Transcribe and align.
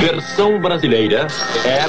Versão 0.00 0.60
brasileira 0.60 1.26
é. 1.64 1.84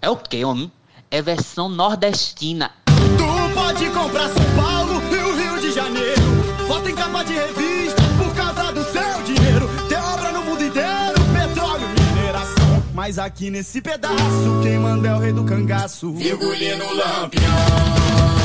É 0.00 0.10
o 0.10 0.16
que, 0.16 0.44
homem? 0.44 0.70
É 1.10 1.20
versão 1.22 1.68
nordestina. 1.68 2.70
Tu 2.86 3.54
pode 3.54 3.90
comprar 3.90 4.28
São 4.28 4.44
Paulo 4.56 5.02
e 5.10 5.16
o 5.16 5.34
Rio 5.36 5.60
de 5.60 5.72
Janeiro. 5.72 6.22
Foto 6.66 6.88
em 6.88 6.94
capa 6.94 7.22
de 7.22 7.34
revista 7.34 8.02
por 8.18 8.34
causa 8.34 8.72
do 8.72 8.84
seu 8.84 9.22
dinheiro. 9.24 9.68
Tem 9.88 9.98
obra 9.98 10.32
no 10.32 10.42
mundo 10.42 10.62
inteiro, 10.62 11.20
petróleo 11.32 11.86
e 11.96 12.14
mineração. 12.14 12.82
Mas 12.94 13.18
aqui 13.18 13.50
nesse 13.50 13.80
pedaço, 13.80 14.60
quem 14.62 14.78
manda 14.78 15.08
é 15.08 15.14
o 15.14 15.18
rei 15.18 15.32
do 15.32 15.44
cangaço. 15.44 16.12
Virgulino 16.14 16.84
Lampião. 16.94 18.41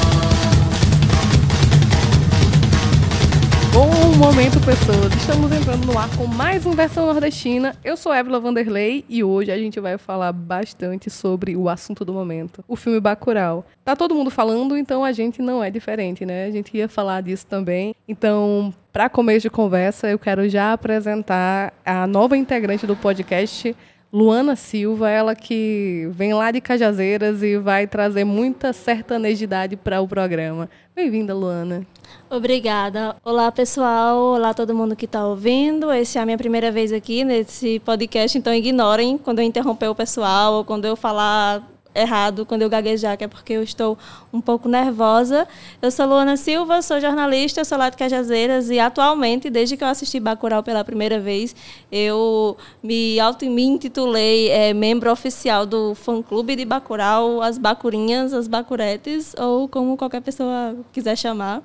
Bom 3.77 3.91
momento, 4.17 4.59
pessoas. 4.65 5.13
Estamos 5.13 5.51
entrando 5.51 5.85
no 5.85 5.99
ar 5.99 6.09
com 6.17 6.25
mais 6.25 6.65
uma 6.65 6.73
versão 6.73 7.05
nordestina. 7.05 7.75
Eu 7.83 7.95
sou 7.95 8.11
Évila 8.11 8.39
Vanderlei 8.39 9.05
e 9.07 9.23
hoje 9.23 9.51
a 9.51 9.57
gente 9.57 9.79
vai 9.79 9.99
falar 9.99 10.31
bastante 10.31 11.11
sobre 11.11 11.55
o 11.55 11.69
assunto 11.69 12.03
do 12.03 12.11
momento, 12.11 12.65
o 12.67 12.75
filme 12.75 12.99
Bacurau. 12.99 13.63
Tá 13.85 13.95
todo 13.95 14.15
mundo 14.15 14.31
falando, 14.31 14.75
então 14.75 15.03
a 15.03 15.11
gente 15.11 15.43
não 15.43 15.63
é 15.63 15.69
diferente, 15.69 16.25
né? 16.25 16.45
A 16.45 16.51
gente 16.51 16.75
ia 16.75 16.89
falar 16.89 17.21
disso 17.21 17.45
também. 17.45 17.93
Então, 18.07 18.73
para 18.91 19.09
começo 19.09 19.41
de 19.41 19.49
conversa, 19.51 20.09
eu 20.09 20.17
quero 20.17 20.49
já 20.49 20.73
apresentar 20.73 21.71
a 21.85 22.07
nova 22.07 22.35
integrante 22.35 22.87
do 22.87 22.95
podcast, 22.95 23.75
Luana 24.11 24.55
Silva, 24.55 25.07
ela 25.11 25.35
que 25.35 26.09
vem 26.13 26.33
lá 26.33 26.49
de 26.49 26.61
Cajazeiras 26.61 27.43
e 27.43 27.59
vai 27.59 27.85
trazer 27.85 28.23
muita 28.23 28.73
sertanejidade 28.73 29.75
para 29.75 30.01
o 30.01 30.07
programa. 30.07 30.67
Bem-vinda, 30.95 31.35
Luana. 31.35 31.85
Obrigada. 32.29 33.15
Olá, 33.23 33.51
pessoal. 33.51 34.17
Olá, 34.35 34.53
todo 34.53 34.75
mundo 34.75 34.95
que 34.95 35.05
está 35.05 35.25
ouvindo. 35.25 35.89
Essa 35.89 36.19
é 36.19 36.21
a 36.21 36.25
minha 36.25 36.37
primeira 36.37 36.71
vez 36.71 36.91
aqui 36.91 37.23
nesse 37.23 37.79
podcast, 37.79 38.37
então 38.37 38.53
ignorem 38.53 39.17
quando 39.17 39.39
eu 39.39 39.45
interromper 39.45 39.87
o 39.87 39.95
pessoal 39.95 40.55
ou 40.55 40.65
quando 40.65 40.85
eu 40.85 40.95
falar 40.95 41.63
errado 41.97 42.45
quando 42.45 42.61
eu 42.61 42.69
gaguejar, 42.69 43.17
que 43.17 43.23
é 43.23 43.27
porque 43.27 43.53
eu 43.53 43.63
estou 43.63 43.97
um 44.31 44.39
pouco 44.39 44.69
nervosa. 44.69 45.47
Eu 45.81 45.89
sou 45.89 46.05
Luana 46.05 46.37
Silva, 46.37 46.81
sou 46.81 47.01
jornalista, 47.01 47.65
sou 47.65 47.77
lá 47.77 47.89
de 47.89 47.97
Cajazeiras 47.97 48.69
e 48.69 48.79
atualmente, 48.79 49.49
desde 49.49 49.75
que 49.75 49.83
eu 49.83 49.87
assisti 49.87 50.19
Bacurau 50.19 50.61
pela 50.61 50.83
primeira 50.83 51.19
vez, 51.19 51.55
eu 51.91 52.55
me 52.83 53.19
auto 53.19 53.45
me 53.45 53.63
intitulei 53.63 54.49
é, 54.49 54.73
membro 54.73 55.11
oficial 55.11 55.65
do 55.65 55.95
fã-clube 55.95 56.55
de 56.55 56.65
Bacurau, 56.65 57.41
as 57.41 57.57
Bacurinhas, 57.57 58.33
as 58.33 58.47
Bacuretes, 58.47 59.33
ou 59.37 59.67
como 59.67 59.97
qualquer 59.97 60.21
pessoa 60.21 60.75
quiser 60.93 61.17
chamar. 61.17 61.61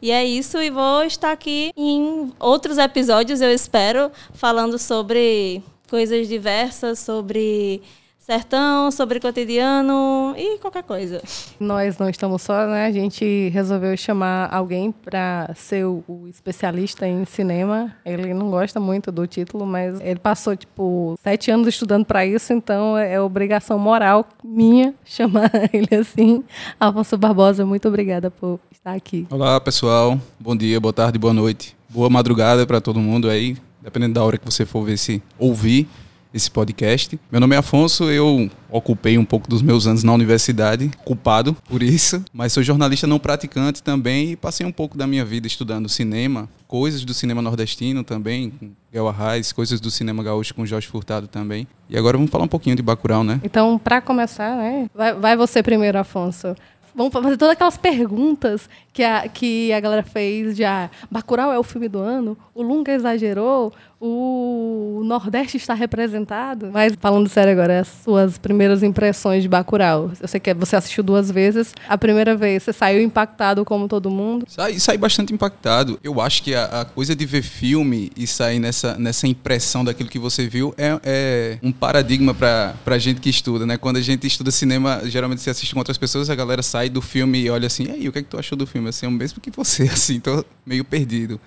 E 0.00 0.10
é 0.10 0.24
isso, 0.24 0.60
e 0.60 0.70
vou 0.70 1.02
estar 1.02 1.32
aqui 1.32 1.72
em 1.76 2.32
outros 2.38 2.76
episódios, 2.76 3.40
eu 3.40 3.50
espero, 3.50 4.10
falando 4.34 4.78
sobre 4.78 5.62
coisas 5.88 6.28
diversas, 6.28 6.98
sobre 6.98 7.80
sertão, 8.24 8.90
sobre 8.90 9.20
cotidiano 9.20 10.34
e 10.34 10.58
qualquer 10.58 10.82
coisa. 10.82 11.22
Nós 11.60 11.98
não 11.98 12.08
estamos 12.08 12.40
só, 12.40 12.66
né? 12.66 12.86
A 12.86 12.90
gente 12.90 13.50
resolveu 13.50 13.94
chamar 13.98 14.48
alguém 14.50 14.90
para 14.90 15.50
ser 15.54 15.84
o, 15.84 16.02
o, 16.08 16.26
especialista 16.26 17.06
em 17.06 17.26
cinema. 17.26 17.94
Ele 18.02 18.32
não 18.32 18.50
gosta 18.50 18.80
muito 18.80 19.12
do 19.12 19.26
título, 19.26 19.66
mas 19.66 20.00
ele 20.00 20.18
passou, 20.18 20.56
tipo, 20.56 21.18
sete 21.22 21.50
anos 21.50 21.68
estudando 21.68 22.06
para 22.06 22.24
isso, 22.24 22.54
então 22.54 22.96
é, 22.96 23.12
é 23.12 23.20
obrigação 23.20 23.78
moral 23.78 24.26
minha 24.42 24.94
chamar 25.04 25.50
ele 25.70 25.94
assim. 25.94 26.42
Afonso 26.80 27.18
Barbosa, 27.18 27.66
muito 27.66 27.86
obrigada 27.88 28.30
por 28.30 28.58
estar 28.72 28.94
aqui. 28.94 29.26
Olá, 29.28 29.60
pessoal. 29.60 30.18
Bom 30.40 30.56
dia, 30.56 30.80
boa 30.80 30.94
tarde, 30.94 31.18
boa 31.18 31.34
noite. 31.34 31.76
Boa 31.90 32.08
madrugada 32.08 32.66
para 32.66 32.80
todo 32.80 32.98
mundo 32.98 33.28
aí, 33.28 33.54
dependendo 33.82 34.14
da 34.14 34.24
hora 34.24 34.38
que 34.38 34.46
você 34.46 34.64
for 34.64 34.82
ver 34.82 34.96
se 34.96 35.22
ouvir 35.38 35.86
esse 36.34 36.50
podcast. 36.50 37.18
Meu 37.30 37.40
nome 37.40 37.54
é 37.54 37.58
Afonso, 37.58 38.10
eu 38.10 38.50
ocupei 38.68 39.16
um 39.16 39.24
pouco 39.24 39.48
dos 39.48 39.62
meus 39.62 39.86
anos 39.86 40.02
na 40.02 40.12
universidade, 40.12 40.90
culpado 41.04 41.56
por 41.68 41.80
isso, 41.80 42.24
mas 42.32 42.52
sou 42.52 42.60
jornalista 42.60 43.06
não 43.06 43.20
praticante 43.20 43.80
também 43.80 44.32
e 44.32 44.36
passei 44.36 44.66
um 44.66 44.72
pouco 44.72 44.98
da 44.98 45.06
minha 45.06 45.24
vida 45.24 45.46
estudando 45.46 45.88
cinema, 45.88 46.48
coisas 46.66 47.04
do 47.04 47.14
cinema 47.14 47.40
nordestino 47.40 48.02
também, 48.02 48.50
com 48.50 48.72
Guel 48.92 49.06
Arraes, 49.06 49.52
coisas 49.52 49.80
do 49.80 49.92
cinema 49.92 50.24
gaúcho 50.24 50.52
com 50.54 50.66
Jorge 50.66 50.88
Furtado 50.88 51.28
também. 51.28 51.68
E 51.88 51.96
agora 51.96 52.16
vamos 52.16 52.32
falar 52.32 52.44
um 52.44 52.48
pouquinho 52.48 52.74
de 52.74 52.82
Bacurau, 52.82 53.22
né? 53.22 53.40
Então, 53.44 53.78
para 53.78 54.00
começar, 54.00 54.56
né, 54.56 54.90
vai, 54.92 55.14
vai 55.14 55.36
você 55.36 55.62
primeiro, 55.62 55.98
Afonso 55.98 56.56
vamos 56.94 57.12
fazer 57.12 57.36
todas 57.36 57.54
aquelas 57.54 57.76
perguntas 57.76 58.68
que 58.92 59.02
a, 59.02 59.28
que 59.28 59.72
a 59.72 59.80
galera 59.80 60.02
fez 60.02 60.56
já. 60.56 60.88
Bacurau 61.10 61.52
é 61.52 61.58
o 61.58 61.62
filme 61.62 61.88
do 61.88 61.98
ano? 61.98 62.38
O 62.54 62.62
Lunga 62.62 62.92
exagerou? 62.92 63.72
O 64.06 65.02
Nordeste 65.02 65.56
está 65.56 65.72
representado? 65.72 66.70
Mas 66.70 66.92
falando 67.00 67.26
sério 67.26 67.52
agora, 67.52 67.80
as 67.80 67.88
suas 68.04 68.36
primeiras 68.36 68.82
impressões 68.82 69.42
de 69.42 69.48
Bacurau. 69.48 70.12
Eu 70.20 70.28
sei 70.28 70.38
que 70.38 70.52
você 70.52 70.76
assistiu 70.76 71.02
duas 71.02 71.30
vezes. 71.30 71.72
A 71.88 71.96
primeira 71.96 72.36
vez, 72.36 72.62
você 72.62 72.72
saiu 72.72 73.02
impactado 73.02 73.64
como 73.64 73.88
todo 73.88 74.10
mundo? 74.10 74.44
Saí, 74.46 74.78
saí 74.78 74.98
bastante 74.98 75.32
impactado. 75.32 75.98
Eu 76.04 76.20
acho 76.20 76.42
que 76.42 76.54
a, 76.54 76.82
a, 76.82 76.84
coisa 76.84 77.16
de 77.16 77.24
ver 77.24 77.40
filme 77.40 78.12
e 78.14 78.26
sair 78.26 78.58
nessa, 78.58 78.98
nessa 78.98 79.26
impressão 79.26 79.82
daquilo 79.82 80.10
que 80.10 80.18
você 80.18 80.46
viu 80.46 80.74
é, 80.76 81.00
é 81.02 81.58
um 81.62 81.72
paradigma 81.72 82.34
para 82.34 82.74
a 82.84 82.98
gente 82.98 83.22
que 83.22 83.30
estuda, 83.30 83.64
né? 83.64 83.78
Quando 83.78 83.96
a 83.96 84.02
gente 84.02 84.26
estuda 84.26 84.50
cinema, 84.50 85.00
geralmente 85.04 85.40
você 85.40 85.48
assiste 85.48 85.72
com 85.72 85.80
outras 85.80 85.96
pessoas, 85.96 86.28
a 86.28 86.34
galera 86.34 86.62
sai 86.62 86.90
do 86.90 87.00
filme 87.00 87.40
e 87.40 87.48
olha 87.48 87.66
assim, 87.66 87.84
e 87.84 87.90
aí, 87.90 88.08
o 88.08 88.12
que 88.12 88.18
é 88.18 88.22
que 88.22 88.28
tu 88.28 88.38
achou 88.38 88.56
do 88.56 88.66
filme? 88.66 88.74
filme, 88.74 88.88
assim, 88.88 89.06
é 89.06 89.08
o 89.08 89.12
mesmo 89.12 89.40
que 89.40 89.50
você, 89.50 89.84
assim, 89.88 90.20
tô 90.20 90.44
meio 90.66 90.84
perdido 90.84 91.40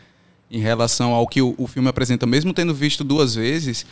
em 0.49 0.59
relação 0.59 1.13
ao 1.13 1.27
que 1.27 1.41
o, 1.41 1.53
o 1.57 1.67
filme 1.67 1.89
apresenta, 1.89 2.25
mesmo 2.25 2.53
tendo 2.53 2.73
visto 2.73 3.03
duas 3.03 3.35
vezes. 3.35 3.85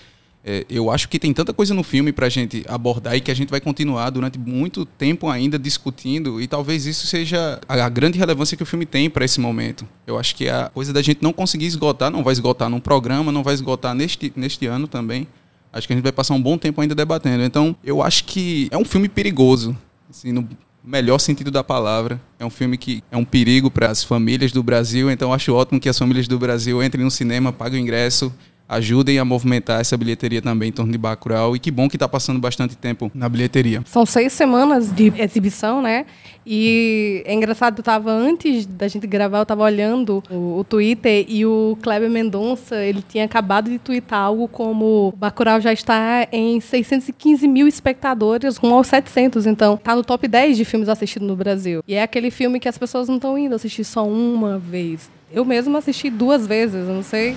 É, 0.47 0.63
eu 0.69 0.91
acho 0.91 1.09
que 1.09 1.17
tem 1.17 1.33
tanta 1.33 1.51
coisa 1.51 1.73
no 1.73 1.81
filme 1.81 2.13
para 2.13 2.27
a 2.27 2.29
gente 2.29 2.63
abordar 2.67 3.15
e 3.15 3.21
que 3.21 3.31
a 3.31 3.33
gente 3.33 3.49
vai 3.49 3.59
continuar 3.59 4.11
durante 4.11 4.37
muito 4.37 4.85
tempo 4.85 5.27
ainda 5.27 5.57
discutindo 5.57 6.39
e 6.39 6.47
talvez 6.47 6.85
isso 6.85 7.07
seja 7.07 7.59
a, 7.67 7.89
grande 7.89 8.19
relevância 8.19 8.55
que 8.55 8.61
o 8.61 8.65
filme 8.65 8.85
tem 8.85 9.09
para 9.09 9.25
esse 9.25 9.39
momento. 9.39 9.87
Eu 10.05 10.19
acho 10.19 10.35
que 10.35 10.47
a 10.47 10.69
coisa 10.71 10.93
da 10.93 11.01
gente 11.01 11.23
não 11.23 11.33
conseguir 11.33 11.65
esgotar, 11.65 12.11
não 12.11 12.23
vai 12.23 12.31
esgotar 12.31 12.69
num 12.69 12.79
programa, 12.79 13.31
não 13.31 13.41
vai 13.41 13.55
esgotar 13.55 13.95
neste, 13.95 14.31
neste 14.35 14.67
ano 14.67 14.87
também. 14.87 15.27
Acho 15.73 15.87
que 15.87 15.93
a 15.93 15.95
gente 15.95 16.03
vai 16.03 16.11
passar 16.11 16.35
um 16.35 16.41
bom 16.41 16.59
tempo 16.59 16.79
ainda 16.79 16.93
debatendo. 16.93 17.43
Então, 17.43 17.75
eu 17.83 18.03
acho 18.03 18.25
que 18.25 18.69
é 18.71 18.77
um 18.77 18.85
filme 18.85 19.09
perigoso. 19.09 19.75
Assim, 20.07 20.31
no, 20.31 20.47
melhor 20.85 21.17
sentido 21.17 21.49
da 21.49 21.63
palavra. 21.63 22.21
É 22.37 22.45
um 22.45 22.49
filme 22.49 22.77
que 22.77 23.03
é 23.11 23.17
um 23.17 23.25
perigo 23.25 23.71
para 23.71 23.89
as 23.89 24.03
famílias 24.03 24.51
do 24.51 24.61
Brasil, 24.61 25.09
então 25.09 25.33
acho 25.33 25.53
ótimo 25.53 25.79
que 25.79 25.89
as 25.89 25.97
famílias 25.97 26.27
do 26.27 26.37
Brasil 26.37 26.83
entrem 26.83 27.03
no 27.03 27.11
cinema, 27.11 27.51
paguem 27.51 27.79
o 27.79 27.83
ingresso, 27.83 28.33
ajudem 28.67 29.19
a 29.19 29.25
movimentar 29.25 29.79
essa 29.79 29.95
bilheteria 29.97 30.41
também 30.41 30.69
em 30.69 30.71
torno 30.71 30.91
de 30.91 30.97
Bacurau. 30.97 31.55
E 31.55 31.59
que 31.59 31.71
bom 31.71 31.87
que 31.87 31.95
está 31.95 32.07
passando 32.07 32.39
bastante 32.39 32.75
tempo 32.75 33.11
na 33.13 33.29
bilheteria. 33.29 33.81
São 33.85 34.05
seis 34.05 34.33
semanas 34.33 34.91
de 34.91 35.13
exibição, 35.17 35.81
né? 35.81 36.05
E 36.45 37.23
é 37.25 37.33
engraçado, 37.33 37.79
eu 37.79 37.83
tava, 37.83 38.11
antes 38.11 38.65
da 38.67 38.87
gente 38.87 39.07
gravar, 39.07 39.39
eu 39.39 39.45
tava 39.45 39.63
olhando 39.63 40.23
o, 40.29 40.59
o 40.59 40.63
Twitter 40.63 41.25
e 41.27 41.43
o 41.45 41.75
Kleber 41.81 42.09
Mendonça, 42.09 42.83
ele 42.83 43.03
tinha 43.07 43.25
acabado 43.25 43.69
de 43.69 43.79
twittar 43.79 44.19
algo 44.19 44.47
como 44.47 45.11
Bacurau 45.17 45.59
já 45.59 45.73
está 45.73 46.27
em 46.31 46.59
615 46.59 47.47
mil 47.47 47.67
espectadores, 47.67 48.57
rumo 48.57 48.75
aos 48.75 48.87
700. 48.87 49.47
Então, 49.47 49.75
tá 49.77 49.95
no 49.95 50.03
top 50.03 50.27
10 50.27 50.57
de 50.57 50.65
filmes 50.65 50.87
assistidos 50.87 51.27
no 51.27 51.35
Brasil. 51.35 51.83
E 51.87 51.95
é 51.95 52.03
aquele 52.03 52.29
filme 52.29 52.59
que 52.59 52.69
as 52.69 52.77
pessoas 52.77 53.07
não 53.07 53.15
estão 53.15 53.37
indo 53.37 53.55
assistir 53.55 53.83
só 53.83 54.07
uma 54.07 54.59
vez. 54.59 55.09
Eu 55.31 55.43
mesmo 55.43 55.75
assisti 55.75 56.11
duas 56.11 56.45
vezes, 56.45 56.87
eu 56.87 56.93
não 56.93 57.03
sei 57.03 57.35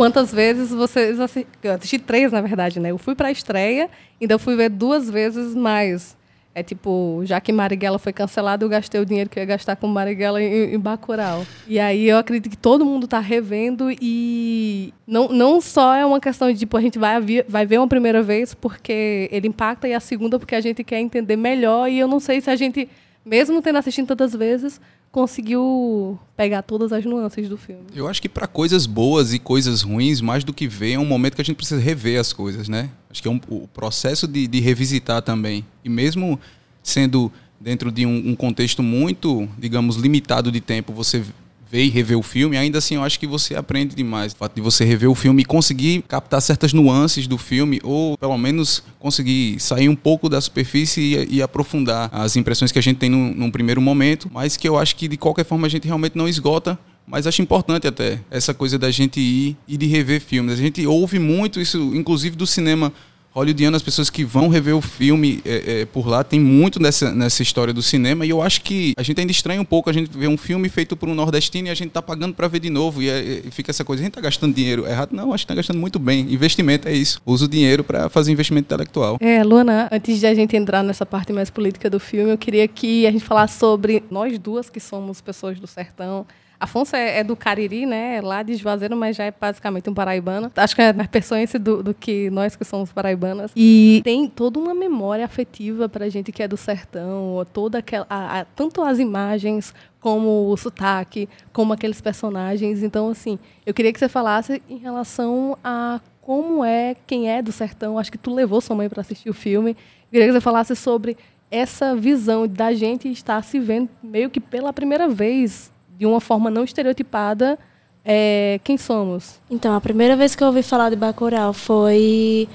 quantas 0.00 0.32
vezes 0.32 0.70
vocês 0.70 1.20
assistiram. 1.20 1.50
Eu 1.62 1.74
assisti 1.74 1.98
três, 1.98 2.32
na 2.32 2.40
verdade, 2.40 2.80
né? 2.80 2.90
Eu 2.90 2.96
fui 2.96 3.14
para 3.14 3.28
a 3.28 3.30
estreia, 3.30 3.90
ainda 4.18 4.38
fui 4.38 4.56
ver 4.56 4.70
duas 4.70 5.10
vezes 5.10 5.54
mais. 5.54 6.16
É 6.54 6.62
tipo, 6.62 7.20
já 7.24 7.38
que 7.38 7.52
Marighella 7.52 7.98
foi 7.98 8.10
cancelado, 8.10 8.64
eu 8.64 8.68
gastei 8.70 8.98
o 8.98 9.04
dinheiro 9.04 9.28
que 9.28 9.38
eu 9.38 9.42
ia 9.42 9.46
gastar 9.46 9.76
com 9.76 9.86
Marighella 9.86 10.42
em, 10.42 10.74
em 10.74 10.78
Bacurau. 10.78 11.46
E 11.68 11.78
aí 11.78 12.08
eu 12.08 12.16
acredito 12.16 12.50
que 12.50 12.56
todo 12.56 12.82
mundo 12.82 13.04
está 13.04 13.20
revendo 13.20 13.90
e 14.00 14.94
não, 15.06 15.28
não 15.28 15.60
só 15.60 15.94
é 15.94 16.06
uma 16.06 16.18
questão 16.18 16.50
de, 16.50 16.58
tipo, 16.58 16.78
a 16.78 16.80
gente 16.80 16.98
vai, 16.98 17.20
vai 17.46 17.66
ver 17.66 17.76
uma 17.76 17.86
primeira 17.86 18.22
vez 18.22 18.54
porque 18.54 19.28
ele 19.30 19.48
impacta 19.48 19.86
e 19.86 19.92
a 19.92 20.00
segunda 20.00 20.38
porque 20.38 20.54
a 20.54 20.62
gente 20.62 20.82
quer 20.82 20.98
entender 20.98 21.36
melhor 21.36 21.90
e 21.90 21.98
eu 21.98 22.08
não 22.08 22.20
sei 22.20 22.40
se 22.40 22.48
a 22.48 22.56
gente, 22.56 22.88
mesmo 23.22 23.60
tendo 23.60 23.76
assistido 23.76 24.06
tantas 24.06 24.34
vezes, 24.34 24.80
conseguiu 25.12 26.18
pegar 26.36 26.62
todas 26.62 26.92
as 26.92 27.04
nuances 27.04 27.48
do 27.48 27.56
filme. 27.56 27.82
Eu 27.94 28.06
acho 28.06 28.22
que 28.22 28.28
para 28.28 28.46
coisas 28.46 28.86
boas 28.86 29.32
e 29.32 29.38
coisas 29.38 29.82
ruins, 29.82 30.20
mais 30.20 30.44
do 30.44 30.52
que 30.52 30.68
ver, 30.68 30.92
é 30.92 30.98
um 30.98 31.04
momento 31.04 31.34
que 31.34 31.42
a 31.42 31.44
gente 31.44 31.56
precisa 31.56 31.80
rever 31.80 32.20
as 32.20 32.32
coisas, 32.32 32.68
né? 32.68 32.90
Acho 33.10 33.20
que 33.20 33.28
é 33.28 33.30
um, 33.30 33.40
o 33.48 33.66
processo 33.66 34.28
de, 34.28 34.46
de 34.46 34.60
revisitar 34.60 35.20
também. 35.22 35.64
E 35.84 35.88
mesmo 35.88 36.38
sendo 36.82 37.30
dentro 37.60 37.90
de 37.90 38.06
um, 38.06 38.30
um 38.30 38.36
contexto 38.36 38.82
muito, 38.82 39.48
digamos, 39.58 39.96
limitado 39.96 40.50
de 40.50 40.60
tempo, 40.60 40.92
você 40.92 41.22
ver 41.70 41.84
e 41.84 41.88
rever 41.88 42.18
o 42.18 42.22
filme, 42.22 42.56
ainda 42.56 42.78
assim 42.78 42.96
eu 42.96 43.02
acho 43.02 43.18
que 43.18 43.26
você 43.26 43.54
aprende 43.54 43.94
demais. 43.94 44.32
O 44.32 44.36
fato 44.36 44.54
de 44.54 44.60
você 44.60 44.84
rever 44.84 45.08
o 45.08 45.14
filme 45.14 45.42
e 45.42 45.44
conseguir 45.44 46.02
captar 46.08 46.42
certas 46.42 46.72
nuances 46.72 47.26
do 47.26 47.38
filme, 47.38 47.80
ou 47.84 48.18
pelo 48.18 48.36
menos 48.36 48.82
conseguir 48.98 49.60
sair 49.60 49.88
um 49.88 49.94
pouco 49.94 50.28
da 50.28 50.40
superfície 50.40 51.00
e, 51.00 51.36
e 51.36 51.42
aprofundar 51.42 52.10
as 52.12 52.36
impressões 52.36 52.72
que 52.72 52.78
a 52.78 52.82
gente 52.82 52.96
tem 52.96 53.08
num, 53.08 53.32
num 53.34 53.50
primeiro 53.50 53.80
momento, 53.80 54.28
mas 54.32 54.56
que 54.56 54.68
eu 54.68 54.76
acho 54.76 54.96
que 54.96 55.06
de 55.06 55.16
qualquer 55.16 55.44
forma 55.44 55.66
a 55.66 55.70
gente 55.70 55.86
realmente 55.86 56.16
não 56.16 56.28
esgota 56.28 56.78
Mas 57.06 57.26
acho 57.26 57.42
importante 57.42 57.88
até 57.88 58.20
essa 58.30 58.54
coisa 58.54 58.78
da 58.78 58.90
gente 58.90 59.18
ir 59.18 59.56
e 59.66 59.76
de 59.76 59.86
rever 59.86 60.20
filmes. 60.20 60.54
A 60.54 60.62
gente 60.62 60.86
ouve 60.86 61.18
muito 61.18 61.60
isso, 61.60 61.78
inclusive 61.94 62.36
do 62.36 62.46
cinema 62.46 62.92
hollywoodiano, 63.32 63.76
as 63.76 63.82
pessoas 63.82 64.10
que 64.10 64.24
vão 64.24 64.48
rever 64.48 64.76
o 64.76 64.80
filme 64.80 65.40
é, 65.44 65.80
é, 65.80 65.84
por 65.86 66.06
lá, 66.06 66.24
tem 66.24 66.40
muito 66.40 66.80
nessa, 66.80 67.12
nessa 67.12 67.42
história 67.42 67.72
do 67.72 67.82
cinema. 67.82 68.26
E 68.26 68.30
eu 68.30 68.42
acho 68.42 68.62
que 68.62 68.92
a 68.96 69.02
gente 69.02 69.20
ainda 69.20 69.30
estranha 69.30 69.60
um 69.60 69.64
pouco 69.64 69.88
a 69.88 69.92
gente 69.92 70.10
ver 70.16 70.28
um 70.28 70.36
filme 70.36 70.68
feito 70.68 70.96
por 70.96 71.08
um 71.08 71.14
nordestino 71.14 71.68
e 71.68 71.70
a 71.70 71.74
gente 71.74 71.90
tá 71.90 72.02
pagando 72.02 72.34
para 72.34 72.48
ver 72.48 72.58
de 72.58 72.70
novo. 72.70 73.02
E, 73.02 73.08
é, 73.08 73.42
e, 73.46 73.50
fica 73.50 73.70
essa 73.70 73.84
coisa, 73.84 74.02
a 74.02 74.04
gente 74.04 74.14
tá 74.14 74.20
gastando 74.20 74.54
dinheiro 74.54 74.86
errado? 74.86 75.12
Não, 75.12 75.32
acho 75.32 75.44
que 75.44 75.48
tá 75.48 75.54
gastando 75.54 75.78
muito 75.78 75.98
bem. 75.98 76.32
Investimento 76.32 76.88
é 76.88 76.92
isso. 76.92 77.20
Usa 77.24 77.44
o 77.44 77.48
dinheiro 77.48 77.84
para 77.84 78.08
fazer 78.08 78.32
investimento 78.32 78.66
intelectual. 78.66 79.16
É, 79.20 79.42
Luana, 79.44 79.88
antes 79.92 80.18
de 80.18 80.26
a 80.26 80.34
gente 80.34 80.56
entrar 80.56 80.82
nessa 80.82 81.06
parte 81.06 81.32
mais 81.32 81.50
política 81.50 81.88
do 81.88 82.00
filme, 82.00 82.32
eu 82.32 82.38
queria 82.38 82.66
que 82.66 83.06
a 83.06 83.12
gente 83.12 83.24
falasse 83.24 83.58
sobre 83.58 84.02
nós 84.10 84.38
duas 84.38 84.68
que 84.68 84.80
somos 84.80 85.20
pessoas 85.20 85.58
do 85.60 85.66
sertão. 85.66 86.26
Afonso 86.60 86.94
é, 86.94 87.20
é, 87.20 87.24
do 87.24 87.34
Cariri, 87.34 87.86
né? 87.86 88.16
É 88.16 88.20
lá 88.20 88.42
de 88.42 88.54
Juazeiro, 88.54 88.94
mas 88.94 89.16
já 89.16 89.24
é 89.24 89.32
basicamente 89.32 89.88
um 89.88 89.94
paraibano. 89.94 90.52
Acho 90.54 90.76
que 90.76 90.82
é 90.82 90.92
mais 90.92 91.08
pessoense 91.08 91.58
do, 91.58 91.82
do 91.82 91.94
que 91.94 92.28
nós 92.28 92.54
que 92.54 92.64
somos 92.64 92.92
paraibanas. 92.92 93.50
E 93.56 94.02
tem 94.04 94.28
toda 94.28 94.58
uma 94.58 94.74
memória 94.74 95.24
afetiva 95.24 95.88
pra 95.88 96.10
gente 96.10 96.30
que 96.30 96.42
é 96.42 96.46
do 96.46 96.58
sertão, 96.58 97.46
toda 97.50 97.78
aquela. 97.78 98.06
A, 98.10 98.40
a, 98.40 98.44
tanto 98.44 98.82
as 98.82 98.98
imagens 98.98 99.74
como 100.00 100.50
o 100.50 100.56
sotaque, 100.58 101.30
como 101.50 101.72
aqueles 101.72 101.98
personagens. 102.02 102.82
Então, 102.82 103.08
assim, 103.08 103.38
eu 103.64 103.72
queria 103.72 103.90
que 103.90 103.98
você 103.98 104.08
falasse 104.08 104.62
em 104.68 104.76
relação 104.76 105.56
a 105.64 105.98
como 106.20 106.62
é 106.62 106.94
quem 107.06 107.30
é 107.30 107.40
do 107.40 107.52
sertão. 107.52 107.98
Acho 107.98 108.12
que 108.12 108.18
tu 108.18 108.34
levou 108.34 108.60
sua 108.60 108.76
mãe 108.76 108.88
para 108.88 109.00
assistir 109.00 109.30
o 109.30 109.34
filme. 109.34 109.70
Eu 109.70 110.10
queria 110.10 110.26
que 110.26 110.32
você 110.34 110.40
falasse 110.42 110.76
sobre 110.76 111.16
essa 111.50 111.96
visão 111.96 112.46
da 112.46 112.72
gente 112.74 113.10
estar 113.10 113.42
se 113.42 113.58
vendo 113.58 113.88
meio 114.02 114.28
que 114.28 114.38
pela 114.40 114.72
primeira 114.72 115.08
vez 115.08 115.72
de 116.00 116.06
uma 116.06 116.18
forma 116.18 116.50
não 116.50 116.64
estereotipada, 116.64 117.58
é, 118.02 118.58
quem 118.64 118.78
somos? 118.78 119.38
Então, 119.50 119.74
a 119.74 119.80
primeira 119.82 120.16
vez 120.16 120.34
que 120.34 120.42
eu 120.42 120.46
ouvi 120.48 120.62
falar 120.62 120.88
de 120.88 120.96
Bacurau 120.96 121.52
foi 121.52 122.48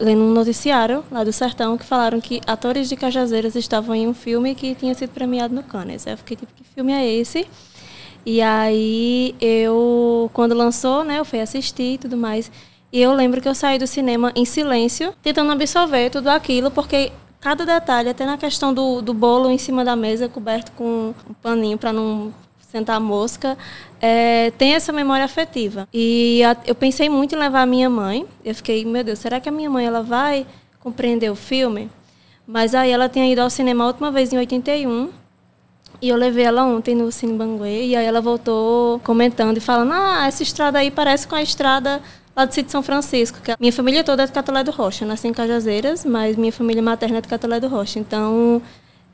lendo 0.00 0.22
um 0.22 0.32
noticiário 0.32 1.04
lá 1.08 1.22
do 1.22 1.32
Sertão 1.32 1.78
que 1.78 1.84
falaram 1.84 2.20
que 2.20 2.40
atores 2.44 2.88
de 2.88 2.96
Cajazeiras 2.96 3.54
estavam 3.54 3.94
em 3.94 4.08
um 4.08 4.12
filme 4.12 4.56
que 4.56 4.74
tinha 4.74 4.92
sido 4.92 5.10
premiado 5.10 5.54
no 5.54 5.62
Cannes. 5.62 6.04
Eu 6.04 6.16
fiquei 6.18 6.36
tipo, 6.36 6.52
que 6.52 6.64
filme 6.64 6.92
é 6.92 7.08
esse? 7.08 7.46
E 8.26 8.42
aí 8.42 9.36
eu, 9.40 10.28
quando 10.32 10.52
lançou, 10.52 11.04
né, 11.04 11.20
eu 11.20 11.24
fui 11.24 11.40
assistir 11.40 11.94
e 11.94 11.98
tudo 11.98 12.16
mais. 12.16 12.50
E 12.92 13.00
eu 13.00 13.12
lembro 13.12 13.40
que 13.40 13.48
eu 13.48 13.54
saí 13.54 13.78
do 13.78 13.86
cinema 13.86 14.32
em 14.34 14.44
silêncio, 14.44 15.14
tentando 15.22 15.52
absorver 15.52 16.10
tudo 16.10 16.28
aquilo, 16.28 16.72
porque 16.72 17.12
cada 17.40 17.64
detalhe, 17.64 18.08
até 18.08 18.26
na 18.26 18.36
questão 18.36 18.74
do, 18.74 19.00
do 19.00 19.14
bolo 19.14 19.48
em 19.48 19.58
cima 19.58 19.84
da 19.84 19.94
mesa, 19.94 20.28
coberto 20.28 20.72
com 20.72 21.14
um 21.28 21.34
paninho 21.34 21.78
para 21.78 21.92
não 21.92 22.32
sentar 22.74 22.98
mosca, 22.98 23.56
é, 24.00 24.50
tem 24.58 24.74
essa 24.74 24.92
memória 24.92 25.24
afetiva. 25.24 25.86
E 25.94 26.42
a, 26.42 26.56
eu 26.66 26.74
pensei 26.74 27.08
muito 27.08 27.32
em 27.32 27.38
levar 27.38 27.62
a 27.62 27.66
minha 27.66 27.88
mãe. 27.88 28.26
Eu 28.44 28.52
fiquei, 28.52 28.84
meu 28.84 29.04
Deus, 29.04 29.20
será 29.20 29.38
que 29.38 29.48
a 29.48 29.52
minha 29.52 29.70
mãe 29.70 29.86
ela 29.86 30.02
vai 30.02 30.44
compreender 30.80 31.30
o 31.30 31.36
filme? 31.36 31.88
Mas 32.44 32.74
aí 32.74 32.90
ela 32.90 33.08
tinha 33.08 33.30
ido 33.30 33.40
ao 33.40 33.48
cinema 33.48 33.84
a 33.84 33.86
última 33.86 34.10
vez 34.10 34.32
em 34.32 34.38
81. 34.38 35.10
E 36.02 36.08
eu 36.08 36.16
levei 36.16 36.44
ela 36.44 36.64
ontem 36.64 36.96
no 36.96 37.12
Cine 37.12 37.34
Banguê. 37.34 37.86
E 37.86 37.96
aí 37.96 38.04
ela 38.04 38.20
voltou 38.20 38.98
comentando 39.00 39.56
e 39.56 39.60
falando: 39.60 39.92
Ah, 39.92 40.26
essa 40.26 40.42
estrada 40.42 40.80
aí 40.80 40.90
parece 40.90 41.28
com 41.28 41.36
a 41.36 41.42
estrada 41.42 42.02
lá 42.34 42.44
do 42.44 42.52
sítio 42.52 42.72
São 42.72 42.82
Francisco. 42.82 43.38
Que 43.40 43.52
a 43.52 43.56
minha 43.60 43.72
família 43.72 44.02
toda 44.02 44.24
é 44.24 44.26
de 44.26 44.32
Catolé 44.32 44.64
do 44.64 44.72
Rocha. 44.72 45.04
Eu 45.04 45.08
nasci 45.08 45.28
em 45.28 45.32
Cajazeiras, 45.32 46.04
mas 46.04 46.36
minha 46.36 46.52
família 46.52 46.82
materna 46.82 47.18
é 47.18 47.20
de 47.20 47.28
Catolé 47.28 47.60
do 47.60 47.68
Rocha. 47.68 48.00
Então 48.00 48.60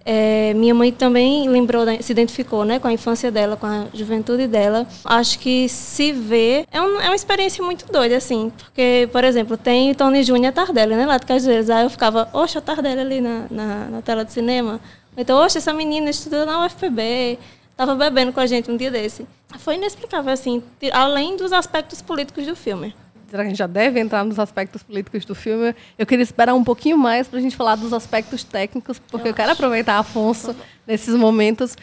é, 0.05 0.55
minha 0.55 0.75
mãe 0.75 0.91
também 0.91 1.49
lembrou, 1.49 1.85
se 2.00 2.12
identificou 2.12 2.64
né, 2.64 2.79
com 2.79 2.88
a 2.88 2.93
infância 2.93 3.31
dela, 3.31 3.56
com 3.56 3.67
a 3.67 3.87
juventude 3.93 4.47
dela. 4.47 4.87
Acho 5.05 5.38
que 5.38 5.69
se 5.69 6.12
vê 6.12 6.67
é, 6.70 6.81
um, 6.81 7.00
é 7.00 7.06
uma 7.06 7.14
experiência 7.14 7.62
muito 7.64 7.91
doida, 7.93 8.17
assim. 8.17 8.50
Porque, 8.56 9.08
por 9.12 9.25
exemplo, 9.25 9.56
tem 9.56 9.94
Tony 9.94 10.23
Júnior 10.23 10.47
e 10.47 10.49
a 10.49 10.52
Tardelli, 10.52 10.94
né, 10.94 11.06
lá 11.06 11.19
de 11.19 11.26
Cajazeiras. 11.26 11.70
Aí 11.70 11.85
eu 11.85 11.91
ficava, 11.91 12.29
oxe, 12.32 12.58
a 12.58 12.61
Tardelli 12.61 13.00
ali 13.00 13.20
na, 13.20 13.47
na, 13.50 13.85
na 13.87 14.02
tela 14.02 14.25
de 14.25 14.32
cinema. 14.32 14.81
Então, 15.17 15.38
oxe, 15.38 15.58
essa 15.58 15.73
menina 15.73 16.08
estuda 16.11 16.46
na 16.46 16.64
UFPB, 16.64 17.38
estava 17.70 17.94
bebendo 17.94 18.32
com 18.32 18.41
a 18.41 18.46
gente 18.46 18.70
um 18.70 18.76
dia 18.76 18.91
desse. 18.91 19.26
Foi 19.58 19.75
inexplicável, 19.75 20.32
assim, 20.32 20.62
além 20.93 21.37
dos 21.37 21.53
aspectos 21.53 22.00
políticos 22.00 22.46
do 22.46 22.56
filme 22.56 22.94
a 23.38 23.44
gente 23.44 23.56
já 23.56 23.67
deve 23.67 24.00
entrar 24.00 24.25
nos 24.25 24.38
aspectos 24.38 24.82
políticos 24.82 25.25
do 25.25 25.35
filme? 25.35 25.75
Eu 25.99 26.06
queria 26.06 26.23
esperar 26.23 26.55
um 26.55 26.65
pouquinho 26.65 26.99
mais 26.99 27.29
para 27.29 27.38
a 27.38 27.43
gente 27.43 27.56
falar 27.56 27.77
dos 27.77 27.93
aspectos 27.93 28.43
técnicos, 28.43 28.99
porque 28.99 29.29
eu, 29.29 29.32
eu 29.32 29.35
quero 29.35 29.53
aproveitar 29.53 29.99
Afonso 29.99 30.55
nesses 30.87 31.15
momentos. 31.15 31.77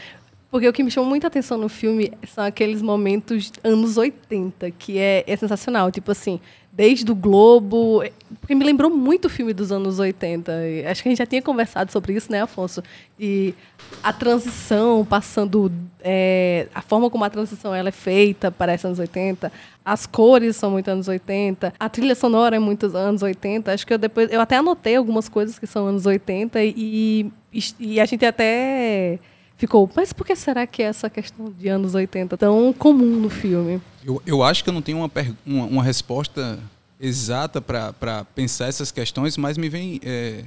Porque 0.49 0.67
o 0.67 0.73
que 0.73 0.81
me 0.81 0.89
chamou 0.89 1.09
muita 1.09 1.27
atenção 1.27 1.57
no 1.57 1.67
filme 1.67 2.11
são 2.27 2.43
aqueles 2.43 2.81
momentos 2.81 3.51
anos 3.63 3.97
80, 3.97 4.71
que 4.71 4.97
é, 4.97 5.23
é 5.27 5.35
sensacional. 5.35 5.91
Tipo 5.91 6.11
assim, 6.11 6.39
desde 6.77 7.11
o 7.11 7.15
Globo. 7.15 8.03
Porque 8.39 8.53
me 8.53 8.63
lembrou 8.63 8.91
muito 8.91 9.25
o 9.25 9.29
filme 9.29 9.51
dos 9.51 9.71
anos 9.71 9.97
80. 9.97 10.51
Acho 10.89 11.01
que 11.01 11.09
a 11.09 11.11
gente 11.11 11.17
já 11.17 11.25
tinha 11.25 11.41
conversado 11.41 11.91
sobre 11.91 12.13
isso, 12.13 12.31
né, 12.31 12.43
Afonso? 12.43 12.83
E 13.19 13.55
a 14.03 14.13
transição, 14.13 15.03
passando. 15.03 15.71
É, 16.01 16.67
a 16.73 16.81
forma 16.83 17.09
como 17.09 17.23
a 17.23 17.29
transição 17.29 17.73
ela 17.73 17.89
é 17.89 17.91
feita 17.91 18.51
parece 18.51 18.85
anos 18.85 18.99
80. 18.99 19.51
As 19.83 20.05
cores 20.05 20.55
são 20.55 20.69
muito 20.69 20.87
anos 20.89 21.07
80. 21.07 21.73
A 21.79 21.89
trilha 21.89 22.13
sonora 22.13 22.55
é 22.55 22.59
muitos 22.59 22.93
anos 22.93 23.23
80. 23.23 23.73
Acho 23.73 23.87
que 23.87 23.93
eu 23.93 23.97
depois. 23.97 24.31
Eu 24.31 24.39
até 24.39 24.57
anotei 24.57 24.97
algumas 24.97 25.27
coisas 25.27 25.57
que 25.57 25.65
são 25.65 25.87
anos 25.87 26.05
80 26.05 26.63
e, 26.63 27.31
e 27.79 27.99
a 27.99 28.05
gente 28.05 28.23
até 28.23 29.19
ficou, 29.57 29.89
mas 29.95 30.13
por 30.13 30.25
que 30.25 30.35
será 30.35 30.65
que 30.67 30.81
é 30.81 30.85
essa 30.85 31.09
questão 31.09 31.51
de 31.51 31.67
anos 31.67 31.95
80 31.95 32.37
tão 32.37 32.71
comum 32.71 33.19
no 33.19 33.29
filme? 33.29 33.81
Eu, 34.05 34.21
eu 34.25 34.43
acho 34.43 34.63
que 34.63 34.69
eu 34.69 34.73
não 34.73 34.81
tenho 34.81 34.99
uma, 34.99 35.11
uma, 35.45 35.65
uma 35.65 35.83
resposta 35.83 36.59
exata 36.99 37.59
para 37.59 38.25
pensar 38.35 38.67
essas 38.67 38.91
questões, 38.91 39.35
mas 39.35 39.57
me 39.57 39.67
vem 39.67 39.99
é, 40.03 40.45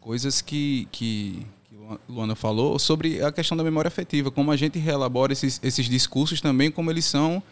coisas 0.00 0.40
que, 0.40 0.88
que, 0.90 1.46
que 1.64 1.76
Luana 2.08 2.34
falou 2.34 2.78
sobre 2.78 3.22
a 3.22 3.30
questão 3.30 3.56
da 3.56 3.64
memória 3.64 3.88
afetiva, 3.88 4.30
como 4.30 4.50
a 4.50 4.56
gente 4.56 4.78
reelabora 4.78 5.32
esses, 5.32 5.60
esses 5.62 5.86
discursos 5.86 6.40
também, 6.40 6.70
como 6.70 6.90
eles 6.90 7.04
são 7.04 7.42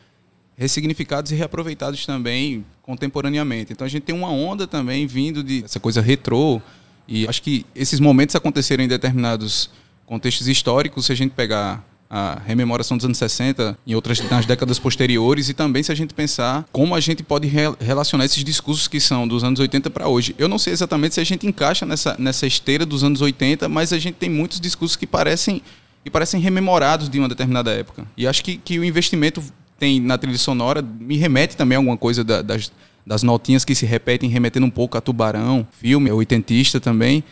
ressignificados 0.56 1.32
e 1.32 1.34
reaproveitados 1.34 2.04
também 2.04 2.64
contemporaneamente. 2.82 3.72
Então 3.72 3.84
a 3.84 3.88
gente 3.88 4.02
tem 4.02 4.14
uma 4.14 4.30
onda 4.30 4.66
também 4.66 5.06
vindo 5.06 5.42
de 5.42 5.64
essa 5.64 5.80
coisa 5.80 6.00
retrô, 6.00 6.60
e 7.08 7.26
acho 7.26 7.42
que 7.42 7.66
esses 7.74 7.98
momentos 7.98 8.36
aconteceram 8.36 8.84
em 8.84 8.88
determinados 8.88 9.70
contextos 10.10 10.48
históricos, 10.48 11.06
se 11.06 11.12
a 11.12 11.14
gente 11.14 11.30
pegar 11.30 11.86
a 12.10 12.42
rememoração 12.44 12.96
dos 12.96 13.06
anos 13.06 13.16
60 13.16 13.78
e 13.86 13.94
outras 13.94 14.20
nas 14.28 14.44
décadas 14.44 14.76
posteriores 14.76 15.48
e 15.48 15.54
também 15.54 15.84
se 15.84 15.92
a 15.92 15.94
gente 15.94 16.12
pensar 16.12 16.66
como 16.72 16.96
a 16.96 17.00
gente 17.00 17.22
pode 17.22 17.46
re 17.46 17.72
relacionar 17.78 18.24
esses 18.24 18.42
discursos 18.42 18.88
que 18.88 18.98
são 18.98 19.28
dos 19.28 19.44
anos 19.44 19.60
80 19.60 19.88
para 19.90 20.08
hoje. 20.08 20.34
Eu 20.36 20.48
não 20.48 20.58
sei 20.58 20.72
exatamente 20.72 21.14
se 21.14 21.20
a 21.20 21.24
gente 21.24 21.46
encaixa 21.46 21.86
nessa, 21.86 22.16
nessa 22.18 22.44
esteira 22.44 22.84
dos 22.84 23.04
anos 23.04 23.20
80, 23.20 23.68
mas 23.68 23.92
a 23.92 24.00
gente 24.00 24.16
tem 24.16 24.28
muitos 24.28 24.58
discursos 24.58 24.96
que 24.96 25.06
parecem 25.06 25.62
que 26.02 26.10
parecem 26.10 26.40
rememorados 26.40 27.08
de 27.08 27.20
uma 27.20 27.28
determinada 27.28 27.70
época. 27.70 28.04
E 28.16 28.26
acho 28.26 28.42
que, 28.42 28.56
que 28.56 28.80
o 28.80 28.84
investimento 28.84 29.40
tem 29.78 30.00
na 30.00 30.18
trilha 30.18 30.38
sonora 30.38 30.82
me 30.82 31.18
remete 31.18 31.56
também 31.56 31.76
a 31.76 31.78
alguma 31.78 31.96
coisa 31.96 32.24
da, 32.24 32.42
das, 32.42 32.72
das 33.06 33.22
notinhas 33.22 33.64
que 33.64 33.76
se 33.76 33.86
repetem, 33.86 34.28
remetendo 34.28 34.66
um 34.66 34.70
pouco 34.70 34.98
a 34.98 35.00
Tubarão, 35.00 35.68
filme, 35.70 36.10
oitentista 36.10 36.80
também 36.80 37.22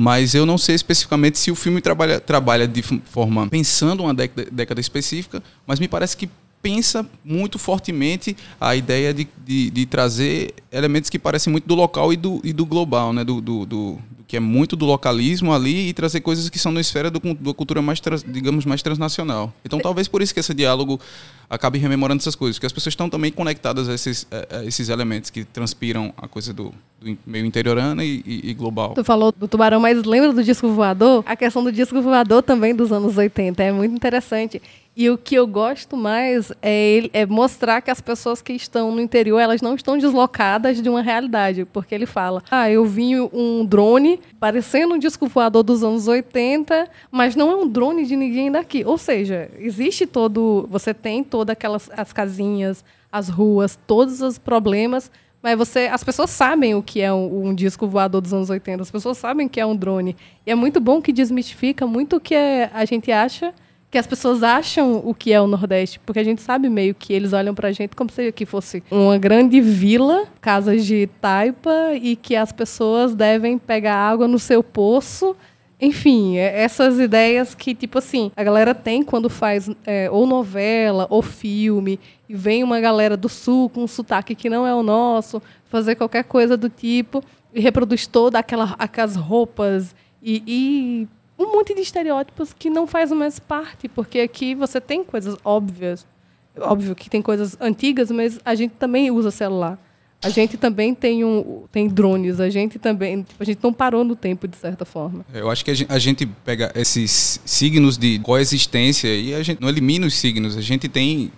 mas 0.00 0.32
eu 0.32 0.46
não 0.46 0.56
sei 0.56 0.76
especificamente 0.76 1.40
se 1.40 1.50
o 1.50 1.56
filme 1.56 1.80
trabalha, 1.80 2.20
trabalha 2.20 2.68
de 2.68 2.82
forma 2.82 3.48
pensando 3.48 4.04
uma 4.04 4.14
década, 4.14 4.48
década 4.48 4.80
específica, 4.80 5.42
mas 5.66 5.80
me 5.80 5.88
parece 5.88 6.16
que 6.16 6.30
pensa 6.62 7.04
muito 7.24 7.58
fortemente 7.58 8.36
a 8.60 8.76
ideia 8.76 9.12
de, 9.12 9.26
de, 9.44 9.70
de, 9.70 9.86
trazer 9.86 10.54
elementos 10.70 11.10
que 11.10 11.18
parecem 11.18 11.50
muito 11.50 11.66
do 11.66 11.74
local 11.74 12.12
e 12.12 12.16
do, 12.16 12.40
e 12.44 12.52
do 12.52 12.64
global, 12.64 13.12
né? 13.12 13.24
Do, 13.24 13.40
do, 13.40 13.66
do, 13.66 13.98
que 14.28 14.36
é 14.36 14.40
muito 14.40 14.76
do 14.76 14.84
localismo 14.84 15.54
ali 15.54 15.88
e 15.88 15.92
trazer 15.94 16.20
coisas 16.20 16.50
que 16.50 16.58
são 16.58 16.70
na 16.70 16.82
esfera 16.82 17.10
do, 17.10 17.18
da 17.18 17.54
cultura 17.54 17.80
mais, 17.80 17.98
digamos, 18.26 18.66
mais 18.66 18.82
transnacional. 18.82 19.50
Então, 19.64 19.80
talvez 19.80 20.06
por 20.06 20.20
isso 20.20 20.34
que 20.34 20.38
esse 20.38 20.52
diálogo 20.52 21.00
acabe 21.48 21.78
rememorando 21.78 22.20
essas 22.20 22.34
coisas, 22.34 22.58
porque 22.58 22.66
as 22.66 22.72
pessoas 22.72 22.92
estão 22.92 23.08
também 23.08 23.32
conectadas 23.32 23.88
a 23.88 23.94
esses, 23.94 24.26
a 24.50 24.64
esses 24.66 24.90
elementos 24.90 25.30
que 25.30 25.46
transpiram 25.46 26.12
a 26.14 26.28
coisa 26.28 26.52
do, 26.52 26.74
do 27.00 27.16
meio 27.26 27.46
interiorano 27.46 28.02
e, 28.02 28.22
e, 28.26 28.50
e, 28.50 28.54
global. 28.54 28.92
Tu 28.92 29.02
falou 29.02 29.32
do 29.32 29.48
tubarão, 29.48 29.80
mas 29.80 30.04
lembra 30.04 30.30
do 30.30 30.44
disco 30.44 30.68
voador? 30.68 31.24
A 31.24 31.34
questão 31.34 31.64
do 31.64 31.72
disco 31.72 32.00
voador 32.02 32.42
também 32.42 32.74
dos 32.74 32.92
anos 32.92 33.16
80 33.16 33.62
é 33.62 33.72
muito 33.72 33.94
interessante. 33.94 34.60
E 34.98 35.08
o 35.10 35.16
que 35.16 35.36
eu 35.36 35.46
gosto 35.46 35.96
mais 35.96 36.50
é, 36.60 37.08
é, 37.12 37.24
mostrar 37.24 37.80
que 37.80 37.88
as 37.88 38.00
pessoas 38.00 38.42
que 38.42 38.52
estão 38.52 38.90
no 38.90 39.00
interior, 39.00 39.38
elas 39.38 39.62
não 39.62 39.76
estão 39.76 39.96
deslocadas 39.96 40.82
de 40.82 40.88
uma 40.88 41.02
realidade. 41.02 41.64
Porque 41.64 41.94
ele 41.94 42.04
fala, 42.04 42.42
ah, 42.50 42.68
eu 42.68 42.84
vi 42.84 43.12
um 43.32 43.64
drone 43.64 44.18
parecendo 44.40 44.94
um 44.94 44.98
disco 44.98 45.28
voador 45.28 45.62
dos 45.62 45.84
anos 45.84 46.08
80, 46.08 46.90
mas 47.12 47.36
não 47.36 47.48
é 47.48 47.54
um 47.54 47.68
drone 47.68 48.06
de 48.06 48.16
ninguém 48.16 48.50
daqui. 48.50 48.82
Ou 48.84 48.98
seja, 48.98 49.48
existe 49.60 50.04
todo... 50.04 50.66
Você 50.68 50.92
tem 50.92 51.22
todas 51.22 51.52
aquelas 51.52 51.88
as 51.96 52.12
casinhas, 52.12 52.84
as 53.12 53.28
ruas, 53.28 53.78
todos 53.86 54.20
os 54.20 54.36
problemas, 54.36 55.12
mas 55.40 55.56
você, 55.56 55.86
as 55.86 56.02
pessoas 56.02 56.30
sabem 56.30 56.74
o 56.74 56.82
que 56.82 57.00
é 57.00 57.12
um, 57.12 57.46
um, 57.46 57.54
disco 57.54 57.86
voador 57.86 58.20
dos 58.20 58.34
anos 58.34 58.50
80, 58.50 58.82
as 58.82 58.90
pessoas 58.90 59.16
sabem 59.16 59.46
que 59.46 59.60
é 59.60 59.64
um 59.64 59.76
drone. 59.76 60.16
E 60.44 60.50
é 60.50 60.56
muito 60.56 60.80
bom 60.80 61.00
que 61.00 61.12
desmistifica 61.12 61.86
muito 61.86 62.16
o 62.16 62.20
que 62.20 62.34
é, 62.34 62.68
a 62.74 62.84
gente 62.84 63.12
acha 63.12 63.54
que 63.90 63.96
as 63.96 64.06
pessoas 64.06 64.42
acham 64.42 65.00
o 65.04 65.14
que 65.14 65.32
é 65.32 65.40
o 65.40 65.46
Nordeste, 65.46 65.98
porque 66.00 66.18
a 66.18 66.24
gente 66.24 66.42
sabe 66.42 66.68
meio 66.68 66.94
que 66.94 67.12
eles 67.12 67.32
olham 67.32 67.54
pra 67.54 67.72
gente 67.72 67.96
como 67.96 68.10
se 68.10 68.28
aqui 68.28 68.44
fosse 68.44 68.82
uma 68.90 69.16
grande 69.16 69.60
vila, 69.60 70.24
casas 70.40 70.84
de 70.84 71.08
taipa, 71.20 71.94
e 71.94 72.14
que 72.14 72.36
as 72.36 72.52
pessoas 72.52 73.14
devem 73.14 73.56
pegar 73.56 73.94
água 73.96 74.28
no 74.28 74.38
seu 74.38 74.62
poço. 74.62 75.34
Enfim, 75.80 76.36
é- 76.36 76.60
essas 76.62 76.98
ideias 76.98 77.54
que, 77.54 77.74
tipo 77.74 77.98
assim, 77.98 78.30
a 78.36 78.42
galera 78.42 78.74
tem 78.74 79.02
quando 79.02 79.30
faz 79.30 79.70
é, 79.86 80.10
ou 80.10 80.26
novela 80.26 81.06
ou 81.08 81.22
filme, 81.22 81.98
e 82.28 82.34
vem 82.34 82.62
uma 82.62 82.80
galera 82.80 83.16
do 83.16 83.28
sul 83.28 83.70
com 83.70 83.84
um 83.84 83.86
sotaque 83.86 84.34
que 84.34 84.50
não 84.50 84.66
é 84.66 84.74
o 84.74 84.82
nosso, 84.82 85.40
fazer 85.70 85.94
qualquer 85.94 86.24
coisa 86.24 86.56
do 86.56 86.68
tipo, 86.68 87.22
e 87.54 87.60
reproduz 87.60 88.06
toda 88.06 88.38
aquela, 88.38 88.74
aquelas 88.78 89.16
roupas 89.16 89.94
e, 90.22 90.42
e 90.46 91.08
um 91.38 91.52
monte 91.52 91.74
de 91.74 91.80
estereótipos 91.82 92.52
que 92.52 92.68
não 92.68 92.86
faz 92.86 93.12
mais 93.12 93.38
parte, 93.38 93.88
porque 93.88 94.20
aqui 94.20 94.54
você 94.54 94.80
tem 94.80 95.04
coisas 95.04 95.36
óbvias. 95.44 96.06
Óbvio 96.60 96.94
que 96.96 97.08
tem 97.08 97.22
coisas 97.22 97.56
antigas, 97.60 98.10
mas 98.10 98.40
a 98.44 98.54
gente 98.54 98.72
também 98.72 99.10
usa 99.10 99.30
celular. 99.30 99.78
A 100.20 100.28
gente 100.30 100.56
também 100.56 100.92
tem, 100.96 101.24
um, 101.24 101.62
tem 101.70 101.86
drones, 101.86 102.40
a 102.40 102.50
gente 102.50 102.76
também. 102.76 103.24
a 103.38 103.44
gente 103.44 103.60
não 103.62 103.72
parou 103.72 104.02
no 104.02 104.16
tempo, 104.16 104.48
de 104.48 104.56
certa 104.56 104.84
forma. 104.84 105.24
Eu 105.32 105.48
acho 105.48 105.64
que 105.64 105.70
a 105.70 105.74
gen- 105.74 105.86
a 105.88 105.98
gente 106.00 106.26
pega 106.26 106.72
esses 106.74 107.40
signos 107.44 107.96
de 107.96 108.18
coexistência 108.18 109.06
e 109.14 109.32
a 109.32 109.42
gente 109.44 109.60
não 109.60 109.68
elimina 109.68 110.04
os 110.08 110.14
signos. 110.14 110.56
A 110.56 110.60
gente 110.60 110.88
tem 110.88 111.30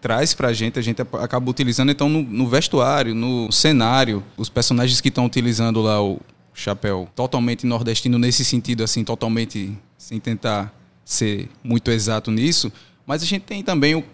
traz 0.00 0.34
pra 0.34 0.52
gente, 0.52 0.78
a 0.78 0.82
gente 0.82 1.00
acaba 1.00 1.48
utilizando 1.48 1.90
então 1.92 2.08
no, 2.08 2.22
no 2.22 2.46
vestuário, 2.48 3.14
no 3.14 3.50
cenário, 3.52 4.22
os 4.36 4.48
personagens 4.48 5.00
que 5.00 5.08
estão 5.08 5.24
utilizando 5.24 5.80
lá 5.80 6.02
o 6.02 6.20
chapéu 6.54 7.08
totalmente 7.14 7.66
nordestino 7.66 8.18
nesse 8.18 8.44
sentido 8.44 8.84
assim, 8.84 9.04
totalmente 9.04 9.76
sem 9.98 10.20
tentar 10.20 10.72
ser 11.04 11.48
muito 11.62 11.90
exato 11.90 12.30
nisso, 12.30 12.72
mas 13.06 13.22
a 13.22 13.26
gente 13.26 13.42
tem 13.42 13.62
também 13.62 13.94
o, 13.94 14.04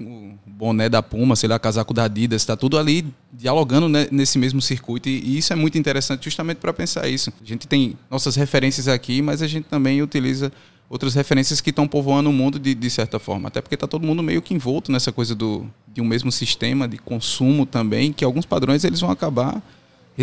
boné 0.46 0.88
da 0.88 1.02
Puma, 1.02 1.36
sei 1.36 1.48
lá, 1.48 1.58
casaco 1.58 1.94
da 1.94 2.04
Adidas, 2.04 2.42
está 2.42 2.56
tudo 2.56 2.76
ali 2.76 3.06
dialogando 3.32 3.88
ne- 3.88 4.08
nesse 4.10 4.38
mesmo 4.38 4.60
circuito 4.60 5.08
e, 5.08 5.20
e 5.20 5.38
isso 5.38 5.52
é 5.52 5.56
muito 5.56 5.78
interessante 5.78 6.24
justamente 6.24 6.58
para 6.58 6.72
pensar 6.72 7.08
isso. 7.08 7.32
A 7.40 7.46
gente 7.46 7.68
tem 7.68 7.96
nossas 8.10 8.36
referências 8.36 8.88
aqui, 8.88 9.22
mas 9.22 9.42
a 9.42 9.46
gente 9.46 9.64
também 9.64 10.02
utiliza 10.02 10.52
outras 10.88 11.14
referências 11.14 11.60
que 11.60 11.70
estão 11.70 11.86
povoando 11.86 12.28
o 12.28 12.32
mundo 12.32 12.58
de, 12.58 12.74
de 12.74 12.90
certa 12.90 13.18
forma. 13.18 13.48
Até 13.48 13.62
porque 13.62 13.76
está 13.76 13.86
todo 13.86 14.04
mundo 14.04 14.22
meio 14.22 14.42
que 14.42 14.52
envolto 14.52 14.90
nessa 14.90 15.12
coisa 15.12 15.34
do, 15.34 15.64
de 15.86 16.00
um 16.00 16.04
mesmo 16.04 16.32
sistema 16.32 16.88
de 16.88 16.98
consumo 16.98 17.64
também, 17.64 18.12
que 18.12 18.24
alguns 18.24 18.44
padrões 18.44 18.82
eles 18.84 19.00
vão 19.00 19.10
acabar 19.10 19.62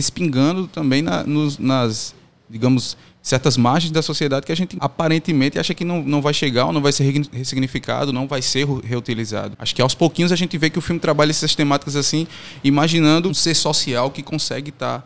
respingando 0.01 0.67
também 0.67 1.01
na- 1.01 1.23
nos- 1.23 1.57
nas, 1.57 2.13
digamos, 2.47 2.95
certas 3.19 3.57
margens 3.57 3.91
da 3.91 4.01
sociedade 4.03 4.45
que 4.45 4.51
a 4.51 4.55
gente 4.55 4.77
aparentemente 4.79 5.57
acha 5.57 5.73
que 5.73 5.83
não, 5.83 6.01
não 6.03 6.21
vai 6.21 6.33
chegar 6.35 6.67
ou 6.67 6.71
não 6.71 6.81
vai 6.81 6.91
ser 6.91 7.03
re- 7.09 7.29
ressignificado, 7.33 8.13
não 8.13 8.27
vai 8.27 8.41
ser 8.43 8.65
reutilizado. 8.83 9.55
Acho 9.59 9.73
que 9.75 9.81
aos 9.81 9.95
pouquinhos 9.95 10.31
a 10.31 10.35
gente 10.35 10.55
vê 10.57 10.69
que 10.69 10.77
o 10.77 10.81
filme 10.81 10.99
trabalha 10.99 11.31
essas 11.31 11.55
temáticas 11.55 11.95
assim, 11.95 12.27
imaginando 12.63 13.27
um 13.27 13.33
ser 13.33 13.55
social 13.55 14.11
que 14.11 14.21
consegue 14.21 14.69
estar 14.69 15.05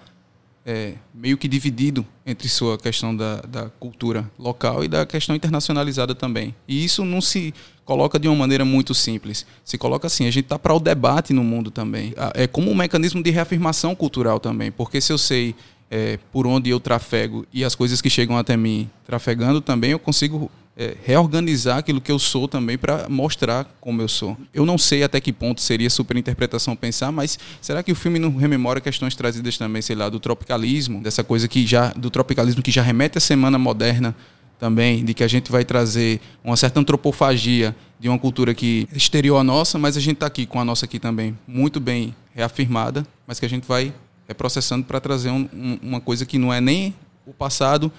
é, 0.65 0.93
meio 1.13 1.37
que 1.37 1.47
dividido 1.47 2.05
entre 2.25 2.47
sua 2.47 2.77
questão 2.77 3.15
da, 3.15 3.41
da 3.41 3.69
cultura 3.69 4.29
local 4.37 4.83
e 4.83 4.87
da 4.87 5.05
questão 5.05 5.35
internacionalizada 5.35 6.13
também. 6.13 6.55
E 6.67 6.83
isso 6.83 7.03
não 7.03 7.21
se 7.21 7.53
coloca 7.83 8.19
de 8.19 8.27
uma 8.27 8.35
maneira 8.37 8.63
muito 8.63 8.93
simples. 8.93 9.45
Se 9.65 9.77
coloca 9.77 10.07
assim, 10.07 10.27
a 10.27 10.31
gente 10.31 10.45
está 10.45 10.59
para 10.59 10.73
o 10.73 10.79
debate 10.79 11.33
no 11.33 11.43
mundo 11.43 11.71
também. 11.71 12.13
É 12.33 12.47
como 12.47 12.69
um 12.69 12.75
mecanismo 12.75 13.21
de 13.21 13.31
reafirmação 13.31 13.95
cultural 13.95 14.39
também, 14.39 14.71
porque 14.71 15.01
se 15.01 15.11
eu 15.11 15.17
sei 15.17 15.55
é, 15.89 16.17
por 16.31 16.47
onde 16.47 16.69
eu 16.69 16.79
trafego 16.79 17.45
e 17.51 17.65
as 17.65 17.75
coisas 17.75 18.01
que 18.01 18.09
chegam 18.09 18.37
até 18.37 18.55
mim 18.55 18.89
trafegando 19.05 19.59
também, 19.59 19.91
eu 19.91 19.99
consigo 19.99 20.49
é, 20.77 20.95
reorganizar 21.03 21.77
aquilo 21.77 21.99
que 21.99 22.11
eu 22.11 22.17
sou 22.17 22.47
também 22.47 22.77
para 22.77 23.07
mostrar 23.09 23.65
como 23.81 24.01
eu 24.01 24.07
sou. 24.07 24.37
Eu 24.53 24.65
não 24.65 24.77
sei 24.77 25.03
até 25.03 25.19
que 25.19 25.33
ponto 25.33 25.59
seria 25.61 25.89
superinterpretação 25.89 26.75
pensar, 26.75 27.11
mas 27.11 27.37
será 27.61 27.83
que 27.83 27.91
o 27.91 27.95
filme 27.95 28.17
não 28.19 28.35
rememora 28.35 28.79
questões 28.79 29.15
trazidas 29.15 29.57
também, 29.57 29.81
sei 29.81 29.95
lá, 29.95 30.07
do 30.09 30.19
tropicalismo, 30.19 31.01
dessa 31.01 31.23
coisa 31.23 31.47
que 31.47 31.65
já 31.67 31.89
do 31.89 32.09
tropicalismo 32.09 32.61
que 32.61 32.71
já 32.71 32.81
remete 32.81 33.17
à 33.17 33.21
semana 33.21 33.57
moderna 33.59 34.15
também, 34.59 35.03
de 35.03 35.13
que 35.13 35.23
a 35.23 35.27
gente 35.27 35.51
vai 35.51 35.65
trazer 35.65 36.21
uma 36.43 36.55
certa 36.55 36.79
antropofagia 36.79 37.75
de 37.99 38.07
uma 38.07 38.17
cultura 38.19 38.53
que 38.53 38.87
é 38.93 38.95
exterior 38.97 39.37
à 39.37 39.43
nossa, 39.43 39.77
mas 39.79 39.97
a 39.97 39.99
gente 39.99 40.15
está 40.17 40.27
aqui 40.27 40.45
com 40.45 40.59
a 40.59 40.63
nossa 40.65 40.85
aqui 40.85 40.99
também 40.99 41.37
muito 41.47 41.79
bem 41.79 42.15
reafirmada, 42.33 43.05
mas 43.27 43.39
que 43.39 43.45
a 43.45 43.49
gente 43.49 43.67
vai 43.67 43.91
reprocessando 44.27 44.85
para 44.85 44.99
trazer 45.01 45.29
um- 45.31 45.49
um- 45.53 45.79
uma 45.81 45.99
coisa 45.99 46.25
que 46.25 46.37
não 46.37 46.53
é 46.53 46.61
nem 46.61 46.93
o 47.25 47.33
passado, 47.33 47.91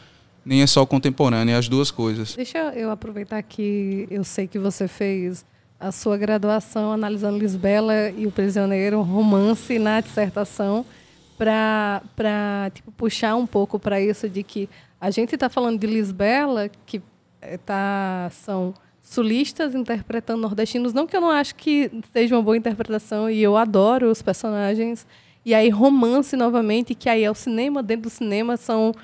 nem 0.44 0.62
é 0.62 0.66
só 0.66 0.82
o 0.82 0.86
contemporâneo, 0.86 1.52
é 1.52 1.56
as 1.56 1.68
duas 1.68 1.90
coisas. 1.90 2.34
Deixa 2.34 2.58
eu 2.74 2.90
aproveitar 2.90 3.42
que 3.42 4.06
eu 4.10 4.24
sei 4.24 4.46
que 4.46 4.58
você 4.58 4.88
fez 4.88 5.44
a 5.78 5.90
sua 5.90 6.16
graduação 6.16 6.92
analisando 6.92 7.38
Lisbela 7.38 8.10
e 8.10 8.26
o 8.26 8.30
Prisioneiro, 8.30 9.02
romance 9.02 9.78
na 9.78 10.00
dissertação, 10.00 10.86
para 11.36 12.70
tipo, 12.72 12.92
puxar 12.92 13.34
um 13.34 13.46
pouco 13.46 13.78
para 13.78 14.00
isso 14.00 14.28
de 14.28 14.44
que 14.44 14.68
a 15.00 15.10
gente 15.10 15.34
está 15.34 15.48
falando 15.48 15.80
de 15.80 15.86
Lisbela, 15.88 16.70
que 16.86 17.02
eh, 17.40 17.58
tá, 17.58 18.30
são 18.30 18.72
sulistas 19.02 19.74
interpretando 19.74 20.40
nordestinos, 20.40 20.92
não 20.92 21.04
que 21.04 21.16
eu 21.16 21.20
não 21.20 21.30
acho 21.30 21.56
que 21.56 21.90
seja 22.12 22.36
uma 22.36 22.42
boa 22.42 22.56
interpretação, 22.56 23.28
e 23.28 23.42
eu 23.42 23.56
adoro 23.56 24.08
os 24.08 24.22
personagens, 24.22 25.04
e 25.44 25.52
aí 25.52 25.68
romance 25.68 26.36
novamente, 26.36 26.94
que 26.94 27.08
aí 27.08 27.24
é 27.24 27.30
o 27.30 27.34
cinema 27.34 27.82
dentro 27.82 28.04
do 28.04 28.10
cinema, 28.10 28.56
são 28.56 28.94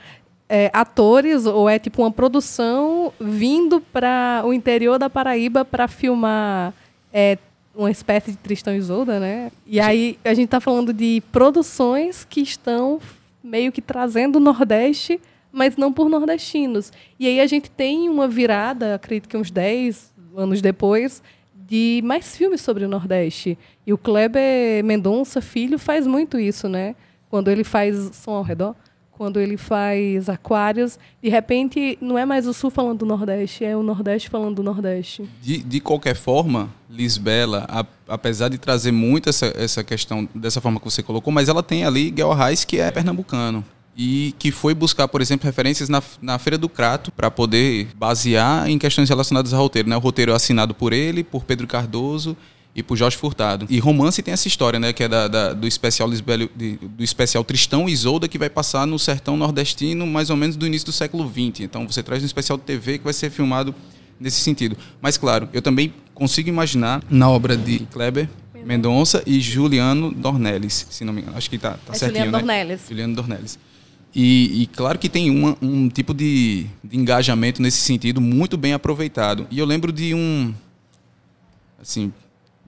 é, 0.48 0.70
atores 0.72 1.44
ou 1.44 1.68
é 1.68 1.78
tipo 1.78 2.02
uma 2.02 2.10
produção 2.10 3.12
vindo 3.20 3.80
para 3.80 4.42
o 4.44 4.52
interior 4.52 4.98
da 4.98 5.10
Paraíba 5.10 5.64
para 5.64 5.86
filmar 5.86 6.72
é, 7.12 7.36
uma 7.74 7.90
espécie 7.90 8.30
de 8.30 8.38
Tristão 8.38 8.74
e 8.74 8.78
Isolda, 8.78 9.20
né? 9.20 9.52
E 9.66 9.78
aí 9.78 10.18
a 10.24 10.34
gente 10.34 10.46
está 10.46 10.60
falando 10.60 10.92
de 10.92 11.22
produções 11.30 12.24
que 12.24 12.40
estão 12.40 13.00
meio 13.42 13.70
que 13.70 13.82
trazendo 13.82 14.36
o 14.36 14.40
Nordeste, 14.40 15.20
mas 15.52 15.76
não 15.76 15.92
por 15.92 16.08
nordestinos. 16.08 16.92
E 17.18 17.26
aí 17.26 17.40
a 17.40 17.46
gente 17.46 17.70
tem 17.70 18.08
uma 18.08 18.26
virada, 18.26 18.94
acredito 18.94 19.28
que 19.28 19.36
uns 19.36 19.50
10 19.50 20.12
anos 20.36 20.60
depois, 20.60 21.22
de 21.54 22.00
mais 22.04 22.36
filmes 22.36 22.60
sobre 22.60 22.84
o 22.84 22.88
Nordeste. 22.88 23.58
E 23.86 23.92
o 23.92 23.98
Kleber 23.98 24.82
Mendonça, 24.84 25.40
filho, 25.40 25.78
faz 25.78 26.06
muito 26.06 26.38
isso, 26.38 26.68
né? 26.68 26.94
Quando 27.30 27.50
ele 27.50 27.64
faz 27.64 28.10
Som 28.14 28.32
ao 28.32 28.42
Redor, 28.42 28.74
quando 29.18 29.40
ele 29.40 29.56
faz 29.56 30.28
Aquários, 30.28 30.96
de 31.20 31.28
repente 31.28 31.98
não 32.00 32.16
é 32.16 32.24
mais 32.24 32.46
o 32.46 32.54
Sul 32.54 32.70
falando 32.70 33.00
do 33.00 33.06
Nordeste, 33.06 33.64
é 33.64 33.76
o 33.76 33.82
Nordeste 33.82 34.30
falando 34.30 34.54
do 34.54 34.62
Nordeste. 34.62 35.28
De, 35.42 35.58
de 35.58 35.80
qualquer 35.80 36.14
forma, 36.14 36.70
Lisbela, 36.88 37.66
a- 37.68 37.84
apesar 38.06 38.48
de 38.48 38.58
trazer 38.58 38.92
muito 38.92 39.28
essa, 39.28 39.52
essa 39.56 39.82
questão 39.82 40.28
dessa 40.32 40.60
forma 40.60 40.78
que 40.78 40.84
você 40.88 41.02
colocou, 41.02 41.32
mas 41.32 41.48
ela 41.48 41.62
tem 41.64 41.84
ali 41.84 42.10
Guel 42.12 42.30
Arraes, 42.30 42.64
que 42.64 42.78
é 42.78 42.90
pernambucano. 42.92 43.64
E 44.00 44.32
que 44.38 44.52
foi 44.52 44.74
buscar, 44.74 45.08
por 45.08 45.20
exemplo, 45.20 45.44
referências 45.44 45.88
na, 45.88 46.00
na 46.22 46.38
Feira 46.38 46.56
do 46.56 46.68
Crato 46.68 47.10
para 47.10 47.28
poder 47.32 47.88
basear 47.96 48.70
em 48.70 48.78
questões 48.78 49.08
relacionadas 49.08 49.52
ao 49.52 49.60
roteiro. 49.60 49.88
Né? 49.88 49.96
O 49.96 49.98
roteiro 49.98 50.30
é 50.30 50.34
assinado 50.36 50.72
por 50.72 50.92
ele, 50.92 51.24
por 51.24 51.42
Pedro 51.44 51.66
Cardoso 51.66 52.36
e 52.78 52.82
por 52.82 52.96
Jorge 52.96 53.16
Furtado. 53.16 53.66
E 53.68 53.78
romance 53.78 54.22
tem 54.22 54.32
essa 54.32 54.46
história, 54.46 54.78
né? 54.78 54.92
Que 54.92 55.02
é 55.04 55.08
da, 55.08 55.26
da- 55.28 55.52
do 55.52 55.66
especial 55.66 56.08
Lisbelo, 56.08 56.48
de- 56.54 56.76
do 56.76 57.02
especial 57.02 57.42
Tristão 57.42 57.88
e 57.88 57.92
Isolda, 57.92 58.28
que 58.28 58.38
vai 58.38 58.48
passar 58.48 58.86
no 58.86 58.98
sertão 58.98 59.36
nordestino, 59.36 60.06
mais 60.06 60.30
ou 60.30 60.36
menos 60.36 60.54
do 60.56 60.66
início 60.66 60.86
do 60.86 60.92
século 60.92 61.28
XX. 61.28 61.60
Então 61.60 61.86
você 61.86 62.02
traz 62.02 62.22
um 62.22 62.26
especial 62.26 62.56
de 62.56 62.64
TV 62.64 62.98
que 62.98 63.04
vai 63.04 63.12
ser 63.12 63.30
filmado 63.30 63.74
nesse 64.20 64.40
sentido. 64.40 64.76
Mas 65.02 65.18
claro, 65.18 65.48
eu 65.52 65.60
também 65.60 65.92
consigo 66.14 66.48
imaginar 66.48 67.02
na 67.10 67.28
obra 67.28 67.56
de 67.56 67.80
Kleber 67.90 68.28
Mendonça 68.64 69.22
e 69.26 69.40
Juliano 69.40 70.12
Dornelles, 70.12 70.86
se 70.90 71.04
não 71.04 71.12
me 71.12 71.20
engano. 71.22 71.36
Acho 71.36 71.48
que 71.48 71.58
tá, 71.58 71.72
tá 71.84 71.92
É 71.92 71.96
certinho, 71.98 72.24
Juliano 72.26 72.32
né? 72.32 72.38
Dornelles. 72.38 72.80
Juliano 72.88 73.14
Dornelles. 73.14 73.58
E, 74.14 74.62
e 74.62 74.66
claro 74.66 74.98
que 74.98 75.08
tem 75.08 75.30
uma- 75.30 75.56
um 75.62 75.88
tipo 75.88 76.12
de, 76.14 76.66
de 76.82 76.96
engajamento 76.96 77.60
nesse 77.62 77.78
sentido 77.78 78.20
muito 78.20 78.56
bem 78.56 78.72
aproveitado. 78.72 79.46
E 79.50 79.58
eu 79.58 79.64
lembro 79.66 79.92
de 79.92 80.12
um, 80.14 80.52
assim, 81.80 82.12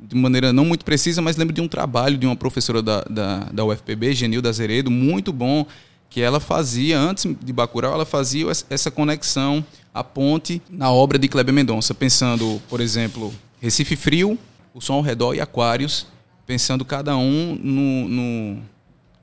de 0.02 0.14
maneira 0.16 0.52
não 0.52 0.64
muito 0.64 0.84
precisa, 0.84 1.20
mas 1.22 1.36
lembro 1.36 1.54
de 1.54 1.60
um 1.60 1.68
trabalho 1.68 2.16
de 2.16 2.26
uma 2.26 2.36
professora 2.36 2.82
da, 2.82 3.02
da, 3.02 3.38
da 3.52 3.64
UFPB, 3.64 4.12
Genilda 4.14 4.48
Azeredo, 4.48 4.90
muito 4.90 5.32
bom, 5.32 5.66
que 6.08 6.20
ela 6.20 6.40
fazia, 6.40 6.98
antes 6.98 7.26
de 7.42 7.52
Bacurau, 7.52 7.92
ela 7.92 8.04
fazia 8.06 8.50
es- 8.50 8.66
essa 8.68 8.90
conexão, 8.90 9.64
a 9.94 10.02
ponte 10.02 10.60
na 10.68 10.90
obra 10.90 11.18
de 11.18 11.28
Kleber 11.28 11.54
Mendonça, 11.54 11.94
pensando, 11.94 12.60
por 12.68 12.80
exemplo, 12.80 13.32
Recife 13.60 13.94
Frio, 13.96 14.38
O 14.74 14.80
Som 14.80 14.94
ao 14.94 15.02
Redor 15.02 15.34
e 15.34 15.40
Aquários, 15.40 16.06
pensando 16.46 16.84
cada 16.84 17.16
um 17.16 17.56
no, 17.62 18.08
no 18.08 18.62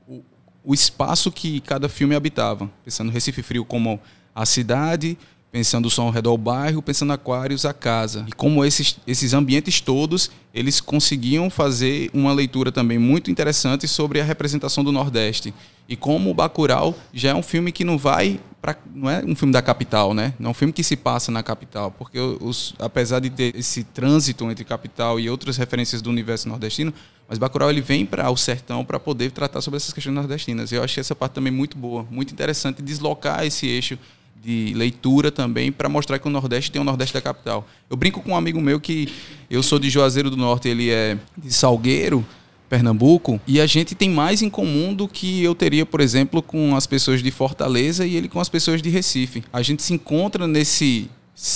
o, 0.07 0.21
o 0.63 0.73
espaço 0.73 1.31
que 1.31 1.59
cada 1.61 1.89
filme 1.89 2.15
habitava. 2.15 2.69
Pensando 2.85 3.11
Recife 3.11 3.41
Frio 3.41 3.65
como 3.65 3.99
a 4.33 4.45
cidade, 4.45 5.17
pensando 5.51 5.89
só 5.89 6.03
ao 6.03 6.09
redor 6.09 6.31
do 6.31 6.37
bairro, 6.37 6.81
pensando 6.81 7.13
aquários, 7.13 7.65
a 7.65 7.73
casa. 7.73 8.25
E 8.27 8.31
como 8.31 8.63
esses, 8.63 8.97
esses 9.07 9.33
ambientes 9.33 9.81
todos, 9.81 10.29
eles 10.53 10.81
conseguiam 10.81 11.49
fazer 11.49 12.09
uma 12.13 12.33
leitura 12.33 12.71
também 12.71 12.97
muito 12.97 13.31
interessante 13.31 13.87
sobre 13.87 14.19
a 14.19 14.23
representação 14.23 14.83
do 14.83 14.91
Nordeste. 14.91 15.53
E 15.87 15.95
como 15.95 16.29
o 16.29 16.33
Bacurau 16.33 16.95
já 17.13 17.29
é 17.29 17.35
um 17.35 17.41
filme 17.41 17.71
que 17.71 17.83
não 17.83 17.97
vai 17.97 18.39
para 18.61 18.75
não 18.93 19.09
é 19.09 19.23
um 19.23 19.35
filme 19.35 19.53
da 19.53 19.61
capital, 19.61 20.13
né? 20.13 20.33
Não 20.37 20.49
é 20.49 20.51
um 20.51 20.53
filme 20.53 20.73
que 20.73 20.83
se 20.83 20.97
passa 20.97 21.31
na 21.31 21.41
capital, 21.41 21.91
porque 21.91 22.19
os, 22.19 22.73
apesar 22.79 23.19
de 23.19 23.29
ter 23.29 23.55
esse 23.55 23.83
trânsito 23.83 24.49
entre 24.49 24.65
capital 24.65 25.19
e 25.19 25.29
outras 25.29 25.55
referências 25.55 26.01
do 26.01 26.09
universo 26.09 26.49
nordestino, 26.49 26.93
mas 27.29 27.37
Bacurau 27.37 27.69
ele 27.69 27.81
vem 27.81 28.05
para 28.05 28.29
o 28.29 28.35
sertão 28.35 28.83
para 28.83 28.99
poder 28.99 29.31
tratar 29.31 29.61
sobre 29.61 29.77
essas 29.77 29.93
questões 29.93 30.15
nordestinas. 30.15 30.71
Eu 30.71 30.83
achei 30.83 30.99
essa 30.99 31.15
parte 31.15 31.33
também 31.33 31.53
muito 31.53 31.77
boa, 31.77 32.05
muito 32.09 32.33
interessante 32.33 32.81
deslocar 32.81 33.45
esse 33.45 33.67
eixo 33.67 33.97
de 34.43 34.73
leitura 34.75 35.31
também 35.31 35.71
para 35.71 35.89
mostrar 35.89 36.19
que 36.19 36.27
o 36.27 36.29
Nordeste 36.29 36.71
tem 36.71 36.81
o 36.81 36.85
Nordeste 36.85 37.13
da 37.13 37.21
capital. 37.21 37.67
Eu 37.89 37.97
brinco 37.97 38.21
com 38.21 38.31
um 38.31 38.35
amigo 38.35 38.61
meu 38.61 38.79
que 38.79 39.09
eu 39.49 39.61
sou 39.61 39.79
de 39.79 39.89
Juazeiro 39.89 40.29
do 40.29 40.37
Norte, 40.37 40.69
ele 40.69 40.89
é 40.89 41.17
de 41.37 41.51
Salgueiro, 41.51 42.25
Pernambuco, 42.69 43.39
e 43.47 43.61
a 43.61 43.65
gente 43.65 43.95
tem 43.95 44.09
mais 44.09 44.41
em 44.41 44.49
comum 44.49 44.93
do 44.93 45.07
que 45.07 45.41
eu 45.41 45.55
teria, 45.55 45.85
por 45.85 46.01
exemplo, 46.01 46.41
com 46.41 46.75
as 46.75 46.85
pessoas 46.85 47.23
de 47.23 47.31
Fortaleza 47.31 48.05
e 48.05 48.15
ele 48.15 48.27
com 48.27 48.39
as 48.39 48.49
pessoas 48.49 48.81
de 48.81 48.89
Recife. 48.89 49.43
A 49.53 49.61
gente 49.61 49.81
se 49.81 49.93
encontra 49.93 50.47
nesse, 50.47 51.09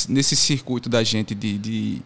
nesse 0.08 0.36
circuito 0.36 0.90
da 0.90 1.04
gente 1.04 1.36
de, 1.36 1.58
de 1.58 2.02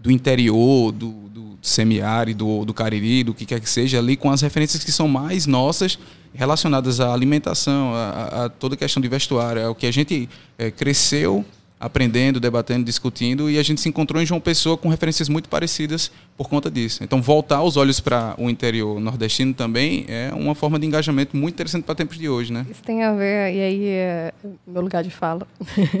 do 0.00 0.10
interior, 0.10 0.92
do, 0.92 1.10
do 1.28 1.58
semiárido, 1.62 2.64
do 2.64 2.72
Cariri, 2.72 3.22
do 3.22 3.34
que 3.34 3.44
quer 3.44 3.60
que 3.60 3.68
seja, 3.68 3.98
ali 3.98 4.16
com 4.16 4.30
as 4.30 4.40
referências 4.40 4.82
que 4.82 4.90
são 4.90 5.06
mais 5.06 5.46
nossas, 5.46 5.98
relacionadas 6.32 7.00
à 7.00 7.12
alimentação, 7.12 7.94
a, 7.94 8.44
a 8.44 8.48
toda 8.48 8.74
a 8.74 8.78
questão 8.78 9.00
de 9.00 9.08
vestuário, 9.08 9.60
é 9.60 9.68
o 9.68 9.74
que 9.74 9.86
a 9.86 9.92
gente 9.92 10.28
é, 10.56 10.70
cresceu 10.70 11.44
aprendendo, 11.80 12.38
debatendo, 12.38 12.84
discutindo, 12.84 13.48
e 13.48 13.58
a 13.58 13.62
gente 13.62 13.80
se 13.80 13.88
encontrou 13.88 14.22
em 14.22 14.26
João 14.26 14.38
Pessoa 14.38 14.76
com 14.76 14.90
referências 14.90 15.30
muito 15.30 15.48
parecidas 15.48 16.12
por 16.36 16.46
conta 16.46 16.70
disso. 16.70 17.02
Então, 17.02 17.22
voltar 17.22 17.62
os 17.62 17.78
olhos 17.78 17.98
para 17.98 18.34
o 18.36 18.50
interior 18.50 19.00
nordestino 19.00 19.54
também 19.54 20.04
é 20.06 20.30
uma 20.34 20.54
forma 20.54 20.78
de 20.78 20.86
engajamento 20.86 21.34
muito 21.34 21.54
interessante 21.54 21.84
para 21.84 21.94
tempos 21.94 22.18
de 22.18 22.28
hoje, 22.28 22.52
né? 22.52 22.66
Isso 22.70 22.82
tem 22.82 23.02
a 23.02 23.14
ver, 23.14 23.54
e 23.54 23.60
aí 23.60 23.88
é 23.88 24.32
meu 24.66 24.82
lugar 24.82 25.02
de 25.02 25.10
fala, 25.10 25.46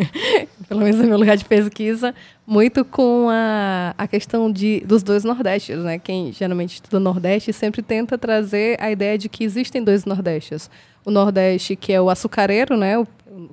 pelo 0.68 0.82
menos 0.82 1.00
é 1.00 1.06
meu 1.06 1.18
lugar 1.18 1.38
de 1.38 1.46
pesquisa, 1.46 2.14
muito 2.46 2.84
com 2.84 3.28
a, 3.30 3.94
a 3.96 4.06
questão 4.06 4.52
de, 4.52 4.80
dos 4.80 5.02
dois 5.02 5.24
Nordestes, 5.24 5.78
né? 5.78 5.98
Quem 5.98 6.30
geralmente 6.30 6.74
estuda 6.74 7.00
Nordeste 7.00 7.54
sempre 7.54 7.80
tenta 7.80 8.18
trazer 8.18 8.76
a 8.82 8.90
ideia 8.90 9.16
de 9.16 9.30
que 9.30 9.44
existem 9.44 9.82
dois 9.82 10.04
Nordestes. 10.04 10.68
O 11.06 11.10
Nordeste, 11.10 11.74
que 11.74 11.90
é 11.90 12.00
o 12.00 12.10
açucareiro, 12.10 12.76
né? 12.76 13.02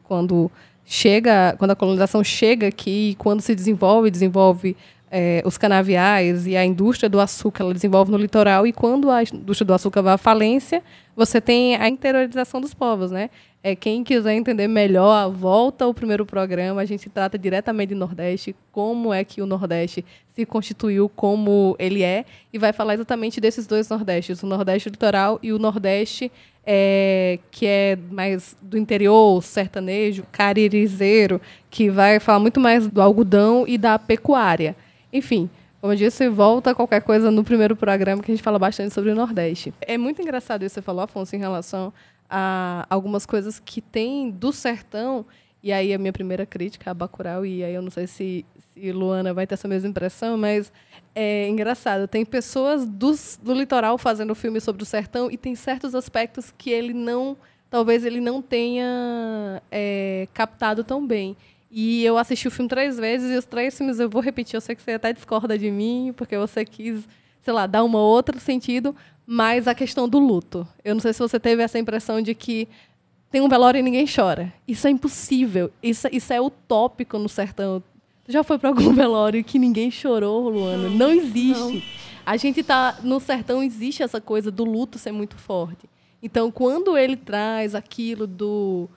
Quando 0.03 0.51
chega, 0.89 1.53
quando 1.59 1.71
a 1.71 1.75
colonização 1.75 2.23
chega 2.23 2.67
aqui, 2.67 3.15
quando 3.19 3.41
se 3.41 3.53
desenvolve, 3.53 4.09
desenvolve 4.09 4.75
é, 5.11 5.43
os 5.45 5.57
canaviais 5.57 6.47
e 6.47 6.55
a 6.55 6.65
indústria 6.65 7.09
do 7.09 7.19
açúcar, 7.19 7.63
ela 7.65 7.73
desenvolve 7.73 8.09
no 8.09 8.17
litoral, 8.17 8.65
e 8.65 8.71
quando 8.71 9.11
a 9.11 9.21
indústria 9.21 9.65
do 9.65 9.73
açúcar 9.73 10.01
vai 10.01 10.13
à 10.13 10.17
falência, 10.17 10.81
você 11.17 11.41
tem 11.41 11.75
a 11.75 11.89
interiorização 11.89 12.61
dos 12.61 12.75
povos, 12.75 13.09
né? 13.09 13.31
É, 13.63 13.75
quem 13.75 14.03
quiser 14.03 14.35
entender 14.35 14.67
melhor, 14.67 15.31
volta 15.31 15.83
ao 15.83 15.93
primeiro 15.93 16.27
programa, 16.27 16.79
a 16.79 16.85
gente 16.85 17.09
trata 17.09 17.39
diretamente 17.39 17.89
de 17.89 17.95
Nordeste, 17.95 18.55
como 18.71 19.11
é 19.11 19.23
que 19.23 19.41
o 19.41 19.47
Nordeste 19.47 20.05
se 20.35 20.45
constituiu 20.45 21.09
como 21.09 21.75
ele 21.79 22.03
é, 22.03 22.23
e 22.53 22.59
vai 22.59 22.71
falar 22.71 22.93
exatamente 22.93 23.41
desses 23.41 23.65
dois 23.65 23.89
Nordestes, 23.89 24.43
o 24.43 24.45
Nordeste 24.45 24.89
litoral 24.89 25.39
e 25.41 25.51
o 25.51 25.57
Nordeste 25.57 26.31
é, 26.63 27.39
que 27.49 27.65
é 27.65 27.97
mais 28.11 28.55
do 28.61 28.77
interior, 28.77 29.41
sertanejo, 29.41 30.23
caririzeiro, 30.31 31.41
que 31.71 31.89
vai 31.89 32.19
falar 32.19 32.39
muito 32.39 32.59
mais 32.59 32.87
do 32.87 33.01
algodão 33.01 33.65
e 33.67 33.75
da 33.75 33.97
pecuária. 33.97 34.75
Enfim, 35.11 35.49
como 35.79 35.93
eu 35.93 35.97
disse, 35.97 36.27
volta 36.29 36.73
qualquer 36.73 37.01
coisa 37.01 37.29
no 37.29 37.43
primeiro 37.43 37.75
programa 37.75 38.21
que 38.21 38.31
a 38.31 38.35
gente 38.35 38.43
fala 38.43 38.57
bastante 38.57 38.93
sobre 38.93 39.11
o 39.11 39.15
Nordeste. 39.15 39.73
É 39.81 39.97
muito 39.97 40.21
engraçado 40.21 40.63
isso 40.63 40.73
que 40.73 40.81
você 40.81 40.81
falou, 40.81 41.03
Afonso, 41.03 41.35
em 41.35 41.39
relação 41.39 41.93
a 42.29 42.85
algumas 42.89 43.25
coisas 43.25 43.59
que 43.59 43.81
tem 43.81 44.29
do 44.29 44.51
sertão. 44.51 45.25
E 45.61 45.71
aí 45.71 45.93
a 45.93 45.97
minha 45.97 46.13
primeira 46.13 46.45
crítica 46.45 46.91
a 46.91 46.93
Bacurau, 46.93 47.45
e 47.45 47.63
aí 47.63 47.73
eu 47.73 47.81
não 47.81 47.89
sei 47.91 48.07
se, 48.07 48.45
se 48.73 48.91
Luana 48.91 49.33
vai 49.33 49.45
ter 49.45 49.55
essa 49.55 49.67
mesma 49.67 49.89
impressão, 49.89 50.37
mas 50.37 50.71
é 51.13 51.47
engraçado. 51.47 52.07
Tem 52.07 52.23
pessoas 52.23 52.85
do 52.85 53.53
litoral 53.53 53.97
fazendo 53.97 54.33
filme 54.35 54.61
sobre 54.61 54.83
o 54.83 54.85
sertão 54.85 55.29
e 55.31 55.37
tem 55.37 55.55
certos 55.55 55.95
aspectos 55.95 56.53
que 56.57 56.69
ele 56.69 56.93
não, 56.93 57.35
talvez 57.69 58.05
ele 58.05 58.21
não 58.21 58.41
tenha 58.41 59.61
é, 59.71 60.27
captado 60.33 60.83
tão 60.83 61.05
bem. 61.05 61.35
E 61.69 62.03
eu 62.03 62.17
assisti 62.17 62.47
o 62.47 62.51
filme 62.51 62.69
três 62.69 62.97
vezes 62.97 63.31
e 63.31 63.37
os 63.37 63.45
três 63.45 63.77
filmes 63.77 63.99
eu 63.99 64.09
vou 64.09 64.21
repetir. 64.21 64.55
Eu 64.55 64.61
sei 64.61 64.75
que 64.75 64.81
você 64.81 64.91
até 64.91 65.11
discorda 65.11 65.57
de 65.57 65.69
mim 65.69 66.13
porque 66.15 66.37
você 66.37 66.63
quis, 66.63 67.07
sei 67.41 67.53
lá, 67.53 67.67
dar 67.67 67.83
um 67.83 67.95
outro 67.95 68.39
sentido, 68.39 68.95
mas 69.25 69.67
a 69.67 69.75
questão 69.75 70.07
do 70.07 70.19
luto. 70.19 70.67
Eu 70.83 70.95
não 70.95 71.01
sei 71.01 71.13
se 71.13 71.19
você 71.19 71.39
teve 71.39 71.61
essa 71.61 71.77
impressão 71.77 72.21
de 72.21 72.33
que 72.33 72.67
tem 73.29 73.41
um 73.41 73.49
velório 73.49 73.79
e 73.79 73.83
ninguém 73.83 74.05
chora. 74.07 74.53
Isso 74.67 74.87
é 74.87 74.89
impossível. 74.89 75.69
Isso, 75.83 76.07
isso 76.11 76.31
é 76.31 76.39
utópico 76.39 77.17
no 77.17 77.27
sertão 77.27 77.83
já 78.27 78.43
foi 78.43 78.59
para 78.59 78.69
algum 78.69 78.91
velório 78.93 79.43
que 79.43 79.57
ninguém 79.57 79.89
chorou, 79.89 80.49
Luana? 80.49 80.89
Não, 80.89 81.11
existe. 81.11 81.59
Não. 81.59 81.81
A 82.25 82.35
gente 82.35 82.61
tá 82.61 82.99
no 83.01 83.19
sertão 83.19 83.63
existe 83.63 84.03
essa 84.03 84.19
coisa 84.19 84.51
do 84.51 84.65
luto 84.65 84.99
ser 84.99 85.13
muito 85.13 85.37
forte. 85.37 85.89
Então, 86.21 86.51
quando 86.51 86.97
ele 86.97 87.15
traz 87.15 87.73
aquilo 87.73 88.27
do 88.27 88.89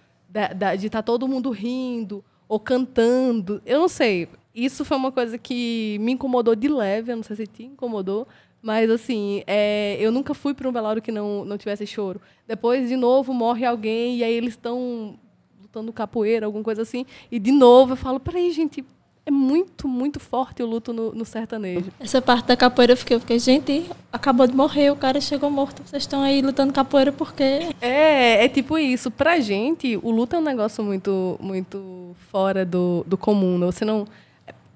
de 0.78 0.86
estar 0.86 0.98
tá 0.98 1.02
todo 1.02 1.26
mundo 1.26 1.50
rindo 1.50 2.24
ou 2.50 2.58
cantando, 2.58 3.62
eu 3.64 3.78
não 3.78 3.86
sei. 3.88 4.28
Isso 4.52 4.84
foi 4.84 4.96
uma 4.96 5.12
coisa 5.12 5.38
que 5.38 5.96
me 6.00 6.10
incomodou 6.10 6.56
de 6.56 6.66
leve. 6.66 7.12
Eu 7.12 7.16
não 7.16 7.22
sei 7.22 7.36
se 7.36 7.46
te 7.46 7.62
incomodou, 7.62 8.26
mas 8.60 8.90
assim, 8.90 9.44
é, 9.46 9.96
eu 10.00 10.10
nunca 10.10 10.34
fui 10.34 10.52
para 10.52 10.68
um 10.68 10.72
velório 10.72 11.00
que 11.00 11.12
não 11.12 11.44
não 11.44 11.56
tivesse 11.56 11.86
choro. 11.86 12.20
Depois, 12.48 12.88
de 12.88 12.96
novo, 12.96 13.32
morre 13.32 13.64
alguém 13.64 14.16
e 14.16 14.24
aí 14.24 14.32
eles 14.34 14.54
estão 14.54 15.16
lutando 15.62 15.92
capoeira, 15.92 16.44
alguma 16.46 16.64
coisa 16.64 16.82
assim. 16.82 17.06
E 17.30 17.38
de 17.38 17.52
novo 17.52 17.92
eu 17.92 17.96
falo, 17.96 18.18
peraí, 18.18 18.50
gente, 18.50 18.84
é 19.30 19.32
muito, 19.32 19.88
muito 19.88 20.18
forte 20.18 20.62
o 20.62 20.66
luto 20.66 20.92
no, 20.92 21.12
no, 21.12 21.24
sertanejo. 21.24 21.90
Essa 21.98 22.20
parte 22.20 22.46
da 22.46 22.56
capoeira 22.56 22.92
eu 22.92 22.96
fiquei, 22.96 23.16
eu 23.16 23.20
fiquei, 23.20 23.38
gente, 23.38 23.88
acabou 24.12 24.46
de 24.46 24.54
morrer, 24.54 24.90
o 24.90 24.96
cara 24.96 25.20
chegou 25.20 25.48
morto, 25.50 25.82
vocês 25.86 26.02
estão 26.02 26.20
aí 26.20 26.42
lutando 26.42 26.72
capoeira 26.72 27.12
por 27.12 27.32
quê? 27.32 27.74
É, 27.80 28.44
é 28.44 28.48
tipo 28.48 28.76
isso. 28.76 29.10
Pra 29.10 29.38
gente, 29.38 29.96
o 30.02 30.10
luto 30.10 30.34
é 30.34 30.38
um 30.38 30.42
negócio 30.42 30.82
muito, 30.82 31.38
muito 31.40 32.14
fora 32.30 32.64
do, 32.64 33.04
do 33.06 33.16
comum. 33.16 33.56
Né? 33.56 33.66
Você 33.66 33.84
não. 33.84 34.06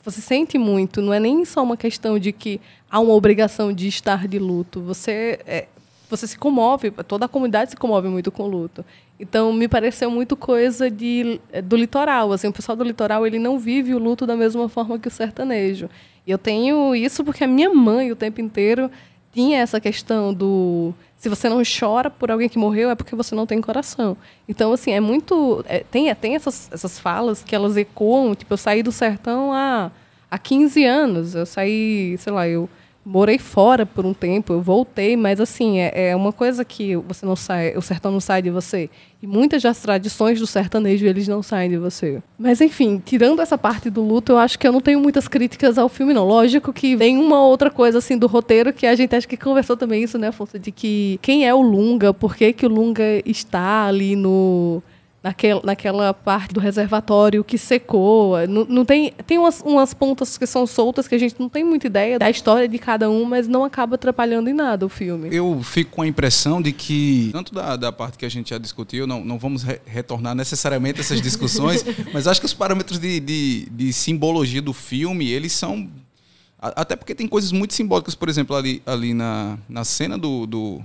Você 0.05 0.21
sente 0.21 0.59
muito, 0.59 1.01
não 1.01 1.15
é 1.15 1.19
nem 1.19 1.47
só 1.47 1.63
uma 1.63 1.79
questão 1.79 2.19
de 2.19 2.31
que 2.31 2.61
há 2.91 3.01
uma 3.01 3.15
obrigação 3.15 3.73
de 3.73 3.89
estar 3.89 4.29
de 4.29 4.39
luto. 4.39 4.83
Você, 4.83 5.41
é, 5.47 5.67
você 6.17 6.27
se 6.27 6.39
comove, 6.39 6.91
toda 6.91 7.25
a 7.27 7.29
comunidade 7.29 7.71
se 7.71 7.77
comove 7.77 8.09
muito 8.09 8.31
com 8.31 8.45
o 8.45 8.47
luto. 8.47 8.85
Então 9.19 9.53
me 9.53 9.69
pareceu 9.69 10.11
muito 10.11 10.37
coisa 10.37 10.91
de, 10.91 11.41
eh, 11.53 11.63
do 11.63 11.77
litoral, 11.77 12.33
assim, 12.33 12.49
o 12.49 12.53
pessoal 12.53 12.77
do 12.77 12.85
litoral 12.85 13.27
ele 13.27 13.39
não 13.39 13.59
vive 13.59 13.95
o 13.95 13.99
luto 13.99 14.27
da 14.27 14.37
mesma 14.37 14.69
forma 14.69 14.99
que 14.99 15.09
o 15.09 15.11
sertanejo. 15.11 15.89
E 16.27 16.31
eu 16.31 16.39
tenho 16.39 16.95
isso 16.95 17.25
porque 17.25 17.45
a 17.45 17.47
minha 17.47 17.73
mãe 17.73 18.11
o 18.11 18.17
tempo 18.17 18.41
inteiro 18.41 18.91
tinha 19.33 19.59
essa 19.59 19.81
questão 19.81 20.33
do 20.33 20.95
se 21.17 21.29
você 21.29 21.49
não 21.49 21.63
chora 21.63 22.11
por 22.11 22.31
alguém 22.31 22.49
que 22.49 22.59
morreu 22.59 22.91
é 22.91 22.95
porque 22.95 23.17
você 23.17 23.35
não 23.35 23.47
tem 23.47 23.61
coração. 23.61 24.17
Então 24.49 24.73
assim, 24.73 24.93
é 24.93 25.01
muito 25.01 25.65
é, 25.69 25.81
tem 25.81 26.13
tem 26.15 26.35
essas, 26.35 26.69
essas 26.73 26.99
falas 26.99 27.43
que 27.43 27.55
elas 27.55 27.77
ecoam, 27.77 28.35
tipo, 28.35 28.53
eu 28.53 28.59
saí 28.59 28.83
do 28.83 28.93
sertão 28.93 29.53
há 29.53 29.91
há 30.31 30.39
15 30.39 30.85
anos, 30.85 31.35
eu 31.35 31.47
saí, 31.47 32.17
sei 32.19 32.33
lá, 32.33 32.49
eu 32.49 32.69
morei 33.05 33.39
fora 33.39 33.85
por 33.85 34.07
um 34.07 34.15
tempo, 34.15 34.53
eu 34.53 34.63
voltei, 34.63 35.17
mas 35.17 35.41
assim, 35.41 35.79
é, 35.79 36.09
é, 36.09 36.17
uma 36.17 36.33
coisa 36.33 36.65
que 36.65 36.97
você 36.97 37.27
não 37.27 37.37
sai, 37.37 37.77
o 37.77 37.83
sertão 37.83 38.11
não 38.11 38.21
sai 38.21 38.41
de 38.41 38.51
você. 38.51 38.89
E 39.23 39.27
muitas 39.27 39.63
das 39.63 39.81
tradições 39.81 40.39
do 40.41 40.47
sertanejo, 40.47 41.07
eles 41.07 41.29
não 41.29 41.43
saem 41.43 41.71
de 41.71 41.77
você. 41.77 42.23
Mas 42.39 42.61
enfim, 42.61 43.03
tirando 43.05 43.41
essa 43.41 43.59
parte 43.59 43.91
do 43.91 44.03
luto, 44.03 44.33
eu 44.33 44.39
acho 44.39 44.59
que 44.59 44.67
eu 44.67 44.73
não 44.73 44.81
tenho 44.81 45.01
muitas 45.01 45.29
críticas 45.29 45.79
ao 45.79 45.89
filme, 45.89 46.15
não. 46.15 46.27
Lógico 46.27 46.73
que 46.73 46.97
vem 46.97 47.19
uma 47.19 47.45
outra 47.45 47.71
coisa, 47.71 47.99
assim, 47.99 48.17
do 48.17 48.27
roteiro, 48.27 48.73
que 48.73 48.87
a 48.87 48.95
gente 48.95 49.15
acho 49.15 49.29
que 49.29 49.37
conversou 49.37 49.77
também 49.77 50.03
isso, 50.03 50.19
né, 50.19 50.29
Afonso? 50.29 50.59
De 50.59 50.71
que 50.71 51.19
quem 51.23 51.47
é 51.47 51.55
o 51.55 51.61
Lunga, 51.61 52.13
por 52.13 52.35
que, 52.35 52.53
que 52.53 52.67
o 52.67 52.69
Lunga 52.69 53.05
está 53.25 53.87
ali 53.87 54.17
no 54.17 54.83
naquela, 55.25 55.63
naquela 55.65 56.13
parte 56.13 56.53
do 56.53 56.61
reservatório 56.61 57.43
que 57.43 57.57
secou. 57.57 58.47
Não, 58.47 58.67
não 58.67 58.85
tem 58.85 59.11
tem 59.27 59.39
umas, 59.39 59.63
umas 59.63 59.95
pontas 59.95 60.37
que 60.37 60.47
são 60.47 60.67
soltas 60.67 61.09
que 61.09 61.15
a 61.15 61.19
gente 61.19 61.37
não 61.39 61.49
tem 61.49 61.65
muita 61.65 61.87
ideia 61.87 62.19
da 62.19 62.29
história 62.29 62.69
de 62.69 62.79
cada 62.79 63.09
um, 63.09 63.25
mas 63.25 63.49
não 63.49 63.65
acaba 63.65 63.95
atrapalhando 63.95 64.51
em 64.51 64.53
nada 64.53 64.85
o 64.85 64.89
filme. 64.91 65.35
Eu 65.35 65.63
fico 65.63 65.93
com 65.93 66.03
a 66.03 66.07
impressão 66.07 66.61
de 66.61 66.73
que, 66.73 67.31
tanto 67.33 67.55
da, 67.55 67.75
da 67.75 67.91
parte 67.91 68.19
que 68.19 68.27
a 68.27 68.29
gente 68.29 68.51
já 68.51 68.59
discutiu, 68.59 69.07
não, 69.07 69.25
não 69.25 69.39
vamos 69.39 69.63
re 69.63 69.81
retornar 69.87 70.35
necessariamente 70.35 71.01
essas 71.01 71.23
discussões, 71.23 71.85
mas 72.13 72.27
acho 72.27 72.41
que 72.41 72.47
os 72.47 72.55
parâmetros 72.55 72.99
de, 72.99 73.19
de, 73.21 73.69
de 73.71 73.93
simbologia 73.93 74.61
do 74.61 74.75
filme, 74.75 75.31
eles 75.31 75.53
são 75.53 75.89
até 76.59 76.97
porque 76.97 77.15
tem 77.15 77.29
coisas 77.29 77.53
muito 77.53 77.75
simbólicas, 77.75 78.15
por 78.15 78.29
exemplo, 78.29 78.57
ali, 78.57 78.83
ali 78.87 79.13
na, 79.13 79.59
na 79.69 79.85
cena 79.85 80.17
do, 80.17 80.47
do, 80.47 80.83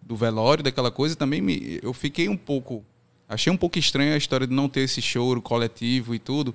do 0.00 0.16
velório, 0.16 0.64
daquela 0.64 0.90
coisa, 0.90 1.14
também 1.14 1.42
me, 1.42 1.78
eu 1.82 1.92
fiquei 1.92 2.26
um 2.26 2.36
pouco 2.38 2.82
Achei 3.30 3.52
um 3.52 3.56
pouco 3.56 3.78
estranho 3.78 4.12
a 4.12 4.16
história 4.16 4.44
de 4.44 4.52
não 4.52 4.68
ter 4.68 4.80
esse 4.80 5.00
choro 5.00 5.40
coletivo 5.40 6.14
e 6.14 6.18
tudo. 6.18 6.52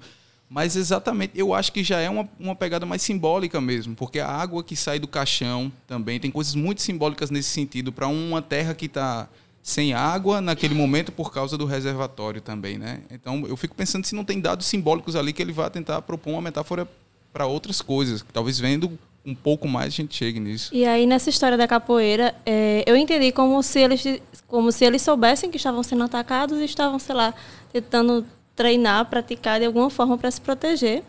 Mas 0.50 0.76
exatamente, 0.76 1.32
eu 1.34 1.54
acho 1.54 1.72
que 1.72 1.84
já 1.84 2.00
é 2.00 2.10
uma, 2.10 2.30
uma 2.38 2.56
pegada 2.56 2.86
mais 2.86 3.02
simbólica 3.02 3.60
mesmo, 3.62 3.96
porque 3.96 4.20
a 4.20 4.28
água 4.28 4.64
que 4.64 4.76
sai 4.76 5.00
do 5.00 5.08
caixão 5.08 5.72
também 5.88 6.20
tem 6.20 6.30
coisas 6.30 6.54
muito 6.54 6.82
simbólicas 6.82 7.32
nesse 7.32 7.50
sentido, 7.50 7.92
para 7.92 8.08
uma 8.08 8.42
terra 8.42 8.76
que 8.76 8.86
está 8.86 9.28
sem 9.64 9.94
água 9.94 10.42
naquele 10.42 10.76
momento 10.76 11.12
por 11.12 11.32
causa 11.34 11.58
do 11.58 11.66
reservatório 11.66 12.42
também, 12.42 12.78
né? 12.78 13.02
Então 13.10 13.48
eu 13.48 13.58
fico 13.58 13.74
pensando 13.74 14.06
se 14.06 14.14
não 14.14 14.24
tem 14.24 14.40
dados 14.40 14.68
simbólicos 14.68 15.16
ali 15.16 15.34
que 15.34 15.42
ele 15.42 15.52
vai 15.52 15.70
tentar 15.72 16.02
propor 16.04 16.32
uma 16.32 16.42
metáfora 16.42 16.88
para 17.34 17.48
outras 17.48 17.82
coisas, 17.82 18.24
talvez 18.32 18.60
vendo 18.60 19.00
um 19.26 19.34
pouco 19.34 19.68
mais 19.68 19.88
a 19.88 19.90
gente 19.90 20.16
chegue 20.16 20.40
nisso. 20.40 20.70
E 20.74 20.86
aí 20.86 21.06
nessa 21.06 21.30
história 21.30 21.58
da 21.58 21.68
capoeira, 21.68 22.36
é, 22.46 22.84
eu 22.86 22.96
entendi 22.96 23.32
como 23.32 23.62
se 23.64 23.80
eles 23.80 24.22
como 24.48 24.72
se 24.72 24.86
eles 24.86 25.02
soubessem 25.02 25.50
que 25.50 25.58
estavam 25.58 25.82
sendo 25.82 26.04
atacados 26.04 26.60
e 26.60 26.66
estavam, 26.66 27.00
sei 27.00 27.16
lá, 27.16 27.34
tentando 27.74 28.26
treinar, 28.56 29.06
praticar 29.08 29.60
de 29.60 29.66
alguma 29.66 29.90
forma 29.90 30.18
para 30.18 30.30
se 30.32 30.40
proteger. 30.40 31.04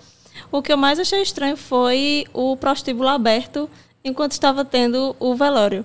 O 0.51 0.63
que 0.63 0.73
eu 0.73 0.77
mais 0.77 0.99
achei 0.99 1.23
estranho 1.23 1.57
foi 1.57 2.27
o 2.33 2.57
prostíbulo 2.57 3.09
aberto 3.09 3.69
enquanto 4.03 4.33
estava 4.33 4.65
tendo 4.65 5.15
o 5.19 5.35
velório. 5.35 5.85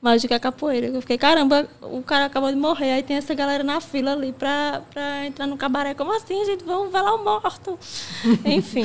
Mais 0.00 0.20
do 0.20 0.26
que 0.26 0.34
a 0.34 0.40
capoeira. 0.40 0.88
Eu 0.88 1.00
fiquei, 1.00 1.16
caramba, 1.16 1.68
o 1.80 2.02
cara 2.02 2.24
acabou 2.24 2.50
de 2.50 2.56
morrer, 2.56 2.92
aí 2.92 3.02
tem 3.04 3.16
essa 3.16 3.32
galera 3.34 3.62
na 3.62 3.80
fila 3.80 4.12
ali 4.12 4.32
pra, 4.32 4.82
pra 4.92 5.24
entrar 5.24 5.46
no 5.46 5.56
cabaré. 5.56 5.94
Como 5.94 6.14
assim, 6.14 6.44
gente? 6.44 6.64
Vamos 6.64 6.90
velar 6.90 7.14
o 7.14 7.24
morto. 7.24 7.78
Enfim, 8.44 8.84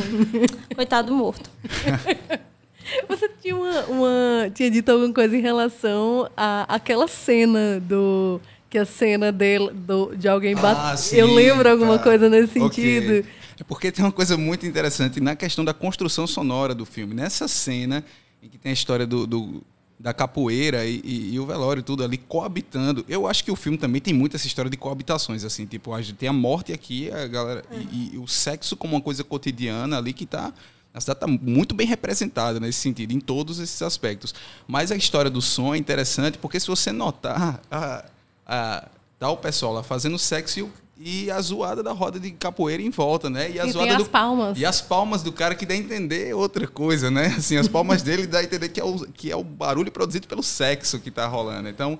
coitado 0.75 1.11
morto. 1.11 1.49
Você 3.09 3.29
tinha 3.41 3.55
uma, 3.55 3.81
uma, 3.85 4.49
tinha 4.53 4.69
dito 4.71 4.89
alguma 4.91 5.13
coisa 5.13 5.35
em 5.35 5.41
relação 5.41 6.29
à 6.35 6.63
aquela 6.75 7.07
cena 7.07 7.79
do 7.79 8.39
que 8.69 8.77
a 8.77 8.85
cena 8.85 9.31
dele, 9.31 9.71
do, 9.71 10.13
de 10.15 10.27
alguém 10.27 10.53
Ah, 10.57 10.61
bater. 10.61 10.97
sim, 10.97 11.15
eu 11.17 11.33
lembro 11.33 11.69
alguma 11.69 11.97
tá. 11.97 12.03
coisa 12.03 12.29
nesse 12.29 12.59
Ok. 12.59 12.83
sentido. 12.83 13.27
É 13.59 13.63
porque 13.63 13.91
tem 13.91 14.03
uma 14.05 14.11
coisa 14.11 14.37
muito 14.37 14.65
interessante 14.65 15.19
na 15.19 15.35
questão 15.35 15.63
da 15.65 15.73
construção 15.73 16.27
sonora 16.27 16.75
do 16.75 16.85
filme. 16.85 17.13
Nessa 17.13 17.47
cena 17.47 18.03
em 18.43 18.47
que 18.49 18.57
tem 18.57 18.69
a 18.69 18.73
história 18.73 19.07
do, 19.07 19.25
do- 19.25 19.63
da 19.99 20.13
capoeira 20.13 20.85
e, 20.85 21.01
e- 21.03 21.33
e 21.33 21.39
o 21.39 21.45
velório, 21.45 21.81
tudo 21.81 22.03
ali 22.03 22.17
coabitando. 22.17 23.03
Eu 23.09 23.25
acho 23.25 23.43
que 23.43 23.49
o 23.51 23.55
filme 23.55 23.77
também 23.79 23.99
tem 23.99 24.13
muito 24.13 24.35
essa 24.35 24.45
história 24.45 24.69
de 24.69 24.77
coabitações, 24.77 25.43
assim, 25.43 25.65
tipo, 25.65 25.91
a 25.93 26.01
gente 26.01 26.17
tem 26.17 26.29
a 26.29 26.33
morte 26.33 26.71
aqui, 26.71 27.09
a 27.11 27.25
galera. 27.25 27.63
E, 27.91 28.11
e 28.13 28.17
o 28.19 28.27
sexo 28.27 28.75
como 28.77 28.93
uma 28.95 29.01
coisa 29.01 29.23
cotidiana 29.23 29.97
ali 29.97 30.13
que 30.13 30.25
tá. 30.27 30.53
A 30.97 31.01
cidade 31.01 31.17
está 31.17 31.27
muito 31.27 31.75
bem 31.75 31.85
representada 31.85 32.59
nesse 32.59 32.79
sentido, 32.79 33.13
em 33.13 33.19
todos 33.19 33.59
esses 33.59 33.81
aspectos. 33.81 34.33
Mas 34.67 34.91
a 34.91 34.95
história 34.95 35.29
do 35.29 35.41
som 35.41 35.73
é 35.75 35.77
interessante 35.77 36.37
porque 36.37 36.59
se 36.59 36.67
você 36.67 36.91
notar, 36.91 37.61
a, 37.69 38.05
a, 38.45 38.87
tá 39.19 39.29
o 39.29 39.37
pessoal 39.37 39.73
lá 39.73 39.83
fazendo 39.83 40.17
sexo 40.17 40.59
e, 40.59 40.63
o- 40.63 40.71
e 40.99 41.29
a 41.29 41.39
zoada 41.39 41.83
da 41.83 41.91
roda 41.91 42.19
de 42.19 42.31
capoeira 42.31 42.81
em 42.81 42.89
volta, 42.89 43.29
né? 43.29 43.51
E 43.51 43.59
a 43.59 43.67
E 43.67 43.71
zoada 43.71 43.87
tem 43.89 43.97
do 43.97 44.03
as 44.03 44.09
palmas. 44.09 44.57
E 44.57 44.65
as 44.65 44.81
palmas 44.81 45.21
do 45.21 45.31
cara 45.31 45.53
que 45.53 45.65
dá 45.65 45.75
a 45.75 45.77
entender 45.77 46.33
outra 46.33 46.67
coisa, 46.67 47.11
né? 47.11 47.27
Assim, 47.37 47.55
as 47.57 47.67
palmas 47.67 48.01
dele 48.01 48.25
dá 48.25 48.39
a 48.39 48.43
entender 48.43 48.69
que 48.69 48.79
é 48.79 48.83
o, 48.83 48.99
que 49.07 49.31
é 49.31 49.35
o 49.35 49.43
barulho 49.43 49.91
produzido 49.91 50.27
pelo 50.27 50.41
sexo 50.41 50.99
que 50.99 51.11
tá 51.11 51.27
rolando. 51.27 51.69
Então, 51.69 51.99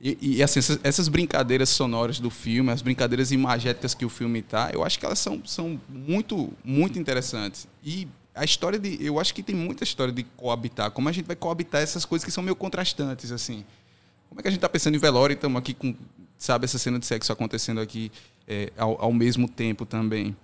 e, 0.00 0.36
e, 0.36 0.42
assim, 0.42 0.60
essas, 0.60 0.78
essas 0.84 1.08
brincadeiras 1.08 1.70
sonoras 1.70 2.20
do 2.20 2.30
filme, 2.30 2.70
as 2.70 2.82
brincadeiras 2.82 3.32
imagéticas 3.32 3.94
que 3.94 4.04
o 4.04 4.08
filme 4.08 4.42
tá, 4.42 4.70
eu 4.72 4.84
acho 4.84 4.98
que 5.00 5.04
elas 5.06 5.18
são, 5.18 5.40
são 5.44 5.80
muito, 5.88 6.52
muito 6.62 6.98
interessantes. 6.98 7.66
E 7.82 8.06
a 8.36 8.44
história 8.44 8.78
de. 8.78 8.98
Eu 9.04 9.18
acho 9.18 9.34
que 9.34 9.42
tem 9.42 9.54
muita 9.56 9.82
história 9.84 10.12
de 10.12 10.22
coabitar. 10.22 10.90
Como 10.90 11.08
a 11.08 11.12
gente 11.12 11.26
vai 11.26 11.34
coabitar 11.36 11.80
essas 11.82 12.04
coisas 12.04 12.24
que 12.24 12.30
são 12.30 12.42
meio 12.44 12.54
contrastantes, 12.56 13.32
assim. 13.32 13.64
Como 14.28 14.40
é 14.40 14.42
que 14.42 14.48
a 14.48 14.50
gente 14.50 14.60
tá 14.60 14.68
pensando 14.68 14.94
em 14.94 14.98
velório 14.98 15.32
e 15.32 15.36
estamos 15.36 15.58
aqui 15.58 15.72
com, 15.74 15.94
sabe, 16.36 16.64
essa 16.64 16.78
cena 16.78 16.98
de 16.98 17.06
sexo 17.06 17.32
acontecendo 17.32 17.80
aqui 17.80 18.10
é, 18.46 18.72
ao, 18.76 19.00
ao 19.02 19.12
mesmo 19.12 19.48
tempo 19.48 19.86
também. 19.86 20.36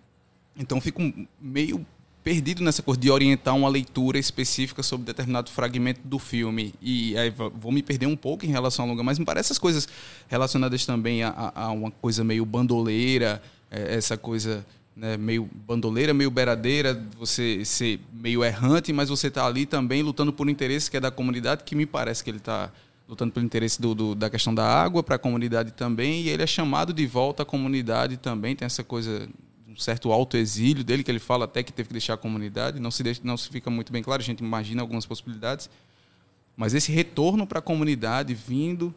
Então 0.56 0.80
fico 0.80 1.00
meio 1.40 1.84
perdido 2.24 2.62
nessa 2.62 2.82
coisa 2.82 3.00
de 3.00 3.10
orientar 3.10 3.56
uma 3.56 3.68
leitura 3.68 4.16
específica 4.18 4.80
sobre 4.82 5.04
determinado 5.06 5.50
fragmento 5.50 6.00
do 6.04 6.18
filme. 6.20 6.72
E 6.80 7.16
aí 7.18 7.30
vou 7.30 7.72
me 7.72 7.82
perder 7.82 8.06
um 8.06 8.14
pouco 8.16 8.46
em 8.46 8.48
relação 8.48 8.84
ao 8.84 8.90
longa, 8.90 9.02
mas 9.02 9.18
me 9.18 9.24
parece 9.24 9.48
essas 9.48 9.58
coisas 9.58 9.88
relacionadas 10.28 10.86
também 10.86 11.24
a, 11.24 11.30
a- 11.30 11.64
a 11.64 11.70
uma 11.72 11.90
coisa 11.90 12.22
meio 12.22 12.46
bandoleira, 12.46 13.42
é, 13.70 13.96
essa 13.96 14.16
coisa 14.16 14.64
né, 14.94 15.16
meio 15.16 15.48
bandoleira, 15.66 16.12
meio 16.12 16.30
beiradeira, 16.30 17.02
você 17.18 17.64
ser 17.64 18.00
meio 18.12 18.44
errante, 18.44 18.92
mas 18.92 19.08
você 19.08 19.30
tá 19.30 19.46
ali 19.46 19.64
também 19.66 20.02
lutando 20.02 20.32
por 20.32 20.48
interesse 20.48 20.90
que 20.90 20.96
é 20.96 21.00
da 21.00 21.10
comunidade, 21.10 21.64
que 21.64 21.74
me 21.74 21.86
parece 21.86 22.22
que 22.22 22.30
ele 22.30 22.38
está 22.38 22.70
lutando 23.08 23.32
pelo 23.32 23.44
interesse 23.44 23.80
do, 23.80 23.94
do- 23.94 24.14
da 24.14 24.28
questão 24.30 24.54
da 24.54 24.64
água 24.64 25.02
para 25.02 25.16
a 25.16 25.18
comunidade 25.18 25.72
também, 25.72 26.22
e 26.22 26.28
ele 26.28 26.42
é 26.42 26.46
chamado 26.46 26.92
de 26.92 27.06
volta 27.06 27.42
à 27.42 27.46
comunidade 27.46 28.16
também, 28.16 28.54
tem 28.54 28.66
essa 28.66 28.84
coisa 28.84 29.28
um 29.66 29.76
certo 29.76 30.12
autoexílio 30.12 30.84
dele, 30.84 31.02
que 31.02 31.10
ele 31.10 31.18
fala 31.18 31.46
até 31.46 31.62
que 31.62 31.72
teve 31.72 31.86
que 31.88 31.94
deixar 31.94 32.12
a 32.14 32.16
comunidade, 32.18 32.78
não 32.78 32.90
se, 32.90 33.02
deixa, 33.02 33.22
não 33.24 33.38
se 33.38 33.48
fica 33.48 33.70
muito 33.70 33.90
bem 33.90 34.02
claro, 34.02 34.20
a 34.20 34.24
gente 34.24 34.40
imagina 34.40 34.82
algumas 34.82 35.06
possibilidades, 35.06 35.70
mas 36.54 36.74
esse 36.74 36.92
retorno 36.92 37.46
para 37.46 37.60
a 37.60 37.62
comunidade 37.62 38.34
vindo 38.34 38.94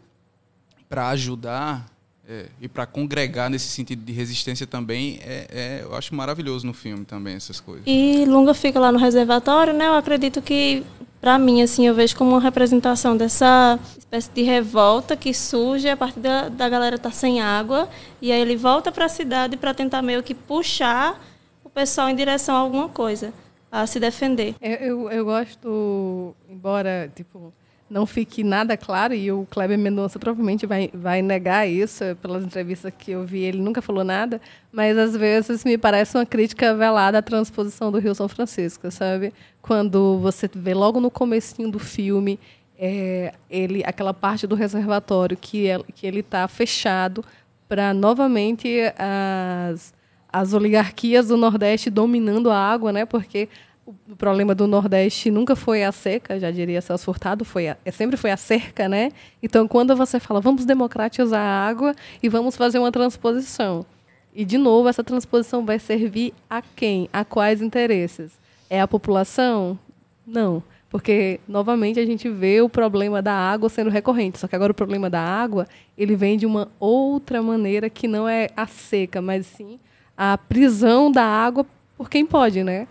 para 0.89 1.07
ajudar 1.09 1.89
é, 2.27 2.45
e 2.59 2.67
para 2.67 2.85
congregar 2.85 3.49
nesse 3.49 3.67
sentido 3.67 4.03
de 4.03 4.11
resistência 4.11 4.65
também, 4.65 5.19
é, 5.23 5.47
é- 5.49 5.79
eu 5.83 5.95
acho 5.95 6.13
maravilhoso 6.15 6.65
no 6.65 6.73
filme 6.73 7.05
também 7.05 7.35
essas 7.35 7.59
coisas. 7.59 7.83
E 7.85 8.25
Lunga 8.25 8.53
fica 8.53 8.79
lá 8.79 8.91
no 8.91 8.97
reservatório, 8.97 9.73
né? 9.73 9.87
Eu 9.87 9.93
acredito 9.93 10.41
que, 10.41 10.83
pra 11.21 11.37
mim, 11.37 11.61
assim, 11.61 11.85
eu 11.85 11.93
vejo 11.93 12.15
como 12.15 12.31
uma 12.31 12.41
representação 12.41 13.15
dessa 13.15 13.79
espécie 13.97 14.31
de 14.31 14.41
revolta 14.41 15.15
que 15.15 15.33
surge 15.33 15.87
a 15.87 15.95
partir 15.95 16.19
da, 16.19 16.49
da 16.49 16.67
galera 16.67 16.95
estar 16.95 17.11
sem 17.11 17.41
água. 17.41 17.87
E 18.21 18.31
aí 18.31 18.41
ele 18.41 18.55
volta 18.55 18.91
para 18.91 19.05
a 19.05 19.09
cidade 19.09 19.55
para 19.55 19.73
tentar 19.73 20.01
meio 20.01 20.23
que 20.23 20.33
puxar 20.33 21.23
o 21.63 21.69
pessoal 21.69 22.09
em 22.09 22.15
direção 22.15 22.55
a 22.55 22.59
alguma 22.59 22.89
coisa, 22.89 23.33
a 23.71 23.85
se 23.85 23.99
defender. 23.99 24.55
Eu, 24.61 24.71
eu, 24.71 25.11
eu 25.11 25.25
gosto, 25.25 26.35
embora 26.49 27.11
tipo, 27.15 27.53
não 27.89 28.05
fique 28.05 28.43
nada 28.43 28.75
claro, 28.75 29.13
e 29.13 29.31
o 29.31 29.45
Kleber 29.49 29.77
Mendonça 29.77 30.17
provavelmente 30.17 30.65
vai, 30.65 30.89
vai 30.93 31.21
negar 31.21 31.67
isso, 31.67 32.03
pelas 32.21 32.43
entrevistas 32.43 32.91
que 32.97 33.11
eu 33.11 33.23
vi, 33.23 33.41
ele 33.41 33.59
nunca 33.59 33.81
falou 33.81 34.03
nada, 34.03 34.41
mas 34.71 34.97
às 34.97 35.15
vezes 35.15 35.63
me 35.63 35.77
parece 35.77 36.17
uma 36.17 36.25
crítica 36.25 36.73
velada 36.73 37.19
à 37.19 37.21
transposição 37.21 37.91
do 37.91 37.99
Rio 37.99 38.15
São 38.15 38.27
Francisco, 38.27 38.89
sabe? 38.89 39.33
Quando 39.61 40.17
você 40.19 40.49
vê 40.53 40.73
logo 40.73 40.99
no 40.99 41.11
comecinho 41.11 41.69
do 41.69 41.79
filme 41.79 42.39
é, 42.77 43.33
ele, 43.49 43.83
aquela 43.85 44.13
parte 44.13 44.45
do 44.45 44.55
reservatório 44.55 45.37
que, 45.37 45.67
é, 45.67 45.79
que 45.93 46.05
ele 46.05 46.19
está 46.19 46.47
fechado 46.47 47.23
para 47.67 47.93
novamente 47.93 48.67
as, 48.97 49.93
as 50.31 50.53
oligarquias 50.53 51.29
do 51.29 51.37
Nordeste 51.37 51.89
dominando 51.89 52.49
a 52.51 52.57
água, 52.57 52.91
né? 52.91 53.05
Porque 53.05 53.49
o 53.85 54.15
problema 54.15 54.55
do 54.55 54.65
Nordeste 54.65 55.29
nunca 55.29 55.55
foi 55.55 55.83
a 55.83 55.91
seca, 55.91 56.39
já 56.39 56.49
diria 56.49 56.81
Celso 56.81 57.05
Furtado, 57.05 57.45
foi 57.45 57.67
a, 57.69 57.77
é, 57.85 57.91
sempre 57.91 58.17
foi 58.17 58.31
a 58.31 58.37
cerca, 58.37 58.89
né? 58.89 59.11
Então, 59.41 59.67
quando 59.67 59.95
você 59.95 60.19
fala, 60.19 60.41
vamos 60.41 60.65
democratizar 60.65 61.39
a 61.39 61.67
água 61.67 61.93
e 62.21 62.27
vamos 62.27 62.55
fazer 62.57 62.79
uma 62.79 62.91
transposição. 62.91 63.85
E, 64.33 64.43
de 64.43 64.57
novo, 64.57 64.89
essa 64.89 65.03
transposição 65.03 65.65
vai 65.65 65.79
servir 65.79 66.33
a 66.49 66.61
quem? 66.61 67.07
A 67.13 67.23
quais 67.23 67.61
interesses? 67.61 68.39
É 68.69 68.81
a 68.81 68.87
população? 68.87 69.77
Não. 70.25 70.63
Porque, 70.89 71.39
novamente, 71.47 71.99
a 71.99 72.05
gente 72.05 72.27
vê 72.27 72.61
o 72.61 72.69
problema 72.69 73.21
da 73.21 73.33
água 73.33 73.69
sendo 73.69 73.89
recorrente. 73.89 74.39
Só 74.39 74.47
que 74.47 74.55
agora 74.55 74.71
o 74.71 74.75
problema 74.75 75.09
da 75.09 75.21
água, 75.21 75.67
ele 75.97 76.15
vem 76.15 76.37
de 76.37 76.45
uma 76.45 76.69
outra 76.79 77.41
maneira 77.41 77.89
que 77.89 78.07
não 78.07 78.27
é 78.27 78.49
a 78.57 78.65
seca, 78.65 79.21
mas 79.21 79.45
sim 79.45 79.79
a 80.17 80.37
prisão 80.37 81.11
da 81.11 81.23
água 81.23 81.65
por 81.97 82.09
quem 82.09 82.25
pode, 82.25 82.63
né? 82.63 82.87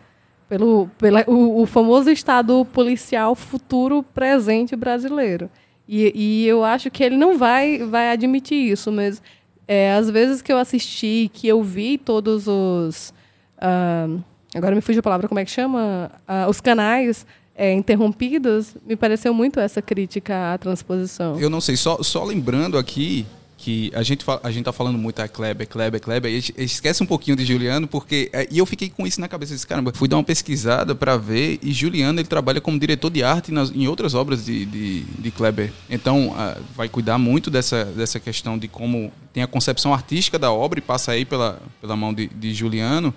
Pelo, 0.48 0.88
pela, 0.98 1.24
o, 1.26 1.62
o 1.62 1.66
famoso 1.66 2.10
estado 2.10 2.66
policial 2.72 3.34
futuro 3.34 4.02
presente 4.02 4.76
brasileiro. 4.76 5.48
E, 5.88 6.12
e 6.14 6.46
eu 6.46 6.64
acho 6.64 6.90
que 6.90 7.02
ele 7.02 7.16
não 7.16 7.36
vai, 7.36 7.78
vai 7.78 8.10
admitir 8.10 8.72
isso, 8.72 8.90
mas 8.90 9.22
é, 9.66 9.92
às 9.94 10.10
vezes 10.10 10.42
que 10.42 10.52
eu 10.52 10.58
assisti, 10.58 11.30
que 11.32 11.48
eu 11.48 11.62
vi 11.62 11.98
todos 11.98 12.46
os. 12.46 13.12
ah, 13.58 14.08
agora 14.54 14.74
me 14.74 14.80
fugiu 14.80 15.00
a 15.00 15.02
palavra, 15.02 15.28
como 15.28 15.40
é 15.40 15.44
que 15.44 15.50
chama? 15.50 16.10
Ah, 16.26 16.46
os 16.48 16.60
canais 16.60 17.26
é, 17.54 17.72
interrompidos, 17.72 18.76
me 18.86 18.96
pareceu 18.96 19.32
muito 19.32 19.60
essa 19.60 19.80
crítica 19.80 20.52
à 20.52 20.58
transposição. 20.58 21.38
Eu 21.38 21.48
não 21.48 21.60
sei, 21.60 21.76
só, 21.76 22.02
só 22.02 22.24
lembrando 22.24 22.76
aqui 22.76 23.26
que 23.64 23.90
a 23.94 24.02
gente, 24.02 24.22
a 24.42 24.50
gente 24.50 24.66
tá 24.66 24.74
falando 24.74 24.98
muito 24.98 25.20
a 25.20 25.26
Kleber, 25.26 25.66
Kleber, 25.66 25.98
Kleber, 25.98 26.30
e 26.30 26.62
esquece 26.62 27.02
um 27.02 27.06
pouquinho 27.06 27.34
de 27.34 27.46
Juliano, 27.46 27.88
porque. 27.88 28.28
é, 28.30 28.46
E 28.50 28.58
eu 28.58 28.66
fiquei 28.66 28.90
com 28.90 29.06
isso 29.06 29.18
na 29.18 29.26
cabeça. 29.26 29.54
Disse, 29.54 29.66
caramba, 29.66 29.90
fui 29.94 30.06
dar 30.06 30.18
uma 30.18 30.22
pesquisada 30.22 30.94
para 30.94 31.16
ver, 31.16 31.58
e 31.62 31.72
Juliano 31.72 32.20
ele 32.20 32.28
trabalha 32.28 32.60
como 32.60 32.78
diretor 32.78 33.08
de 33.08 33.24
arte 33.24 33.50
nas, 33.50 33.70
em 33.70 33.88
outras 33.88 34.12
obras 34.12 34.44
de, 34.44 34.66
de, 34.66 35.00
de 35.04 35.30
Kleber. 35.30 35.72
Então, 35.88 36.34
ah, 36.36 36.58
vai 36.76 36.90
cuidar 36.90 37.16
muito 37.16 37.50
dessa, 37.50 37.86
dessa 37.86 38.20
questão 38.20 38.58
de 38.58 38.68
como 38.68 39.10
tem 39.32 39.42
a 39.42 39.46
concepção 39.46 39.94
artística 39.94 40.38
da 40.38 40.52
obra 40.52 40.78
e 40.78 40.82
passa 40.82 41.12
aí 41.12 41.24
pela, 41.24 41.58
pela 41.80 41.96
mão 41.96 42.12
de, 42.12 42.26
de 42.26 42.52
Juliano. 42.52 43.14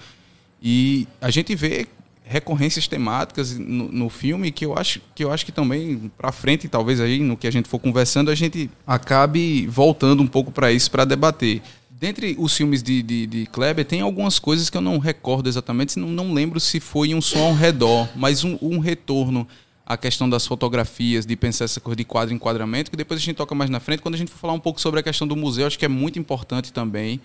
E 0.63 1.09
a 1.19 1.29
gente 1.29 1.53
vê 1.55 1.87
recorrências 2.29 2.87
temáticas 2.87 3.57
no, 3.57 3.91
no 3.91 4.09
filme 4.09 4.51
que 4.51 4.65
eu 4.65 4.77
acho 4.77 5.01
que 5.15 5.23
eu 5.23 5.31
acho 5.31 5.45
que 5.45 5.51
também 5.51 6.11
para 6.17 6.31
frente 6.31 6.67
talvez 6.67 6.99
aí 6.99 7.19
no 7.19 7.37
que 7.37 7.47
a 7.47 7.51
gente 7.51 7.67
for 7.67 7.79
conversando 7.79 8.29
a 8.29 8.35
gente 8.35 8.69
acabe 8.85 9.65
voltando 9.67 10.21
um 10.21 10.27
pouco 10.27 10.51
para 10.51 10.71
isso 10.71 10.91
para 10.91 11.05
debater 11.05 11.61
Dentre 11.99 12.35
os 12.37 12.55
filmes 12.55 12.83
de, 12.83 13.01
de, 13.01 13.25
de 13.25 13.45
Kleber, 13.47 13.83
tem 13.83 14.01
algumas 14.01 14.37
coisas 14.37 14.69
que 14.69 14.77
eu 14.77 14.81
não 14.81 14.99
recordo 14.99 15.49
exatamente, 15.49 15.97
não, 15.97 16.09
não 16.09 16.31
lembro 16.31 16.59
se 16.59 16.79
foi 16.79 17.11
um 17.15 17.19
som 17.19 17.39
ao 17.39 17.55
redor, 17.55 18.07
mas 18.15 18.43
um, 18.43 18.55
um 18.61 18.77
retorno 18.77 19.47
à 19.83 19.97
questão 19.97 20.29
das 20.29 20.45
fotografias, 20.45 21.25
de 21.25 21.35
pensar 21.35 21.65
essa 21.65 21.79
coisa 21.79 21.95
de 21.95 22.03
quadro 22.03 22.35
enquadramento, 22.35 22.91
que 22.91 22.97
depois 22.97 23.19
a 23.19 23.23
gente 23.23 23.37
toca 23.37 23.55
mais 23.55 23.71
na 23.71 23.79
frente. 23.79 24.03
Quando 24.03 24.13
a 24.13 24.17
gente 24.17 24.29
for 24.29 24.37
falar 24.37 24.53
um 24.53 24.59
pouco 24.59 24.79
sobre 24.79 24.99
a 24.99 25.03
questão 25.03 25.25
do 25.25 25.35
museu, 25.35 25.65
acho 25.65 25.79
que 25.79 25.85
é 25.85 25.87
muito 25.87 26.19
importante 26.19 26.71
também 26.71 27.19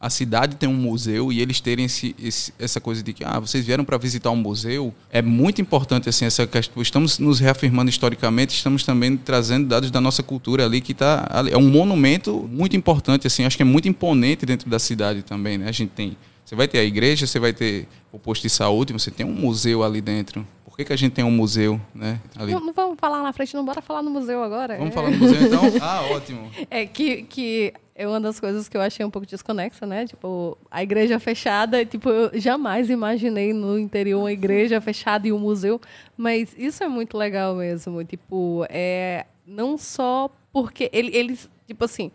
a 0.00 0.08
cidade 0.08 0.54
tem 0.56 0.68
um 0.68 0.74
museu 0.74 1.32
e 1.32 1.40
eles 1.40 1.60
terem 1.60 1.84
esse, 1.84 2.14
esse, 2.22 2.52
essa 2.56 2.80
coisa 2.80 3.02
de 3.02 3.12
que 3.12 3.24
ah, 3.24 3.40
vocês 3.40 3.66
vieram 3.66 3.84
para 3.84 3.98
visitar 3.98 4.30
um 4.30 4.36
museu 4.36 4.94
é 5.10 5.20
muito 5.20 5.60
importante 5.60 6.08
assim 6.08 6.24
essa 6.24 6.46
questão. 6.46 6.80
Estamos 6.80 7.18
nos 7.18 7.40
reafirmando 7.40 7.90
historicamente 7.90 8.54
estamos 8.54 8.84
também 8.84 9.16
trazendo 9.16 9.66
dados 9.66 9.90
da 9.90 10.00
nossa 10.00 10.22
cultura 10.22 10.64
ali 10.64 10.80
que 10.80 10.94
tá 10.94 11.26
é 11.50 11.56
um 11.56 11.68
monumento 11.68 12.48
muito 12.48 12.76
importante 12.76 13.26
assim 13.26 13.44
acho 13.44 13.56
que 13.56 13.62
é 13.62 13.66
muito 13.66 13.88
imponente 13.88 14.46
dentro 14.46 14.70
da 14.70 14.78
cidade 14.78 15.22
também 15.22 15.58
né? 15.58 15.68
A 15.68 15.72
gente 15.72 15.90
tem 15.90 16.16
você 16.44 16.54
vai 16.54 16.68
ter 16.68 16.78
a 16.78 16.84
igreja 16.84 17.26
você 17.26 17.40
vai 17.40 17.52
ter 17.52 17.88
o 18.12 18.20
posto 18.20 18.42
de 18.42 18.50
saúde 18.50 18.92
você 18.92 19.10
tem 19.10 19.26
um 19.26 19.34
museu 19.34 19.82
ali 19.82 20.00
dentro. 20.00 20.46
Por 20.64 20.76
que, 20.76 20.84
que 20.84 20.92
a 20.92 20.96
gente 20.96 21.12
tem 21.12 21.24
um 21.24 21.30
museu 21.32 21.80
né 21.92 22.20
ali? 22.36 22.52
Não, 22.52 22.60
não 22.60 22.72
vamos 22.72 22.96
falar 23.00 23.20
na 23.20 23.32
frente 23.32 23.52
não 23.54 23.64
bora 23.64 23.82
falar 23.82 24.00
no 24.00 24.10
museu 24.10 24.44
agora 24.44 24.76
vamos 24.76 24.92
é. 24.92 24.94
falar 24.94 25.10
no 25.10 25.18
museu 25.18 25.42
então? 25.42 25.62
Ah 25.82 26.02
ótimo. 26.02 26.48
É 26.70 26.86
que 26.86 27.24
que 27.24 27.74
é 27.98 28.06
uma 28.06 28.20
das 28.20 28.38
coisas 28.38 28.68
que 28.68 28.76
eu 28.76 28.80
achei 28.80 29.04
um 29.04 29.10
pouco 29.10 29.26
desconexa, 29.26 29.84
né? 29.84 30.06
Tipo, 30.06 30.56
a 30.70 30.84
igreja 30.84 31.18
fechada, 31.18 31.84
tipo, 31.84 32.08
eu 32.08 32.40
jamais 32.40 32.88
imaginei 32.88 33.52
no 33.52 33.76
interior 33.76 34.20
uma 34.20 34.32
igreja 34.32 34.80
fechada 34.80 35.26
e 35.26 35.32
um 35.32 35.38
museu, 35.38 35.80
mas 36.16 36.54
isso 36.56 36.84
é 36.84 36.88
muito 36.88 37.18
legal 37.18 37.56
mesmo, 37.56 38.04
tipo, 38.04 38.64
é 38.70 39.26
não 39.44 39.76
só 39.76 40.30
porque 40.52 40.88
ele, 40.92 41.14
eles, 41.16 41.50
tipo 41.66 41.84
assim, 41.84 42.12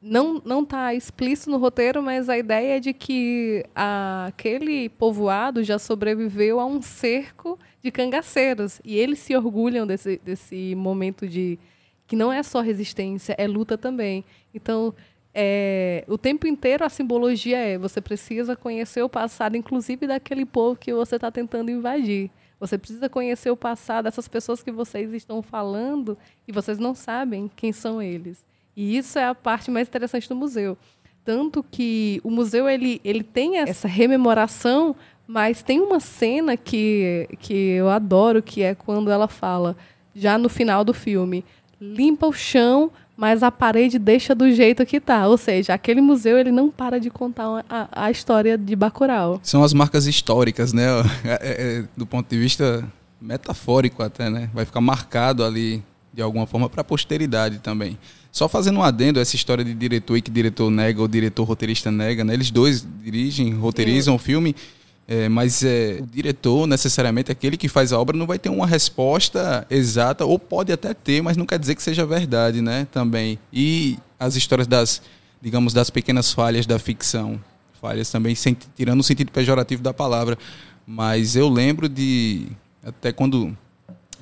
não 0.00 0.40
não 0.42 0.64
tá 0.64 0.94
explícito 0.94 1.50
no 1.50 1.58
roteiro, 1.58 2.02
mas 2.02 2.30
a 2.30 2.38
ideia 2.38 2.78
é 2.78 2.80
de 2.80 2.94
que 2.94 3.62
a, 3.74 4.26
aquele 4.28 4.88
povoado 4.88 5.62
já 5.62 5.78
sobreviveu 5.78 6.58
a 6.60 6.64
um 6.64 6.80
cerco 6.80 7.58
de 7.82 7.90
cangaceiros 7.90 8.80
e 8.82 8.96
eles 8.96 9.18
se 9.18 9.36
orgulham 9.36 9.86
desse 9.86 10.18
desse 10.24 10.74
momento 10.74 11.28
de 11.28 11.58
que 12.06 12.16
não 12.16 12.32
é 12.32 12.42
só 12.42 12.60
resistência, 12.60 13.34
é 13.36 13.46
luta 13.46 13.76
também. 13.76 14.24
Então, 14.54 14.94
é, 15.38 16.02
o 16.08 16.16
tempo 16.16 16.46
inteiro 16.46 16.82
a 16.82 16.88
simbologia 16.88 17.58
é 17.58 17.76
você 17.76 18.00
precisa 18.00 18.56
conhecer 18.56 19.02
o 19.02 19.08
passado, 19.08 19.54
inclusive 19.54 20.06
daquele 20.06 20.46
povo 20.46 20.80
que 20.80 20.94
você 20.94 21.16
está 21.16 21.30
tentando 21.30 21.70
invadir. 21.70 22.30
Você 22.58 22.78
precisa 22.78 23.06
conhecer 23.06 23.50
o 23.50 23.56
passado 23.56 24.06
dessas 24.06 24.26
pessoas 24.26 24.62
que 24.62 24.72
vocês 24.72 25.12
estão 25.12 25.42
falando 25.42 26.16
e 26.48 26.52
vocês 26.52 26.78
não 26.78 26.94
sabem 26.94 27.50
quem 27.54 27.70
são 27.70 28.00
eles. 28.00 28.42
E 28.74 28.96
isso 28.96 29.18
é 29.18 29.26
a 29.26 29.34
parte 29.34 29.70
mais 29.70 29.86
interessante 29.88 30.26
do 30.26 30.34
museu. 30.34 30.78
Tanto 31.22 31.62
que 31.62 32.18
o 32.24 32.30
museu 32.30 32.66
ele, 32.66 32.98
ele 33.04 33.22
tem 33.22 33.58
essa 33.58 33.86
rememoração, 33.86 34.96
mas 35.26 35.62
tem 35.62 35.80
uma 35.80 36.00
cena 36.00 36.56
que, 36.56 37.28
que 37.40 37.52
eu 37.52 37.90
adoro, 37.90 38.42
que 38.42 38.62
é 38.62 38.74
quando 38.74 39.10
ela 39.10 39.28
fala, 39.28 39.76
já 40.14 40.38
no 40.38 40.48
final 40.48 40.82
do 40.82 40.94
filme, 40.94 41.44
limpa 41.78 42.26
o 42.26 42.32
chão, 42.32 42.90
mas 43.16 43.42
a 43.42 43.50
parede 43.50 43.98
deixa 43.98 44.34
do 44.34 44.50
jeito 44.52 44.84
que 44.84 45.00
tá. 45.00 45.26
Ou 45.26 45.38
seja, 45.38 45.72
aquele 45.74 46.00
museu 46.00 46.38
ele 46.38 46.50
não 46.50 46.70
para 46.70 47.00
de 47.00 47.08
contar 47.08 47.64
a, 47.68 47.88
a 48.06 48.10
história 48.10 48.58
de 48.58 48.76
Bacurau. 48.76 49.40
São 49.42 49.64
as 49.64 49.72
marcas 49.72 50.06
históricas, 50.06 50.72
né? 50.72 50.84
É, 51.24 51.38
é, 51.40 51.84
do 51.96 52.06
ponto 52.06 52.28
de 52.28 52.38
vista 52.38 52.84
metafórico 53.20 54.02
até, 54.02 54.28
né? 54.28 54.50
Vai 54.52 54.64
ficar 54.64 54.80
marcado 54.80 55.44
ali 55.44 55.82
de 56.12 56.22
alguma 56.22 56.46
forma 56.46 56.68
para 56.68 56.82
a 56.82 56.84
posteridade 56.84 57.58
também. 57.58 57.98
Só 58.30 58.48
fazendo 58.48 58.80
um 58.80 58.82
adendo 58.82 59.18
essa 59.18 59.34
história 59.34 59.64
de 59.64 59.74
diretor 59.74 60.16
e 60.16 60.22
que 60.22 60.30
diretor 60.30 60.70
nega 60.70 61.00
ou 61.00 61.08
diretor 61.08 61.44
roteirista 61.44 61.90
nega, 61.90 62.22
né? 62.22 62.34
Eles 62.34 62.50
dois 62.50 62.86
dirigem, 63.02 63.52
roteirizam 63.54 64.12
Sim. 64.12 64.16
o 64.16 64.18
filme 64.18 64.56
é, 65.08 65.28
mas 65.28 65.62
é, 65.62 65.98
o 66.00 66.06
diretor, 66.06 66.66
necessariamente, 66.66 67.30
aquele 67.30 67.56
que 67.56 67.68
faz 67.68 67.92
a 67.92 67.98
obra, 67.98 68.16
não 68.16 68.26
vai 68.26 68.38
ter 68.38 68.48
uma 68.48 68.66
resposta 68.66 69.64
exata, 69.70 70.24
ou 70.24 70.38
pode 70.38 70.72
até 70.72 70.92
ter, 70.92 71.22
mas 71.22 71.36
não 71.36 71.46
quer 71.46 71.58
dizer 71.58 71.76
que 71.76 71.82
seja 71.82 72.04
verdade, 72.04 72.60
né? 72.60 72.88
Também. 72.90 73.38
E 73.52 73.98
as 74.18 74.34
histórias 74.34 74.66
das, 74.66 75.00
digamos, 75.40 75.72
das 75.72 75.90
pequenas 75.90 76.32
falhas 76.32 76.66
da 76.66 76.78
ficção. 76.78 77.40
Falhas 77.80 78.10
também, 78.10 78.34
sem, 78.34 78.56
tirando 78.76 79.00
o 79.00 79.04
sentido 79.04 79.30
pejorativo 79.30 79.80
da 79.80 79.94
palavra. 79.94 80.36
Mas 80.84 81.36
eu 81.36 81.48
lembro 81.48 81.88
de, 81.88 82.48
até 82.84 83.12
quando 83.12 83.56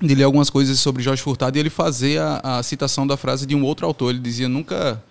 de 0.02 0.14
ler 0.14 0.24
algumas 0.24 0.50
coisas 0.50 0.78
sobre 0.80 1.02
Jorge 1.02 1.22
Furtado 1.22 1.56
e 1.56 1.60
ele 1.60 1.70
fazer 1.70 2.20
a, 2.20 2.58
a, 2.58 2.62
citação 2.62 3.06
da 3.06 3.16
frase 3.16 3.46
de 3.46 3.54
um 3.54 3.64
outro 3.64 3.86
autor. 3.86 4.10
Ele 4.10 4.18
dizia: 4.18 4.48
nunca, 4.50 5.02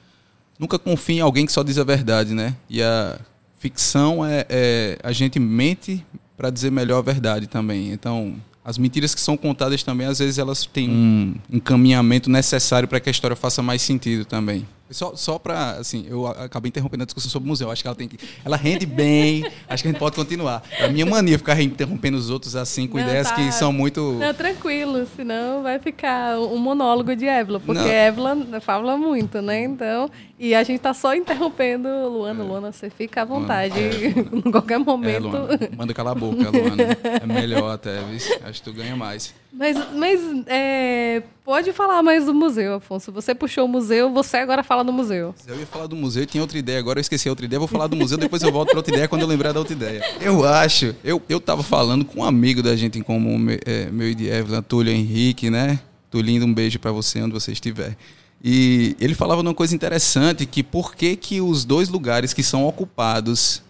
nunca 0.60 0.78
confie 0.78 1.18
em 1.18 1.22
alguém 1.22 1.48
que 1.48 1.52
só 1.52 1.64
diz 1.64 1.80
a 1.80 1.84
verdade, 1.84 2.36
né? 2.36 2.56
E 2.70 2.82
a, 2.82 3.20
ficção 3.63 4.26
é, 4.26 4.45
é 4.49 4.97
a 5.02 5.13
gente 5.13 5.39
mente 5.39 6.06
para 6.36 6.49
dizer 6.49 6.69
melhor 6.69 6.97
a 6.97 7.02
verdade 7.02 7.47
também. 7.47 7.93
Então, 7.93 8.36
as 8.65 8.78
mentiras 8.78 9.15
que 9.15 9.21
são 9.21 9.38
contadas 9.38 9.82
também, 9.84 10.06
às 10.06 10.19
vezes 10.19 10.38
elas 10.38 10.65
têm 10.65 10.89
um 10.89 11.36
encaminhamento 11.49 12.30
necessário 12.30 12.89
para 12.89 12.99
que 12.99 13.10
a 13.10 13.12
história 13.12 13.38
faça 13.38 13.63
mais 13.63 13.82
sentido 13.82 14.26
também. 14.26 14.67
Só, 14.94 15.16
só 15.16 15.38
para, 15.40 15.72
assim, 15.72 16.06
eu 16.08 16.28
acabei 16.28 16.70
interrompendo 16.70 17.04
a 17.04 17.06
discussão 17.06 17.30
sobre 17.30 17.48
o 17.48 17.50
museu. 17.50 17.72
Acho 17.72 17.82
que 17.82 17.88
ela 17.88 17.96
tem 17.96 18.08
que. 18.08 18.18
Ela 18.44 18.58
rende 18.58 18.86
bem, 18.86 19.46
acho 19.68 19.84
que 19.84 19.90
a 19.90 19.92
gente 19.92 20.00
pode 20.00 20.16
continuar. 20.16 20.64
É 20.78 20.86
a 20.86 20.90
minha 20.90 21.06
mania 21.06 21.38
ficar 21.38 21.60
interrompendo 21.62 22.18
os 22.18 22.30
outros 22.30 22.56
assim, 22.56 22.88
com 22.88 22.98
não, 22.98 23.04
ideias 23.06 23.30
tá, 23.30 23.36
que 23.36 23.52
são 23.52 23.74
muito. 23.74 24.14
Não, 24.14 24.34
tranquilo, 24.34 25.06
senão 25.16 25.64
vai 25.64 25.80
ficar 25.80 26.40
um 26.40 26.58
monólogo 26.58 27.16
de 27.16 27.26
Évila, 27.26 27.60
porque 27.60 27.82
não. 27.82 27.88
Évila 27.88 28.62
fala 28.62 28.98
muito, 28.98 29.42
né? 29.42 29.64
Então. 29.64 30.10
E 30.44 30.54
a 30.54 30.62
gente 30.62 30.82
tá 30.82 30.94
só 30.94 31.16
interrompendo 31.16 31.88
Luana. 32.10 32.44
É. 32.44 32.48
Luana, 32.48 32.72
você 32.72 32.90
fica 32.90 33.22
à 33.22 33.26
vontade. 33.26 33.80
É, 33.80 34.08
em 34.46 34.52
qualquer 34.52 34.78
momento. 34.78 35.28
É, 35.28 35.40
Luana, 35.40 35.70
manda 35.78 35.94
calar 35.94 36.12
a 36.12 36.20
boca, 36.20 36.50
Luana. 36.50 36.84
É 37.24 37.26
melhor 37.26 37.72
até, 37.72 38.02
viu? 38.02 38.18
Acho 38.44 38.62
que 38.62 38.70
tu 38.70 38.74
ganha 38.74 38.96
mais. 38.96 39.34
Mas, 39.56 39.78
mas 39.94 40.20
é, 40.48 41.22
pode 41.46 41.72
falar 41.74 42.02
mais 42.02 42.26
do 42.26 42.34
museu, 42.34 42.74
Afonso. 42.76 43.12
Você 43.12 43.36
puxou 43.36 43.66
o 43.66 43.68
museu, 43.68 44.12
você 44.12 44.38
agora 44.38 44.63
fala 44.63 44.84
do 44.84 44.92
museu. 44.92 45.36
Eu 45.46 45.60
ia 45.60 45.66
falar 45.68 45.86
do 45.86 45.96
museu, 45.96 46.26
tinha 46.26 46.42
outra 46.42 46.58
ideia, 46.58 46.80
agora 46.80 46.98
eu 46.98 47.02
esqueci 47.02 47.30
outra 47.30 47.46
ideia. 47.46 47.60
Vou 47.60 47.68
falar 47.68 47.86
do 47.86 47.96
museu, 47.96 48.18
depois 48.18 48.42
eu 48.42 48.52
volto 48.52 48.70
para 48.70 48.80
outra 48.80 48.92
ideia 48.92 49.08
quando 49.08 49.22
eu 49.22 49.28
lembrar 49.28 49.52
da 49.52 49.60
outra 49.60 49.74
ideia. 49.74 50.04
Eu 50.20 50.44
acho, 50.44 50.96
eu, 51.04 51.22
eu 51.30 51.39
tava 51.39 51.62
falando 51.62 52.04
com 52.04 52.22
um 52.22 52.24
amigo 52.24 52.63
da 52.63 52.76
gente 52.76 52.98
em 52.98 53.04
comum, 53.04 53.46
é, 53.63 53.92
meu 53.92 54.10
e 54.10 54.16
de 54.16 54.28
Evelyn, 54.28 54.63
Túlio 54.63 54.92
Henrique, 54.92 55.52
né? 55.52 55.80
Tulindo, 56.10 56.46
um 56.48 56.54
beijo 56.54 56.80
para 56.80 56.92
você 56.92 57.22
onde 57.22 57.34
você 57.34 57.52
estiver. 57.52 57.96
E 58.44 58.96
ele 59.00 59.13
falava 59.13 59.44
de 59.44 59.48
uma 59.48 59.54
coisa 59.54 59.76
interessante, 59.76 60.48
que 60.48 60.63
por 60.63 60.96
que, 60.96 61.16
que 61.16 61.39
os 61.42 61.63
dois 61.63 61.89
lugares 61.89 62.34
que 62.34 62.42
são 62.42 62.66
ocupados 62.66 63.62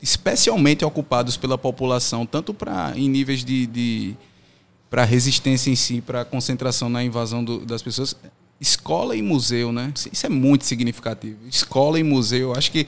especialmente 0.00 0.84
ocupados 0.84 1.36
pela 1.36 1.58
população, 1.58 2.24
tanto 2.24 2.54
para 2.54 2.92
em 2.94 3.08
níveis 3.08 3.44
de, 3.44 3.66
de 3.66 4.16
para 4.90 5.02
a 5.02 5.04
resistência 5.04 5.70
em 5.70 5.76
si, 5.76 6.00
para 6.00 6.22
a 6.22 6.24
concentração 6.24 6.88
na 6.88 7.02
invasão 7.02 7.42
do, 7.44 7.60
das 7.60 7.80
pessoas. 7.80 8.16
Escola 8.60 9.16
e 9.16 9.22
museu, 9.22 9.72
né? 9.72 9.90
Isso 10.12 10.26
é 10.26 10.28
muito 10.28 10.66
significativo. 10.66 11.38
Escola 11.48 11.98
e 11.98 12.02
museu. 12.02 12.52
Acho 12.54 12.70
que 12.70 12.86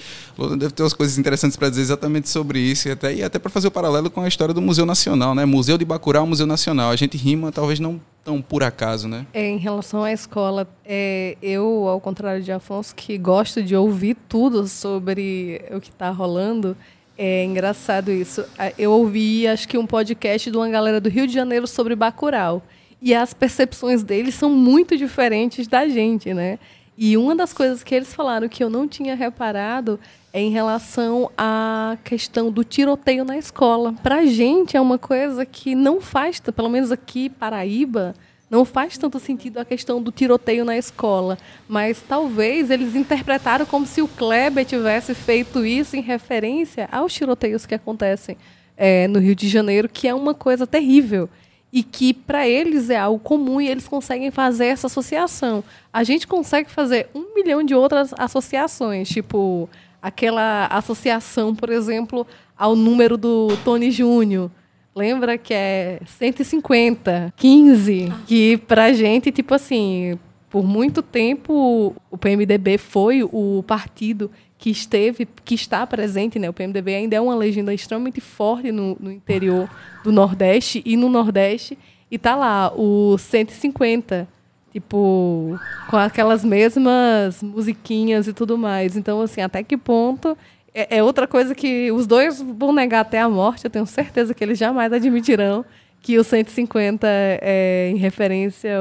deve 0.59 0.75
ter 0.75 0.83
umas 0.83 0.93
coisas 0.93 1.17
interessantes 1.17 1.57
para 1.57 1.71
dizer 1.71 1.81
exatamente 1.81 2.29
sobre 2.29 2.59
isso. 2.59 2.89
E 2.89 2.91
até, 2.91 3.15
e 3.15 3.23
até 3.23 3.39
para 3.39 3.49
fazer 3.49 3.69
o 3.69 3.71
paralelo 3.71 4.11
com 4.11 4.21
a 4.21 4.29
história 4.29 4.53
do 4.53 4.61
Museu 4.61 4.85
Nacional, 4.85 5.35
né? 5.35 5.47
Museu 5.47 5.79
de 5.79 5.85
Bacurau, 5.87 6.27
Museu 6.27 6.47
Nacional. 6.47 6.91
A 6.91 6.97
gente 6.97 7.17
rima, 7.17 7.51
talvez 7.51 7.81
não 7.81 7.99
tão 8.23 8.43
por 8.43 8.63
acaso, 8.63 9.09
né? 9.09 9.27
É, 9.33 9.49
em 9.49 9.57
relação 9.57 10.05
à 10.05 10.13
escola, 10.13 10.69
é, 10.85 11.39
eu, 11.41 11.89
ao 11.89 12.01
contrário 12.03 12.43
de 12.43 12.53
Afonso, 12.53 12.95
que 12.95 13.17
gosto 13.17 13.63
de 13.63 13.75
ouvir 13.75 14.15
tudo 14.29 14.69
sobre 14.69 15.63
o 15.75 15.81
que 15.81 15.89
está 15.89 16.11
rolando, 16.11 16.77
é 17.17 17.45
engraçado 17.45 18.11
isso. 18.11 18.45
Eu 18.79 18.93
ouvi, 18.93 19.47
acho 19.47 19.69
que 19.69 19.79
um 19.79 19.87
podcast 19.87 20.51
de 20.51 20.57
uma 20.57 20.69
galera 20.69 21.01
do 21.01 21.09
Rio 21.09 21.27
de 21.27 21.33
Janeiro 21.33 21.67
sobre 21.67 21.95
Bacurau. 21.95 22.63
E 23.01 23.15
as 23.15 23.35
percepções 23.35 24.03
deles 24.03 24.35
são 24.35 24.51
muito 24.51 24.97
diferentes 24.97 25.67
da 25.67 25.89
gente, 25.89 26.33
né? 26.33 26.59
E 26.97 27.17
uma 27.17 27.35
das 27.35 27.53
coisas 27.53 27.83
que 27.83 27.95
eles 27.95 28.15
falaram 28.15 28.49
que 28.49 28.63
eu 28.63 28.71
não 28.71 28.87
tinha 28.87 29.15
reparado 29.15 29.99
é 30.33 30.41
em 30.41 30.51
relação 30.51 31.31
à 31.37 31.97
questão 32.05 32.51
do 32.51 32.63
tiroteio 32.63 33.25
na 33.25 33.37
escola. 33.37 33.95
Para 34.03 34.19
a 34.19 34.27
gente 34.27 34.77
é 34.77 34.81
uma 34.81 34.99
coisa 34.99 35.45
que 35.45 35.75
não 35.75 36.01
faz, 36.01 36.41
pelo 36.41 36.69
menos 36.69 36.93
aqui 36.93 37.29
Paraíba, 37.29 38.15
não 38.53 38.67
faz 38.67 38.99
tanto 38.99 39.19
sentido 39.19 39.57
a 39.57 39.65
questão 39.65 40.03
do 40.03 40.13
tiroteio 40.13 40.63
na 40.63 40.77
escola, 40.77 41.39
mas 41.67 42.05
talvez 42.07 42.71
eles 42.71 42.95
interpretaram 42.95 43.65
como 43.65 43.87
se 43.87 44.03
o 44.03 44.07
Kleber 44.07 44.67
tivesse 44.67 45.15
feito 45.15 45.65
isso 45.65 45.97
em 45.97 46.03
referência 46.03 46.87
aos 46.93 47.15
tiroteios 47.15 47.65
que 47.65 47.75
acontecem 47.75 48.37
é, 48.77 49.09
no 49.09 49.19
Rio 49.19 49.35
de 49.35 49.49
Janeiro, 49.49 49.89
que 49.89 50.07
é 50.07 50.15
uma 50.15 50.35
coisa 50.35 50.67
terrível 50.67 51.31
e 51.73 51.83
que 51.83 52.13
para 52.13 52.47
eles 52.47 52.91
é 52.91 52.99
algo 52.99 53.19
comum 53.19 53.59
e 53.59 53.67
eles 53.71 53.89
conseguem 53.89 54.31
fazer 54.31 54.67
essa 54.67 54.87
associação. 54.87 55.65
A 55.91 56.05
gente 56.05 56.27
consegue 56.27 56.71
fazer 56.71 57.09
um 57.15 57.35
milhão 57.35 57.63
de 57.63 57.75
outras 57.75 58.13
associações, 58.19 59.09
tipo 59.09 59.67
aquela 60.03 60.67
associação, 60.67 61.57
por 61.57 61.71
exemplo, 61.71 62.27
ao 62.55 62.77
número 62.77 63.17
do 63.17 63.57
Tony 63.65 63.91
Júnior 63.91 64.51
Lembra 64.95 65.39
que 65.39 65.55
é 65.55 66.01
150, 66.05 67.33
15, 67.37 68.13
que 68.27 68.59
pra 68.59 68.93
gente, 68.93 69.33
tipo 69.33 69.55
assim, 69.55 70.19
por 70.51 70.63
muito 70.63 71.01
tempo 71.01 71.95
o 72.11 72.19
PMDB 72.19 72.77
foi 72.77 73.23
o 73.23 73.65
partido 73.67 74.31
que 74.59 74.71
esteve, 74.71 75.27
que 75.45 75.55
está 75.55 75.87
presente, 75.87 76.39
né? 76.39 76.49
O 76.49 76.53
PMDB 76.53 76.95
ainda 76.95 77.17
é 77.17 77.21
uma 77.21 77.35
legenda 77.35 77.73
extremamente 77.73 78.21
forte 78.21 78.71
no, 78.71 78.97
no 79.01 79.11
interior 79.11 79.69
do 80.05 80.13
Nordeste 80.13 80.83
e 80.85 80.97
no 80.97 81.09
Nordeste 81.09 81.77
e 82.11 82.19
tá 82.19 82.37
lá 82.37 82.71
o 82.77 83.17
150, 83.17 84.29
tipo, 84.71 85.59
com 85.89 85.97
aquelas 85.97 86.45
mesmas 86.45 87.43
musiquinhas 87.43 88.29
e 88.29 88.35
tudo 88.35 88.59
mais. 88.59 88.95
Então, 88.95 89.23
assim, 89.23 89.41
até 89.41 89.63
que 89.63 89.79
ponto 89.79 90.37
é, 90.75 90.99
é 90.99 91.03
outra 91.03 91.27
coisa 91.27 91.55
que 91.55 91.91
os 91.93 92.07
dois 92.07 92.41
vão 92.41 92.73
negar 92.73 93.01
até 93.01 93.21
a 93.21 93.29
morte, 93.29 93.65
eu 93.65 93.71
tenho 93.71 93.87
certeza 93.87 94.33
que 94.35 94.43
eles 94.43 94.59
jamais 94.59 94.93
admitirão 94.93 95.65
que 96.01 96.19
o 96.19 96.25
150 96.25 97.07
é 97.09 97.91
em 97.93 97.97
referência 97.97 98.73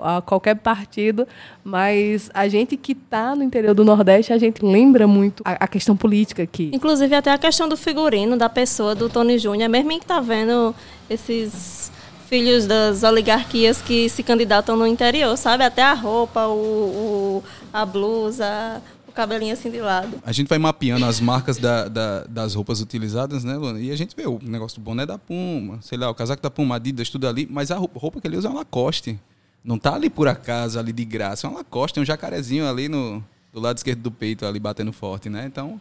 a 0.00 0.22
qualquer 0.22 0.56
partido, 0.56 1.28
mas 1.62 2.30
a 2.32 2.48
gente 2.48 2.74
que 2.74 2.92
está 2.92 3.36
no 3.36 3.42
interior 3.42 3.74
do 3.74 3.84
Nordeste, 3.84 4.32
a 4.32 4.38
gente 4.38 4.64
lembra 4.64 5.06
muito 5.06 5.42
a, 5.44 5.64
a 5.64 5.68
questão 5.68 5.94
política 5.94 6.42
aqui. 6.42 6.70
Inclusive 6.72 7.14
até 7.14 7.32
a 7.32 7.36
questão 7.36 7.68
do 7.68 7.76
figurino 7.76 8.34
da 8.34 8.48
pessoa, 8.48 8.94
do 8.94 9.10
Tony 9.10 9.36
Júnior, 9.38 9.68
mesmo 9.68 9.90
que 10.00 10.06
tá 10.06 10.20
vendo 10.20 10.74
esses 11.10 11.92
filhos 12.28 12.66
das 12.66 13.02
oligarquias 13.02 13.82
que 13.82 14.08
se 14.08 14.22
candidatam 14.22 14.74
no 14.74 14.86
interior, 14.86 15.36
sabe? 15.36 15.64
Até 15.64 15.82
a 15.82 15.92
roupa, 15.92 16.46
o, 16.46 16.52
o- 16.54 17.42
a 17.72 17.84
blusa, 17.84 18.80
o 19.10 19.12
cabelinho 19.12 19.52
assim 19.52 19.70
de 19.70 19.80
lado. 19.80 20.18
A 20.24 20.32
gente 20.32 20.48
vai 20.48 20.58
mapeando 20.58 21.04
as 21.04 21.20
marcas 21.20 21.56
da- 21.58 21.88
da- 21.88 22.24
das 22.24 22.54
roupas 22.54 22.80
utilizadas, 22.80 23.44
né, 23.44 23.56
Luana? 23.56 23.78
E 23.80 23.90
a 23.90 23.96
gente 23.96 24.14
vê 24.16 24.26
o 24.26 24.38
negócio 24.42 24.80
do 24.80 24.84
boné 24.84 25.04
da 25.04 25.18
Puma, 25.18 25.78
sei 25.82 25.98
lá, 25.98 26.08
o 26.10 26.14
casaco 26.14 26.42
da 26.42 26.50
Puma, 26.50 26.76
Adidas, 26.76 27.08
tudo 27.10 27.28
ali. 27.28 27.46
Mas 27.50 27.70
a 27.70 27.76
roupa, 27.76 27.98
roupa 28.00 28.20
que 28.20 28.26
ele 28.26 28.36
usa 28.36 28.48
é 28.48 28.50
uma 28.50 28.60
Lacoste. 28.60 29.18
Não 29.62 29.78
tá 29.78 29.94
ali 29.94 30.08
por 30.08 30.26
acaso, 30.26 30.78
ali 30.78 30.92
de 30.92 31.04
graça. 31.04 31.46
É 31.46 31.50
uma 31.50 31.58
Lacoste, 31.58 31.94
tem 31.94 32.02
um 32.02 32.06
jacarezinho 32.06 32.66
ali 32.68 32.88
no, 32.88 33.22
do 33.52 33.60
lado 33.60 33.76
esquerdo 33.76 34.00
do 34.00 34.10
peito, 34.10 34.46
ali 34.46 34.58
batendo 34.58 34.92
forte, 34.92 35.28
né? 35.28 35.44
Então, 35.46 35.78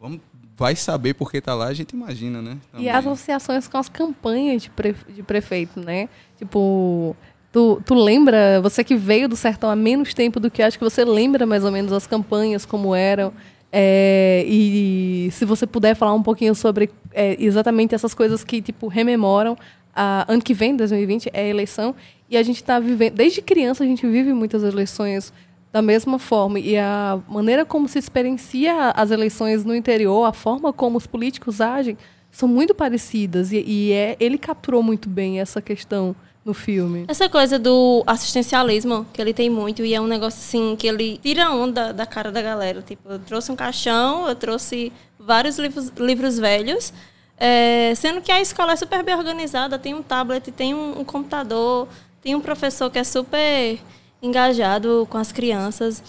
vamos, 0.00 0.20
vai 0.56 0.76
saber 0.76 1.14
por 1.14 1.30
que 1.30 1.40
tá 1.40 1.54
lá, 1.54 1.66
a 1.68 1.74
gente 1.74 1.92
imagina, 1.92 2.42
né? 2.42 2.58
E 2.74 2.76
Também. 2.76 2.90
as 2.90 3.06
associações 3.06 3.66
com 3.68 3.78
as 3.78 3.88
campanhas 3.88 4.62
de, 4.62 4.70
pre- 4.70 4.94
de 5.14 5.22
prefeito, 5.22 5.80
né? 5.80 6.08
Tipo, 6.38 7.16
tu, 7.52 7.80
tu 7.84 7.94
lembra, 7.94 8.60
você 8.62 8.82
que 8.82 8.96
veio 8.96 9.28
do 9.28 9.36
sertão 9.36 9.70
há 9.70 9.76
menos 9.76 10.14
tempo 10.14 10.40
do 10.40 10.50
que 10.50 10.62
acho 10.62 10.78
que 10.78 10.84
você 10.84 11.04
lembra 11.04 11.46
mais 11.46 11.64
ou 11.64 11.70
menos 11.70 11.92
as 11.92 12.06
campanhas, 12.06 12.64
como 12.64 12.94
eram. 12.94 13.32
É, 13.70 14.44
e 14.46 15.30
se 15.32 15.44
você 15.44 15.66
puder 15.66 15.94
falar 15.94 16.14
um 16.14 16.22
pouquinho 16.22 16.54
sobre 16.54 16.90
é, 17.12 17.36
exatamente 17.38 17.94
essas 17.94 18.14
coisas 18.14 18.42
que, 18.42 18.60
tipo, 18.60 18.88
rememoram. 18.88 19.56
A, 19.94 20.24
ano 20.26 20.42
que 20.42 20.54
vem, 20.54 20.74
2020, 20.74 21.30
é 21.32 21.42
a 21.42 21.46
eleição. 21.46 21.94
E 22.28 22.36
a 22.36 22.42
gente 22.42 22.56
está 22.56 22.78
vivendo... 22.80 23.14
Desde 23.14 23.42
criança, 23.42 23.84
a 23.84 23.86
gente 23.86 24.06
vive 24.06 24.32
muitas 24.32 24.62
eleições 24.62 25.32
da 25.70 25.82
mesma 25.82 26.18
forma. 26.18 26.58
E 26.58 26.76
a 26.78 27.18
maneira 27.28 27.64
como 27.64 27.86
se 27.86 27.98
experiencia 27.98 28.90
as 28.90 29.10
eleições 29.10 29.64
no 29.64 29.74
interior, 29.74 30.24
a 30.24 30.32
forma 30.32 30.72
como 30.72 30.96
os 30.96 31.06
políticos 31.06 31.60
agem, 31.60 31.96
são 32.30 32.48
muito 32.48 32.74
parecidas. 32.74 33.52
E, 33.52 33.62
e 33.66 33.92
é, 33.92 34.16
ele 34.18 34.38
capturou 34.38 34.82
muito 34.82 35.08
bem 35.08 35.40
essa 35.40 35.60
questão 35.60 36.16
no 36.44 36.52
filme. 36.52 37.04
Essa 37.08 37.28
coisa 37.28 37.58
do 37.58 38.02
assistencialismo, 38.06 39.06
que 39.12 39.20
ele 39.20 39.32
tem 39.32 39.48
muito, 39.48 39.84
e 39.84 39.94
é 39.94 40.00
um 40.00 40.06
negócio 40.06 40.40
assim 40.40 40.76
que 40.76 40.86
ele 40.86 41.18
tira 41.22 41.50
onda 41.50 41.92
da 41.92 42.04
cara 42.04 42.32
da 42.32 42.42
galera. 42.42 42.82
Tipo, 42.82 43.12
eu 43.12 43.18
trouxe 43.20 43.52
um 43.52 43.56
caixão, 43.56 44.28
eu 44.28 44.34
trouxe 44.34 44.92
vários 45.18 45.58
livros, 45.58 45.92
livros 45.96 46.38
velhos, 46.38 46.92
é, 47.38 47.92
sendo 47.96 48.20
que 48.20 48.30
a 48.30 48.40
escola 48.40 48.72
é 48.72 48.76
super 48.76 49.02
bem 49.02 49.14
organizada, 49.14 49.78
tem 49.78 49.94
um 49.94 50.02
tablet, 50.02 50.50
tem 50.52 50.74
um, 50.74 51.00
um 51.00 51.04
computador, 51.04 51.88
tem 52.22 52.34
um 52.34 52.40
professor 52.40 52.90
que 52.90 52.98
é 52.98 53.04
super 53.04 53.78
engajado 54.22 55.06
com 55.10 55.18
as 55.18 55.32
crianças. 55.32 56.02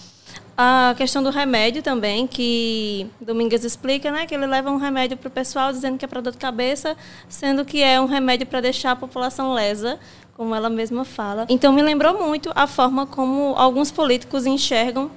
A 0.56 0.94
questão 0.96 1.20
do 1.20 1.30
remédio 1.30 1.82
também, 1.82 2.28
que 2.28 3.10
Domingues 3.20 3.64
explica, 3.64 4.12
né? 4.12 4.24
Que 4.24 4.36
ele 4.36 4.46
leva 4.46 4.70
um 4.70 4.76
remédio 4.76 5.16
para 5.16 5.26
o 5.26 5.30
pessoal 5.30 5.72
dizendo 5.72 5.98
que 5.98 6.04
é 6.04 6.08
para 6.08 6.20
dor 6.20 6.32
de 6.32 6.38
cabeça, 6.38 6.96
sendo 7.28 7.64
que 7.64 7.82
é 7.82 8.00
um 8.00 8.06
remédio 8.06 8.46
para 8.46 8.60
deixar 8.60 8.92
a 8.92 8.96
população 8.96 9.52
lesa, 9.52 9.98
como 10.36 10.54
ela 10.54 10.68
mesma 10.68 11.04
fala. 11.04 11.46
Então 11.48 11.72
me 11.72 11.82
lembrou 11.82 12.26
muito 12.26 12.50
a 12.54 12.66
forma 12.66 13.06
como 13.06 13.54
alguns 13.56 13.90
políticos 13.90 14.46
enxergam, 14.46 15.10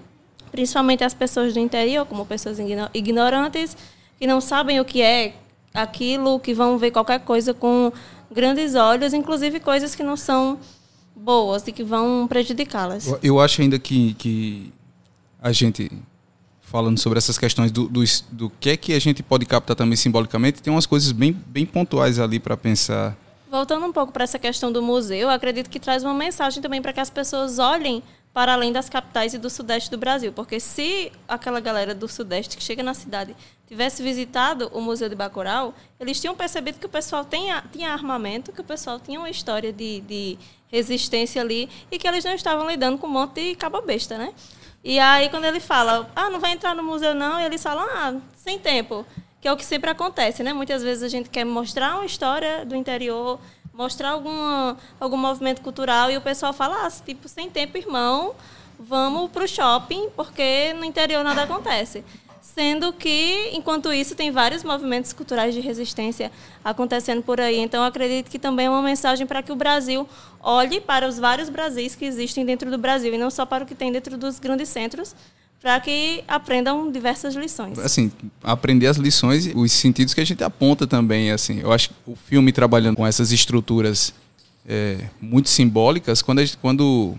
principalmente 0.51 1.03
as 1.03 1.13
pessoas 1.13 1.53
do 1.53 1.59
interior, 1.59 2.05
como 2.05 2.25
pessoas 2.25 2.59
igno- 2.59 2.89
ignorantes, 2.93 3.75
que 4.19 4.27
não 4.27 4.39
sabem 4.41 4.79
o 4.79 4.85
que 4.85 5.01
é 5.01 5.33
aquilo, 5.73 6.39
que 6.39 6.53
vão 6.53 6.77
ver 6.77 6.91
qualquer 6.91 7.19
coisa 7.19 7.53
com 7.53 7.91
grandes 8.31 8.75
olhos, 8.75 9.13
inclusive 9.13 9.59
coisas 9.59 9.95
que 9.95 10.03
não 10.03 10.15
são 10.17 10.59
boas 11.15 11.67
e 11.67 11.71
que 11.71 11.83
vão 11.83 12.27
prejudicá-las. 12.27 13.11
Eu 13.23 13.39
acho 13.39 13.61
ainda 13.61 13.79
que, 13.79 14.13
que 14.15 14.71
a 15.41 15.51
gente, 15.51 15.91
falando 16.61 16.97
sobre 16.99 17.17
essas 17.17 17.37
questões 17.37 17.71
do, 17.71 17.87
do, 17.87 18.03
do 18.31 18.49
que 18.59 18.69
é 18.71 18.77
que 18.77 18.93
a 18.93 18.99
gente 18.99 19.23
pode 19.23 19.45
captar 19.45 19.75
também 19.75 19.95
simbolicamente, 19.95 20.61
tem 20.61 20.71
umas 20.71 20.85
coisas 20.85 21.11
bem, 21.11 21.31
bem 21.31 21.65
pontuais 21.65 22.19
ali 22.19 22.39
para 22.39 22.55
pensar. 22.55 23.15
Voltando 23.49 23.85
um 23.85 23.93
pouco 23.93 24.11
para 24.11 24.25
essa 24.25 24.37
questão 24.37 24.71
do 24.71 24.81
museu, 24.81 25.19
eu 25.19 25.29
acredito 25.29 25.69
que 25.69 25.79
traz 25.79 26.03
uma 26.03 26.13
mensagem 26.13 26.61
também 26.61 26.81
para 26.81 26.91
que 26.91 26.99
as 26.99 27.09
pessoas 27.09 27.59
olhem 27.59 28.03
para 28.33 28.53
além 28.53 28.71
das 28.71 28.89
capitais 28.89 29.33
e 29.33 29.37
do 29.37 29.49
sudeste 29.49 29.89
do 29.89 29.97
Brasil. 29.97 30.33
Porque 30.33 30.59
se 30.59 31.11
aquela 31.27 31.59
galera 31.59 31.95
do 31.95 32.07
sudeste 32.07 32.57
que 32.57 32.63
chega 32.63 32.83
na 32.83 32.93
cidade 32.93 33.35
tivesse 33.65 34.03
visitado 34.03 34.69
o 34.73 34.81
Museu 34.81 35.07
de 35.07 35.15
Bacurau, 35.15 35.73
eles 35.99 36.19
tinham 36.19 36.35
percebido 36.35 36.77
que 36.77 36.85
o 36.85 36.89
pessoal 36.89 37.23
tinha, 37.23 37.63
tinha 37.71 37.91
armamento, 37.91 38.51
que 38.51 38.61
o 38.61 38.65
pessoal 38.65 38.99
tinha 38.99 39.17
uma 39.17 39.29
história 39.29 39.71
de, 39.71 40.01
de 40.01 40.37
resistência 40.67 41.41
ali 41.41 41.69
e 41.89 41.97
que 41.97 42.07
eles 42.07 42.23
não 42.25 42.33
estavam 42.33 42.69
lidando 42.69 42.97
com 42.97 43.07
um 43.07 43.11
monte 43.11 43.41
de 43.41 43.55
caba 43.55 43.81
besta, 43.81 44.17
né? 44.17 44.33
E 44.83 44.99
aí, 44.99 45.29
quando 45.29 45.45
ele 45.45 45.59
fala, 45.59 46.09
ah, 46.15 46.29
não 46.29 46.39
vai 46.39 46.51
entrar 46.51 46.75
no 46.75 46.83
museu 46.83 47.15
não, 47.15 47.39
eles 47.39 47.63
falam, 47.63 47.85
ah, 47.89 48.13
sem 48.35 48.59
tempo. 48.59 49.05
Que 49.47 49.49
é 49.49 49.53
o 49.53 49.55
que 49.55 49.63
sempre 49.63 49.89
acontece, 49.89 50.43
né? 50.43 50.51
Muitas 50.51 50.83
vezes 50.83 51.01
a 51.01 51.07
gente 51.07 51.29
quer 51.29 51.45
mostrar 51.45 51.95
uma 51.95 52.05
história 52.05 52.65
do 52.65 52.75
interior, 52.75 53.39
mostrar 53.73 54.09
alguma, 54.09 54.75
algum 54.99 55.15
movimento 55.15 55.61
cultural, 55.61 56.11
e 56.11 56.17
o 56.17 56.21
pessoal 56.21 56.51
fala, 56.51 56.85
ah, 56.85 56.91
tipo, 56.91 57.29
sem 57.29 57.49
tempo, 57.49 57.77
irmão, 57.77 58.35
vamos 58.77 59.31
pro 59.31 59.47
shopping, 59.47 60.09
porque 60.17 60.73
no 60.73 60.83
interior 60.83 61.23
nada 61.23 61.43
acontece. 61.43 62.03
Sendo 62.41 62.91
que, 62.91 63.51
enquanto 63.53 63.93
isso, 63.93 64.15
tem 64.15 64.31
vários 64.31 64.65
movimentos 64.65 65.13
culturais 65.13 65.53
de 65.53 65.61
resistência 65.61 66.29
acontecendo 66.61 67.23
por 67.23 67.39
aí. 67.39 67.57
Então, 67.57 67.85
acredito 67.85 68.29
que 68.29 68.37
também 68.37 68.65
é 68.65 68.69
uma 68.69 68.81
mensagem 68.81 69.25
para 69.25 69.41
que 69.41 69.53
o 69.53 69.55
Brasil 69.55 70.05
olhe 70.43 70.81
para 70.81 71.07
os 71.07 71.17
vários 71.17 71.47
Brasis 71.47 71.95
que 71.95 72.03
existem 72.03 72.45
dentro 72.45 72.69
do 72.69 72.77
Brasil, 72.77 73.13
e 73.13 73.17
não 73.17 73.29
só 73.29 73.45
para 73.45 73.63
o 73.63 73.67
que 73.67 73.75
tem 73.75 73.93
dentro 73.93 74.17
dos 74.17 74.39
grandes 74.39 74.67
centros, 74.67 75.15
para 75.61 75.79
que 75.79 76.23
aprendam 76.27 76.91
diversas 76.91 77.35
lições. 77.35 77.77
Assim, 77.79 78.11
aprender 78.43 78.87
as 78.87 78.97
lições 78.97 79.45
e 79.47 79.53
os 79.55 79.71
sentidos 79.71 80.13
que 80.13 80.21
a 80.21 80.25
gente 80.25 80.43
aponta 80.43 80.85
também, 80.85 81.31
assim. 81.31 81.59
Eu 81.59 81.71
acho 81.73 81.89
que 81.89 81.95
o 82.05 82.15
filme 82.15 82.51
trabalhando 82.51 82.95
com 82.95 83.05
essas 83.05 83.31
estruturas 83.31 84.13
é, 84.67 85.05
muito 85.19 85.49
simbólicas, 85.49 86.21
quando, 86.21 86.39
gente- 86.41 86.57
quando 86.57 87.17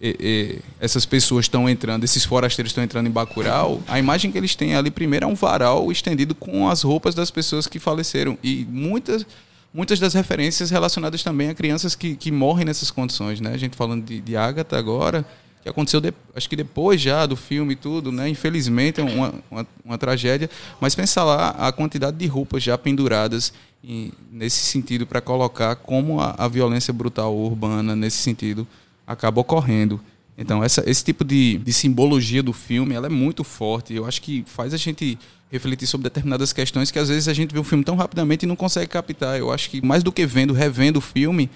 é, 0.00 0.16
é, 0.18 0.58
essas 0.80 1.04
pessoas 1.04 1.44
estão 1.44 1.68
entrando, 1.68 2.04
esses 2.04 2.24
forasteiros 2.24 2.70
estão 2.70 2.82
entrando 2.82 3.06
em 3.06 3.10
Bacurau, 3.10 3.82
a 3.86 3.98
imagem 3.98 4.30
que 4.32 4.38
eles 4.38 4.54
têm 4.54 4.74
ali 4.74 4.90
primeiro 4.90 5.26
é 5.26 5.28
um 5.28 5.34
varal 5.34 5.90
estendido 5.92 6.34
com 6.34 6.68
as 6.68 6.82
roupas 6.82 7.14
das 7.14 7.30
pessoas 7.30 7.66
que 7.66 7.78
faleceram. 7.78 8.38
E 8.42 8.66
muitas, 8.70 9.26
muitas 9.72 9.98
das 10.00 10.14
referências 10.14 10.70
relacionadas 10.70 11.22
também 11.22 11.48
a 11.50 11.54
crianças 11.54 11.94
que, 11.94 12.16
que 12.16 12.30
morrem 12.32 12.64
nessas 12.64 12.90
condições, 12.90 13.40
né? 13.40 13.52
A 13.52 13.58
gente 13.58 13.76
falando 13.76 14.04
de, 14.04 14.20
de 14.20 14.36
Agatha 14.36 14.76
agora, 14.78 15.24
que 15.64 15.68
aconteceu, 15.70 16.00
de- 16.00 16.12
acho 16.36 16.48
que 16.48 16.54
depois 16.54 17.00
já 17.00 17.24
do 17.26 17.34
filme 17.36 17.72
e 17.72 17.76
tudo, 17.76 18.12
né? 18.12 18.28
Infelizmente 18.28 19.00
é 19.00 19.04
uma, 19.04 19.34
uma, 19.50 19.66
uma 19.84 19.98
tragédia. 19.98 20.48
Mas 20.80 20.94
pensa 20.94 21.24
lá 21.24 21.50
a 21.50 21.72
quantidade 21.72 22.16
de 22.16 22.26
roupas 22.26 22.62
já 22.62 22.76
penduradas 22.78 23.52
e, 23.82 24.12
nesse 24.30 24.58
sentido 24.66 25.06
para 25.06 25.20
colocar 25.20 25.74
como 25.76 26.20
a, 26.20 26.34
a 26.38 26.46
violência 26.48 26.92
brutal 26.92 27.34
urbana 27.34 27.96
nesse 27.96 28.18
sentido 28.18 28.66
acaba 29.06 29.40
ocorrendo. 29.40 30.00
Então 30.36 30.62
essa, 30.62 30.82
esse 30.88 31.02
tipo 31.04 31.24
de, 31.24 31.58
de 31.58 31.72
simbologia 31.72 32.42
do 32.42 32.52
filme 32.52 32.94
ela 32.94 33.06
é 33.06 33.10
muito 33.10 33.42
forte. 33.42 33.94
Eu 33.94 34.04
acho 34.04 34.20
que 34.20 34.44
faz 34.46 34.74
a 34.74 34.76
gente 34.76 35.18
refletir 35.50 35.86
sobre 35.86 36.04
determinadas 36.04 36.52
questões 36.52 36.90
que 36.90 36.98
às 36.98 37.08
vezes 37.08 37.26
a 37.28 37.32
gente 37.32 37.52
vê 37.54 37.58
o 37.60 37.64
filme 37.64 37.84
tão 37.84 37.96
rapidamente 37.96 38.42
e 38.44 38.46
não 38.46 38.56
consegue 38.56 38.88
captar. 38.88 39.38
Eu 39.38 39.50
acho 39.50 39.70
que 39.70 39.80
mais 39.84 40.02
do 40.02 40.12
que 40.12 40.26
vendo, 40.26 40.52
revendo 40.52 40.98
o 40.98 41.02
filme, 41.02 41.48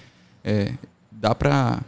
é, 0.43 0.73
dá 1.11 1.35
para 1.35 1.81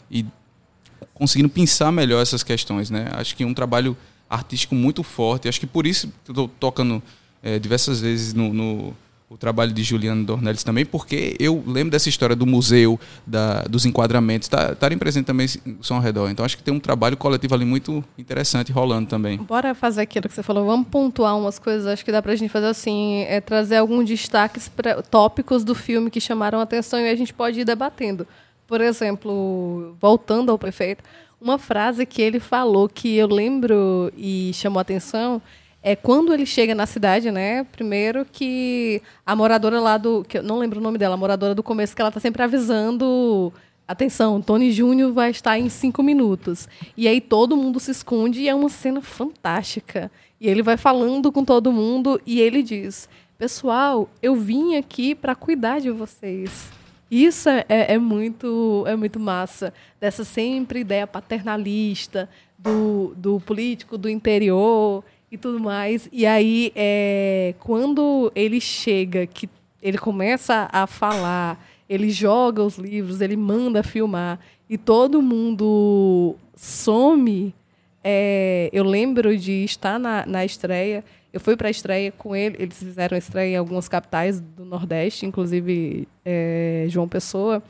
conseguindo 1.21 1.49
pensar 1.49 1.91
melhor 1.91 2.19
essas 2.19 2.41
questões, 2.41 2.89
né? 2.89 3.07
Acho 3.11 3.35
que 3.35 3.43
é 3.43 3.45
um 3.45 3.53
trabalho 3.53 3.95
artístico 4.27 4.73
muito 4.73 5.03
forte. 5.03 5.47
Acho 5.47 5.59
que 5.59 5.67
por 5.67 5.85
isso 5.85 6.11
estou 6.27 6.47
tocando 6.59 7.01
é, 7.43 7.59
diversas 7.59 8.01
vezes 8.01 8.33
no, 8.33 8.51
no 8.51 8.95
o 9.29 9.37
trabalho 9.37 9.71
de 9.71 9.81
Juliano 9.83 10.25
Dornelles 10.25 10.63
também, 10.63 10.83
porque 10.85 11.37
eu 11.39 11.63
lembro 11.65 11.91
dessa 11.91 12.09
história 12.09 12.35
do 12.35 12.45
museu, 12.45 12.99
da, 13.25 13.61
dos 13.61 13.85
enquadramentos, 13.85 14.49
tá- 14.49 14.73
estarem 14.73 14.97
presentes 14.97 15.27
também 15.27 15.47
são 15.81 15.97
ao 15.97 16.03
redor. 16.03 16.29
Então 16.31 16.43
acho 16.43 16.57
que 16.57 16.63
tem 16.63 16.73
um 16.73 16.79
trabalho 16.79 17.15
coletivo 17.15 17.53
ali 17.53 17.63
muito 17.63 18.03
interessante 18.17 18.71
rolando 18.73 19.07
também. 19.07 19.37
Bora 19.37 19.75
fazer 19.75 20.01
aquilo 20.01 20.27
que 20.27 20.33
você 20.33 20.41
falou. 20.43 20.65
Vamos 20.65 20.87
pontuar 20.87 21.37
umas 21.37 21.59
coisas. 21.59 21.85
Acho 21.85 22.03
que 22.03 22.11
dá 22.11 22.21
pra 22.21 22.35
gente 22.35 22.49
fazer 22.49 22.65
assim, 22.65 23.21
é 23.21 23.39
trazer 23.39 23.77
alguns 23.77 24.05
destaques 24.09 24.67
pra, 24.67 25.03
tópicos 25.03 25.63
do 25.63 25.75
filme 25.75 26.09
que 26.09 26.19
chamaram 26.19 26.59
a 26.59 26.63
atenção 26.63 26.99
e 26.99 27.07
a 27.09 27.15
gente 27.15 27.31
pode 27.31 27.59
ir 27.59 27.63
debatendo. 27.63 28.27
Por 28.71 28.79
exemplo, 28.79 29.97
voltando 29.99 30.49
ao 30.49 30.57
prefeito, 30.57 31.03
Uma 31.41 31.57
frase 31.57 32.05
que 32.05 32.21
ele 32.21 32.39
falou 32.39 32.87
que 32.87 33.17
eu 33.17 33.27
lembro 33.27 34.09
e 34.15 34.51
chamou 34.53 34.79
atenção 34.79 35.41
é 35.83 35.93
quando 35.93 36.33
ele 36.33 36.45
chega 36.45 36.73
na 36.73 36.85
cidade, 36.85 37.31
né? 37.31 37.65
Primeiro 37.65 38.25
que 38.31 39.01
a 39.25 39.35
moradora 39.35 39.77
lá 39.81 39.97
do. 39.97 40.23
que 40.23 40.37
eu 40.37 40.43
não 40.43 40.57
lembro 40.57 40.79
o 40.79 40.81
nome 40.81 40.97
dela, 40.97 41.15
a 41.15 41.17
moradora 41.17 41.53
do 41.53 41.61
começo, 41.61 41.93
que 41.93 42.01
ela 42.01 42.13
tá 42.13 42.21
sempre 42.21 42.43
avisando. 42.43 43.51
Atenção, 43.85 44.41
Tony 44.41 44.71
Júnior 44.71 45.11
vai 45.11 45.31
estar 45.31 45.59
em 45.59 45.67
cinco 45.67 46.01
minutos. 46.01 46.69
E 46.95 47.09
aí 47.09 47.19
todo 47.19 47.57
mundo 47.57 47.77
se 47.77 47.91
esconde 47.91 48.39
e 48.39 48.47
é 48.47 48.55
uma 48.55 48.69
cena 48.69 49.01
fantástica. 49.01 50.09
E 50.39 50.47
ele 50.47 50.63
vai 50.63 50.77
falando 50.77 51.29
com 51.29 51.43
todo 51.43 51.73
mundo 51.73 52.21
e 52.25 52.39
ele 52.39 52.63
diz: 52.63 53.09
Pessoal, 53.37 54.07
eu 54.21 54.33
vim 54.33 54.77
aqui 54.77 55.13
para 55.13 55.35
cuidar 55.35 55.81
de 55.81 55.91
vocês. 55.91 56.79
Isso 57.11 57.49
é, 57.49 57.65
é, 57.67 57.97
muito, 57.97 58.85
é 58.87 58.95
muito 58.95 59.19
massa. 59.19 59.73
Dessa 59.99 60.23
sempre 60.23 60.79
ideia 60.79 61.05
paternalista 61.05 62.29
do, 62.57 63.13
do 63.17 63.37
político 63.41 63.97
do 63.97 64.09
interior 64.09 65.03
e 65.29 65.37
tudo 65.37 65.59
mais. 65.59 66.07
E 66.09 66.25
aí, 66.25 66.71
é, 66.73 67.53
quando 67.59 68.31
ele 68.33 68.61
chega, 68.61 69.27
que 69.27 69.49
ele 69.81 69.97
começa 69.97 70.69
a 70.71 70.87
falar, 70.87 71.61
ele 71.89 72.09
joga 72.09 72.63
os 72.63 72.77
livros, 72.77 73.19
ele 73.19 73.35
manda 73.35 73.83
filmar, 73.83 74.39
e 74.69 74.77
todo 74.77 75.21
mundo 75.21 76.37
some. 76.55 77.53
É, 78.01 78.69
eu 78.71 78.85
lembro 78.85 79.37
de 79.37 79.65
estar 79.65 79.99
na, 79.99 80.25
na 80.25 80.45
estreia. 80.45 81.03
Eu 81.33 81.39
fui 81.39 81.55
para 81.55 81.67
a 81.67 81.71
estreia 81.71 82.11
com 82.11 82.35
ele. 82.35 82.55
Eles 82.59 82.77
fizeram 82.77 83.17
estreia 83.17 83.53
em 83.53 83.57
algumas 83.57 83.87
capitais 83.87 84.39
do 84.39 84.65
Nordeste, 84.65 85.25
inclusive 85.25 86.07
é, 86.25 86.85
João 86.89 87.07
Pessoa. 87.07 87.63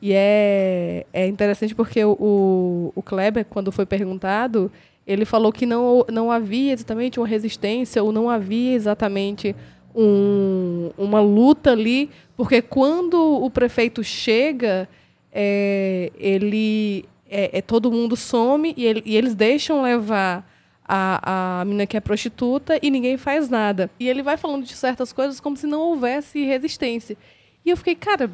E 0.00 0.12
é, 0.12 1.06
é 1.12 1.26
interessante 1.26 1.74
porque 1.74 2.04
o, 2.04 2.92
o 2.94 3.02
Kleber, 3.02 3.44
quando 3.44 3.72
foi 3.72 3.86
perguntado, 3.86 4.70
ele 5.06 5.24
falou 5.24 5.52
que 5.52 5.66
não, 5.66 6.04
não 6.10 6.30
havia 6.30 6.72
exatamente 6.72 7.18
uma 7.18 7.26
resistência 7.26 8.02
ou 8.02 8.12
não 8.12 8.28
havia 8.28 8.74
exatamente 8.74 9.54
um, 9.94 10.90
uma 10.98 11.20
luta 11.20 11.72
ali, 11.72 12.10
porque 12.36 12.60
quando 12.60 13.16
o 13.16 13.48
prefeito 13.50 14.02
chega, 14.02 14.88
é, 15.32 16.10
ele 16.18 17.04
é, 17.28 17.58
é, 17.58 17.62
todo 17.62 17.92
mundo 17.92 18.16
some 18.16 18.74
e, 18.76 18.84
ele, 18.84 19.02
e 19.04 19.16
eles 19.16 19.34
deixam 19.34 19.82
levar 19.82 20.50
a, 20.84 21.60
a 21.60 21.64
menina 21.64 21.86
que 21.86 21.96
é 21.96 22.00
prostituta 22.00 22.78
e 22.82 22.90
ninguém 22.90 23.16
faz 23.16 23.48
nada. 23.48 23.90
E 23.98 24.08
ele 24.08 24.22
vai 24.22 24.36
falando 24.36 24.64
de 24.64 24.74
certas 24.74 25.12
coisas 25.12 25.40
como 25.40 25.56
se 25.56 25.66
não 25.66 25.80
houvesse 25.80 26.44
resistência. 26.44 27.16
E 27.64 27.70
eu 27.70 27.76
fiquei, 27.76 27.94
cara, 27.94 28.30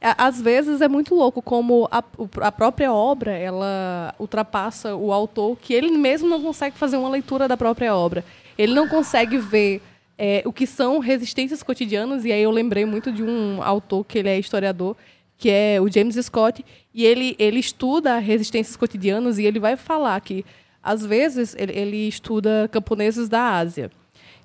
às 0.00 0.40
vezes 0.40 0.80
é 0.80 0.88
muito 0.88 1.14
louco 1.14 1.42
como 1.42 1.86
a, 1.90 2.02
a 2.40 2.52
própria 2.52 2.92
obra 2.92 3.32
ela 3.32 4.14
ultrapassa 4.18 4.94
o 4.96 5.12
autor, 5.12 5.58
que 5.58 5.74
ele 5.74 5.90
mesmo 5.90 6.28
não 6.28 6.40
consegue 6.40 6.76
fazer 6.76 6.96
uma 6.96 7.10
leitura 7.10 7.46
da 7.46 7.56
própria 7.56 7.94
obra. 7.94 8.24
Ele 8.56 8.72
não 8.72 8.88
consegue 8.88 9.36
ver 9.36 9.82
é, 10.16 10.42
o 10.46 10.52
que 10.52 10.66
são 10.66 10.98
resistências 10.98 11.62
cotidianas, 11.62 12.24
e 12.24 12.32
aí 12.32 12.42
eu 12.42 12.50
lembrei 12.50 12.86
muito 12.86 13.12
de 13.12 13.22
um 13.22 13.62
autor 13.62 14.04
que 14.04 14.18
ele 14.18 14.28
é 14.28 14.38
historiador, 14.38 14.96
que 15.36 15.50
é 15.50 15.80
o 15.80 15.90
James 15.90 16.16
Scott, 16.16 16.64
e 16.94 17.04
ele, 17.04 17.34
ele 17.38 17.58
estuda 17.58 18.18
resistências 18.18 18.76
cotidianas 18.76 19.38
e 19.38 19.44
ele 19.44 19.58
vai 19.58 19.76
falar 19.76 20.20
que, 20.20 20.44
às 20.82 21.04
vezes, 21.04 21.54
ele, 21.58 21.72
ele 21.72 22.08
estuda 22.08 22.68
camponeses 22.72 23.28
da 23.28 23.56
Ásia. 23.56 23.90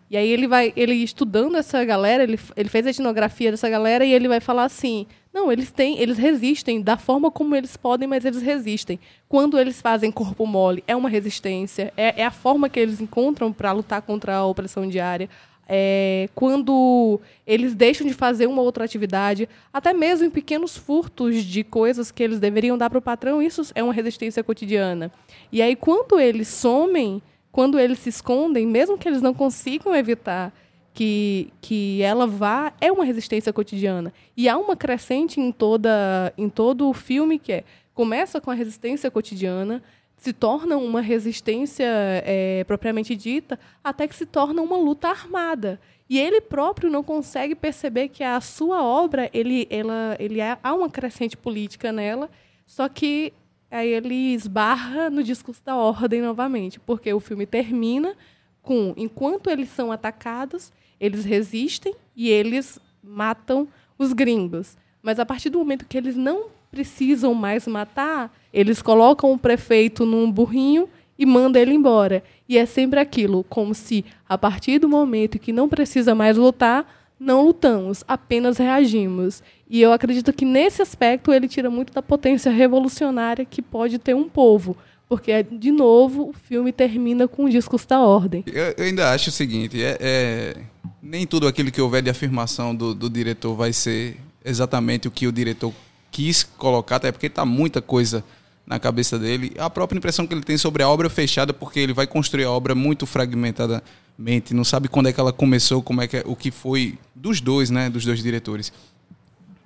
E 0.10 0.16
aí 0.18 0.30
ele 0.30 0.48
vai, 0.48 0.72
ele 0.76 0.94
estudando 0.94 1.58
essa 1.58 1.84
galera, 1.84 2.24
ele, 2.24 2.40
ele 2.56 2.70
fez 2.70 2.86
a 2.86 2.92
etnografia 2.92 3.50
dessa 3.50 3.70
galera 3.70 4.06
e 4.06 4.14
ele 4.14 4.28
vai 4.28 4.40
falar 4.40 4.66
assim: 4.66 5.08
não, 5.34 5.52
eles 5.52 5.72
têm, 5.72 6.00
eles 6.00 6.18
resistem 6.18 6.80
da 6.80 6.96
forma 6.96 7.32
como 7.32 7.56
eles 7.56 7.76
podem, 7.76 8.08
mas 8.08 8.24
eles 8.24 8.42
resistem. 8.42 9.00
Quando 9.28 9.58
eles 9.58 9.82
fazem 9.82 10.12
corpo 10.12 10.46
mole, 10.46 10.84
é 10.88 10.96
uma 10.96 11.10
resistência, 11.10 11.92
é, 11.98 12.22
é 12.22 12.26
a 12.26 12.32
forma 12.32 12.70
que 12.70 12.80
eles 12.80 13.02
encontram 13.02 13.52
para 13.52 13.72
lutar 13.72 14.02
contra 14.04 14.36
a 14.36 14.46
opressão 14.46 14.88
diária. 14.88 15.28
É, 15.68 16.30
quando 16.36 17.20
eles 17.46 17.74
deixam 17.74 18.06
de 18.06 18.14
fazer 18.14 18.48
uma 18.48 18.62
outra 18.62 18.86
atividade, 18.86 19.50
até 19.74 19.94
mesmo 19.94 20.28
em 20.28 20.30
pequenos 20.30 20.78
furtos 20.78 21.44
de 21.44 21.64
coisas 21.64 22.12
que 22.12 22.22
eles 22.22 22.40
deveriam 22.40 22.78
dar 22.78 22.90
para 22.90 23.00
o 23.00 23.02
patrão, 23.02 23.42
isso 23.42 23.64
é 23.74 23.84
uma 23.84 23.94
resistência 23.94 24.44
cotidiana. 24.44 25.12
E 25.52 25.62
aí, 25.62 25.76
quando 25.76 26.20
eles 26.20 26.48
somem, 26.48 27.22
quando 27.52 27.80
eles 27.80 28.00
se 28.00 28.10
escondem, 28.10 28.68
mesmo 28.68 28.98
que 28.98 29.08
eles 29.08 29.22
não 29.22 29.34
consigam 29.34 29.96
evitar 29.96 30.54
que, 30.94 31.52
que 31.60 32.02
ela 32.02 32.26
vá, 32.26 32.72
é 32.80 32.92
uma 32.92 33.04
resistência 33.04 33.52
cotidiana. 33.52 34.14
E 34.36 34.48
há 34.48 34.58
uma 34.58 34.76
crescente 34.76 35.42
em, 35.42 35.52
toda, 35.52 36.34
em 36.38 36.48
todo 36.48 36.90
o 36.90 36.94
filme 36.94 37.38
que 37.38 37.52
é 37.52 37.64
começa 37.96 38.42
com 38.42 38.52
a 38.52 38.54
resistência 38.54 39.10
cotidiana, 39.10 39.82
se 40.18 40.34
torna 40.34 40.78
uma 40.78 41.02
resistência 41.02 41.86
é, 41.88 42.64
propriamente 42.64 43.16
dita, 43.16 43.60
até 43.84 44.08
que 44.08 44.16
se 44.16 44.26
torna 44.26 44.62
uma 44.62 44.78
luta 44.78 45.10
armada. 45.10 45.80
E 46.10 46.20
ele 46.20 46.42
próprio 46.42 46.90
não 46.90 47.04
consegue 47.04 47.56
perceber 47.56 48.10
que 48.10 48.24
a 48.24 48.40
sua 48.40 48.84
obra, 48.84 49.30
ele, 49.34 49.68
ela, 49.70 50.16
ele 50.20 50.40
é, 50.40 50.58
há 50.64 50.74
uma 50.74 50.90
crescente 50.90 51.36
política 51.36 51.92
nela, 51.92 52.30
só 52.66 52.88
que 52.88 53.34
aí 53.70 53.90
ele 53.90 54.34
esbarra 54.34 55.10
no 55.10 55.24
discurso 55.24 55.64
da 55.64 55.76
ordem 55.76 56.22
novamente, 56.22 56.80
porque 56.80 57.12
o 57.14 57.20
filme 57.20 57.46
termina 57.46 58.16
com, 58.62 58.94
enquanto 58.98 59.50
eles 59.50 59.70
são 59.70 59.92
atacados, 59.92 60.72
eles 61.00 61.26
resistem 61.26 61.94
e 62.16 62.30
eles 62.30 62.80
matam 63.04 63.68
os 63.98 64.14
gringos. 64.14 64.78
Mas 65.02 65.20
a 65.20 65.26
partir 65.26 65.50
do 65.50 65.60
momento 65.60 65.86
que 65.86 65.98
eles 65.98 66.16
não 66.16 66.48
precisam 66.76 67.34
mais 67.34 67.66
matar, 67.66 68.36
eles 68.54 68.82
colocam 68.82 69.32
o 69.32 69.40
prefeito 69.40 70.06
num 70.06 70.30
burrinho 70.30 70.90
e 71.18 71.26
mandam 71.26 71.62
ele 71.62 71.74
embora. 71.74 72.22
E 72.50 72.58
é 72.58 72.66
sempre 72.66 73.00
aquilo, 73.00 73.46
como 73.46 73.74
se 73.74 74.04
a 74.28 74.38
partir 74.38 74.78
do 74.78 74.90
momento 74.90 75.40
que 75.40 75.54
não 75.54 75.70
precisa 75.70 76.14
mais 76.14 76.36
lutar, 76.36 76.86
não 77.18 77.46
lutamos, 77.46 78.04
apenas 78.06 78.58
reagimos. 78.58 79.42
E 79.70 79.82
eu 79.82 79.94
acredito 79.94 80.34
que 80.34 80.44
nesse 80.44 80.82
aspecto 80.82 81.32
ele 81.32 81.48
tira 81.48 81.70
muito 81.70 81.94
da 81.94 82.02
potência 82.02 82.52
revolucionária 82.52 83.46
que 83.46 83.62
pode 83.62 83.98
ter 83.98 84.14
um 84.14 84.28
povo. 84.28 84.76
Porque, 85.08 85.44
de 85.44 85.72
novo, 85.72 86.30
o 86.30 86.34
filme 86.34 86.74
termina 86.74 87.26
com 87.26 87.46
o 87.46 87.50
discurso 87.50 87.88
da 87.88 88.02
ordem. 88.02 88.44
Eu, 88.48 88.74
eu 88.78 88.86
ainda 88.86 89.14
acho 89.14 89.30
o 89.30 89.32
seguinte: 89.32 89.82
é, 89.82 89.98
é, 90.02 90.58
nem 91.02 91.26
tudo 91.26 91.48
aquilo 91.48 91.72
que 91.72 91.80
houver 91.80 92.02
de 92.02 92.10
afirmação 92.10 92.76
do, 92.76 92.94
do 92.94 93.10
diretor 93.10 93.56
vai 93.56 93.72
ser 93.72 94.18
exatamente 94.44 95.08
o 95.08 95.12
que 95.12 95.28
o 95.28 95.32
diretor 95.32 95.72
quis 96.16 96.44
colocar, 96.44 96.96
até 96.96 97.12
porque 97.12 97.28
está 97.28 97.44
muita 97.44 97.82
coisa 97.82 98.24
na 98.66 98.80
cabeça 98.80 99.20
dele. 99.20 99.52
A 99.58 99.70
própria 99.70 99.98
impressão 99.98 100.26
que 100.26 100.34
ele 100.34 100.44
tem 100.44 100.58
sobre 100.58 100.82
a 100.82 100.88
obra 100.88 101.10
fechada, 101.10 101.52
porque 101.54 101.78
ele 101.78 101.92
vai 101.92 102.08
construir 102.08 102.46
a 102.46 102.52
obra 102.52 102.74
muito 102.74 103.06
fragmentadamente, 103.06 104.54
não 104.54 104.64
sabe 104.64 104.88
quando 104.88 105.10
é 105.10 105.14
que 105.14 105.20
ela 105.20 105.34
começou, 105.34 105.84
como 105.84 106.02
é 106.02 106.08
que 106.08 106.16
é, 106.16 106.24
o 106.26 106.34
que 106.34 106.52
foi 106.52 106.98
dos 107.14 107.42
dois, 107.42 107.70
né, 107.70 107.90
dos 107.90 108.06
dois 108.06 108.24
diretores. 108.24 108.72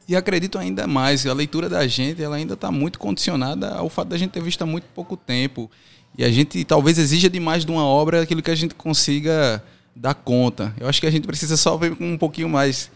E 0.08 0.16
acredito 0.16 0.58
ainda 0.58 0.88
mais, 0.88 1.24
a 1.28 1.34
leitura 1.34 1.70
da 1.70 1.86
gente, 1.86 2.20
ela 2.20 2.36
ainda 2.36 2.56
está 2.56 2.72
muito 2.72 2.98
condicionada 2.98 3.76
ao 3.76 3.88
fato 3.88 4.08
da 4.08 4.18
gente 4.18 4.32
ter 4.32 4.42
visto 4.42 4.64
há 4.64 4.66
muito 4.66 4.86
pouco 4.96 5.16
tempo. 5.16 5.70
E 6.18 6.24
a 6.24 6.32
gente 6.32 6.66
talvez 6.66 6.98
exija 6.98 7.30
demais 7.30 7.64
de 7.64 7.72
uma 7.72 7.84
obra 7.84 8.24
aquilo 8.24 8.42
que 8.42 8.50
a 8.50 8.56
gente 8.56 8.74
consiga 8.74 9.64
dar 9.96 10.16
conta. 10.16 10.74
Eu 10.80 10.90
acho 10.90 11.00
que 11.00 11.06
a 11.06 11.12
gente 11.12 11.28
precisa 11.28 11.56
só 11.56 11.78
ver 11.78 11.96
um 12.00 12.18
pouquinho 12.18 12.50
mais 12.50 12.90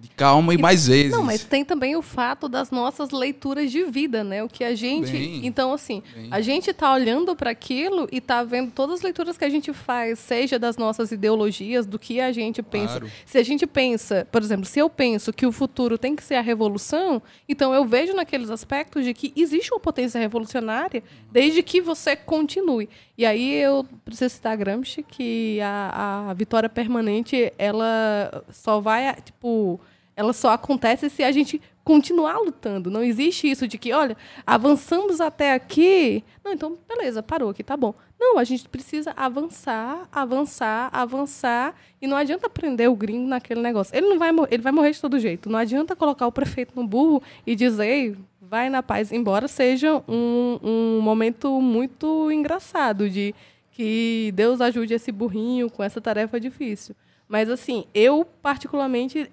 de 0.00 0.08
calma 0.08 0.54
e, 0.54 0.56
e, 0.56 0.60
mais 0.60 0.86
vezes. 0.86 1.12
Não, 1.12 1.22
mas 1.22 1.44
tem 1.44 1.62
também 1.62 1.94
o 1.94 2.00
fato 2.00 2.48
das 2.48 2.70
nossas 2.70 3.10
leituras 3.10 3.70
de 3.70 3.84
vida, 3.84 4.24
né? 4.24 4.42
O 4.42 4.48
que 4.48 4.64
a 4.64 4.74
gente. 4.74 5.12
Bem, 5.12 5.46
então, 5.46 5.74
assim, 5.74 6.02
bem. 6.14 6.28
a 6.30 6.40
gente 6.40 6.70
está 6.70 6.94
olhando 6.94 7.36
para 7.36 7.50
aquilo 7.50 8.08
e 8.10 8.16
está 8.16 8.42
vendo 8.42 8.70
todas 8.70 8.96
as 8.96 9.02
leituras 9.02 9.36
que 9.36 9.44
a 9.44 9.50
gente 9.50 9.74
faz, 9.74 10.18
seja 10.18 10.58
das 10.58 10.78
nossas 10.78 11.12
ideologias, 11.12 11.84
do 11.84 11.98
que 11.98 12.18
a 12.18 12.32
gente 12.32 12.62
pensa. 12.62 12.98
Claro. 12.98 13.12
Se 13.26 13.36
a 13.36 13.42
gente 13.42 13.66
pensa, 13.66 14.26
por 14.32 14.40
exemplo, 14.40 14.64
se 14.64 14.78
eu 14.78 14.88
penso 14.88 15.34
que 15.34 15.44
o 15.44 15.52
futuro 15.52 15.98
tem 15.98 16.16
que 16.16 16.24
ser 16.24 16.36
a 16.36 16.40
revolução, 16.40 17.20
então 17.46 17.74
eu 17.74 17.84
vejo 17.84 18.14
naqueles 18.14 18.48
aspectos 18.48 19.04
de 19.04 19.12
que 19.12 19.34
existe 19.36 19.70
uma 19.70 19.80
potência 19.80 20.18
revolucionária, 20.18 21.02
desde 21.30 21.62
que 21.62 21.82
você 21.82 22.16
continue. 22.16 22.88
E 23.18 23.26
aí 23.26 23.54
eu 23.56 23.84
preciso 24.02 24.34
citar 24.34 24.56
Gramsci, 24.56 25.02
que 25.02 25.60
a, 25.60 26.30
a 26.30 26.34
vitória 26.34 26.70
permanente, 26.70 27.52
ela 27.58 28.42
só 28.50 28.80
vai, 28.80 29.14
tipo 29.16 29.78
ela 30.20 30.34
só 30.34 30.50
acontece 30.50 31.08
se 31.08 31.24
a 31.24 31.32
gente 31.32 31.58
continuar 31.82 32.38
lutando. 32.38 32.90
Não 32.90 33.02
existe 33.02 33.50
isso 33.50 33.66
de 33.66 33.78
que, 33.78 33.90
olha, 33.90 34.14
avançamos 34.46 35.18
até 35.18 35.54
aqui. 35.54 36.22
Não, 36.44 36.52
então, 36.52 36.76
beleza, 36.86 37.22
parou 37.22 37.48
aqui, 37.48 37.64
tá 37.64 37.74
bom. 37.74 37.94
Não, 38.20 38.36
a 38.36 38.44
gente 38.44 38.68
precisa 38.68 39.14
avançar, 39.16 40.06
avançar, 40.12 40.90
avançar. 40.92 41.74
E 42.02 42.06
não 42.06 42.18
adianta 42.18 42.50
prender 42.50 42.90
o 42.90 42.94
gringo 42.94 43.26
naquele 43.26 43.62
negócio. 43.62 43.96
Ele 43.96 44.10
não 44.10 44.18
vai 44.18 44.30
ele 44.50 44.62
vai 44.62 44.72
morrer 44.72 44.90
de 44.90 45.00
todo 45.00 45.18
jeito. 45.18 45.48
Não 45.48 45.58
adianta 45.58 45.96
colocar 45.96 46.26
o 46.26 46.32
prefeito 46.32 46.74
no 46.76 46.86
burro 46.86 47.22
e 47.46 47.56
dizer, 47.56 48.18
vai 48.42 48.68
na 48.68 48.82
paz, 48.82 49.10
embora 49.10 49.48
seja 49.48 50.02
um, 50.06 50.58
um 50.62 51.00
momento 51.00 51.62
muito 51.62 52.30
engraçado 52.30 53.08
de 53.08 53.34
que 53.72 54.32
Deus 54.34 54.60
ajude 54.60 54.92
esse 54.92 55.10
burrinho 55.10 55.70
com 55.70 55.82
essa 55.82 55.98
tarefa 55.98 56.38
difícil. 56.38 56.94
Mas 57.26 57.48
assim, 57.48 57.86
eu 57.94 58.26
particularmente 58.42 59.30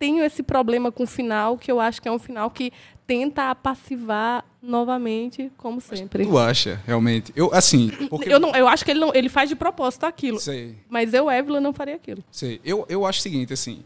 tenho 0.00 0.24
esse 0.24 0.42
problema 0.42 0.90
com 0.90 1.04
o 1.04 1.06
final, 1.06 1.58
que 1.58 1.70
eu 1.70 1.78
acho 1.78 2.00
que 2.00 2.08
é 2.08 2.10
um 2.10 2.18
final 2.18 2.50
que 2.50 2.72
tenta 3.06 3.50
apassivar 3.50 4.42
novamente, 4.62 5.52
como 5.58 5.78
sempre. 5.78 6.24
Tu 6.24 6.38
acha, 6.38 6.80
realmente? 6.86 7.32
Eu, 7.36 7.52
assim. 7.52 7.90
Porque... 8.08 8.32
Eu, 8.32 8.40
não, 8.40 8.56
eu 8.56 8.66
acho 8.66 8.82
que 8.82 8.90
ele, 8.92 9.00
não, 9.00 9.14
ele 9.14 9.28
faz 9.28 9.50
de 9.50 9.54
propósito 9.54 10.04
aquilo. 10.04 10.40
Sei. 10.40 10.78
Mas 10.88 11.12
eu, 11.12 11.30
Evelyn, 11.30 11.60
não 11.60 11.74
faria 11.74 11.96
aquilo. 11.96 12.24
Sei. 12.32 12.60
Eu, 12.64 12.86
eu 12.88 13.04
acho 13.04 13.18
o 13.18 13.22
seguinte, 13.22 13.52
assim. 13.52 13.82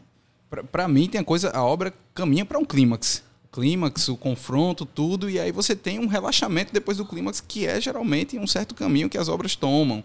Pra, 0.49 0.63
pra 0.63 0.87
mim, 0.87 1.09
tem 1.09 1.21
a 1.21 1.25
coisa. 1.25 1.51
A 1.51 1.65
obra 1.65 1.93
caminha 2.15 2.45
para 2.45 2.59
um 2.61 2.65
clímax. 2.65 3.25
O 3.47 3.49
clímax, 3.49 4.07
o 4.09 4.17
confronto, 4.17 4.87
tudo. 4.87 5.29
E 5.29 5.41
aí 5.41 5.51
você 5.51 5.75
tem 5.75 5.99
um 5.99 6.07
relaxamento 6.07 6.73
depois 6.73 6.97
do 6.97 7.05
clímax, 7.05 7.41
que 7.41 7.67
é 7.67 7.81
geralmente 7.81 8.39
um 8.39 8.47
certo 8.47 8.73
caminho 8.73 9.09
que 9.09 9.19
as 9.19 9.29
obras 9.29 9.57
tomam. 9.57 10.05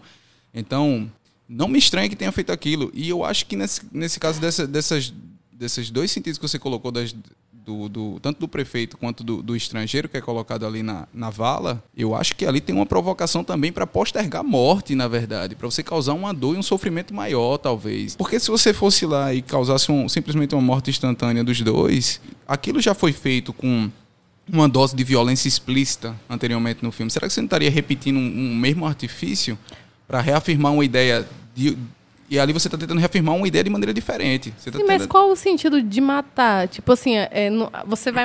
Então, 0.52 1.08
não 1.48 1.68
me 1.68 1.78
estranha 1.78 2.08
que 2.08 2.16
tenha 2.16 2.32
feito 2.32 2.50
aquilo. 2.50 2.90
E 2.92 3.08
eu 3.08 3.24
acho 3.24 3.46
que 3.46 3.54
nesse, 3.54 3.82
nesse 3.92 4.18
caso 4.18 4.40
dessa, 4.40 4.66
dessas, 4.66 5.12
desses 5.60 5.90
dois 5.90 6.10
sentidos 6.10 6.38
que 6.38 6.48
você 6.48 6.58
colocou 6.58 6.90
das, 6.90 7.14
do, 7.52 7.86
do, 7.86 8.20
tanto 8.20 8.40
do 8.40 8.48
prefeito 8.48 8.96
quanto 8.96 9.22
do, 9.22 9.42
do, 9.42 9.54
estrangeiro 9.54 10.08
que 10.08 10.16
é 10.16 10.20
colocado 10.20 10.64
ali 10.64 10.82
na, 10.82 11.06
na 11.12 11.28
vala, 11.28 11.84
eu 11.94 12.14
acho 12.14 12.34
que 12.34 12.46
ali 12.46 12.62
tem 12.62 12.74
uma 12.74 12.86
provocação 12.86 13.44
também 13.44 13.70
para 13.70 13.86
postergar 13.86 14.42
morte, 14.42 14.94
na 14.94 15.06
verdade, 15.06 15.54
para 15.54 15.70
você 15.70 15.82
causar 15.82 16.14
uma 16.14 16.32
dor 16.32 16.56
e 16.56 16.58
um 16.58 16.62
sofrimento 16.62 17.12
maior, 17.12 17.58
talvez. 17.58 18.16
Porque 18.16 18.40
se 18.40 18.50
você 18.50 18.72
fosse 18.72 19.04
lá 19.04 19.34
e 19.34 19.42
causasse 19.42 19.92
um, 19.92 20.08
simplesmente 20.08 20.54
uma 20.54 20.62
morte 20.62 20.88
instantânea 20.88 21.44
dos 21.44 21.60
dois, 21.60 22.22
aquilo 22.48 22.80
já 22.80 22.94
foi 22.94 23.12
feito 23.12 23.52
com 23.52 23.90
uma 24.50 24.66
dose 24.66 24.96
de 24.96 25.04
violência 25.04 25.46
explícita 25.46 26.18
anteriormente 26.28 26.82
no 26.82 26.90
filme. 26.90 27.10
Será 27.10 27.26
que 27.28 27.34
você 27.34 27.40
não 27.42 27.46
estaria 27.46 27.70
repetindo 27.70 28.16
um, 28.16 28.52
um 28.52 28.56
mesmo 28.56 28.86
artifício 28.86 29.58
para 30.08 30.22
reafirmar 30.22 30.72
uma 30.72 30.84
ideia 30.84 31.28
de 31.54 31.76
e 32.30 32.38
ali 32.38 32.52
você 32.52 32.68
está 32.68 32.78
tentando 32.78 33.00
reafirmar 33.00 33.34
uma 33.34 33.48
ideia 33.48 33.64
de 33.64 33.70
maneira 33.70 33.92
diferente. 33.92 34.52
Tá 34.52 34.78
Sim, 34.78 34.84
mas 34.86 35.04
qual 35.04 35.30
o 35.32 35.34
sentido 35.34 35.82
de 35.82 36.00
matar? 36.00 36.68
Tipo 36.68 36.92
assim, 36.92 37.16
é, 37.16 37.50
no, 37.50 37.68
você 37.84 38.12
vai 38.12 38.24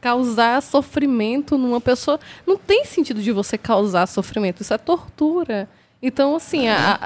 causar 0.00 0.62
sofrimento 0.62 1.58
numa 1.58 1.80
pessoa. 1.80 2.20
Não 2.46 2.56
tem 2.56 2.84
sentido 2.84 3.20
de 3.20 3.32
você 3.32 3.58
causar 3.58 4.06
sofrimento. 4.06 4.62
Isso 4.62 4.72
é 4.72 4.78
tortura. 4.78 5.68
Então, 6.00 6.36
assim, 6.36 6.68
a... 6.68 6.98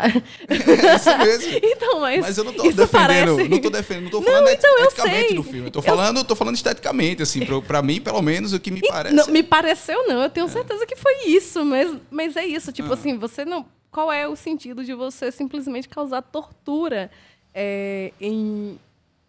é 0.49 0.97
isso 0.97 1.19
mesmo. 1.19 1.61
então, 1.65 2.01
mas, 2.01 2.21
mas 2.21 2.39
eu 2.39 2.45
não 2.45 2.51
estou 2.51 2.67
defendendo, 2.67 2.91
parece... 2.91 3.49
não 3.49 3.59
tô 3.59 3.71
defendendo, 3.71 4.05
não 4.05 4.11
tô 4.11 4.23
falando 4.23 4.45
não, 4.45 4.53
então, 4.53 4.85
eticamente 4.85 5.35
do 5.35 5.43
filme. 5.43 5.67
Eu 5.67 5.71
tô 5.71 5.83
falando, 5.83 6.17
eu... 6.19 6.25
tô 6.25 6.37
falando 6.37 6.55
esteticamente, 6.55 7.23
assim, 7.23 7.41
para 7.67 7.83
mim, 7.83 8.01
pelo 8.01 8.21
menos, 8.21 8.53
o 8.53 8.61
que 8.61 8.71
me 8.71 8.81
parece. 8.81 9.15
Não, 9.15 9.27
me 9.29 9.43
pareceu 9.43 10.07
não, 10.07 10.23
eu 10.23 10.31
tenho 10.31 10.49
certeza 10.49 10.87
que 10.87 10.97
foi 10.97 11.29
isso, 11.29 11.63
mas, 11.65 11.95
mas 12.11 12.37
é 12.37 12.47
isso, 12.47 12.73
tipo 12.73 12.91
ah. 12.91 12.95
assim, 12.95 13.19
você 13.19 13.45
não 13.45 13.67
qual 13.97 14.13
é 14.13 14.29
o 14.29 14.37
sentido 14.37 14.85
de 14.85 14.93
você 14.93 15.33
simplesmente 15.33 15.89
causar 15.89 16.21
tortura 16.21 17.11
é, 17.55 18.13
em, 18.21 18.79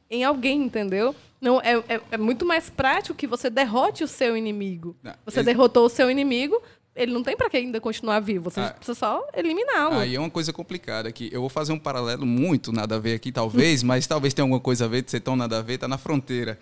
em 0.09 0.25
alguém, 0.25 0.61
entendeu? 0.61 1.15
Não, 1.39 1.61
é, 1.61 1.77
é, 1.87 2.01
é, 2.11 2.17
muito 2.17 2.45
mais 2.45 2.69
prático 2.69 3.17
que 3.17 3.25
você 3.25 3.49
derrote 3.49 4.03
o 4.03 4.07
seu 4.09 4.35
inimigo. 4.35 4.93
Não, 5.01 5.13
você 5.23 5.41
derrotou 5.41 5.85
o 5.85 5.89
seu 5.89 6.11
inimigo, 6.11 6.61
ele 6.93 7.13
não 7.13 7.23
tem 7.23 7.37
para 7.37 7.49
que 7.49 7.55
ainda 7.55 7.79
continuar 7.79 8.19
vivo. 8.19 8.49
Você 8.49 8.59
ah, 8.59 8.71
precisa 8.71 8.99
só 8.99 9.25
eliminá-lo. 9.33 9.99
Aí 9.99 10.15
é 10.15 10.19
uma 10.19 10.29
coisa 10.29 10.51
complicada 10.51 11.07
aqui. 11.07 11.29
Eu 11.31 11.39
vou 11.39 11.49
fazer 11.49 11.71
um 11.71 11.79
paralelo 11.79 12.25
muito 12.25 12.73
nada 12.73 12.97
a 12.97 12.99
ver 12.99 13.13
aqui, 13.13 13.31
talvez, 13.31 13.83
mas 13.83 14.05
talvez 14.05 14.33
tenha 14.33 14.43
alguma 14.43 14.59
coisa 14.59 14.83
a 14.83 14.89
ver 14.89 15.01
de 15.01 15.11
ser 15.11 15.21
tão 15.21 15.37
nada 15.37 15.59
a 15.59 15.61
ver, 15.61 15.77
tá 15.77 15.87
na 15.87 15.97
fronteira. 15.97 16.59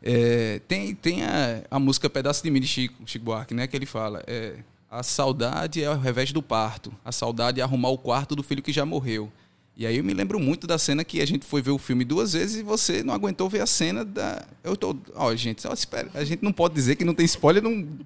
É, 0.00 0.60
tem 0.68 0.94
tem 0.94 1.24
a, 1.24 1.64
a 1.68 1.80
música 1.80 2.08
Pedaço 2.08 2.40
de 2.40 2.52
Mim 2.52 2.60
de 2.60 2.68
Chico, 2.68 3.02
Chico 3.04 3.24
Buarque, 3.24 3.52
né? 3.52 3.66
Que 3.66 3.76
ele 3.76 3.86
fala. 3.86 4.22
É, 4.28 4.54
a 4.92 5.02
saudade 5.02 5.82
é 5.82 5.86
ao 5.86 5.98
revés 5.98 6.32
do 6.32 6.42
parto. 6.42 6.92
A 7.02 7.10
saudade 7.10 7.58
é 7.58 7.64
arrumar 7.64 7.88
o 7.88 7.96
quarto 7.96 8.36
do 8.36 8.42
filho 8.42 8.62
que 8.62 8.70
já 8.70 8.84
morreu. 8.84 9.32
E 9.74 9.86
aí 9.86 9.96
eu 9.96 10.04
me 10.04 10.12
lembro 10.12 10.38
muito 10.38 10.66
da 10.66 10.76
cena 10.76 11.02
que 11.02 11.22
a 11.22 11.26
gente 11.26 11.46
foi 11.46 11.62
ver 11.62 11.70
o 11.70 11.78
filme 11.78 12.04
duas 12.04 12.34
vezes 12.34 12.60
e 12.60 12.62
você 12.62 13.02
não 13.02 13.14
aguentou 13.14 13.48
ver 13.48 13.62
a 13.62 13.66
cena 13.66 14.04
da. 14.04 14.44
Eu 14.62 14.76
tô. 14.76 14.94
Ó, 15.14 15.28
oh, 15.28 15.34
gente, 15.34 15.66
ó, 15.66 15.72
espera. 15.72 16.10
A 16.12 16.22
gente 16.24 16.44
não 16.44 16.52
pode 16.52 16.74
dizer 16.74 16.96
que 16.96 17.06
não 17.06 17.14
tem 17.14 17.24
spoiler 17.24 17.62
num 17.62 18.00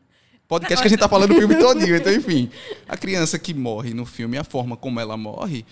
podcast 0.47 0.81
que 0.81 0.87
a 0.87 0.89
gente 0.89 1.01
tá 1.01 1.09
falando 1.09 1.33
o 1.33 1.35
filme 1.35 1.57
todinho. 1.57 1.97
Então, 1.97 2.13
enfim. 2.13 2.49
A 2.89 2.97
criança 2.97 3.37
que 3.37 3.53
morre 3.53 3.93
no 3.93 4.07
filme, 4.07 4.39
a 4.39 4.45
forma 4.45 4.77
como 4.77 5.01
ela 5.01 5.17
morre, 5.17 5.67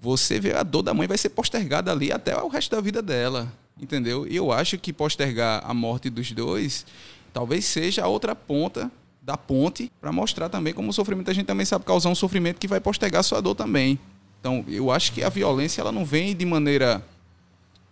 você 0.00 0.38
vê 0.38 0.52
a 0.52 0.62
dor 0.62 0.82
da 0.82 0.94
mãe 0.94 1.08
vai 1.08 1.18
ser 1.18 1.30
postergada 1.30 1.90
ali 1.90 2.12
até 2.12 2.40
o 2.40 2.46
resto 2.46 2.70
da 2.70 2.80
vida 2.80 3.02
dela. 3.02 3.52
Entendeu? 3.82 4.28
E 4.28 4.36
eu 4.36 4.52
acho 4.52 4.78
que 4.78 4.92
postergar 4.92 5.60
a 5.68 5.74
morte 5.74 6.08
dos 6.08 6.30
dois 6.30 6.86
talvez 7.32 7.64
seja 7.64 8.04
a 8.04 8.06
outra 8.06 8.32
ponta 8.32 8.88
da 9.26 9.36
ponte 9.36 9.90
para 10.00 10.12
mostrar 10.12 10.48
também 10.48 10.72
como 10.72 10.90
o 10.90 10.92
sofrimento 10.92 11.28
a 11.28 11.34
gente 11.34 11.46
também 11.46 11.66
sabe 11.66 11.84
causar 11.84 12.08
um 12.08 12.14
sofrimento 12.14 12.60
que 12.60 12.68
vai 12.68 12.78
postergar 12.78 13.24
sua 13.24 13.42
dor 13.42 13.56
também. 13.56 13.98
Então, 14.38 14.64
eu 14.68 14.92
acho 14.92 15.12
que 15.12 15.24
a 15.24 15.28
violência 15.28 15.80
ela 15.80 15.90
não 15.90 16.04
vem 16.04 16.34
de 16.34 16.46
maneira 16.46 17.04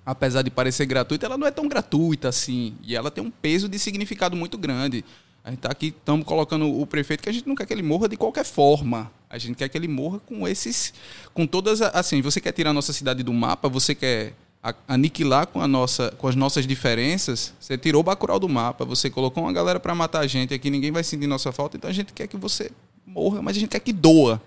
apesar 0.07 0.43
de 0.43 0.51
parecer 0.51 0.87
gratuita, 0.87 1.27
ela 1.27 1.37
não 1.37 1.47
é 1.47 1.51
tão 1.51 1.67
gratuita 1.67 2.29
assim, 2.29 2.77
e 2.85 2.95
ela 2.95 3.11
tem 3.11 3.25
um 3.25 3.31
peso 3.31 3.69
de 3.69 3.79
significado 3.79 4.37
muito 4.37 4.57
grande. 4.57 5.05
A 5.43 5.51
gente 5.51 5.59
está 5.59 5.71
aqui, 5.71 5.89
estamos 5.89 6.25
colocando 6.25 6.67
o 6.81 6.87
prefeito 6.87 7.23
que 7.23 7.29
a 7.29 7.33
gente 7.33 7.49
não 7.49 7.55
quer 7.55 7.67
que 7.67 7.73
ele 7.73 7.83
morra 7.83 8.09
de 8.09 8.17
qualquer 8.17 8.45
forma. 8.45 9.11
A 9.29 9.37
gente 9.37 9.57
quer 9.57 9.69
que 9.69 9.77
ele 9.77 9.89
morra 9.89 10.21
com 10.21 10.47
esses, 10.47 10.95
com 11.33 11.47
todas, 11.47 11.83
assim, 11.83 12.23
você 12.23 12.41
quer 12.41 12.53
tirar 12.53 12.71
a 12.71 12.73
nossa 12.73 12.93
cidade 12.93 13.23
do 13.23 13.33
mapa, 13.33 13.69
você 13.69 13.95
quer 13.95 14.35
aniquilar 14.89 15.47
com, 15.47 15.61
a 15.61 15.69
nossa, 15.69 16.11
com 16.17 16.27
as 16.27 16.35
nossas 16.35 16.67
diferenças, 16.67 17.53
você 17.61 17.77
tirou 17.77 18.01
o 18.01 18.03
Bacurau 18.03 18.39
do 18.39 18.49
mapa, 18.49 18.85
você 18.85 19.11
colocou 19.11 19.43
uma 19.43 19.53
galera 19.53 19.79
para 19.79 19.95
matar 19.95 20.21
a 20.21 20.27
gente 20.27 20.55
aqui, 20.55 20.71
ninguém 20.71 20.91
vai 20.91 21.05
sentir 21.05 21.27
nossa 21.27 21.53
falta, 21.53 21.77
então 21.77 21.91
a 21.91 21.93
gente 21.93 22.13
quer 22.13 22.27
que 22.27 22.37
você 22.37 22.71
morra, 23.07 23.43
mas 23.43 23.57
a 23.57 23.61
gente 23.61 23.69
quer 23.69 23.81
que 23.81 23.93
doa. 23.93 24.41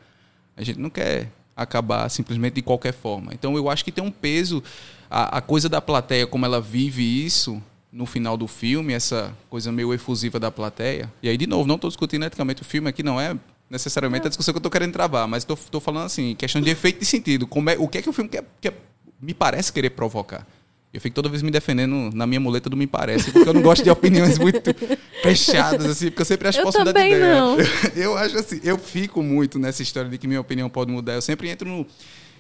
A 0.56 0.64
gente 0.64 0.80
não 0.80 0.90
quer 0.90 1.32
acabar 1.56 2.10
simplesmente 2.10 2.54
de 2.56 2.62
qualquer 2.64 2.94
forma. 2.94 3.34
Então 3.34 3.56
eu 3.56 3.70
acho 3.70 3.86
que 3.86 3.92
tem 3.92 4.04
um 4.04 4.12
peso, 4.12 4.64
a, 5.10 5.38
a 5.38 5.42
coisa 5.42 5.70
da 5.70 5.80
plateia, 5.80 6.26
como 6.26 6.46
ela 6.46 6.60
vive 6.60 7.04
isso 7.04 7.62
no 7.92 8.06
final 8.06 8.36
do 8.36 8.48
filme, 8.48 8.94
essa 8.94 9.34
coisa 9.50 9.72
meio 9.72 9.94
efusiva 9.94 10.40
da 10.40 10.52
plateia. 10.52 11.12
E 11.22 11.30
aí, 11.30 11.38
de 11.38 11.48
novo, 11.48 11.68
não 11.68 11.76
estou 11.76 11.90
discutindo 11.90 12.26
eticamente 12.26 12.62
o 12.64 12.66
filme 12.66 12.90
aqui, 12.90 13.04
não 13.04 13.20
é 13.20 13.36
necessariamente 13.70 14.26
a 14.26 14.30
discussão 14.30 14.54
que 14.54 14.58
eu 14.58 14.60
estou 14.60 14.72
querendo 14.72 14.94
travar, 14.94 15.28
mas 15.28 15.44
estou 15.44 15.82
falando 15.82 16.06
assim, 16.06 16.36
questão 16.36 16.62
de 16.62 16.70
efeito 16.70 17.00
de 17.00 17.06
sentido. 17.06 17.46
Como 17.46 17.70
é, 17.70 17.78
o 17.78 17.88
que 17.88 17.98
é 17.98 18.02
que 18.02 18.10
o 18.10 18.14
filme 18.14 18.30
quer, 18.30 18.44
quer 18.62 18.74
me 19.22 19.34
parece 19.34 19.72
querer 19.72 19.92
provocar. 19.92 20.46
Eu 20.94 21.02
fico 21.02 21.14
toda 21.14 21.28
vez 21.30 21.44
me 21.44 21.52
defendendo 21.52 22.10
na 22.16 22.26
minha 22.26 22.40
muleta 22.40 22.70
do 22.70 22.78
me 22.78 22.88
parece, 22.88 23.32
porque 23.32 23.48
eu 23.48 23.54
não 23.54 23.62
gosto 23.62 23.84
de 23.84 23.90
opiniões 23.90 24.38
muito 24.40 24.74
fechadas, 25.22 25.86
assim, 25.86 26.06
porque 26.08 26.22
eu 26.22 26.26
sempre 26.26 26.48
acho 26.48 26.58
que 26.58 26.64
posso 26.64 26.80
mudar 26.80 26.94
de 26.94 27.00
ideia. 27.00 27.36
Não. 27.36 27.58
Eu, 27.96 28.18
acho 28.18 28.38
assim, 28.38 28.60
eu 28.64 28.78
fico 28.78 29.22
muito 29.22 29.60
nessa 29.60 29.82
história 29.84 30.10
de 30.10 30.18
que 30.18 30.28
minha 30.28 30.40
opinião 30.40 30.70
pode 30.70 30.92
mudar. 30.92 31.14
Eu 31.14 31.22
sempre 31.22 31.50
entro 31.50 31.68
no. 31.68 31.86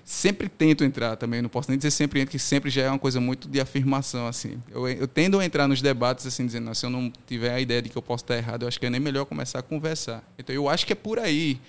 Sempre 0.03 0.47
tento 0.47 0.85
entrar 0.85 1.17
também, 1.17 1.41
não 1.41 1.49
posso 1.49 1.69
nem 1.69 1.77
dizer 1.77 1.91
sempre 1.91 2.21
entro, 2.21 2.31
que 2.31 2.39
sempre 2.39 2.69
já 2.69 2.83
é 2.83 2.89
uma 2.89 2.97
coisa 2.97 3.19
muito 3.19 3.49
de 3.49 3.59
afirmação, 3.59 4.25
assim. 4.25 4.57
Eu, 4.71 4.87
eu 4.87 5.07
tendo 5.07 5.37
a 5.37 5.45
entrar 5.45 5.67
nos 5.67 5.81
debates, 5.81 6.25
assim, 6.25 6.45
dizendo, 6.45 6.73
se 6.73 6.85
eu 6.85 6.89
não 6.89 7.11
tiver 7.27 7.53
a 7.53 7.59
ideia 7.59 7.81
de 7.81 7.89
que 7.89 7.97
eu 7.97 8.01
posso 8.01 8.23
estar 8.23 8.37
errado, 8.37 8.61
eu 8.61 8.69
acho 8.69 8.79
que 8.79 8.85
é 8.85 8.89
nem 8.89 9.01
melhor 9.01 9.25
começar 9.25 9.59
a 9.59 9.61
conversar. 9.61 10.23
Então 10.39 10.55
eu 10.55 10.69
acho 10.69 10.85
que 10.85 10.93
é 10.93 10.95
por 10.95 11.19
aí. 11.19 11.59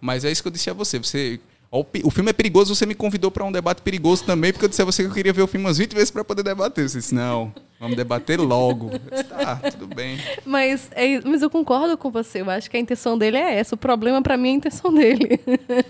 Mas 0.00 0.24
é 0.24 0.30
isso 0.30 0.40
que 0.40 0.46
eu 0.46 0.52
disse 0.52 0.70
a 0.70 0.72
você. 0.72 0.98
Você 0.98 1.40
o 1.70 2.10
filme 2.10 2.30
é 2.30 2.32
perigoso, 2.32 2.74
você 2.74 2.86
me 2.86 2.94
convidou 2.94 3.30
para 3.30 3.44
um 3.44 3.52
debate 3.52 3.82
perigoso 3.82 4.24
também, 4.24 4.52
porque 4.52 4.64
eu 4.64 4.68
disse 4.68 4.80
a 4.80 4.86
você 4.86 5.02
que 5.02 5.10
eu 5.10 5.14
queria 5.14 5.34
ver 5.34 5.42
o 5.42 5.46
filme 5.46 5.66
umas 5.66 5.76
20 5.76 5.92
vezes 5.92 6.10
para 6.10 6.24
poder 6.24 6.42
debater. 6.42 6.88
Você 6.88 6.98
disse, 6.98 7.14
não, 7.14 7.52
vamos 7.78 7.94
debater 7.94 8.40
logo. 8.40 8.90
Disse, 9.10 9.24
tá, 9.24 9.56
tudo 9.56 9.86
bem. 9.86 10.18
Mas, 10.46 10.88
é, 10.92 11.20
mas 11.20 11.42
eu 11.42 11.50
concordo 11.50 11.98
com 11.98 12.10
você, 12.10 12.40
eu 12.40 12.48
acho 12.48 12.70
que 12.70 12.76
a 12.78 12.80
intenção 12.80 13.18
dele 13.18 13.36
é 13.36 13.58
essa. 13.58 13.74
O 13.74 13.78
problema 13.78 14.22
para 14.22 14.36
mim 14.38 14.48
é 14.48 14.52
a 14.52 14.54
intenção 14.54 14.94
dele. 14.94 15.40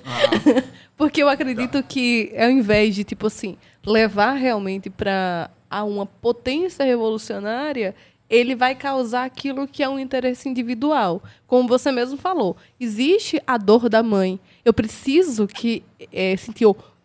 Ah, 0.05 0.63
porque 0.99 1.23
eu 1.23 1.29
acredito 1.29 1.81
tá. 1.81 1.83
que, 1.83 2.33
ao 2.37 2.51
invés 2.51 2.97
de, 2.97 3.05
tipo 3.05 3.29
assim, 3.29 3.57
levar 3.87 4.33
realmente 4.33 4.91
para 4.91 5.49
a 5.71 5.85
uma 5.85 6.07
potência 6.07 6.85
revolucionária, 6.85 7.95
ele 8.29 8.55
vai 8.55 8.75
causar 8.75 9.25
aquilo 9.25 9.67
que 9.67 9.83
é 9.83 9.89
um 9.89 9.99
interesse 9.99 10.49
individual. 10.49 11.23
Como 11.47 11.69
você 11.69 11.91
mesmo 11.91 12.19
falou, 12.19 12.57
existe 12.79 13.41
a 13.47 13.57
dor 13.57 13.89
da 13.89 14.03
mãe. 14.03 14.39
Eu 14.69 14.75
preciso 14.75 15.47
que 15.47 15.83
é, 16.13 16.35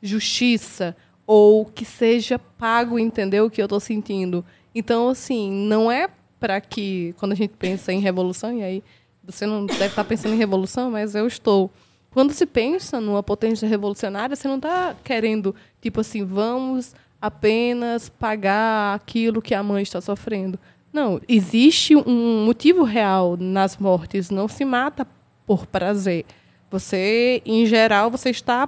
justiça 0.02 0.94
ou 1.26 1.64
que 1.64 1.86
seja 1.86 2.38
pago, 2.38 3.00
entendeu? 3.00 3.46
O 3.46 3.50
que 3.50 3.62
eu 3.62 3.68
estou 3.68 3.80
sentindo. 3.80 4.44
Então, 4.76 5.08
assim, 5.08 5.50
não 5.50 5.90
é 5.90 6.10
para 6.42 6.60
que, 6.60 7.16
quando 7.18 7.32
a 7.32 7.36
gente 7.36 7.54
pensa 7.58 7.94
em 7.94 8.02
revolução, 8.02 8.58
e 8.58 8.62
aí 8.62 8.84
você 9.24 9.46
não 9.46 9.66
deve 9.66 9.86
estar 9.86 10.04
pensando 10.04 10.34
em 10.34 10.38
revolução, 10.38 10.92
mas 10.92 11.16
eu 11.16 11.26
estou. 11.26 11.72
Quando 12.12 12.34
se 12.34 12.46
pensa 12.46 13.00
numa 13.00 13.24
potência 13.24 13.66
revolucionária, 13.66 14.36
você 14.36 14.46
não 14.46 14.58
está 14.58 14.94
querendo, 15.02 15.56
tipo 15.82 16.02
assim, 16.02 16.26
vamos 16.26 16.94
apenas 17.22 18.10
pagar 18.10 18.94
aquilo 18.94 19.42
que 19.42 19.56
a 19.56 19.64
mãe 19.64 19.84
está 19.84 20.02
sofrendo. 20.02 20.60
Não, 20.92 21.22
existe 21.30 21.96
um 21.96 22.44
motivo 22.44 22.84
real 22.84 23.38
nas 23.40 23.78
mortes. 23.78 24.30
Não 24.30 24.50
se 24.50 24.66
mata 24.66 25.08
por 25.46 25.66
prazer. 25.66 26.26
Você, 26.74 27.40
em 27.46 27.68
geral, 27.68 28.10
você 28.10 28.32
está 28.32 28.68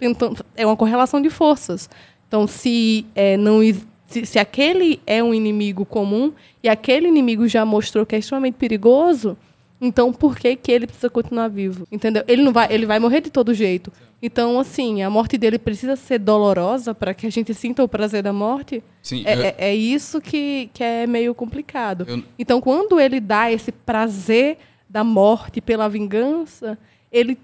tentando. 0.00 0.44
É 0.56 0.66
uma 0.66 0.76
correlação 0.76 1.22
de 1.22 1.30
forças. 1.30 1.88
Então, 2.26 2.44
se 2.48 3.06
é, 3.14 3.36
não 3.36 3.60
se, 4.08 4.26
se, 4.26 4.36
aquele 4.38 5.00
é 5.06 5.22
um 5.22 5.32
inimigo 5.32 5.84
comum 5.86 6.32
e 6.60 6.68
aquele 6.68 7.06
inimigo 7.06 7.46
já 7.46 7.64
mostrou 7.64 8.04
que 8.04 8.16
é 8.16 8.18
extremamente 8.18 8.54
perigoso, 8.56 9.36
Então, 9.80 10.10
por 10.12 10.36
que, 10.38 10.56
que 10.56 10.72
ele 10.72 10.86
precisa 10.86 11.08
continuar 11.10 11.48
vivo? 11.48 11.86
Entendeu? 11.92 12.24
Ele 12.26 12.42
não 12.42 12.50
vai, 12.52 12.66
ele 12.72 12.86
vai 12.86 12.98
morrer 12.98 13.20
de 13.20 13.30
todo 13.30 13.52
jeito. 13.54 13.92
Então, 14.22 14.58
assim, 14.58 15.02
a 15.02 15.10
morte 15.10 15.36
dele 15.36 15.58
precisa 15.58 15.94
ser 15.96 16.18
dolorosa 16.18 16.94
para 16.94 17.12
que 17.12 17.26
a 17.26 17.30
gente 17.30 17.52
sinta 17.52 17.84
o 17.84 17.88
prazer 17.88 18.22
da 18.22 18.32
morte. 18.32 18.82
Sim, 19.02 19.22
É, 19.26 19.34
eu- 19.36 19.42
é- 19.42 19.54
é 19.58 19.74
isso 19.74 20.18
que, 20.20 20.70
que 20.72 20.82
é 20.82 21.06
meio 21.06 21.34
complicado. 21.34 22.06
Eu- 22.08 22.22
Então, 22.38 22.58
quando 22.60 22.98
ele 22.98 23.20
dá 23.20 23.52
esse 23.52 23.70
prazer 23.70 24.56
da 24.88 25.04
morte 25.04 25.60
pela 25.60 25.88
vingança, 25.90 26.78
ele, 27.18 27.38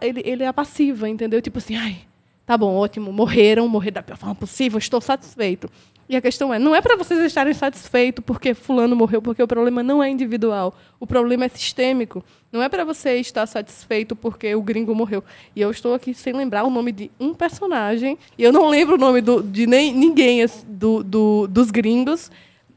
ele, 0.00 0.22
ele 0.24 0.42
é 0.44 0.52
passiva, 0.52 1.08
entendeu? 1.08 1.40
Tipo 1.42 1.58
assim, 1.58 1.76
ai, 1.76 1.98
tá 2.46 2.56
bom, 2.56 2.74
ótimo, 2.74 3.12
morreram, 3.12 3.68
morreram 3.68 3.94
da 3.94 4.02
pior 4.02 4.16
forma 4.16 4.34
possível, 4.34 4.78
estou 4.78 5.00
satisfeito. 5.00 5.68
E 6.10 6.16
a 6.16 6.22
questão 6.22 6.54
é, 6.54 6.58
não 6.58 6.74
é 6.74 6.80
para 6.80 6.96
vocês 6.96 7.20
estarem 7.20 7.52
satisfeitos 7.52 8.24
porque 8.24 8.54
fulano 8.54 8.96
morreu, 8.96 9.20
porque 9.20 9.42
o 9.42 9.46
problema 9.46 9.82
não 9.82 10.02
é 10.02 10.08
individual, 10.08 10.74
o 10.98 11.06
problema 11.06 11.44
é 11.44 11.48
sistêmico. 11.48 12.24
Não 12.50 12.62
é 12.62 12.68
para 12.70 12.82
você 12.82 13.16
estar 13.16 13.46
satisfeito 13.46 14.16
porque 14.16 14.54
o 14.54 14.62
gringo 14.62 14.94
morreu. 14.94 15.22
E 15.54 15.60
eu 15.60 15.70
estou 15.70 15.92
aqui 15.92 16.14
sem 16.14 16.32
lembrar 16.32 16.64
o 16.64 16.70
nome 16.70 16.92
de 16.92 17.10
um 17.20 17.34
personagem, 17.34 18.16
e 18.38 18.42
eu 18.42 18.50
não 18.50 18.68
lembro 18.70 18.94
o 18.94 18.98
nome 18.98 19.20
do- 19.20 19.42
de 19.42 19.66
nem, 19.66 19.92
ninguém 19.94 20.42
assim, 20.42 20.64
do, 20.66 21.04
do- 21.04 21.46
dos 21.46 21.70
gringos, 21.70 22.30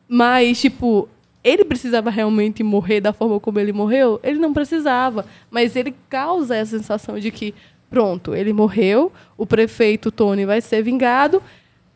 mas, 0.09 0.59
tipo, 0.59 1.07
ele 1.43 1.65
precisava 1.65 2.09
realmente 2.09 2.63
morrer 2.63 3.01
da 3.01 3.13
forma 3.13 3.39
como 3.39 3.59
ele 3.59 3.73
morreu? 3.73 4.19
Ele 4.23 4.39
não 4.39 4.53
precisava. 4.53 5.25
Mas 5.49 5.75
ele 5.75 5.95
causa 6.09 6.55
essa 6.55 6.77
sensação 6.77 7.19
de 7.19 7.31
que, 7.31 7.53
pronto, 7.89 8.35
ele 8.35 8.53
morreu, 8.53 9.11
o 9.37 9.45
prefeito 9.45 10.11
Tony 10.11 10.45
vai 10.45 10.61
ser 10.61 10.83
vingado, 10.83 11.41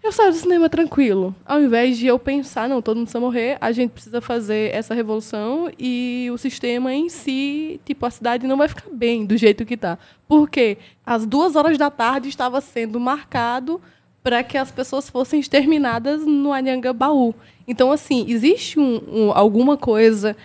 eu 0.05 0.11
saio 0.11 0.31
do 0.31 0.37
cinema 0.37 0.69
tranquilo. 0.69 1.35
Ao 1.43 1.59
invés 1.59 1.97
de 1.97 2.05
eu 2.05 2.19
pensar, 2.19 2.69
não, 2.69 2.79
todo 2.79 2.97
mundo 2.97 3.05
precisa 3.05 3.19
morrer, 3.19 3.57
a 3.59 3.71
gente 3.71 3.89
precisa 3.89 4.21
fazer 4.21 4.71
essa 4.71 4.93
revolução 4.93 5.71
e 5.79 6.29
o 6.31 6.37
sistema 6.37 6.93
em 6.93 7.09
si, 7.09 7.81
tipo, 7.83 8.05
a 8.05 8.11
cidade 8.11 8.45
não 8.45 8.55
vai 8.55 8.67
ficar 8.67 8.87
bem 8.91 9.25
do 9.25 9.35
jeito 9.35 9.65
que 9.65 9.75
tá. 9.75 9.97
Por 10.27 10.47
quê? 10.47 10.77
Às 11.03 11.25
duas 11.25 11.55
horas 11.55 11.75
da 11.75 11.89
tarde 11.89 12.29
estava 12.29 12.61
sendo 12.61 12.99
marcado 12.99 13.81
para 14.25 14.41
que 14.43 14.57
as 14.57 14.71
pessoas 14.71 15.07
fossem 15.07 15.39
exterminadas 15.39 16.25
no 16.25 16.51
Anhangabaú. 16.51 17.35
Então, 17.67 17.91
assim, 17.91 18.25
existe 18.27 18.79
um- 18.79 18.99
um- 19.07 19.31
alguma 19.31 19.77
coisa 19.77 20.35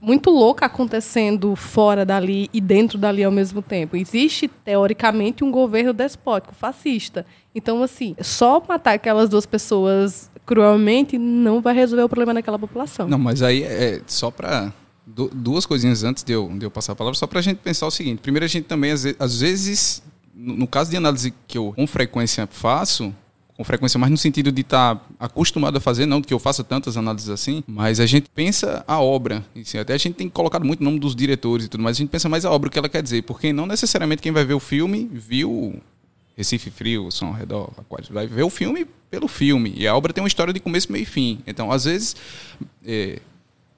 muito 0.00 0.30
louca 0.30 0.66
acontecendo 0.66 1.56
fora 1.56 2.04
dali 2.06 2.48
e 2.52 2.60
dentro 2.60 2.96
dali 2.96 3.24
ao 3.24 3.32
mesmo 3.32 3.60
tempo. 3.60 3.96
Existe, 3.96 4.46
teoricamente, 4.46 5.42
um 5.42 5.50
governo 5.50 5.92
despótico, 5.92 6.54
fascista. 6.54 7.26
Então, 7.52 7.82
assim, 7.82 8.14
só 8.20 8.62
matar 8.68 8.92
aquelas 8.92 9.28
duas 9.28 9.46
pessoas 9.46 10.30
cruelmente 10.46 11.18
não 11.18 11.60
vai 11.60 11.74
resolver 11.74 12.04
o 12.04 12.08
problema 12.08 12.34
daquela 12.34 12.58
população. 12.58 13.08
Não, 13.08 13.18
mas 13.18 13.42
aí 13.42 13.64
é 13.64 14.00
só 14.06 14.30
para 14.30 14.72
duas 15.04 15.66
coisinhas 15.66 16.04
antes 16.04 16.22
de 16.22 16.32
eu, 16.32 16.48
de 16.56 16.64
eu 16.66 16.70
passar 16.70 16.92
a 16.92 16.94
palavra, 16.94 17.18
só 17.18 17.26
para 17.26 17.40
a 17.40 17.42
gente 17.42 17.56
pensar 17.58 17.86
o 17.88 17.90
seguinte. 17.90 18.20
Primeiro, 18.20 18.44
a 18.44 18.48
gente 18.48 18.66
também, 18.66 18.92
às 18.92 19.02
ve- 19.02 19.16
às 19.18 19.40
vezes, 19.40 20.02
no 20.32 20.68
caso 20.68 20.88
de 20.92 20.96
análise 20.96 21.34
que 21.48 21.58
eu 21.58 21.72
com 21.74 21.84
frequência 21.84 22.46
faço, 22.48 23.12
com 23.56 23.62
frequência, 23.62 23.98
mas 23.98 24.10
no 24.10 24.16
sentido 24.16 24.50
de 24.50 24.62
estar 24.62 25.00
acostumado 25.18 25.76
a 25.76 25.80
fazer, 25.80 26.06
não 26.06 26.20
que 26.20 26.34
eu 26.34 26.38
faça 26.38 26.64
tantas 26.64 26.96
análises 26.96 27.28
assim, 27.28 27.62
mas 27.66 28.00
a 28.00 28.06
gente 28.06 28.28
pensa 28.34 28.84
a 28.86 29.00
obra. 29.00 29.44
assim, 29.60 29.78
até 29.78 29.94
a 29.94 29.98
gente 29.98 30.14
tem 30.14 30.28
colocado 30.28 30.64
muito 30.64 30.80
o 30.80 30.84
nome 30.84 30.98
dos 30.98 31.14
diretores 31.14 31.66
e 31.66 31.68
tudo, 31.68 31.82
mas 31.82 31.96
a 31.96 31.98
gente 31.98 32.08
pensa 32.08 32.28
mais 32.28 32.44
a 32.44 32.50
obra, 32.50 32.68
o 32.68 32.70
que 32.70 32.78
ela 32.78 32.88
quer 32.88 33.02
dizer, 33.02 33.22
porque 33.22 33.52
não 33.52 33.66
necessariamente 33.66 34.20
quem 34.20 34.32
vai 34.32 34.44
ver 34.44 34.54
o 34.54 34.60
filme 34.60 35.08
viu 35.12 35.80
Recife 36.36 36.70
Frio, 36.70 37.08
ao 37.22 37.32
Redor, 37.32 37.70
Aquário, 37.78 38.06
vai 38.10 38.26
ver 38.26 38.42
o 38.42 38.50
filme 38.50 38.86
pelo 39.08 39.28
filme. 39.28 39.72
E 39.76 39.86
a 39.86 39.94
obra 39.94 40.12
tem 40.12 40.22
uma 40.22 40.28
história 40.28 40.52
de 40.52 40.58
começo, 40.58 40.90
meio 40.90 41.04
e 41.04 41.06
fim. 41.06 41.38
Então, 41.46 41.70
às 41.70 41.84
vezes, 41.84 42.16
é, 42.84 43.20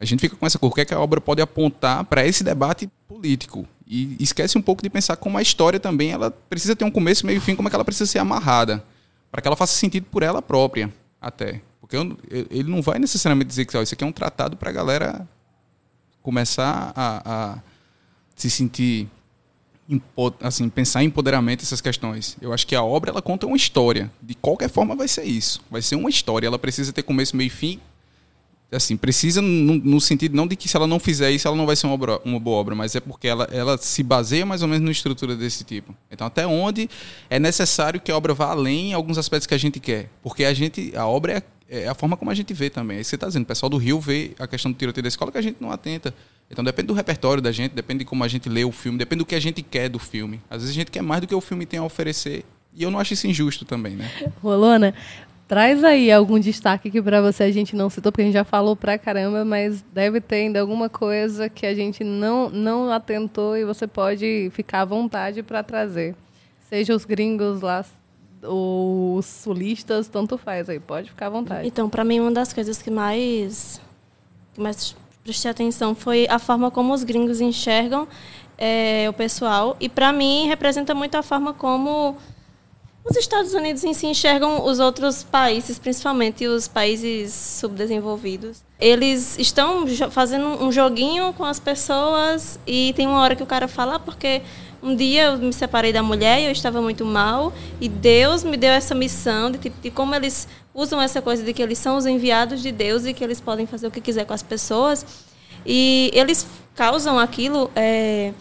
a 0.01 0.05
gente 0.07 0.20
fica 0.20 0.37
com 0.37 0.47
essa 0.47 0.59
cor, 0.59 0.74
que, 0.74 0.81
é 0.81 0.85
que 0.87 0.95
a 0.95 1.01
obra 1.01 1.20
pode 1.20 1.43
apontar 1.43 2.05
para 2.05 2.27
esse 2.27 2.43
debate 2.43 2.89
político. 3.07 3.66
E 3.87 4.16
esquece 4.18 4.57
um 4.57 4.62
pouco 4.62 4.83
de 4.83 4.89
pensar 4.89 5.16
como 5.16 5.37
a 5.37 5.43
história 5.43 5.79
também 5.79 6.11
ela 6.11 6.31
precisa 6.31 6.74
ter 6.74 6.85
um 6.85 6.91
começo, 6.91 7.27
meio 7.27 7.37
e 7.37 7.41
fim, 7.41 7.55
como 7.55 7.68
é 7.68 7.70
que 7.70 7.77
ela 7.77 7.85
precisa 7.85 8.11
ser 8.11 8.18
amarrada. 8.18 8.83
Para 9.37 9.43
que 9.43 9.49
ela 9.49 9.57
faça 9.57 9.74
sentido 9.74 10.07
por 10.11 10.22
ela 10.22 10.41
própria, 10.41 10.91
até. 11.20 11.61
Porque 11.78 11.95
eu- 11.95 12.16
ele 12.51 12.70
não 12.70 12.80
vai 12.80 12.99
necessariamente 12.99 13.49
dizer 13.49 13.66
que 13.66 13.76
isso 13.76 13.93
aqui 13.95 14.03
é 14.03 14.07
um 14.07 14.11
tratado 14.11 14.57
para 14.57 14.70
a 14.70 14.72
galera 14.72 15.28
começar 16.22 16.91
a, 16.97 17.53
a 17.53 17.59
se 18.34 18.49
sentir 18.49 19.07
assim, 20.41 20.70
pensar 20.70 21.03
em 21.03 21.09
empoderamento 21.09 21.62
essas 21.62 21.82
questões. 21.82 22.34
Eu 22.41 22.51
acho 22.51 22.66
que 22.66 22.74
a 22.74 22.82
obra 22.82 23.11
ela 23.11 23.20
conta 23.20 23.47
uma 23.47 23.59
história. 23.59 24.11
De 24.22 24.34
qualquer 24.34 24.70
forma 24.70 24.97
vai 24.97 25.07
ser 25.07 25.24
isso. 25.24 25.61
Vai 25.70 25.82
ser 25.82 25.97
uma 25.97 26.09
história. 26.09 26.47
Ela 26.47 26.59
precisa 26.59 26.91
ter 26.91 27.03
começo, 27.03 27.37
meio 27.37 27.49
e 27.49 27.51
fim. 27.51 27.78
Assim, 28.72 28.96
precisa 28.96 29.40
no, 29.40 29.76
no 29.76 30.00
sentido 30.00 30.36
não 30.36 30.46
de 30.46 30.56
que 30.56 30.68
se 30.68 30.76
ela 30.76 30.88
não 30.88 30.98
fizer 30.98 31.30
isso, 31.30 31.46
ela 31.46 31.56
não 31.56 31.64
vai 31.66 31.76
ser 31.76 31.86
uma, 31.86 31.94
obra- 31.94 32.20
uma 32.24 32.40
boa 32.40 32.56
obra, 32.58 32.74
mas 32.74 32.96
é 32.96 33.00
porque 33.00 33.28
ela, 33.28 33.48
ela 33.52 33.78
se 33.78 34.02
baseia 34.02 34.44
mais 34.44 34.60
ou 34.60 34.66
menos 34.68 34.82
numa 34.82 34.90
estrutura 34.90 35.36
desse 35.36 35.62
tipo. 35.62 35.94
Então, 36.10 36.26
até 36.26 36.44
onde 36.46 36.90
é 37.30 37.38
necessário 37.38 38.00
que 38.00 38.10
a 38.10 38.16
obra 38.16 38.34
vá 38.34 38.46
além 38.50 38.90
em 38.90 38.92
alguns 38.92 39.18
aspectos 39.18 39.46
que 39.46 39.54
a 39.54 39.58
gente 39.58 39.78
quer. 39.78 40.10
Porque 40.20 40.44
a 40.44 40.52
gente, 40.52 40.92
a 40.96 41.06
obra 41.06 41.44
é, 41.68 41.84
é 41.84 41.88
a 41.88 41.94
forma 41.94 42.16
como 42.16 42.28
a 42.30 42.34
gente 42.34 42.52
vê 42.52 42.68
também. 42.68 42.96
É 42.98 43.00
isso 43.00 43.08
que 43.08 43.10
você 43.10 43.16
está 43.16 43.28
dizendo. 43.28 43.44
O 43.44 43.46
pessoal 43.46 43.70
do 43.70 43.76
Rio 43.76 44.00
vê 44.00 44.32
a 44.36 44.48
questão 44.48 44.72
do 44.72 44.76
tiroteio 44.76 45.02
da 45.04 45.08
escola 45.08 45.30
que 45.30 45.38
a 45.38 45.42
gente 45.42 45.58
não 45.60 45.70
atenta. 45.70 46.12
Então 46.50 46.64
depende 46.64 46.88
do 46.88 46.94
repertório 46.94 47.40
da 47.42 47.52
gente, 47.52 47.72
depende 47.72 48.00
de 48.00 48.04
como 48.04 48.24
a 48.24 48.28
gente 48.28 48.48
lê 48.48 48.64
o 48.64 48.72
filme, 48.72 48.98
depende 48.98 49.20
do 49.20 49.26
que 49.26 49.34
a 49.36 49.40
gente 49.40 49.62
quer 49.62 49.88
do 49.88 49.98
filme. 50.00 50.40
Às 50.50 50.62
vezes 50.62 50.70
a 50.70 50.74
gente 50.78 50.90
quer 50.90 51.02
mais 51.02 51.20
do 51.20 51.26
que 51.28 51.34
o 51.34 51.40
filme 51.40 51.66
tem 51.66 51.78
a 51.78 51.84
oferecer. 51.84 52.44
E 52.74 52.82
eu 52.82 52.90
não 52.90 52.98
acho 52.98 53.14
isso 53.14 53.26
injusto 53.28 53.64
também, 53.64 53.94
né? 53.96 54.10
Rolona, 54.42 54.92
traz 55.49 55.84
aí 55.84 56.11
algum 56.11 56.38
destaque 56.38 56.90
que 56.90 57.01
pra 57.01 57.20
você 57.20 57.44
a 57.44 57.53
gente 57.53 57.76
não 57.76 57.88
citou, 57.88 58.11
porque 58.11 58.22
a 58.22 58.24
gente 58.24 58.34
já 58.34 58.44
falou 58.44 58.74
pra 58.74 58.99
caramba, 58.99 59.44
mas 59.44 59.82
deve 59.92 60.20
ter 60.20 60.36
ainda 60.36 60.61
alguma 60.61 60.88
coisa 60.88 61.49
que 61.49 61.64
a 61.66 61.74
gente 61.74 62.03
não, 62.03 62.51
não 62.51 62.90
atentou 62.90 63.57
e 63.57 63.64
você 63.64 63.86
pode 63.86 64.51
ficar 64.53 64.82
à 64.82 64.84
vontade 64.84 65.42
pra 65.42 65.62
trazer. 65.62 66.14
Seja 66.68 66.94
os 66.94 67.05
gringos 67.05 67.61
lá, 67.61 67.84
ou 68.42 69.16
os 69.16 69.26
sulistas, 69.26 70.09
tanto 70.09 70.36
faz 70.36 70.68
aí, 70.68 70.80
pode 70.80 71.11
ficar 71.11 71.26
à 71.26 71.30
vontade. 71.30 71.66
Então, 71.66 71.88
para 71.88 72.05
mim, 72.05 72.20
uma 72.20 72.32
das 72.32 72.53
coisas 72.53 72.82
que 72.82 72.90
mais, 72.90 73.80
que 74.55 74.61
mais 74.61 74.97
prestei 75.22 75.51
atenção 75.51 75.94
foi 75.94 76.26
a 76.28 76.38
forma 76.38 76.70
como 76.70 76.92
os 76.92 77.05
gringos 77.05 77.40
enxergam 77.40 78.07
eh, 78.59 79.07
o 79.09 79.12
pessoal. 79.12 79.76
E, 79.78 79.88
para 79.88 80.12
mim, 80.12 80.47
representa 80.47 80.94
muito 80.94 81.14
a 81.16 81.22
forma 81.22 81.53
como 81.53 82.16
os 83.09 83.16
Estados 83.16 83.54
Unidos 83.54 83.84
em 83.84 83.94
si 83.94 84.07
enxergam 84.07 84.64
os 84.64 84.80
outros 84.80 85.22
países, 85.22 85.78
principalmente 85.78 86.46
os 86.46 86.66
países 86.66 87.32
subdesenvolvidos. 87.32 88.62
Eles 88.80 89.38
estão 89.38 89.86
fazendo 90.11 90.62
um 90.62 90.72
joguinho 90.72 91.32
com 91.32 91.44
as 91.44 91.61
pessoas 91.61 92.59
e 92.66 92.92
tem 92.94 93.07
uma 93.07 93.20
hora 93.20 93.36
que 93.36 93.42
o 93.42 93.46
cara 93.46 93.68
fala, 93.68 93.94
ah, 93.94 93.98
porque 93.98 94.42
um 94.82 94.94
dia 94.94 95.24
eu 95.26 95.38
me 95.38 95.52
separei 95.52 95.92
da 95.92 96.02
mulher 96.02 96.40
e 96.40 96.46
eu 96.46 96.52
estava 96.52 96.82
muito 96.82 97.04
mal 97.04 97.52
e 97.80 97.88
Deus 97.88 98.42
me 98.42 98.57
deu 98.57 98.70
essa 98.70 98.94
missão 98.94 99.50
de, 99.50 99.59
tipo, 99.59 99.80
de 99.80 99.90
como 99.90 100.14
eles 100.14 100.48
usam 100.74 101.00
essa 101.00 101.22
coisa 101.22 101.42
de 101.42 101.52
que 101.52 101.62
eles 101.62 101.78
são 101.78 101.96
os 101.96 102.07
enviados 102.07 102.61
de 102.61 102.72
Deus 102.72 103.07
e 103.07 103.14
que 103.14 103.22
eles 103.22 103.40
podem 103.40 103.66
fazer 103.66 103.86
o 103.86 103.90
que 103.90 104.00
quiser 104.00 104.26
com 104.26 104.34
as 104.34 104.42
pessoas. 104.42 105.07
E 105.64 106.11
eles 106.12 106.46
causam 106.74 107.18
aquilo 107.18 107.70
é, 107.74 108.32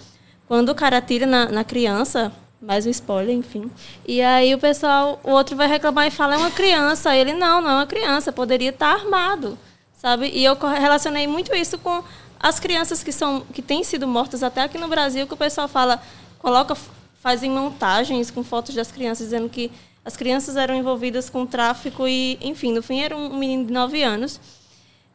quando 0.48 0.70
o 0.70 0.76
cara 0.76 0.98
atira 0.98 1.26
na, 1.26 1.50
na 1.50 1.64
criança, 1.64 2.32
mais 2.66 2.88
um 2.88 2.90
spoiler, 2.90 3.36
enfim. 3.36 3.70
E 4.08 4.22
aí 4.22 4.54
o 4.56 4.58
pessoal, 4.58 5.20
o 5.24 5.30
outro 5.30 5.56
vai 5.56 5.68
reclamar 5.68 6.08
e 6.08 6.12
fala, 6.12 6.34
é 6.34 6.38
uma 6.38 6.50
criança. 6.50 7.12
Aí 7.12 7.20
ele, 7.20 7.34
não, 7.34 7.62
não 7.62 7.70
é 7.70 7.74
uma 7.76 7.86
criança, 7.86 8.32
poderia 8.32 8.72
estar 8.72 8.92
armado, 8.92 9.58
sabe? 9.94 10.32
E 10.34 10.44
eu 10.44 10.56
relacionei 10.56 11.28
muito 11.28 11.56
isso 11.56 11.78
com 11.78 12.04
as 12.40 12.60
crianças 12.60 13.04
que 13.04 13.12
são 13.12 13.42
que 13.54 13.62
têm 13.62 13.84
sido 13.84 14.08
mortas 14.08 14.42
até 14.42 14.64
aqui 14.64 14.80
no 14.80 14.88
Brasil, 14.88 15.28
que 15.28 15.34
o 15.34 15.38
pessoal 15.38 15.68
fala, 15.68 16.02
coloca, 16.40 16.76
fazem 17.22 17.52
montagens 17.52 18.32
com 18.32 18.44
fotos 18.44 18.74
das 18.74 18.92
crianças 18.92 19.28
dizendo 19.28 19.48
que 19.48 19.72
as 20.04 20.18
crianças 20.18 20.56
eram 20.56 20.76
envolvidas 20.76 21.30
com 21.30 21.46
tráfico 21.46 22.08
e, 22.08 22.40
enfim, 22.42 22.74
no 22.74 22.82
fim 22.82 23.00
era 23.00 23.16
um 23.16 23.38
menino 23.38 23.66
de 23.66 23.74
9 23.74 24.02
anos. 24.02 24.40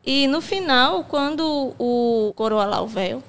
E 0.07 0.29
no 0.29 0.41
final, 0.41 1.05
quando 1.05 1.75
o 1.79 2.33
coroa 2.37 2.65
lá, 2.65 2.81
o 2.81 2.87
véu, 2.87 3.23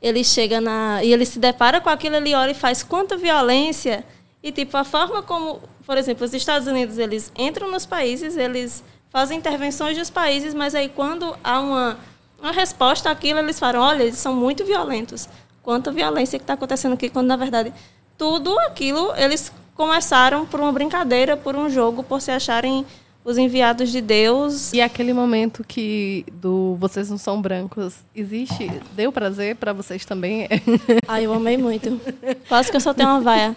ele 0.00 0.24
chega 0.24 0.60
na. 0.60 1.02
E 1.02 1.12
ele 1.12 1.26
se 1.26 1.38
depara 1.38 1.80
com 1.80 1.90
aquilo, 1.90 2.16
ele 2.16 2.34
olha 2.34 2.52
e 2.52 2.54
faz 2.54 2.82
quanta 2.82 3.16
violência. 3.16 4.04
E, 4.42 4.50
tipo, 4.50 4.76
a 4.76 4.84
forma 4.84 5.22
como, 5.22 5.60
por 5.84 5.98
exemplo, 5.98 6.24
os 6.24 6.32
Estados 6.32 6.66
Unidos, 6.66 6.98
eles 6.98 7.30
entram 7.36 7.70
nos 7.70 7.84
países, 7.84 8.36
eles 8.36 8.82
fazem 9.10 9.38
intervenções 9.38 9.98
nos 9.98 10.08
países, 10.08 10.54
mas 10.54 10.74
aí 10.74 10.88
quando 10.88 11.36
há 11.44 11.60
uma, 11.60 11.98
uma 12.40 12.52
resposta 12.52 13.10
àquilo, 13.10 13.38
eles 13.40 13.58
falam: 13.58 13.82
olha, 13.82 14.04
eles 14.04 14.18
são 14.18 14.34
muito 14.34 14.64
violentos. 14.64 15.28
Quanta 15.62 15.92
violência 15.92 16.38
que 16.38 16.42
está 16.42 16.54
acontecendo 16.54 16.94
aqui, 16.94 17.10
quando 17.10 17.26
na 17.26 17.36
verdade 17.36 17.72
tudo 18.16 18.58
aquilo 18.60 19.14
eles 19.16 19.52
começaram 19.74 20.46
por 20.46 20.60
uma 20.60 20.72
brincadeira, 20.72 21.36
por 21.36 21.56
um 21.56 21.68
jogo, 21.68 22.02
por 22.02 22.20
se 22.20 22.30
acharem 22.30 22.86
os 23.30 23.38
enviados 23.38 23.90
de 23.90 24.00
Deus. 24.00 24.72
E 24.72 24.80
aquele 24.80 25.12
momento 25.12 25.64
que 25.66 26.24
do 26.32 26.76
vocês 26.76 27.08
não 27.08 27.18
são 27.18 27.40
brancos 27.40 27.96
existe? 28.14 28.70
Deu 28.94 29.12
prazer 29.12 29.56
pra 29.56 29.72
vocês 29.72 30.04
também? 30.04 30.48
Ai, 31.06 31.26
eu 31.26 31.32
amei 31.32 31.56
muito. 31.56 32.00
Quase 32.48 32.70
que 32.70 32.76
eu 32.76 32.80
só 32.80 32.92
tenho 32.92 33.08
uma 33.08 33.20
vaia 33.20 33.56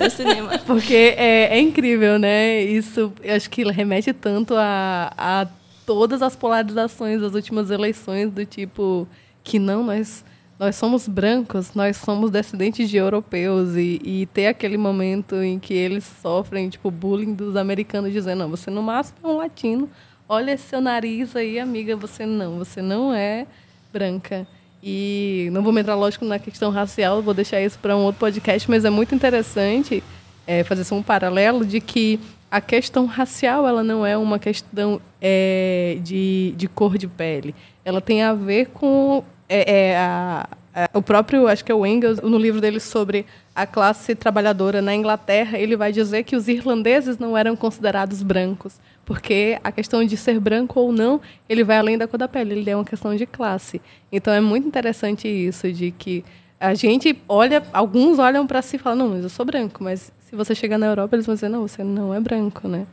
no 0.00 0.10
cinema. 0.10 0.58
Porque 0.66 1.14
é, 1.16 1.56
é 1.56 1.60
incrível, 1.60 2.18
né? 2.18 2.62
Isso 2.62 3.12
eu 3.22 3.34
acho 3.34 3.50
que 3.50 3.64
remete 3.70 4.12
tanto 4.12 4.54
a, 4.54 5.12
a 5.16 5.46
todas 5.84 6.22
as 6.22 6.36
polarizações 6.36 7.20
das 7.20 7.34
últimas 7.34 7.70
eleições, 7.70 8.30
do 8.30 8.44
tipo 8.44 9.08
que 9.42 9.58
não, 9.58 9.82
nós 9.82 10.22
nós 10.58 10.74
somos 10.74 11.06
brancos, 11.06 11.72
nós 11.74 11.96
somos 11.96 12.30
descendentes 12.30 12.90
de 12.90 12.96
europeus 12.96 13.76
e, 13.76 14.00
e 14.02 14.26
ter 14.26 14.48
aquele 14.48 14.76
momento 14.76 15.36
em 15.36 15.58
que 15.58 15.72
eles 15.72 16.04
sofrem 16.20 16.68
tipo 16.68 16.90
bullying 16.90 17.32
dos 17.32 17.54
americanos 17.54 18.12
dizendo 18.12 18.40
não, 18.40 18.50
você 18.50 18.70
no 18.70 18.82
máximo 18.82 19.18
é 19.22 19.26
um 19.28 19.36
latino, 19.36 19.88
olha 20.28 20.52
esse 20.52 20.64
seu 20.64 20.80
nariz 20.80 21.36
aí, 21.36 21.60
amiga, 21.60 21.96
você 21.96 22.26
não, 22.26 22.58
você 22.58 22.82
não 22.82 23.14
é 23.14 23.46
branca. 23.92 24.46
E 24.82 25.48
não 25.52 25.62
vou 25.62 25.76
entrar, 25.76 25.96
lógico, 25.96 26.24
na 26.24 26.38
questão 26.38 26.70
racial, 26.70 27.20
vou 27.20 27.34
deixar 27.34 27.60
isso 27.60 27.78
para 27.78 27.96
um 27.96 28.00
outro 28.00 28.20
podcast, 28.20 28.68
mas 28.70 28.84
é 28.84 28.90
muito 28.90 29.14
interessante 29.14 30.02
é, 30.46 30.62
fazer 30.62 30.94
um 30.94 31.02
paralelo 31.02 31.64
de 31.64 31.80
que 31.80 32.20
a 32.50 32.60
questão 32.60 33.04
racial 33.06 33.66
ela 33.66 33.82
não 33.82 34.06
é 34.06 34.16
uma 34.16 34.38
questão 34.38 35.00
é, 35.20 35.98
de, 36.02 36.54
de 36.56 36.68
cor 36.68 36.96
de 36.96 37.08
pele. 37.08 37.54
Ela 37.84 38.00
tem 38.00 38.22
a 38.22 38.32
ver 38.32 38.66
com 38.68 39.24
é, 39.48 39.90
é 39.90 39.96
a, 39.96 40.48
a, 40.74 40.90
o 40.92 41.02
próprio, 41.02 41.48
acho 41.48 41.64
que 41.64 41.72
é 41.72 41.74
o 41.74 41.86
Engels, 41.86 42.20
no 42.20 42.38
livro 42.38 42.60
dele 42.60 42.80
sobre 42.80 43.26
a 43.54 43.66
classe 43.66 44.14
trabalhadora 44.14 44.80
na 44.80 44.94
Inglaterra, 44.94 45.58
ele 45.58 45.76
vai 45.76 45.90
dizer 45.90 46.22
que 46.22 46.36
os 46.36 46.46
irlandeses 46.46 47.18
não 47.18 47.36
eram 47.36 47.56
considerados 47.56 48.22
brancos, 48.22 48.78
porque 49.04 49.58
a 49.64 49.72
questão 49.72 50.04
de 50.04 50.16
ser 50.16 50.38
branco 50.38 50.78
ou 50.78 50.92
não, 50.92 51.20
ele 51.48 51.64
vai 51.64 51.78
além 51.78 51.98
da 51.98 52.06
cor 52.06 52.18
da 52.18 52.28
pele, 52.28 52.54
ele 52.54 52.70
é 52.70 52.76
uma 52.76 52.84
questão 52.84 53.16
de 53.16 53.26
classe. 53.26 53.80
Então 54.12 54.32
é 54.32 54.40
muito 54.40 54.68
interessante 54.68 55.26
isso, 55.26 55.72
de 55.72 55.90
que 55.90 56.24
a 56.60 56.74
gente 56.74 57.16
olha, 57.28 57.62
alguns 57.72 58.18
olham 58.18 58.46
para 58.46 58.62
si 58.62 58.76
e 58.76 58.78
falam, 58.78 58.98
não, 59.06 59.14
mas 59.14 59.22
eu 59.22 59.28
sou 59.28 59.46
branco, 59.46 59.82
mas 59.82 60.12
se 60.20 60.36
você 60.36 60.54
chegar 60.54 60.76
na 60.76 60.86
Europa, 60.86 61.16
eles 61.16 61.26
vão 61.26 61.34
dizer, 61.34 61.48
não, 61.48 61.66
você 61.66 61.82
não 61.82 62.12
é 62.12 62.20
branco, 62.20 62.68
né? 62.68 62.86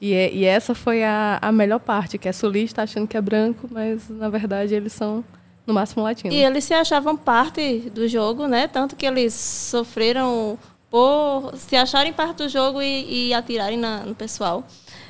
E, 0.00 0.12
é, 0.12 0.32
e 0.34 0.44
essa 0.44 0.74
foi 0.74 1.04
a, 1.04 1.38
a 1.40 1.52
melhor 1.52 1.78
parte, 1.78 2.18
que 2.18 2.28
é 2.28 2.32
sulista 2.32 2.82
achando 2.82 3.06
que 3.06 3.16
é 3.16 3.20
branco, 3.20 3.68
mas 3.70 4.08
na 4.10 4.28
verdade 4.28 4.74
eles 4.74 4.92
são 4.92 5.24
no 5.66 5.72
máximo 5.72 6.02
latinos. 6.02 6.34
E 6.34 6.40
eles 6.40 6.64
se 6.64 6.74
achavam 6.74 7.16
parte 7.16 7.90
do 7.90 8.06
jogo, 8.06 8.46
né? 8.46 8.68
Tanto 8.68 8.96
que 8.96 9.06
eles 9.06 9.34
sofreram 9.34 10.58
por 10.90 11.52
se 11.56 11.74
acharem 11.74 12.12
parte 12.12 12.36
do 12.38 12.48
jogo 12.48 12.80
e, 12.80 13.28
e 13.28 13.34
atirarem 13.34 13.78
na, 13.78 14.00
no 14.00 14.14
pessoal. 14.14 14.64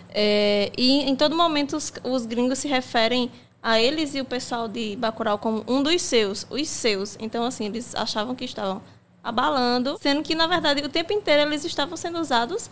É, 0.08 0.70
e 0.78 1.02
em 1.02 1.16
todo 1.16 1.36
momento 1.36 1.76
os, 1.76 1.92
os, 2.04 2.24
gringos 2.24 2.60
se 2.60 2.68
referem 2.68 3.30
a 3.60 3.80
eles 3.80 4.14
e 4.14 4.20
o 4.20 4.24
pessoal 4.24 4.68
de 4.68 4.94
Bacurau 4.96 5.36
como 5.38 5.64
um 5.66 5.82
dos 5.82 6.00
seus, 6.02 6.46
os 6.48 6.68
seus. 6.68 7.16
Então, 7.20 7.44
assim, 7.44 7.66
eles 7.66 7.94
achavam 7.94 8.34
que 8.34 8.44
estavam 8.44 8.80
abalando, 9.22 9.98
sendo 10.00 10.22
que, 10.22 10.34
na 10.34 10.46
verdade, 10.46 10.82
o 10.82 10.88
tempo 10.88 11.12
inteiro 11.12 11.42
eles 11.42 11.64
estavam 11.64 11.96
sendo 11.96 12.20
usados 12.20 12.70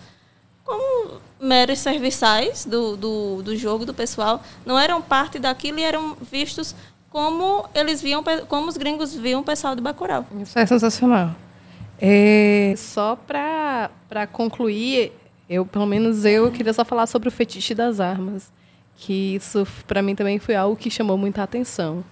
como 0.64 1.20
meros 1.40 1.80
serviçais 1.80 2.64
do, 2.64 2.96
do, 2.96 3.42
do 3.42 3.56
jogo, 3.56 3.84
do 3.84 3.92
pessoal. 3.92 4.42
Não 4.64 4.78
eram 4.78 5.02
parte 5.02 5.38
daquilo 5.38 5.80
e 5.80 5.82
eram 5.82 6.16
vistos 6.20 6.74
como 7.12 7.68
eles 7.74 8.00
viam, 8.00 8.24
como 8.48 8.68
os 8.68 8.76
gringos 8.78 9.14
viam 9.14 9.42
o 9.42 9.44
pessoal 9.44 9.76
de 9.76 9.82
Bacurau. 9.82 10.24
Isso 10.40 10.58
é 10.58 10.64
sensacional. 10.64 11.34
É, 12.00 12.74
só 12.76 13.14
para 13.14 14.26
concluir, 14.32 15.12
eu, 15.48 15.66
pelo 15.66 15.86
menos 15.86 16.24
eu, 16.24 16.50
queria 16.50 16.72
só 16.72 16.84
falar 16.84 17.06
sobre 17.06 17.28
o 17.28 17.30
fetiche 17.30 17.74
das 17.74 18.00
armas, 18.00 18.50
que 18.96 19.34
isso 19.36 19.66
para 19.86 20.00
mim 20.00 20.14
também 20.14 20.38
foi 20.38 20.54
algo 20.54 20.74
que 20.74 20.90
chamou 20.90 21.18
muita 21.18 21.42
atenção. 21.42 22.02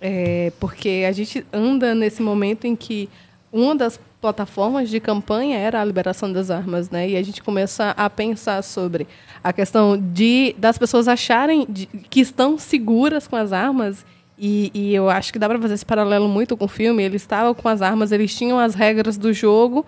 É, 0.00 0.52
porque 0.58 1.04
a 1.08 1.12
gente 1.12 1.46
anda 1.52 1.94
nesse 1.94 2.20
momento 2.20 2.66
em 2.66 2.74
que 2.74 3.08
uma 3.52 3.74
das 3.74 3.98
plataformas 4.20 4.90
de 4.90 5.00
campanha 5.00 5.58
era 5.58 5.80
a 5.80 5.84
liberação 5.84 6.32
das 6.32 6.50
armas, 6.50 6.90
né? 6.90 7.08
E 7.08 7.16
a 7.16 7.22
gente 7.22 7.42
começa 7.42 7.90
a 7.90 8.10
pensar 8.10 8.62
sobre 8.62 9.06
a 9.42 9.52
questão 9.52 9.96
de 9.96 10.54
das 10.58 10.76
pessoas 10.76 11.06
acharem 11.06 11.66
de, 11.68 11.86
que 11.86 12.20
estão 12.20 12.58
seguras 12.58 13.28
com 13.28 13.36
as 13.36 13.52
armas 13.52 14.04
e, 14.38 14.70
e 14.74 14.94
eu 14.94 15.08
acho 15.10 15.32
que 15.32 15.38
dá 15.38 15.48
para 15.48 15.60
fazer 15.60 15.74
esse 15.74 15.86
paralelo 15.86 16.28
muito 16.28 16.56
com 16.56 16.64
o 16.64 16.68
filme. 16.68 17.02
Eles 17.02 17.22
estavam 17.22 17.54
com 17.54 17.68
as 17.68 17.82
armas, 17.82 18.12
eles 18.12 18.34
tinham 18.34 18.58
as 18.58 18.74
regras 18.74 19.16
do 19.16 19.32
jogo, 19.32 19.84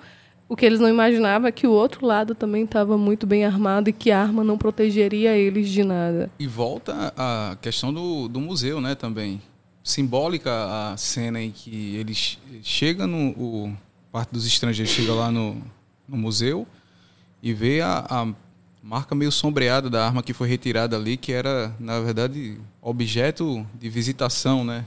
o 0.51 0.57
que 0.57 0.67
eles 0.67 0.81
não 0.81 0.89
imaginavam 0.89 1.47
é 1.47 1.53
que 1.53 1.65
o 1.65 1.71
outro 1.71 2.05
lado 2.05 2.35
também 2.35 2.65
estava 2.65 2.99
muito 2.99 3.25
bem 3.25 3.45
armado 3.45 3.89
e 3.89 3.93
que 3.93 4.11
a 4.11 4.21
arma 4.21 4.43
não 4.43 4.59
protegeria 4.59 5.37
eles 5.37 5.69
de 5.69 5.85
nada. 5.85 6.29
E 6.41 6.47
volta 6.49 7.15
a 7.17 7.57
questão 7.63 7.95
do, 7.95 8.27
do 8.27 8.41
museu, 8.41 8.81
né, 8.81 8.97
também. 8.97 9.41
Simbólica 9.85 10.51
a 10.51 10.97
cena 10.97 11.41
em 11.41 11.53
que 11.53 11.95
eles 11.95 12.37
chegam 12.65 13.07
no... 13.07 13.29
O, 13.31 13.73
parte 14.13 14.31
dos 14.33 14.47
estrangeiros 14.47 14.93
chega 14.93 15.13
lá 15.13 15.31
no, 15.31 15.63
no 16.09 16.17
museu 16.17 16.67
e 17.43 17.53
vê 17.53 17.81
a, 17.81 18.05
a 18.09 18.29
marca 18.83 19.15
meio 19.15 19.31
sombreada 19.31 19.89
da 19.89 20.05
arma 20.05 20.23
que 20.23 20.33
foi 20.33 20.49
retirada 20.49 20.97
ali, 20.97 21.17
que 21.17 21.33
era, 21.33 21.75
na 21.79 22.01
verdade, 22.01 22.59
objeto 22.81 23.67
de 23.79 23.89
visitação, 23.89 24.65
né? 24.65 24.85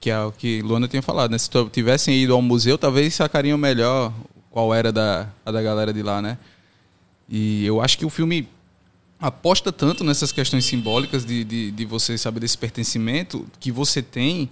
Que 0.00 0.10
é 0.10 0.20
o 0.20 0.32
que 0.32 0.62
Luana 0.62 0.88
tinha 0.88 1.02
falado, 1.02 1.30
né? 1.30 1.38
Se 1.38 1.50
tivessem 1.70 2.22
ido 2.22 2.32
ao 2.32 2.42
museu, 2.42 2.78
talvez 2.78 3.14
sacariam 3.14 3.58
melhor 3.58 4.12
qual 4.50 4.72
era 4.72 4.92
da, 4.92 5.28
a 5.44 5.52
da 5.52 5.62
galera 5.62 5.92
de 5.92 6.02
lá, 6.02 6.22
né? 6.22 6.38
E 7.28 7.64
eu 7.66 7.82
acho 7.82 7.98
que 7.98 8.04
o 8.04 8.10
filme 8.10 8.48
aposta 9.18 9.72
tanto 9.72 10.04
nessas 10.04 10.30
questões 10.30 10.64
simbólicas 10.64 11.24
de, 11.24 11.42
de, 11.42 11.70
de 11.70 11.84
você 11.84 12.16
saber 12.16 12.40
desse 12.40 12.56
pertencimento 12.56 13.46
que 13.58 13.72
você 13.72 14.02
tem 14.02 14.48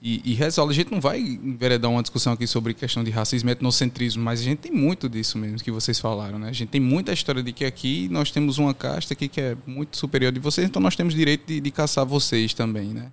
e, 0.00 0.22
e 0.24 0.34
resolve. 0.34 0.72
A 0.72 0.74
gente 0.74 0.92
não 0.92 1.00
vai 1.00 1.20
enveredar 1.20 1.90
uma 1.90 2.02
discussão 2.02 2.32
aqui 2.32 2.46
sobre 2.46 2.74
questão 2.74 3.02
de 3.02 3.10
racismo 3.10 3.48
e 3.48 3.52
etnocentrismo, 3.52 4.22
mas 4.22 4.40
a 4.40 4.44
gente 4.44 4.58
tem 4.58 4.72
muito 4.72 5.08
disso 5.08 5.38
mesmo 5.38 5.58
que 5.58 5.70
vocês 5.70 5.98
falaram, 5.98 6.38
né? 6.38 6.48
A 6.48 6.52
gente 6.52 6.68
tem 6.68 6.80
muita 6.80 7.12
história 7.12 7.42
de 7.42 7.52
que 7.52 7.64
aqui 7.64 8.08
nós 8.10 8.30
temos 8.30 8.58
uma 8.58 8.74
casta 8.74 9.14
aqui 9.14 9.28
que 9.28 9.40
é 9.40 9.56
muito 9.66 9.96
superior 9.96 10.32
de 10.32 10.40
vocês, 10.40 10.68
então 10.68 10.80
nós 10.80 10.96
temos 10.96 11.14
direito 11.14 11.46
de, 11.46 11.60
de 11.60 11.70
caçar 11.70 12.04
vocês 12.04 12.54
também, 12.54 12.88
né? 12.88 13.10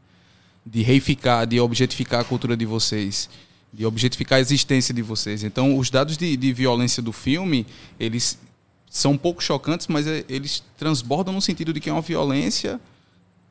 De 0.66 0.82
reificar, 0.82 1.46
de 1.48 1.60
objetificar 1.60 2.22
a 2.22 2.24
cultura 2.24 2.56
de 2.56 2.66
vocês 2.66 3.30
de 3.74 3.88
objetificar 3.88 4.38
a 4.38 4.40
existência 4.40 4.94
de 4.94 5.02
vocês. 5.02 5.44
Então, 5.44 5.80
os 5.80 5.90
dados 5.90 6.16
de, 6.16 6.38
de 6.38 6.54
violência 6.54 7.02
do 7.02 7.12
filme, 7.12 7.66
eles 8.00 8.38
são 8.88 9.14
um 9.14 9.18
pouco 9.18 9.44
chocantes, 9.44 9.88
mas 9.88 10.06
é, 10.06 10.24
eles 10.30 10.64
transbordam 10.78 11.34
no 11.34 11.42
sentido 11.42 11.74
de 11.74 11.80
que 11.80 11.90
é 11.90 11.92
uma 11.92 12.02
violência 12.02 12.80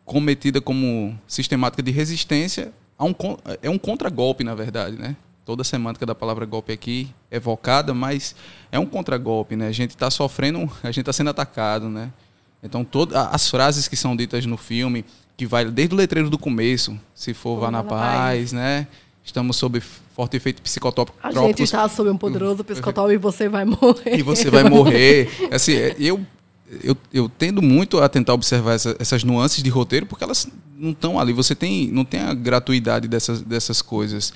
cometida 0.05 0.61
como 0.61 1.19
sistemática 1.27 1.83
de 1.83 1.91
resistência 1.91 2.73
um, 3.01 3.15
é 3.63 3.71
um 3.71 3.79
contragolpe, 3.79 4.45
na 4.45 4.55
verdade, 4.55 4.97
né? 4.97 5.17
Toda 5.45 5.63
a 5.63 5.65
semântica 5.65 6.07
da 6.07 6.15
palavra 6.15 6.47
golpe 6.47 6.73
aqui 6.73 7.11
é 7.31 7.37
evocada, 7.37 7.93
mas 7.93 8.35
é 8.71 8.79
um 8.79 8.87
contragolpe, 8.87 9.57
né? 9.57 9.67
A 9.67 9.73
gente 9.73 9.91
está 9.91 10.11
sofrendo, 10.11 10.71
a 10.83 10.89
gente 10.89 11.01
está 11.01 11.13
sendo 11.13 11.31
atacado, 11.31 11.89
né? 11.89 12.13
Então, 12.63 12.85
todas 12.85 13.17
as 13.17 13.51
frases 13.51 13.89
que 13.89 13.97
são 13.97 14.15
ditas 14.15 14.47
no 14.47 14.57
filme, 14.57 15.05
que 15.37 15.47
vai 15.47 15.65
desde 15.65 15.95
o 15.95 15.99
letreiro 15.99 16.31
do 16.31 16.39
começo, 16.39 16.99
se 17.15 17.35
for 17.35 17.59
vá 17.59 17.71
na 17.71 17.83
paz, 17.83 18.15
paz, 18.15 18.53
né? 18.53 18.87
Estamos 19.25 19.57
sob 19.57 19.81
forte 19.81 20.37
efeito 20.37 20.63
psicotrópico. 20.63 21.17
A 21.23 21.33
gente 21.33 21.63
está 21.63 21.89
sob 21.89 22.11
um 22.11 22.17
poderoso 22.17 22.63
psicotrópico 22.63 23.15
e 23.15 23.19
você 23.19 23.49
vai 23.49 23.65
morrer. 23.65 24.19
E 24.19 24.23
você 24.23 24.51
vai 24.51 24.65
morrer. 24.65 25.29
Assim, 25.51 25.75
é, 25.75 25.97
eu, 25.99 26.25
eu, 26.83 26.97
eu 27.13 27.29
tendo 27.29 27.61
muito 27.61 28.01
a 28.01 28.09
tentar 28.09 28.35
observar 28.35 28.75
essa, 28.75 28.97
essas 28.99 29.25
nuances 29.25 29.63
de 29.63 29.71
roteiro, 29.71 30.07
porque 30.07 30.25
elas 30.25 30.49
não 30.77 30.91
estão 30.91 31.19
ali. 31.19 31.33
Você 31.33 31.55
tem, 31.55 31.89
não 31.89 32.05
tem 32.05 32.21
a 32.21 32.35
gratuidade 32.35 33.09
dessas, 33.09 33.43
dessas 33.43 33.83
coisas. 33.83 34.33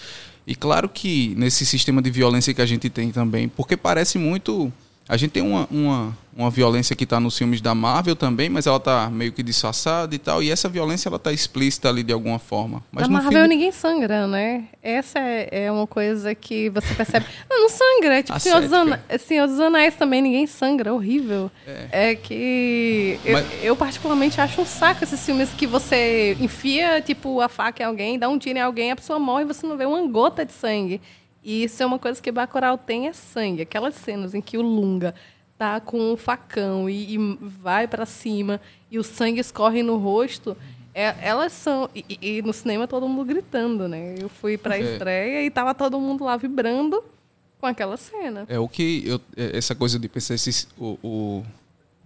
E 0.47 0.55
claro 0.55 0.89
que 0.89 1.34
nesse 1.37 1.64
sistema 1.66 2.01
de 2.03 2.11
violência 2.11 2.55
que 2.55 2.62
a 2.62 2.66
gente 2.66 2.89
tem 2.89 3.11
também, 3.11 3.49
porque 3.49 3.76
parece 3.76 4.18
muito 4.18 4.72
a 5.09 5.17
gente 5.17 5.31
tem 5.31 5.43
uma, 5.43 5.69
uma, 5.71 6.19
uma 6.37 6.51
violência 6.51 6.97
que 6.97 7.05
está 7.05 7.21
nos 7.21 7.39
filmes 7.39 7.61
da 7.61 7.75
Marvel 7.77 8.17
também, 8.17 8.49
mas 8.49 8.67
ela 8.67 8.77
está 8.77 9.09
meio 9.09 9.33
que 9.33 9.41
disfarçada 9.41 10.13
e 10.15 10.19
tal. 10.19 10.43
E 10.43 10.51
essa 10.51 10.69
violência 10.69 11.09
ela 11.09 11.17
está 11.17 11.33
explícita 11.33 11.89
ali 11.89 12.03
de 12.03 12.13
alguma 12.13 12.41
forma. 12.41 12.83
Mas 12.91 13.07
na 13.09 13.23
Marvel 13.23 13.47
ninguém 13.47 13.71
sangra, 13.71 14.27
né? 14.27 14.65
Essa 14.83 15.21
é, 15.21 15.65
é 15.67 15.73
uma 15.73 15.87
coisa 15.87 16.35
que 16.35 16.69
você 16.71 16.93
percebe. 16.93 17.25
não, 17.49 17.63
não 17.63 17.69
sangra. 17.69 18.19
É 18.19 18.23
tipo 18.23 18.41
Senhor 18.41 18.61
dos, 18.61 18.73
Ana... 18.73 19.01
Senhor 19.19 19.47
dos 19.47 19.61
Anéis 19.61 19.95
também, 19.95 20.21
ninguém 20.21 20.47
sangra. 20.47 20.93
Horrível. 20.93 21.51
É, 21.67 22.11
é 22.11 22.15
que 22.17 23.21
eu, 23.25 23.33
mas... 23.33 23.47
eu, 23.63 23.77
particularmente 23.77 24.41
acho 24.41 24.61
um 24.61 24.67
saco 24.67 25.05
esses 25.05 25.25
filmes 25.25 25.51
que 25.51 25.69
você 25.69 26.37
enfia 26.41 27.01
tipo 27.01 27.41
a 27.41 27.49
faca 27.49 27.83
em 27.83 27.87
alguém, 27.87 28.19
dá 28.19 28.29
um 28.29 28.39
tiro 28.39 28.59
em 28.59 28.63
alguém, 28.63 28.91
a 28.91 28.97
pessoa 28.97 29.21
morre 29.21 29.45
e 29.45 29.47
você 29.47 29.65
não 29.65 29.77
vê 29.77 29.87
uma 29.87 30.05
gota 30.09 30.45
de 30.45 30.53
sangue. 30.53 31.01
E 31.47 31.62
isso 31.62 31.80
é 31.80 31.86
uma 31.86 31.97
coisa 31.97 32.20
que 32.20 32.32
Bacurau 32.32 32.76
tem 32.76 33.07
é 33.07 33.12
sangue. 33.12 33.62
Aquelas 33.62 33.94
cenas 33.94 34.34
em 34.34 34.40
que 34.40 34.59
o 34.59 34.62
Lunga 34.62 35.14
tá 35.57 35.80
com 35.80 36.12
um 36.12 36.16
facão 36.16 36.90
e, 36.90 37.14
e 37.14 37.38
vai 37.40 37.86
para 37.86 38.05
cima 38.05 38.61
e 38.90 38.99
o 38.99 39.05
sangue 39.05 39.38
escorre 39.38 39.80
no 39.80 39.97
rosto, 39.97 40.57
é, 40.92 41.14
elas 41.20 41.53
são 41.53 41.88
e, 41.94 42.18
e, 42.20 42.42
no 42.42 42.53
cinema 42.53 42.88
todo 42.88 43.09
mundo 43.09 43.24
gritando, 43.24 43.86
né? 43.86 44.16
Eu 44.20 44.28
fui 44.28 44.59
para 44.59 44.74
a 44.74 44.78
é. 44.78 44.80
estreia 44.80 45.44
e 45.44 45.49
tava 45.49 45.72
todo 45.72 46.01
mundo 46.01 46.24
lá 46.24 46.36
vibrando 46.36 47.01
com 47.61 47.66
aquela 47.66 47.97
cena. 47.97 48.44
É 48.49 48.59
o 48.59 48.68
que 48.68 49.05
eu, 49.07 49.20
é, 49.36 49.57
essa 49.57 49.72
coisa 49.72 50.01
de 50.01 50.09
pensar 50.09 50.34
esses, 50.34 50.66
o, 50.76 50.99
o 51.01 51.44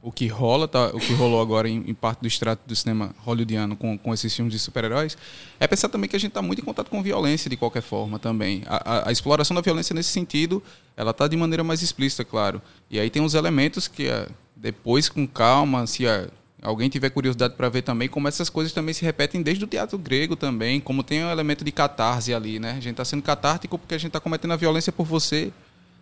o 0.03 0.11
que 0.11 0.27
rola, 0.27 0.67
tá, 0.67 0.87
o 0.89 0.99
que 0.99 1.13
rolou 1.13 1.43
agora 1.43 1.69
em, 1.69 1.85
em, 1.87 1.95
parte 1.95 2.21
do 2.21 2.27
extrato 2.27 2.63
do 2.67 2.75
cinema 2.75 3.15
hollywoodiano 3.19 3.77
com, 3.77 3.99
com 3.99 4.15
esses 4.15 4.35
filmes 4.35 4.53
de 4.53 4.59
super-heróis, 4.59 5.17
é 5.59 5.67
pensar 5.67 5.91
também 5.91 6.09
que 6.09 6.17
a 6.17 6.19
gente 6.19 6.31
está 6.31 6.41
muito 6.41 6.61
em 6.61 6.65
contato 6.65 6.91
com 6.91 7.03
violência 7.03 7.51
de 7.51 7.57
qualquer 7.57 7.83
forma 7.83 8.19
também. 8.19 8.63
A, 8.67 8.77
a, 8.77 9.09
a 9.09 9.13
exploração 9.13 9.55
da 9.55 9.61
violência 9.61 9.95
nesse 9.95 10.09
sentido, 10.09 10.63
ela 10.97 11.11
está 11.11 11.29
de 11.29 11.37
maneira 11.37 11.63
mais 11.63 11.83
explícita, 11.83 12.25
claro. 12.25 12.63
E 12.91 12.99
aí 12.99 13.11
tem 13.11 13.21
uns 13.21 13.35
elementos 13.35 13.87
que 13.89 14.09
depois, 14.57 15.09
com 15.09 15.27
calma, 15.27 15.87
se 15.87 16.07
a, 16.07 16.29
alguém 16.63 16.89
tiver 16.89 17.11
curiosidade 17.11 17.55
para 17.55 17.69
ver 17.69 17.83
também, 17.83 18.09
como 18.09 18.27
essas 18.27 18.49
coisas 18.49 18.73
também 18.73 18.95
se 18.95 19.05
repetem 19.05 19.43
desde 19.43 19.65
o 19.65 19.67
teatro 19.67 19.99
grego 19.99 20.35
também, 20.35 20.81
como 20.81 21.03
tem 21.03 21.25
um 21.25 21.31
elemento 21.31 21.63
de 21.63 21.73
catarse 21.73 22.33
ali, 22.33 22.59
né? 22.59 22.73
A 22.73 22.81
gente 22.81 22.93
está 22.93 23.05
sendo 23.05 23.23
catártico 23.23 23.79
porque 23.79 23.95
a 23.95 23.99
gente 23.99 24.09
está 24.09 24.21
cometendo 24.21 24.53
a 24.53 24.57
violência 24.57 24.93
por 24.93 25.05
você. 25.05 25.53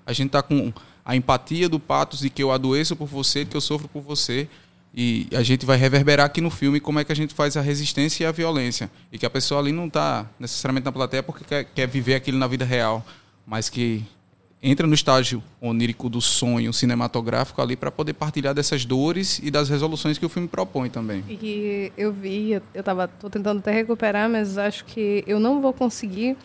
A 0.07 0.13
gente 0.13 0.29
está 0.29 0.43
com 0.43 0.73
a 1.09 1.17
empatia 1.17 1.71
do 1.71 1.81
patos 1.81 2.21
de 2.21 2.29
que 2.29 2.43
eu 2.43 2.53
adoeço 2.53 2.95
por 2.95 3.07
você, 3.07 3.43
que 3.43 3.57
eu 3.57 3.63
sofro 3.63 3.89
por 3.89 4.03
você. 4.03 4.47
E 4.95 5.27
a 5.33 5.43
gente 5.43 5.65
vai 5.65 5.79
reverberar 5.79 6.27
aqui 6.27 6.39
no 6.39 6.51
filme 6.51 6.81
como 6.81 6.99
é 6.99 7.05
que 7.05 7.11
a 7.11 7.17
gente 7.17 7.33
faz 7.33 7.57
a 7.57 7.63
resistência 7.63 8.25
e 8.25 8.27
a 8.27 8.33
violência. 8.33 8.91
E 9.11 9.17
que 9.17 9.25
a 9.25 9.31
pessoa 9.31 9.59
ali 9.59 9.73
não 9.73 9.87
está 9.87 10.27
necessariamente 10.39 10.85
na 10.85 10.93
plateia 10.93 11.23
porque 11.23 11.45
quer, 11.45 11.65
quer 11.65 11.89
viver 11.89 12.15
aquilo 12.15 12.37
na 12.37 12.47
vida 12.47 12.67
real, 12.67 13.07
mas 13.47 13.71
que 13.71 14.05
entra 14.63 14.87
no 14.87 14.93
estágio 14.93 15.43
onírico 15.63 16.11
do 16.11 16.21
sonho 16.21 16.73
cinematográfico 16.75 17.63
ali 17.63 17.75
para 17.75 17.91
poder 17.91 18.13
partilhar 18.13 18.53
dessas 18.53 18.85
dores 18.85 19.41
e 19.43 19.51
das 19.51 19.71
resoluções 19.71 20.19
que 20.19 20.27
o 20.27 20.29
filme 20.29 20.49
propõe 20.49 20.91
também. 20.91 21.25
E 21.27 21.91
eu 21.97 22.13
vi, 22.13 22.53
eu, 22.53 22.63
eu 22.75 22.83
tava 22.83 23.09
tô 23.09 23.31
tentando 23.31 23.61
até 23.61 23.73
recuperar, 23.73 24.29
mas 24.29 24.59
acho 24.59 24.85
que 24.85 25.25
eu 25.27 25.41
não 25.41 25.63
vou 25.63 25.73
conseguir 25.73 26.37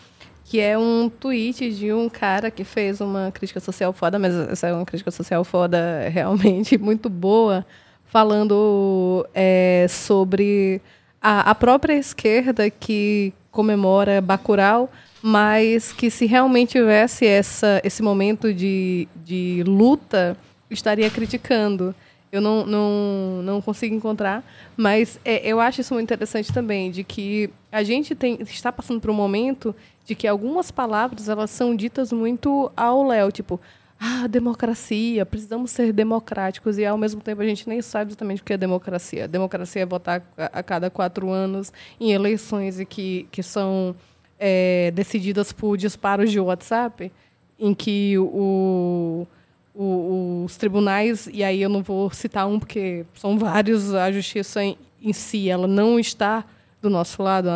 que 0.46 0.60
é 0.60 0.78
um 0.78 1.10
tweet 1.10 1.72
de 1.72 1.94
um 1.94 2.10
cara 2.10 2.52
que 2.52 2.64
fez 2.64 3.02
uma 3.02 3.32
crítica 3.32 3.60
social 3.60 3.94
foda, 3.94 4.20
mas 4.20 4.34
essa 4.36 4.68
é 4.68 4.74
uma 4.74 4.86
crítica 4.86 5.12
social 5.12 5.44
foda 5.44 6.10
realmente 6.10 6.78
muito 6.80 7.10
boa, 7.10 7.66
falando 8.06 9.26
é, 9.34 9.88
sobre 9.90 10.82
a, 11.22 11.52
a 11.52 11.56
própria 11.56 11.94
esquerda 11.94 12.70
que 12.70 13.34
comemora 13.50 14.20
Bacurau, 14.20 14.92
mas 15.22 15.94
que 15.94 16.10
se 16.12 16.26
realmente 16.26 16.74
tivesse 16.74 17.26
essa, 17.26 17.80
esse 17.84 18.04
momento 18.04 18.54
de, 18.54 19.08
de 19.24 19.64
luta, 19.66 20.36
estaria 20.70 21.10
criticando. 21.10 21.96
Eu 22.34 22.42
não, 22.42 22.66
não, 22.66 23.42
não 23.44 23.62
consigo 23.62 23.94
encontrar, 23.94 24.44
mas 24.76 25.20
é, 25.24 25.48
eu 25.48 25.60
acho 25.60 25.82
isso 25.82 25.94
muito 25.94 26.08
interessante 26.08 26.52
também, 26.52 26.90
de 26.90 27.04
que 27.04 27.48
a 27.72 27.84
gente 27.84 28.16
tem, 28.16 28.42
está 28.42 28.72
passando 28.72 29.00
por 29.00 29.12
um 29.12 29.14
momento 29.14 29.76
de 30.04 30.16
que 30.16 30.28
algumas 30.28 30.72
palavras 30.72 31.30
elas 31.30 31.52
são 31.52 31.76
ditas 31.76 32.12
muito 32.12 32.72
ao 32.76 33.06
léu, 33.06 33.32
tipo, 33.32 33.62
ah, 34.00 34.26
democracia, 34.26 35.24
precisamos 35.28 35.70
ser 35.70 35.94
democráticos, 35.94 36.80
e 36.80 36.86
ao 36.88 36.98
mesmo 36.98 37.22
tempo 37.22 37.40
a 37.40 37.46
gente 37.46 37.70
nem 37.70 37.84
sabe 37.84 38.10
exatamente 38.10 38.42
o 38.42 38.46
que 38.46 38.54
é 38.54 38.58
democracia. 38.58 39.28
Democracia 39.28 39.84
é 39.84 39.86
votar 39.86 40.24
a, 40.36 40.64
cada 40.64 40.90
quatro 40.90 41.30
anos 41.30 41.72
em 42.00 42.14
eleições 42.14 42.80
e 42.80 42.86
que, 42.86 43.28
que 43.32 43.44
são 43.44 43.96
é, 44.40 44.90
decididas 44.96 45.54
por 45.54 45.78
disparos 45.78 46.32
de 46.32 46.40
WhatsApp, 46.40 47.12
em 47.60 47.76
que 47.76 48.18
o, 48.18 49.28
o, 49.74 50.44
os 50.46 50.56
tribunais, 50.58 51.28
e 51.32 51.44
aí 51.44 51.62
eu 51.62 51.70
não 51.70 51.82
vou 51.82 52.12
citar 52.12 52.48
um 52.48 52.60
porque 52.60 53.06
são 53.16 53.38
vários, 53.38 53.94
a 53.94 54.12
justiça 54.12 54.64
em, 54.64 54.78
em 55.02 55.14
si 55.14 55.50
ela 55.50 55.68
não 55.68 56.00
está 56.00 56.46
do 56.82 56.90
nosso 56.90 57.24
lado. 57.24 57.50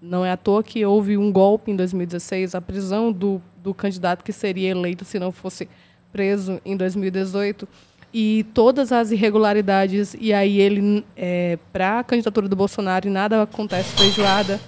Não 0.00 0.24
é 0.24 0.30
à 0.30 0.36
toa 0.36 0.62
que 0.62 0.84
houve 0.84 1.16
um 1.16 1.32
golpe 1.32 1.70
em 1.70 1.76
2016, 1.76 2.54
a 2.54 2.60
prisão 2.60 3.10
do, 3.10 3.40
do 3.62 3.74
candidato 3.74 4.22
que 4.22 4.32
seria 4.32 4.70
eleito 4.70 5.04
se 5.04 5.18
não 5.18 5.32
fosse 5.32 5.68
preso 6.12 6.60
em 6.64 6.76
2018 6.76 7.66
e 8.14 8.46
todas 8.54 8.92
as 8.92 9.10
irregularidades 9.10 10.16
e 10.18 10.32
aí 10.32 10.58
ele 10.60 11.04
é, 11.16 11.58
para 11.72 11.98
a 11.98 12.04
candidatura 12.04 12.48
do 12.48 12.56
Bolsonaro 12.56 13.08
e 13.08 13.10
nada 13.10 13.42
acontece 13.42 13.94
feijoada 13.96 14.58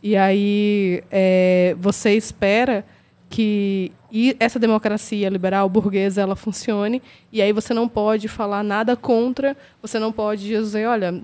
e 0.00 0.16
aí 0.16 1.02
é, 1.10 1.74
você 1.80 2.12
espera 2.12 2.84
que 3.28 3.92
essa 4.38 4.58
democracia 4.58 5.28
liberal 5.28 5.68
burguesa 5.68 6.22
ela 6.22 6.36
funcione 6.36 7.02
e 7.32 7.42
aí 7.42 7.52
você 7.52 7.74
não 7.74 7.88
pode 7.88 8.28
falar 8.28 8.62
nada 8.62 8.96
contra, 8.96 9.56
você 9.82 9.98
não 9.98 10.12
pode 10.12 10.46
dizer, 10.46 10.86
olha, 10.86 11.22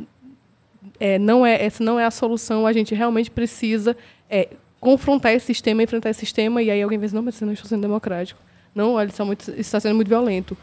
é, 0.98 1.18
não 1.18 1.46
é 1.46 1.64
essa 1.64 1.82
não 1.82 1.98
é 1.98 2.04
a 2.04 2.10
solução, 2.10 2.66
a 2.66 2.72
gente 2.72 2.94
realmente 2.94 3.30
precisa 3.30 3.96
é, 4.28 4.48
confrontar 4.80 5.32
esse 5.32 5.46
sistema, 5.46 5.82
enfrentar 5.82 6.10
esse 6.10 6.20
sistema 6.20 6.62
e 6.62 6.70
aí 6.70 6.82
alguém 6.82 6.98
diz, 6.98 7.12
não, 7.12 7.22
mas 7.22 7.36
você 7.36 7.44
não 7.44 7.52
está 7.52 7.68
sendo 7.68 7.82
democrático. 7.82 8.40
Não, 8.74 8.94
olha, 8.94 9.08
está, 9.08 9.24
muito, 9.24 9.50
está 9.50 9.78
sendo 9.78 9.94
muito 9.94 10.08
violento. 10.08 10.56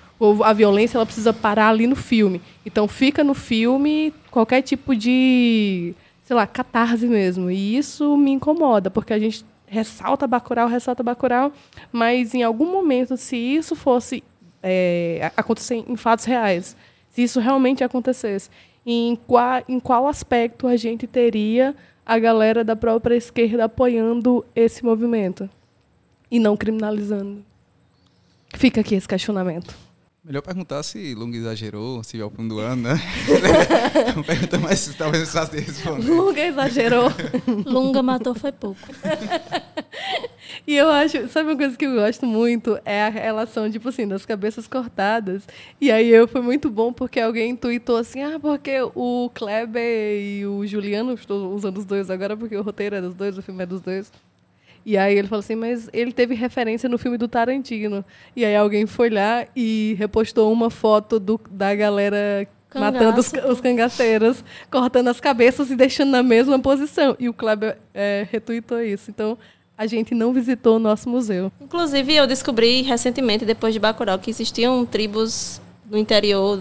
A 0.43 0.51
violência 0.51 0.97
ela 0.97 1.05
precisa 1.05 1.31
parar 1.31 1.69
ali 1.69 1.85
no 1.85 1.95
filme. 1.95 2.41
Então 2.65 2.87
fica 2.87 3.23
no 3.23 3.35
filme 3.35 4.11
qualquer 4.31 4.63
tipo 4.63 4.95
de 4.95 5.93
sei 6.29 6.35
lá, 6.35 6.45
catarse 6.45 7.07
mesmo. 7.07 7.49
E 7.49 7.75
isso 7.75 8.15
me 8.15 8.29
incomoda, 8.29 8.91
porque 8.91 9.13
a 9.13 9.17
gente 9.17 9.43
ressalta 9.69 10.27
Bacurau, 10.27 10.67
ressalta 10.67 11.03
Bacurau, 11.03 11.51
mas 11.91 12.33
em 12.33 12.43
algum 12.43 12.71
momento, 12.71 13.15
se 13.15 13.37
isso 13.37 13.75
fosse 13.75 14.23
é, 14.61 15.31
acontecer 15.37 15.75
em 15.87 15.95
fatos 15.95 16.25
reais, 16.25 16.75
se 17.09 17.23
isso 17.23 17.39
realmente 17.39 17.83
acontecesse, 17.83 18.49
em 18.85 19.15
qual, 19.15 19.63
em 19.67 19.79
qual 19.79 20.07
aspecto 20.07 20.67
a 20.67 20.75
gente 20.75 21.05
teria 21.05 21.75
a 22.05 22.17
galera 22.17 22.63
da 22.63 22.75
própria 22.75 23.15
esquerda 23.15 23.65
apoiando 23.65 24.45
esse 24.55 24.83
movimento 24.83 25.49
e 26.31 26.39
não 26.39 26.57
criminalizando? 26.57 27.45
Fica 28.55 28.81
aqui 28.81 28.95
esse 28.95 29.07
questionamento. 29.07 29.88
Melhor 30.21 30.41
perguntar 30.41 30.83
se 30.83 31.15
Lunga 31.15 31.37
exagerou, 31.37 32.03
se 32.03 32.19
é 32.19 32.25
o 32.25 32.29
fim 32.29 32.45
do 32.45 32.59
ano, 32.59 32.83
né? 32.83 32.95
Uma 34.13 34.23
pergunta 34.23 34.59
mais 34.59 34.93
talvez 34.95 35.31
fácil 35.31 35.57
de 35.57 35.65
responder. 35.65 36.11
Lunga 36.11 36.45
exagerou. 36.45 37.09
Lunga 37.65 38.03
matou 38.03 38.35
foi 38.35 38.51
pouco. 38.51 38.79
e 40.67 40.75
eu 40.75 40.89
acho, 40.89 41.29
sabe 41.29 41.49
uma 41.51 41.57
coisa 41.57 41.77
que 41.77 41.85
eu 41.85 41.95
gosto 41.95 42.25
muito? 42.25 42.77
É 42.83 43.03
a 43.03 43.09
relação, 43.09 43.71
tipo 43.71 43.87
assim, 43.87 44.05
das 44.05 44.25
cabeças 44.25 44.67
cortadas. 44.67 45.47
E 45.79 45.89
aí 45.89 46.09
eu 46.09 46.27
foi 46.27 46.41
muito 46.41 46.69
bom 46.69 46.91
porque 46.91 47.21
alguém 47.21 47.55
tweetou 47.55 47.95
assim, 47.95 48.21
ah, 48.21 48.37
porque 48.37 48.77
o 48.93 49.31
Kleber 49.33 50.19
e 50.21 50.45
o 50.45 50.67
Juliano, 50.67 51.13
estou 51.13 51.53
usando 51.55 51.77
os 51.77 51.85
dois 51.85 52.09
agora 52.09 52.35
porque 52.35 52.57
o 52.57 52.61
roteiro 52.61 52.97
é 52.97 53.01
dos 53.01 53.15
dois, 53.15 53.37
o 53.37 53.41
filme 53.41 53.63
é 53.63 53.65
dos 53.65 53.79
dois 53.79 54.11
e 54.85 54.97
aí 54.97 55.17
ele 55.17 55.27
falou 55.27 55.39
assim, 55.39 55.55
mas 55.55 55.89
ele 55.93 56.11
teve 56.11 56.33
referência 56.35 56.89
no 56.89 56.97
filme 56.97 57.17
do 57.17 57.27
Tarantino. 57.27 58.03
E 58.35 58.43
aí 58.45 58.55
alguém 58.55 58.85
foi 58.85 59.09
lá 59.09 59.45
e 59.55 59.95
repostou 59.97 60.51
uma 60.51 60.69
foto 60.69 61.19
do, 61.19 61.39
da 61.51 61.75
galera 61.75 62.47
Cangaço. 62.69 62.93
matando 62.93 63.19
os, 63.19 63.33
os 63.51 63.61
cangaceiros, 63.61 64.43
cortando 64.71 65.07
as 65.07 65.19
cabeças 65.19 65.71
e 65.71 65.75
deixando 65.75 66.11
na 66.11 66.23
mesma 66.23 66.59
posição. 66.59 67.15
E 67.19 67.27
o 67.27 67.33
Kleber 67.33 67.77
é, 67.93 68.27
retweetou 68.31 68.81
isso. 68.81 69.09
Então, 69.09 69.37
a 69.77 69.87
gente 69.87 70.13
não 70.13 70.33
visitou 70.33 70.75
o 70.75 70.79
nosso 70.79 71.09
museu. 71.09 71.51
Inclusive, 71.61 72.13
eu 72.13 72.27
descobri 72.27 72.81
recentemente, 72.81 73.45
depois 73.45 73.73
de 73.73 73.79
Bacurau, 73.79 74.19
que 74.19 74.29
existiam 74.29 74.85
tribos 74.85 75.61
no 75.89 75.97
interior, 75.97 76.59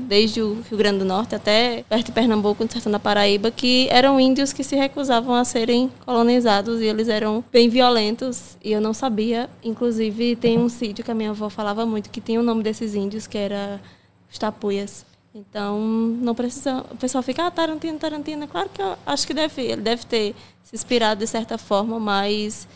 desde 0.00 0.42
o 0.42 0.60
Rio 0.68 0.78
Grande 0.78 0.98
do 0.98 1.04
Norte 1.04 1.34
até 1.34 1.82
perto 1.88 2.06
de 2.06 2.12
Pernambuco, 2.12 2.62
no 2.62 2.70
sertão 2.70 2.92
da 2.92 2.98
Paraíba, 2.98 3.50
que 3.50 3.88
eram 3.90 4.20
índios 4.20 4.52
que 4.52 4.62
se 4.62 4.76
recusavam 4.76 5.34
a 5.34 5.44
serem 5.44 5.90
colonizados 6.04 6.80
e 6.80 6.84
eles 6.84 7.08
eram 7.08 7.42
bem 7.50 7.68
violentos 7.68 8.56
e 8.62 8.72
eu 8.72 8.80
não 8.80 8.92
sabia. 8.92 9.48
Inclusive, 9.64 10.36
tem 10.36 10.58
um 10.58 10.68
sítio 10.68 11.04
que 11.04 11.10
a 11.10 11.14
minha 11.14 11.30
avó 11.30 11.48
falava 11.48 11.86
muito 11.86 12.10
que 12.10 12.20
tinha 12.20 12.38
o 12.38 12.42
nome 12.42 12.62
desses 12.62 12.94
índios, 12.94 13.26
que 13.26 13.38
era 13.38 13.80
os 14.30 14.38
Tapuias. 14.38 15.06
Então, 15.34 15.78
não 15.78 16.34
precisa. 16.34 16.84
O 16.90 16.96
pessoal 16.96 17.22
fica, 17.22 17.46
ah, 17.46 17.50
Tarantino, 17.50 17.98
Tarantino. 17.98 18.48
Claro 18.48 18.70
que 18.72 18.80
eu 18.80 18.96
acho 19.06 19.26
que 19.26 19.34
deve, 19.34 19.62
ele 19.62 19.82
deve 19.82 20.04
ter 20.06 20.34
se 20.62 20.74
inspirado 20.74 21.20
de 21.20 21.26
certa 21.26 21.58
forma, 21.58 22.00
mas 22.00 22.66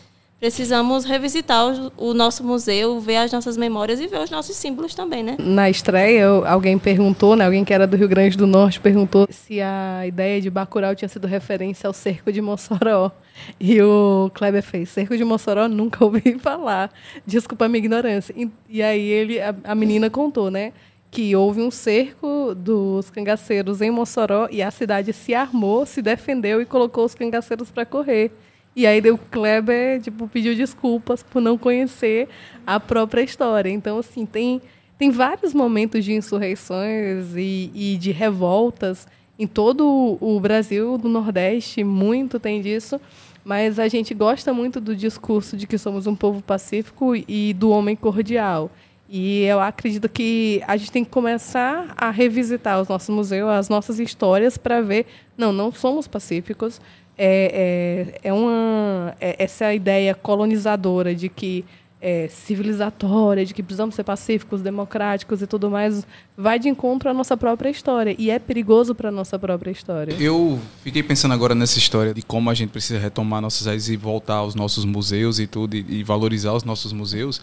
precisamos 0.40 1.04
revisitar 1.04 1.66
o, 1.66 1.92
o, 1.98 2.14
nosso 2.14 2.42
museu, 2.42 2.98
ver 2.98 3.16
as 3.16 3.30
nossas 3.30 3.58
memórias 3.58 4.00
e 4.00 4.06
ver 4.06 4.20
os 4.20 4.30
nossos 4.30 4.56
símbolos 4.56 4.94
também, 4.94 5.22
né? 5.22 5.36
Na 5.38 5.68
estreia, 5.68 6.26
alguém 6.46 6.78
perguntou, 6.78 7.36
né, 7.36 7.44
alguém 7.44 7.62
que 7.62 7.74
era 7.74 7.86
do 7.86 7.96
Rio 7.96 8.08
Grande 8.08 8.38
do 8.38 8.46
Norte 8.46 8.80
perguntou 8.80 9.28
se 9.30 9.60
a 9.60 10.06
ideia 10.06 10.40
de 10.40 10.48
Bacurau 10.48 10.94
tinha 10.94 11.08
sido 11.08 11.26
referência 11.26 11.86
ao 11.86 11.92
cerco 11.92 12.32
de 12.32 12.40
Mossoró. 12.40 13.12
E 13.58 13.80
o 13.80 14.30
Kleber 14.34 14.62
fez, 14.62 14.88
cerco 14.88 15.16
de 15.16 15.24
Mossoró, 15.24 15.68
nunca 15.68 16.02
ouvi 16.04 16.38
falar. 16.38 16.90
Desculpa 17.26 17.66
a 17.66 17.68
minha 17.68 17.78
ignorância. 17.78 18.34
E, 18.36 18.50
e 18.68 18.82
aí 18.82 19.08
ele, 19.08 19.40
a, 19.40 19.54
a 19.64 19.74
menina 19.74 20.08
contou, 20.08 20.50
né? 20.50 20.72
que 21.10 21.34
houve 21.34 21.60
um 21.60 21.72
cerco 21.72 22.54
dos 22.54 23.10
cangaceiros 23.10 23.82
em 23.82 23.90
Mossoró 23.90 24.46
e 24.48 24.62
a 24.62 24.70
cidade 24.70 25.12
se 25.12 25.34
armou, 25.34 25.84
se 25.84 26.00
defendeu 26.00 26.62
e 26.62 26.64
colocou 26.64 27.04
os 27.04 27.16
cangaceiros 27.16 27.68
para 27.68 27.84
correr. 27.84 28.30
E 28.74 28.86
aí 28.86 29.00
o 29.10 29.18
Kleber 29.18 30.00
tipo, 30.00 30.28
pediu 30.28 30.54
desculpas 30.54 31.22
por 31.22 31.42
não 31.42 31.58
conhecer 31.58 32.28
a 32.66 32.78
própria 32.78 33.22
história. 33.22 33.68
Então, 33.68 33.98
assim, 33.98 34.24
tem, 34.24 34.62
tem 34.98 35.10
vários 35.10 35.52
momentos 35.52 36.04
de 36.04 36.12
insurreições 36.12 37.34
e, 37.36 37.70
e 37.74 37.96
de 37.96 38.12
revoltas 38.12 39.06
em 39.38 39.46
todo 39.46 40.18
o 40.20 40.38
Brasil, 40.38 40.98
do 40.98 41.08
Nordeste, 41.08 41.82
muito 41.82 42.38
tem 42.38 42.60
disso. 42.60 43.00
Mas 43.42 43.78
a 43.78 43.88
gente 43.88 44.12
gosta 44.12 44.52
muito 44.52 44.80
do 44.80 44.94
discurso 44.94 45.56
de 45.56 45.66
que 45.66 45.78
somos 45.78 46.06
um 46.06 46.14
povo 46.14 46.42
pacífico 46.42 47.14
e 47.16 47.54
do 47.54 47.70
homem 47.70 47.96
cordial. 47.96 48.70
E 49.08 49.42
eu 49.42 49.58
acredito 49.58 50.08
que 50.08 50.62
a 50.68 50.76
gente 50.76 50.92
tem 50.92 51.04
que 51.04 51.10
começar 51.10 51.92
a 51.96 52.10
revisitar 52.10 52.80
os 52.80 52.86
nossos 52.86 53.08
museus, 53.08 53.48
as 53.50 53.68
nossas 53.68 53.98
histórias, 53.98 54.56
para 54.56 54.80
ver, 54.80 55.06
não, 55.36 55.52
não 55.52 55.72
somos 55.72 56.06
pacíficos, 56.06 56.80
é, 57.22 58.14
é, 58.22 58.28
é 58.30 58.32
uma 58.32 59.14
é, 59.20 59.44
essa 59.44 59.74
ideia 59.74 60.14
colonizadora 60.14 61.14
de 61.14 61.28
que 61.28 61.66
é, 62.00 62.28
civilizatória, 62.28 63.44
de 63.44 63.52
que 63.52 63.62
precisamos 63.62 63.94
ser 63.94 64.04
pacíficos, 64.04 64.62
democráticos 64.62 65.42
e 65.42 65.46
tudo 65.46 65.70
mais, 65.70 66.06
vai 66.34 66.58
de 66.58 66.66
encontro 66.70 67.10
à 67.10 67.14
nossa 67.14 67.36
própria 67.36 67.68
história. 67.68 68.16
E 68.18 68.30
é 68.30 68.38
perigoso 68.38 68.94
para 68.94 69.10
a 69.10 69.12
nossa 69.12 69.38
própria 69.38 69.70
história. 69.70 70.16
Eu 70.18 70.58
fiquei 70.82 71.02
pensando 71.02 71.34
agora 71.34 71.54
nessa 71.54 71.78
história 71.78 72.14
de 72.14 72.22
como 72.22 72.48
a 72.48 72.54
gente 72.54 72.70
precisa 72.70 72.98
retomar 72.98 73.42
nossas 73.42 73.66
raízes 73.66 73.90
e 73.90 73.98
voltar 73.98 74.36
aos 74.36 74.54
nossos 74.54 74.86
museus 74.86 75.38
e 75.38 75.46
tudo, 75.46 75.76
e, 75.76 75.84
e 76.00 76.02
valorizar 76.02 76.54
os 76.54 76.64
nossos 76.64 76.90
museus. 76.90 77.42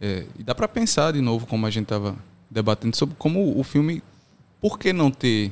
É, 0.00 0.26
e 0.38 0.44
dá 0.44 0.54
para 0.54 0.68
pensar 0.68 1.12
de 1.12 1.20
novo, 1.20 1.44
como 1.44 1.66
a 1.66 1.70
gente 1.70 1.86
estava 1.86 2.14
debatendo, 2.48 2.96
sobre 2.96 3.16
como 3.18 3.58
o 3.58 3.64
filme, 3.64 4.00
por 4.60 4.78
que 4.78 4.92
não 4.92 5.10
ter 5.10 5.50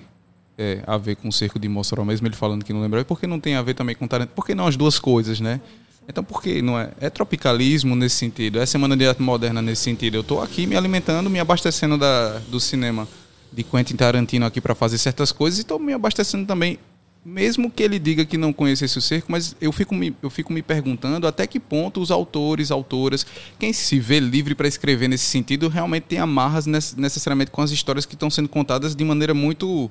é, 0.59 0.83
a 0.87 0.97
ver 0.97 1.17
com 1.17 1.29
o 1.29 1.33
Cerco 1.33 1.59
de 1.59 1.69
Mossoró, 1.69 2.05
mesmo 2.05 2.27
ele 2.27 2.37
falando 2.37 2.65
que 2.65 2.73
não 2.73 2.81
lembrava, 2.81 3.05
por 3.05 3.21
que 3.21 3.27
não 3.27 3.39
tem 3.39 3.55
a 3.57 3.63
ver 3.63 3.75
também 3.75 3.95
com 3.95 4.07
Tarantino? 4.07 4.35
Por 4.35 4.47
que 4.47 4.55
não 4.55 4.67
as 4.67 4.77
duas 4.77 4.99
coisas, 4.99 5.41
né? 5.41 5.61
Então, 6.09 6.23
por 6.23 6.41
que 6.41 6.63
não 6.63 6.79
é? 6.79 6.93
É 7.01 7.11
tropicalismo 7.11 7.97
nesse 7.97 8.17
sentido, 8.17 8.61
é 8.61 8.67
Semana 8.67 8.97
de 8.97 9.07
Arte 9.07 9.21
Moderna 9.21 9.61
nesse 9.61 9.83
sentido. 9.83 10.17
Eu 10.17 10.21
estou 10.21 10.41
aqui 10.41 10.67
me 10.67 10.77
alimentando, 10.77 11.29
me 11.29 11.41
abastecendo 11.41 11.99
da, 11.99 12.39
do 12.49 12.61
cinema 12.61 13.09
de 13.53 13.63
Quentin 13.63 13.97
Tarantino 13.97 14.47
aqui 14.47 14.61
para 14.61 14.75
fazer 14.75 14.99
certas 14.99 15.33
coisas 15.33 15.59
e 15.59 15.63
estou 15.63 15.79
me 15.79 15.93
abastecendo 15.93 16.47
também, 16.47 16.79
mesmo 17.25 17.71
que 17.71 17.83
ele 17.83 17.99
diga 17.99 18.25
que 18.25 18.39
não 18.39 18.53
conhecesse 18.53 18.99
o 18.99 19.03
cerco, 19.03 19.33
mas 19.33 19.57
eu 19.61 19.73
fico 19.73 19.95
me, 19.95 20.15
eu 20.23 20.31
fico 20.31 20.53
me 20.53 20.63
perguntando 20.63 21.27
até 21.27 21.45
que 21.47 21.59
ponto 21.59 22.01
os 22.01 22.11
autores, 22.11 22.71
autoras, 22.71 23.27
quem 23.59 23.73
se 23.73 23.99
vê 23.99 24.21
livre 24.21 24.55
para 24.55 24.69
escrever 24.69 25.09
nesse 25.09 25.25
sentido, 25.25 25.69
realmente 25.69 26.05
tem 26.05 26.19
amarras 26.19 26.67
necessariamente 26.67 27.51
com 27.51 27.63
as 27.63 27.73
histórias 27.73 28.07
que 28.07 28.15
estão 28.15 28.31
sendo 28.31 28.49
contadas 28.49 28.95
de 28.95 29.05
maneira 29.05 29.35
muito, 29.35 29.91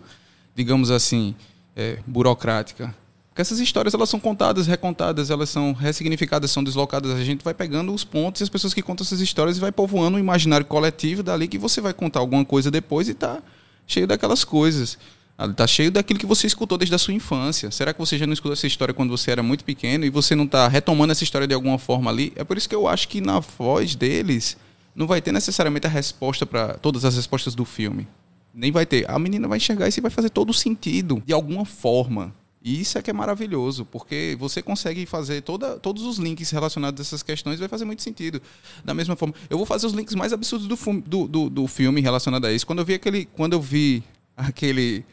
digamos 0.56 0.90
assim, 0.90 1.36
é, 1.76 2.00
burocrática 2.08 2.96
porque 3.36 3.42
essas 3.42 3.60
histórias 3.60 3.94
elas 3.94 4.08
são 4.08 4.18
contadas, 4.18 4.66
recontadas, 4.66 5.30
elas 5.30 5.50
são 5.50 5.74
ressignificadas, 5.74 6.50
são 6.52 6.64
deslocadas. 6.64 7.12
A 7.12 7.22
gente 7.22 7.44
vai 7.44 7.54
pegando 7.54 7.94
os 7.94 8.06
pontos 8.06 8.40
e 8.40 8.44
as 8.46 8.50
pessoas 8.50 8.74
que 8.74 8.82
contam 8.82 9.04
essas 9.04 9.20
histórias 9.20 9.58
e 9.58 9.60
vai 9.60 9.74
povoando 9.74 10.16
o 10.16 10.20
imaginário 10.22 10.66
coletivo 10.66 11.22
dali 11.22 11.50
que 11.50 11.58
você 11.58 11.82
vai 11.82 11.94
contar 11.94 12.22
alguma 12.22 12.46
coisa 12.46 12.72
depois 12.72 13.10
e 13.10 13.14
tá 13.14 13.44
cheio 13.86 14.08
daquelas 14.08 14.46
coisas. 14.46 14.98
Tá 15.54 15.68
cheio 15.68 15.92
daquilo 15.92 16.18
que 16.18 16.26
você 16.26 16.48
escutou 16.48 16.78
desde 16.78 16.96
a 16.96 16.98
sua 16.98 17.14
infância. 17.14 17.70
Será 17.72 17.92
que 17.92 18.00
você 18.00 18.18
já 18.18 18.26
não 18.26 18.32
escutou 18.32 18.54
essa 18.54 18.68
história 18.68 18.94
quando 18.94 19.10
você 19.10 19.32
era 19.32 19.44
muito 19.44 19.66
pequeno 19.66 20.06
e 20.06 20.10
você 20.10 20.34
não 20.34 20.46
está 20.46 20.70
retomando 20.70 21.12
essa 21.12 21.26
história 21.26 21.46
de 21.46 21.54
alguma 21.54 21.78
forma 21.78 22.10
ali? 22.10 22.32
É 22.38 22.44
por 22.46 22.56
isso 22.56 22.70
que 22.70 22.76
eu 22.76 22.88
acho 22.88 23.10
que 23.10 23.20
na 23.20 23.42
voz 23.42 23.96
deles 23.96 24.56
não 24.96 25.08
vai 25.08 25.22
ter 25.22 25.34
necessariamente 25.34 25.88
a 25.88 25.90
resposta 25.90 26.46
para 26.46 26.76
todas 26.76 27.04
as 27.04 27.18
respostas 27.18 27.54
do 27.54 27.66
filme. 27.66 28.08
Nem 28.56 28.72
vai 28.72 28.86
ter. 28.86 29.10
A 29.10 29.20
menina 29.20 29.48
vai 29.48 29.58
enxergar 29.58 29.88
isso 29.88 30.00
e 30.00 30.02
vai 30.02 30.10
fazer 30.10 30.30
todo 30.30 30.54
sentido 30.54 31.22
de 31.26 31.34
alguma 31.34 31.66
forma. 31.66 32.34
E 32.64 32.82
isso 32.82 32.98
é 32.98 33.02
que 33.02 33.12
é 33.12 33.14
maravilhoso, 33.14 33.86
porque 33.86 34.36
você 34.40 34.60
consegue 34.60 35.06
fazer 35.06 35.42
toda, 35.42 35.78
todos 35.78 36.02
os 36.02 36.18
links 36.18 36.50
relacionados 36.50 37.00
a 37.00 37.04
essas 37.04 37.22
questões, 37.22 37.60
vai 37.60 37.68
fazer 37.68 37.86
muito 37.86 38.02
sentido. 38.02 38.42
Da 38.84 38.92
mesma 38.92 39.16
forma, 39.16 39.36
eu 39.52 39.58
vou 39.58 39.68
fazer 39.68 39.86
os 39.86 39.94
links 39.94 40.16
mais 40.16 40.34
absurdos 40.34 40.68
do, 40.68 41.02
do, 41.02 41.28
do, 41.28 41.50
do 41.50 41.68
filme 41.68 42.02
relacionado 42.02 42.46
a 42.46 42.52
isso. 42.52 42.66
Quando 42.66 42.80
eu 42.80 42.86
vi 42.86 42.96
aquele. 42.96 43.26
Quando 43.26 43.54
eu 43.54 43.62
vi 43.62 44.04
aquele 44.36 45.06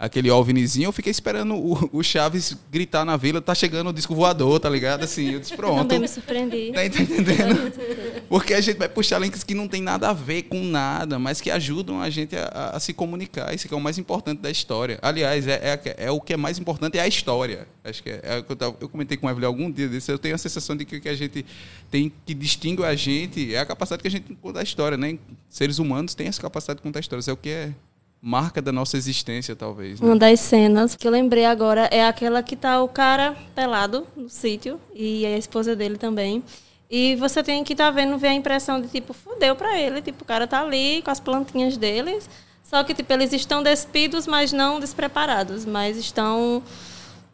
aquele 0.00 0.30
OVNIzinho, 0.30 0.86
eu 0.86 0.92
fiquei 0.92 1.10
esperando 1.10 1.54
o, 1.54 1.90
o, 1.98 2.02
Chaves 2.02 2.56
gritar 2.72 3.04
na 3.04 3.18
vila, 3.18 3.42
tá 3.42 3.54
chegando 3.54 3.90
o 3.90 3.92
disco 3.92 4.14
voador, 4.14 4.58
tá 4.58 4.70
ligado? 4.70 5.04
Assim, 5.04 5.32
eu 5.34 5.40
disse, 5.40 5.54
pronto. 5.54 5.76
Também 5.76 5.98
me 5.98 6.08
surpreendi. 6.08 6.72
Tá 6.72 6.86
entendendo? 6.86 8.24
Porque 8.26 8.54
a 8.54 8.60
gente 8.62 8.78
vai 8.78 8.88
puxar 8.88 9.18
links 9.18 9.44
que 9.44 9.54
não 9.54 9.68
tem 9.68 9.82
nada 9.82 10.08
a 10.08 10.14
ver 10.14 10.44
com 10.44 10.64
nada, 10.64 11.18
mas 11.18 11.42
que 11.42 11.50
ajudam 11.50 12.00
a 12.00 12.08
gente 12.08 12.34
a, 12.34 12.70
a 12.72 12.80
se 12.80 12.94
comunicar. 12.94 13.54
Isso 13.54 13.68
que 13.68 13.74
é 13.74 13.76
o 13.76 13.80
mais 13.80 13.98
importante 13.98 14.40
da 14.40 14.50
história. 14.50 14.98
Aliás, 15.02 15.46
é, 15.46 15.78
é, 15.84 16.06
é, 16.06 16.10
o 16.10 16.18
que 16.18 16.32
é 16.32 16.36
mais 16.36 16.58
importante 16.58 16.96
é 16.96 17.02
a 17.02 17.06
história. 17.06 17.68
Acho 17.84 18.02
que 18.02 18.08
é, 18.08 18.20
é 18.22 18.38
eu, 18.48 18.76
eu, 18.80 18.88
comentei 18.88 19.18
com 19.18 19.28
a 19.28 19.32
Evelyn 19.32 19.46
algum 19.46 19.70
dia 19.70 19.86
desse, 19.86 20.10
eu 20.10 20.18
tenho 20.18 20.34
a 20.34 20.38
sensação 20.38 20.74
de 20.74 20.86
que 20.86 20.96
o 20.96 21.00
que 21.00 21.10
a 21.10 21.14
gente 21.14 21.44
tem 21.90 22.10
que 22.24 22.32
distingue 22.32 22.84
a 22.84 22.94
gente 22.94 23.54
é 23.54 23.58
a 23.58 23.66
capacidade 23.66 24.00
que 24.00 24.08
a 24.08 24.10
gente 24.10 24.34
contar 24.40 24.60
a 24.60 24.62
história, 24.62 24.96
né? 24.96 25.18
Seres 25.50 25.78
humanos 25.78 26.14
têm 26.14 26.28
essa 26.28 26.40
capacidade 26.40 26.78
de 26.78 26.82
contar 26.82 27.00
histórias. 27.00 27.28
É 27.28 27.32
o 27.32 27.36
que 27.36 27.50
é 27.50 27.72
marca 28.20 28.60
da 28.60 28.70
nossa 28.70 28.96
existência, 28.96 29.56
talvez. 29.56 30.00
Né? 30.00 30.06
Uma 30.06 30.16
das 30.16 30.40
cenas 30.40 30.94
que 30.94 31.06
eu 31.06 31.10
lembrei 31.10 31.44
agora 31.44 31.88
é 31.90 32.06
aquela 32.06 32.42
que 32.42 32.54
tá 32.54 32.82
o 32.82 32.88
cara 32.88 33.34
pelado 33.54 34.06
no 34.16 34.28
sítio 34.28 34.80
e 34.94 35.24
a 35.24 35.38
esposa 35.38 35.74
dele 35.74 35.96
também. 35.96 36.42
E 36.90 37.14
você 37.16 37.42
tem 37.42 37.62
que 37.62 37.72
estar 37.72 37.86
tá 37.86 37.90
vendo, 37.90 38.18
ver 38.18 38.28
a 38.28 38.34
impressão 38.34 38.80
de 38.80 38.88
tipo, 38.88 39.12
fudeu 39.12 39.54
pra 39.54 39.78
ele. 39.78 40.02
Tipo, 40.02 40.24
o 40.24 40.26
cara 40.26 40.46
tá 40.46 40.60
ali 40.60 41.00
com 41.02 41.10
as 41.10 41.20
plantinhas 41.20 41.76
deles. 41.76 42.28
Só 42.64 42.82
que, 42.82 42.92
tipo, 42.92 43.12
eles 43.12 43.32
estão 43.32 43.62
despidos, 43.62 44.26
mas 44.26 44.52
não 44.52 44.80
despreparados. 44.80 45.64
Mas 45.64 45.96
estão 45.96 46.62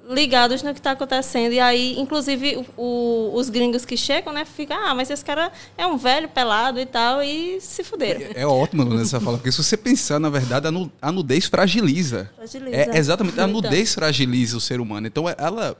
ligados 0.08 0.62
no 0.62 0.72
que 0.72 0.80
está 0.80 0.92
acontecendo. 0.92 1.52
E 1.52 1.60
aí, 1.60 1.98
inclusive, 1.98 2.56
o, 2.56 2.82
o, 2.82 3.34
os 3.34 3.48
gringos 3.48 3.84
que 3.84 3.96
chegam, 3.96 4.32
né, 4.32 4.44
ficam, 4.44 4.76
ah, 4.76 4.94
mas 4.94 5.10
esse 5.10 5.24
cara 5.24 5.52
é 5.76 5.86
um 5.86 5.96
velho 5.96 6.28
pelado 6.28 6.78
e 6.78 6.86
tal, 6.86 7.22
e 7.22 7.60
se 7.60 7.82
fuderam. 7.82 8.20
É, 8.20 8.42
é 8.42 8.46
ótimo, 8.46 8.84
Luna, 8.84 9.02
essa 9.02 9.20
fala, 9.20 9.36
porque 9.38 9.52
se 9.52 9.62
você 9.62 9.76
pensar, 9.76 10.18
na 10.18 10.30
verdade, 10.30 10.66
a, 11.00 11.12
nudez 11.12 11.46
fragiliza. 11.46 12.30
Fragiliza. 12.36 12.76
É, 12.76 12.98
exatamente, 12.98 13.40
a 13.40 13.44
então. 13.44 13.60
nudez 13.60 13.94
fragiliza 13.94 14.56
o 14.56 14.60
ser 14.60 14.80
humano. 14.80 15.06
Então, 15.06 15.24
ela 15.28 15.76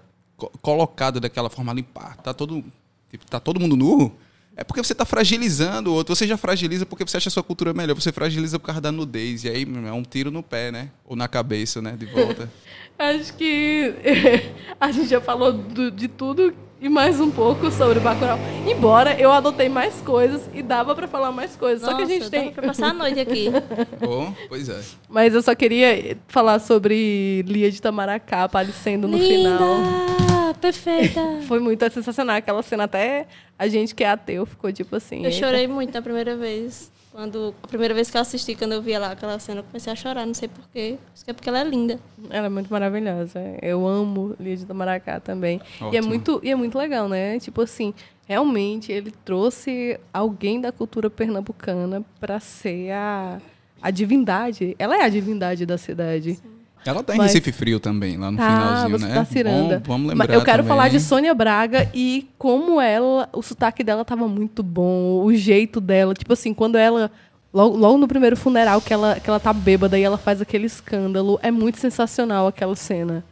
colocada 0.61 1.19
daquela 1.19 1.49
forma 1.49 1.73
ali, 1.73 1.83
pá, 1.83 2.15
tá 2.23 2.35
todo, 2.35 2.63
tipo, 3.11 3.25
tá 3.27 3.41
todo 3.41 3.59
mundo 3.59 3.75
nu, 3.75 4.13
é 4.57 4.65
porque 4.65 4.83
você 4.83 4.93
está 4.93 5.05
fragilizando 5.05 5.91
o 5.91 5.95
outro. 5.95 6.17
Você 6.17 6.27
já 6.27 6.39
fragiliza 6.39 6.87
porque 6.87 7.05
você 7.05 7.19
acha 7.19 7.29
a 7.29 7.31
sua 7.31 7.43
cultura 7.43 7.75
melhor. 7.75 7.95
Você 7.95 8.11
fragiliza 8.11 8.59
por 8.59 8.65
causa 8.65 8.81
da 8.81 8.91
nudez. 8.91 9.45
E 9.45 9.51
aí 9.51 9.67
é 9.87 9.93
um 9.93 10.03
tiro 10.03 10.31
no 10.31 10.43
pé, 10.43 10.73
né? 10.73 10.89
Ou 11.05 11.15
na 11.15 11.29
cabeça, 11.29 11.83
né? 11.83 11.93
De 11.93 12.07
volta. 12.07 12.51
Acho 12.99 13.35
que 13.35 13.95
a 14.81 14.91
gente 14.91 15.09
já 15.09 15.21
falou 15.21 15.53
do, 15.53 15.91
de 15.91 16.09
tudo 16.09 16.55
e 16.81 16.89
mais 16.89 17.21
um 17.21 17.31
pouco 17.31 17.71
sobre 17.71 18.01
Bacurau. 18.01 18.39
Embora 18.67 19.19
eu 19.21 19.31
adotei 19.33 19.69
mais 19.69 20.01
coisas 20.01 20.49
e 20.55 20.63
dava 20.63 20.95
para 20.95 21.07
falar 21.07 21.31
mais 21.31 21.57
coisas. 21.57 21.83
Nossa, 21.83 21.93
só 21.93 21.99
que 21.99 22.05
a 22.05 22.07
gente 22.07 22.31
tem 22.31 22.53
para 22.53 22.69
passar 22.69 22.91
a 22.91 22.93
noite 22.95 23.21
aqui. 23.21 23.49
oh, 24.07 24.33
pois 24.49 24.69
é. 24.69 24.81
Mas 25.09 25.35
eu 25.35 25.43
só 25.43 25.55
queria 25.55 26.17
falar 26.29 26.59
sobre 26.59 27.43
Lia 27.47 27.71
de 27.71 27.83
Tamaracá 27.83 28.45
aparecendo 28.45 29.07
no 29.07 29.19
Linda! 29.19 29.57
final. 29.57 30.55
Perfeita. 30.61 31.21
Foi 31.47 31.61
muito 31.61 31.91
sensacional 31.91 32.37
aquela 32.37 32.63
cena 32.63 32.85
até 32.85 33.27
a 33.59 33.69
gente 33.69 33.95
que 33.95 34.05
é 34.05 34.11
ateu 34.11 34.47
ficou 34.47 34.73
tipo 34.73 34.97
assim. 34.97 35.25
Eu 35.25 35.33
chorei 35.33 35.67
muito 35.67 35.93
na 35.93 36.01
primeira 36.01 36.35
vez. 36.37 36.91
Quando, 37.17 37.55
a 37.63 37.67
primeira 37.67 37.95
vez 37.95 38.11
que 38.11 38.17
eu 38.19 38.21
assisti, 38.21 38.55
quando 38.55 38.73
eu 38.73 38.83
via 38.83 38.99
lá 38.99 39.13
aquela 39.13 39.39
cena, 39.39 39.61
eu 39.61 39.65
comecei 39.65 39.91
a 39.91 39.97
chorar, 39.97 40.27
não 40.27 40.35
sei 40.35 40.49
porquê. 40.49 40.99
Acho 41.15 41.25
que 41.25 41.31
é 41.31 41.33
porque 41.33 41.49
ela 41.49 41.61
é 41.61 41.65
linda. 41.65 41.99
Ela 42.29 42.45
é 42.45 42.49
muito 42.51 42.71
maravilhosa. 42.71 43.41
Eu 43.63 43.89
amo 43.89 44.37
Lídia 44.39 44.67
do 44.67 44.75
Maracá 44.75 45.19
também. 45.19 45.59
E 45.91 45.97
é, 45.97 46.03
muito, 46.03 46.39
e 46.45 46.51
é 46.51 46.55
muito 46.55 46.77
legal, 46.77 47.09
né? 47.09 47.39
Tipo 47.39 47.63
assim, 47.63 47.95
realmente 48.27 48.93
ele 48.93 49.11
trouxe 49.25 49.99
alguém 50.13 50.61
da 50.61 50.71
cultura 50.71 51.09
pernambucana 51.09 52.05
para 52.21 52.39
ser 52.39 52.91
a, 52.91 53.41
a 53.81 53.91
divindade. 53.91 54.77
Ela 54.79 54.99
é 54.99 55.05
a 55.05 55.09
divindade 55.09 55.65
da 55.65 55.79
cidade. 55.79 56.35
Sim. 56.35 56.56
Ela 56.91 57.03
tá 57.03 57.15
em 57.15 57.19
Mas... 57.19 57.33
Recife 57.33 57.53
Frio 57.53 57.81
também, 57.81 58.17
lá 58.17 58.31
no 58.31 58.37
tá, 58.37 58.47
finalzinho, 58.47 58.99
né? 58.99 59.15
Tá 59.15 59.25
ciranda. 59.25 59.79
Bom, 59.85 59.93
vamos 59.93 60.09
lembrar 60.11 60.33
Eu 60.35 60.45
quero 60.45 60.63
também. 60.63 60.69
falar 60.69 60.89
de 60.89 61.01
Sônia 61.01 61.35
Braga 61.35 61.89
e 61.93 62.29
como 62.39 62.81
ela, 62.81 63.29
o 63.33 63.43
sotaque 63.43 63.83
dela 63.83 64.05
tava 64.05 64.29
muito 64.29 64.63
bom, 64.63 65.23
o 65.25 65.35
jeito 65.35 65.81
dela, 65.81 66.15
tipo 66.15 66.33
assim, 66.33 66.55
quando 66.55 66.77
ela 66.77 67.11
logo, 67.53 67.77
logo 67.77 67.99
no 67.99 68.07
primeiro 68.07 68.37
funeral 68.37 68.81
que 68.81 68.93
ela 68.93 69.19
que 69.19 69.29
ela 69.29 69.41
tá 69.41 69.53
bêbada 69.53 69.99
e 69.99 70.03
ela 70.03 70.19
faz 70.19 70.41
aquele 70.41 70.67
escândalo, 70.67 71.39
é 71.43 71.51
muito 71.51 71.79
sensacional 71.79 72.47
aquela 72.47 72.77
cena. 72.77 73.25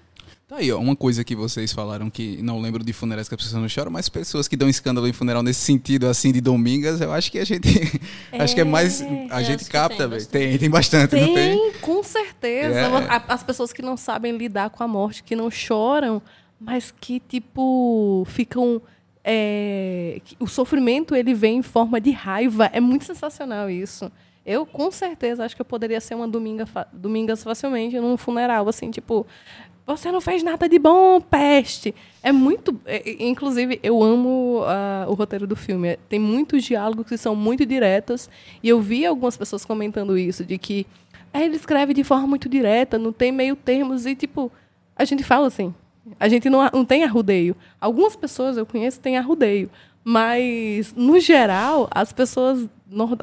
Tá 0.47 0.57
aí, 0.57 0.71
ó, 0.71 0.79
uma 0.79 0.95
coisa 0.95 1.25
que 1.25 1.35
vocês 1.35 1.73
falaram 1.73 2.11
que 2.11 2.43
não 2.43 2.61
lembro 2.61 2.85
de 2.85 2.93
funerais 2.93 3.27
que 3.27 3.35
as 3.35 3.41
pessoas 3.41 3.63
não 3.63 3.69
choram, 3.69 3.91
mas 3.91 4.11
pessoas 4.11 4.47
que 4.47 4.55
dão 4.55 4.69
escândalo 4.69 5.09
em 5.09 5.13
funeral 5.13 5.43
nesse 5.43 5.61
sentido, 5.61 6.07
assim, 6.07 6.33
de 6.33 6.41
domingas, 6.43 7.01
eu 7.01 7.11
acho 7.15 7.33
que 7.33 7.39
a 7.39 7.45
gente. 7.47 7.67
É, 8.31 8.43
acho 8.45 8.55
que 8.55 8.61
é 8.61 8.65
mais. 8.65 9.03
A 9.31 9.43
gente 9.43 9.65
capta, 9.65 10.07
velho. 10.07 10.27
Tem, 10.27 10.59
tem, 10.59 10.69
bastante, 10.69 11.13
tem, 11.13 11.27
não 11.27 11.35
tem? 11.35 11.73
Com 11.81 12.03
certeza. 12.03 12.79
É. 12.79 13.23
As 13.27 13.43
pessoas 13.43 13.73
que 13.73 13.81
não 13.81 13.97
sabem 13.97 14.37
lidar 14.37 14.69
com 14.69 14.83
a 14.83 14.89
morte, 14.89 15.23
que 15.23 15.35
não 15.35 15.51
choram, 15.51 16.21
mas 16.61 16.93
que, 17.01 17.21
tipo, 17.21 18.27
ficam. 18.29 18.83
É, 19.27 20.21
o 20.39 20.47
sofrimento 20.47 21.15
ele 21.15 21.33
vem 21.33 21.59
em 21.59 21.63
forma 21.63 21.99
de 21.99 22.11
raiva. 22.11 22.69
É 22.71 22.81
muito 22.81 23.07
sensacional 23.07 23.71
isso. 23.71 24.13
Eu, 24.45 24.67
com 24.67 24.91
certeza, 24.91 25.43
acho 25.43 25.57
que 25.57 25.63
eu 25.63 25.65
poderia 25.65 25.99
ser 26.03 26.15
uma 26.15 26.29
dominga, 26.29 26.69
domingas 26.93 27.43
facilmente 27.43 27.99
num 27.99 28.19
funeral, 28.19 28.69
assim, 28.69 28.91
tipo, 28.91 29.27
você 29.87 30.11
não 30.11 30.21
fez 30.21 30.43
nada 30.43 30.67
de 30.69 30.79
bom, 30.79 31.21
peste. 31.21 31.95
É 32.23 32.33
muito. 32.33 32.81
É, 32.87 33.23
inclusive, 33.23 33.79
eu 33.83 34.03
amo 34.03 34.63
uh, 34.63 35.11
o 35.11 35.15
roteiro 35.15 35.47
do 35.47 35.55
filme. 35.55 35.99
Tem 36.09 36.19
muitos 36.19 36.65
diálogos 36.65 37.07
que 37.07 37.19
são 37.19 37.37
muito 37.37 37.67
diretos. 37.67 38.31
E 38.63 38.69
eu 38.69 38.81
vi 38.81 39.05
algumas 39.05 39.37
pessoas 39.37 39.65
comentando 39.65 40.17
isso, 40.17 40.43
de 40.43 40.57
que 40.57 40.87
é, 41.33 41.45
ele 41.45 41.57
escreve 41.57 41.93
de 41.93 42.03
forma 42.03 42.27
muito 42.27 42.49
direta, 42.49 42.99
não 42.99 43.13
tem 43.13 43.31
meio 43.31 43.55
termos. 43.55 44.07
E, 44.07 44.15
tipo, 44.15 44.51
a 44.97 45.05
gente 45.05 45.23
fala 45.23 45.49
assim. 45.49 45.75
A 46.19 46.29
gente 46.29 46.49
não, 46.49 46.61
não 46.73 46.85
tem 46.85 47.05
arrudeio. 47.05 47.55
Algumas 47.79 48.17
pessoas 48.17 48.57
eu 48.57 48.65
conheço 48.65 49.01
têm 49.01 49.19
arrudeio. 49.19 49.69
Mas, 50.03 50.95
no 50.95 51.19
geral, 51.19 51.89
as 51.91 52.13
pessoas, 52.13 52.69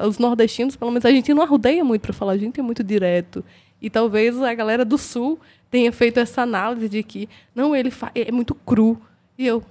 os 0.06 0.18
nordestinos, 0.18 0.76
pelo 0.76 0.90
menos, 0.90 1.04
a 1.04 1.10
gente 1.10 1.32
não 1.32 1.42
arrudeia 1.42 1.84
muito 1.84 2.02
para 2.02 2.12
falar, 2.12 2.32
a 2.32 2.38
gente 2.38 2.58
é 2.58 2.62
muito 2.62 2.82
direto. 2.82 3.44
E 3.82 3.90
talvez 3.90 4.40
a 4.40 4.54
galera 4.54 4.84
do 4.84 4.96
Sul 4.96 5.38
tenha 5.70 5.90
feito 5.92 6.20
essa 6.20 6.42
análise 6.42 6.88
de 6.88 7.02
que, 7.02 7.28
não, 7.54 7.74
ele 7.74 7.92
é 8.14 8.30
muito 8.30 8.54
cru. 8.54 8.96
E 9.36 9.46
eu, 9.46 9.62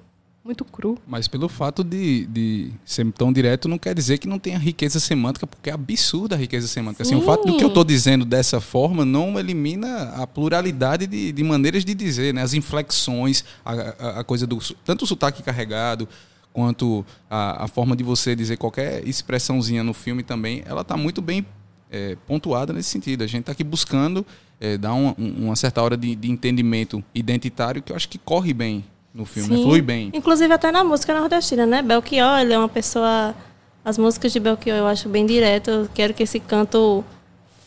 muito 0.44 0.66
cru. 0.66 0.98
Mas 1.08 1.28
pelo 1.28 1.48
fato 1.48 1.84
de, 1.84 2.26
de 2.26 2.72
ser 2.84 3.10
tão 3.14 3.32
direto, 3.32 3.70
não 3.70 3.78
quer 3.78 3.94
dizer 3.94 4.18
que 4.18 4.28
não 4.28 4.40
tenha 4.40 4.58
riqueza 4.58 5.00
semântica, 5.00 5.46
porque 5.48 5.70
é 5.70 5.74
absurda 5.74 6.36
a 6.36 6.38
riqueza 6.38 6.68
semântica. 6.68 7.04
Assim, 7.04 7.16
o 7.16 7.20
Sim. 7.20 7.26
fato 7.26 7.46
do 7.46 7.56
que 7.58 7.64
eu 7.64 7.68
estou 7.70 7.84
dizendo 7.84 8.26
dessa 8.26 8.60
forma 8.60 9.06
não 9.06 9.40
elimina 9.40 10.10
a 10.16 10.28
pluralidade 10.28 11.06
de, 11.08 11.32
de 11.32 11.44
maneiras 11.44 11.86
de 11.86 11.94
dizer, 11.94 12.34
né? 12.34 12.42
As 12.42 12.54
inflexões, 12.56 13.46
a, 13.64 13.72
a- 13.74 14.20
a 14.20 14.24
coisa 14.24 14.46
do... 14.48 14.58
Tanto 14.84 15.04
o 15.04 15.08
sotaque 15.08 15.44
carregado, 15.44 16.10
quanto 16.52 17.06
a, 17.30 17.64
a 17.66 17.68
forma 17.68 17.96
de 17.96 18.04
você 18.04 18.36
dizer 18.36 18.58
qualquer 18.58 19.08
expressãozinha 19.08 19.84
no 19.84 19.94
filme 19.94 20.24
também, 20.24 20.64
ela 20.66 20.82
está 20.82 20.98
muito 20.98 21.22
bem 21.22 21.46
é, 21.92 22.16
pontuada 22.28 22.72
nesse 22.74 22.90
sentido. 22.90 23.24
A 23.24 23.28
gente 23.28 23.42
está 23.42 23.52
aqui 23.52 23.64
buscando 23.64 24.26
é, 24.60 24.78
dar 24.78 24.94
uma, 24.94 25.14
um- 25.20 25.46
uma 25.48 25.56
certa 25.56 25.82
hora 25.82 25.98
de, 25.98 26.16
de 26.16 26.32
entendimento 26.32 27.04
identitário 27.14 27.82
que 27.82 27.92
eu 27.92 27.96
acho 27.96 28.08
que 28.08 28.18
corre 28.18 28.54
bem 28.54 28.84
no 29.14 29.26
filme, 29.26 29.50
né? 29.58 29.62
Flui 29.62 29.82
bem. 29.82 30.10
Inclusive 30.14 30.54
até 30.54 30.72
na 30.72 30.84
música 30.84 31.14
nordestina, 31.20 31.66
né? 31.66 31.82
Belchior, 31.82 32.40
ele 32.40 32.54
é 32.54 32.58
uma 32.58 32.70
pessoa. 32.70 33.36
As 33.84 33.98
músicas 33.98 34.32
de 34.32 34.40
Belchior 34.40 34.78
eu 34.78 34.88
acho 34.88 35.10
bem 35.10 35.26
direto. 35.26 35.70
Eu 35.70 35.90
quero 35.94 36.14
que 36.14 36.24
esse 36.24 36.40
canto 36.40 37.04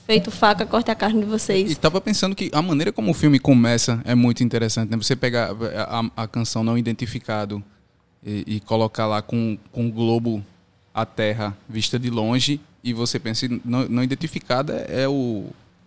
feito 0.06 0.30
faca 0.30 0.64
corte 0.64 0.90
a 0.90 0.94
carne 0.94 1.20
de 1.20 1.26
E 1.26 1.30
vocês. 1.30 1.76
tava 1.78 2.00
pensando 2.00 2.34
que 2.36 2.50
a 2.52 2.62
maneira 2.62 2.92
como 2.92 3.10
o 3.10 3.14
filme 3.14 3.38
começa 3.38 4.00
é 4.04 4.14
muito 4.14 4.42
interessante, 4.44 4.90
né? 4.90 4.96
Você 4.96 5.16
pegar 5.16 5.50
a, 5.50 6.00
a- 6.00 6.22
a 6.24 6.28
canção 6.28 6.62
não 6.64 6.78
identificado 6.78 7.62
e, 8.24 8.44
e 8.46 8.60
colocar 8.60 9.06
lá 9.06 9.20
com, 9.20 9.58
com 9.72 9.86
o 9.86 9.90
globo 9.90 10.44
a 10.94 11.04
terra 11.04 11.56
vista 11.68 11.98
de 11.98 12.08
longe 12.10 12.60
e 12.84 12.92
você 12.92 13.18
pensa 13.18 13.48
não, 13.64 13.88
não 13.88 14.04
identificada 14.04 14.74
é 14.88 15.08
o 15.08 15.46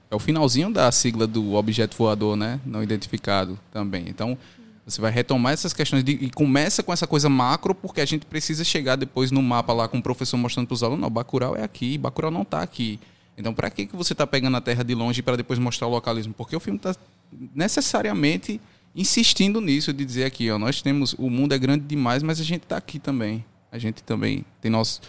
é 0.10 0.16
o 0.16 0.20
finalzinho 0.20 0.72
da 0.72 0.90
sigla 0.92 1.28
do 1.28 1.54
objeto 1.54 1.98
voador, 1.98 2.38
né? 2.38 2.62
Não 2.66 2.82
identificado 2.82 3.60
também. 3.72 4.06
Então 4.08 4.38
você 4.86 5.02
vai 5.02 5.12
retomar 5.12 5.52
essas 5.52 5.74
questões 5.74 6.02
de, 6.02 6.14
e 6.14 6.30
começa 6.30 6.82
com 6.82 6.94
essa 6.94 7.06
coisa 7.06 7.28
macro 7.28 7.76
porque 7.76 8.00
a 8.00 8.06
gente 8.06 8.26
precisa 8.26 8.64
chegar 8.64 8.96
depois 8.96 9.32
no 9.32 9.42
mapa 9.42 9.74
lá 9.74 9.88
com 9.88 9.98
o 9.98 10.02
professor 10.02 10.38
mostrando 10.38 10.66
para 10.66 10.76
os 10.76 10.82
alunos, 10.82 11.02
não, 11.02 11.10
Bacurau 11.10 11.56
é 11.56 11.64
aqui, 11.64 11.98
Bacurau 11.98 12.32
não 12.32 12.44
está 12.44 12.62
aqui. 12.62 13.00
Então, 13.38 13.54
para 13.54 13.70
que, 13.70 13.86
que 13.86 13.96
você 13.96 14.14
está 14.14 14.26
pegando 14.26 14.58
a 14.58 14.62
Terra 14.62 14.84
de 14.84 14.96
longe 14.96 15.22
para 15.22 15.36
depois 15.36 15.60
mostrar 15.60 15.88
o 15.88 15.92
localismo? 15.92 16.34
Porque 16.34 16.56
o 16.56 16.60
filme 16.60 16.78
está 16.78 16.96
necessariamente 17.54 18.60
insistindo 18.96 19.62
nisso, 19.62 19.94
de 19.94 20.04
dizer 20.04 20.24
aqui, 20.24 20.50
ó, 20.50 20.58
nós 20.58 20.82
temos, 20.82 21.14
o 21.20 21.30
mundo 21.30 21.54
é 21.54 21.58
grande 21.60 21.86
demais, 21.86 22.24
mas 22.24 22.40
a 22.40 22.44
gente 22.44 22.64
está 22.64 22.78
aqui 22.78 22.98
também. 22.98 23.46
A 23.72 23.78
gente 23.78 24.02
também 24.02 24.44
tem 24.60 24.72
nosso, 24.72 25.02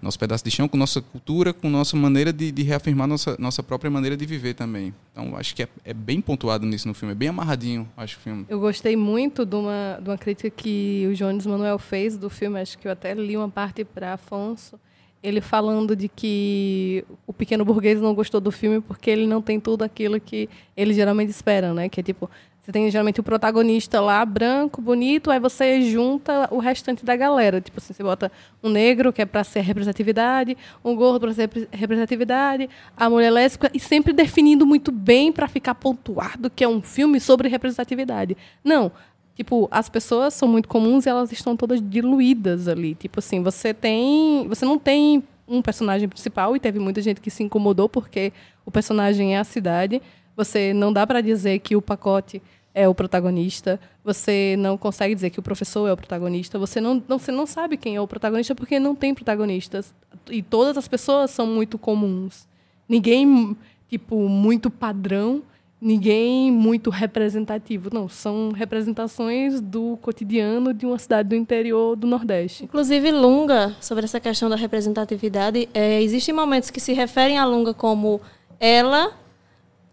nosso 0.00 0.18
pedaço 0.18 0.44
de 0.44 0.50
chão 0.50 0.68
com 0.68 0.76
nossa 0.76 1.00
cultura, 1.00 1.52
com 1.52 1.68
nossa 1.68 1.96
maneira 1.96 2.32
de, 2.32 2.50
de 2.52 2.62
reafirmar 2.62 3.06
nossa, 3.06 3.36
nossa 3.38 3.62
própria 3.62 3.90
maneira 3.90 4.16
de 4.16 4.26
viver 4.26 4.54
também. 4.54 4.94
Então, 5.12 5.36
acho 5.36 5.54
que 5.54 5.62
é, 5.62 5.68
é 5.84 5.94
bem 5.94 6.20
pontuado 6.20 6.66
nisso 6.66 6.88
no 6.88 6.94
filme, 6.94 7.12
é 7.12 7.14
bem 7.14 7.28
amarradinho, 7.28 7.88
acho 7.96 8.18
o 8.18 8.20
filme. 8.20 8.46
Eu 8.48 8.60
gostei 8.60 8.96
muito 8.96 9.44
de 9.44 9.56
uma, 9.56 9.98
de 10.00 10.08
uma 10.08 10.18
crítica 10.18 10.50
que 10.50 11.06
o 11.10 11.14
Jones 11.14 11.46
Manuel 11.46 11.78
fez 11.78 12.16
do 12.16 12.30
filme, 12.30 12.60
acho 12.60 12.78
que 12.78 12.86
eu 12.88 12.92
até 12.92 13.14
li 13.14 13.36
uma 13.36 13.48
parte 13.48 13.84
para 13.84 14.14
Afonso, 14.14 14.78
ele 15.22 15.40
falando 15.40 15.96
de 15.96 16.08
que 16.08 17.04
o 17.26 17.32
pequeno 17.32 17.64
burguês 17.64 18.00
não 18.00 18.14
gostou 18.14 18.40
do 18.40 18.52
filme 18.52 18.80
porque 18.80 19.10
ele 19.10 19.26
não 19.26 19.42
tem 19.42 19.58
tudo 19.58 19.82
aquilo 19.82 20.20
que 20.20 20.48
ele 20.76 20.94
geralmente 20.94 21.30
espera, 21.30 21.74
né? 21.74 21.88
Que 21.88 22.00
é 22.00 22.02
tipo, 22.02 22.30
você 22.66 22.72
tem 22.72 22.90
geralmente 22.90 23.20
o 23.20 23.22
protagonista 23.22 24.00
lá, 24.00 24.24
branco, 24.24 24.82
bonito, 24.82 25.30
aí 25.30 25.38
você 25.38 25.82
junta 25.82 26.48
o 26.50 26.58
restante 26.58 27.04
da 27.04 27.14
galera. 27.14 27.60
Tipo 27.60 27.78
assim, 27.78 27.94
você 27.94 28.02
bota 28.02 28.32
um 28.60 28.68
negro, 28.68 29.12
que 29.12 29.22
é 29.22 29.24
para 29.24 29.44
ser 29.44 29.60
representatividade, 29.60 30.56
um 30.84 30.96
gordo 30.96 31.20
para 31.20 31.32
ser 31.32 31.42
repre- 31.42 31.68
representatividade, 31.70 32.68
a 32.96 33.08
mulher 33.08 33.30
lésbica, 33.30 33.70
e 33.72 33.78
sempre 33.78 34.12
definindo 34.12 34.66
muito 34.66 34.90
bem 34.90 35.30
para 35.30 35.46
ficar 35.46 35.76
pontuado 35.76 36.50
que 36.50 36.64
é 36.64 36.68
um 36.68 36.82
filme 36.82 37.20
sobre 37.20 37.48
representatividade. 37.48 38.36
Não. 38.64 38.90
Tipo, 39.36 39.68
as 39.70 39.88
pessoas 39.88 40.34
são 40.34 40.48
muito 40.48 40.68
comuns 40.68 41.06
e 41.06 41.08
elas 41.08 41.30
estão 41.30 41.56
todas 41.56 41.80
diluídas 41.80 42.66
ali. 42.66 42.96
Tipo 42.96 43.20
assim, 43.20 43.44
você 43.44 43.72
tem. 43.72 44.48
Você 44.48 44.64
não 44.64 44.76
tem 44.76 45.22
um 45.46 45.62
personagem 45.62 46.08
principal, 46.08 46.56
e 46.56 46.58
teve 46.58 46.80
muita 46.80 47.00
gente 47.00 47.20
que 47.20 47.30
se 47.30 47.44
incomodou 47.44 47.88
porque 47.88 48.32
o 48.64 48.72
personagem 48.72 49.36
é 49.36 49.38
a 49.38 49.44
cidade. 49.44 50.02
Você 50.36 50.74
não 50.74 50.92
dá 50.92 51.06
para 51.06 51.20
dizer 51.20 51.60
que 51.60 51.76
o 51.76 51.80
pacote 51.80 52.42
é 52.76 52.86
o 52.86 52.94
protagonista. 52.94 53.80
Você 54.04 54.54
não 54.58 54.76
consegue 54.76 55.14
dizer 55.14 55.30
que 55.30 55.40
o 55.40 55.42
professor 55.42 55.88
é 55.88 55.92
o 55.94 55.96
protagonista. 55.96 56.58
Você 56.58 56.78
não, 56.78 57.02
não, 57.08 57.18
você 57.18 57.32
não 57.32 57.46
sabe 57.46 57.78
quem 57.78 57.96
é 57.96 58.00
o 58.00 58.06
protagonista 58.06 58.54
porque 58.54 58.78
não 58.78 58.94
tem 58.94 59.14
protagonistas. 59.14 59.94
E 60.30 60.42
todas 60.42 60.76
as 60.76 60.86
pessoas 60.86 61.30
são 61.30 61.46
muito 61.46 61.78
comuns. 61.78 62.46
Ninguém, 62.86 63.56
tipo, 63.88 64.28
muito 64.28 64.70
padrão, 64.70 65.42
ninguém 65.80 66.52
muito 66.52 66.90
representativo. 66.90 67.88
Não, 67.90 68.10
são 68.10 68.52
representações 68.52 69.58
do 69.58 69.96
cotidiano 70.02 70.74
de 70.74 70.84
uma 70.84 70.98
cidade 70.98 71.30
do 71.30 71.34
interior 71.34 71.96
do 71.96 72.06
Nordeste. 72.06 72.64
Inclusive, 72.64 73.10
Lunga, 73.10 73.74
sobre 73.80 74.04
essa 74.04 74.20
questão 74.20 74.50
da 74.50 74.56
representatividade, 74.56 75.66
é, 75.72 76.02
existem 76.02 76.34
momentos 76.34 76.68
que 76.68 76.78
se 76.78 76.92
referem 76.92 77.38
a 77.38 77.46
Lunga 77.46 77.72
como 77.72 78.20
ela, 78.60 79.14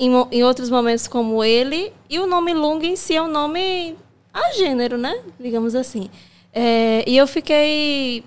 em, 0.06 0.12
em 0.32 0.44
outros 0.44 0.70
momentos 0.70 1.08
como 1.08 1.44
ele, 1.44 1.94
e 2.10 2.20
o 2.20 2.26
nome 2.26 2.54
Lunga 2.54 2.86
em 2.86 2.96
si 2.96 3.16
é 3.16 3.22
um 3.22 3.28
nome 3.28 3.96
a 4.34 4.52
gênero, 4.54 4.98
né? 4.98 5.22
Digamos 5.40 5.76
assim. 5.76 6.10
É, 6.52 7.04
e 7.08 7.18
eu 7.18 7.28
fiquei. 7.28 8.24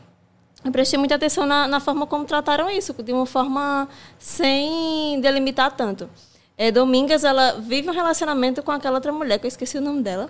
Eu 0.64 0.72
prestei 0.72 0.98
muita 0.98 1.14
atenção 1.14 1.46
na, 1.46 1.68
na 1.68 1.78
forma 1.78 2.06
como 2.06 2.24
trataram 2.24 2.68
isso, 2.68 2.92
de 2.94 3.12
uma 3.12 3.26
forma 3.26 3.88
sem 4.18 5.20
delimitar 5.20 5.70
tanto. 5.70 6.10
É, 6.58 6.72
Domingas, 6.72 7.22
ela 7.22 7.60
vive 7.60 7.88
um 7.88 7.92
relacionamento 7.92 8.62
com 8.62 8.72
aquela 8.72 8.96
outra 8.96 9.12
mulher, 9.12 9.38
que 9.38 9.46
eu 9.46 9.48
esqueci 9.48 9.78
o 9.78 9.80
nome 9.80 10.02
dela. 10.02 10.28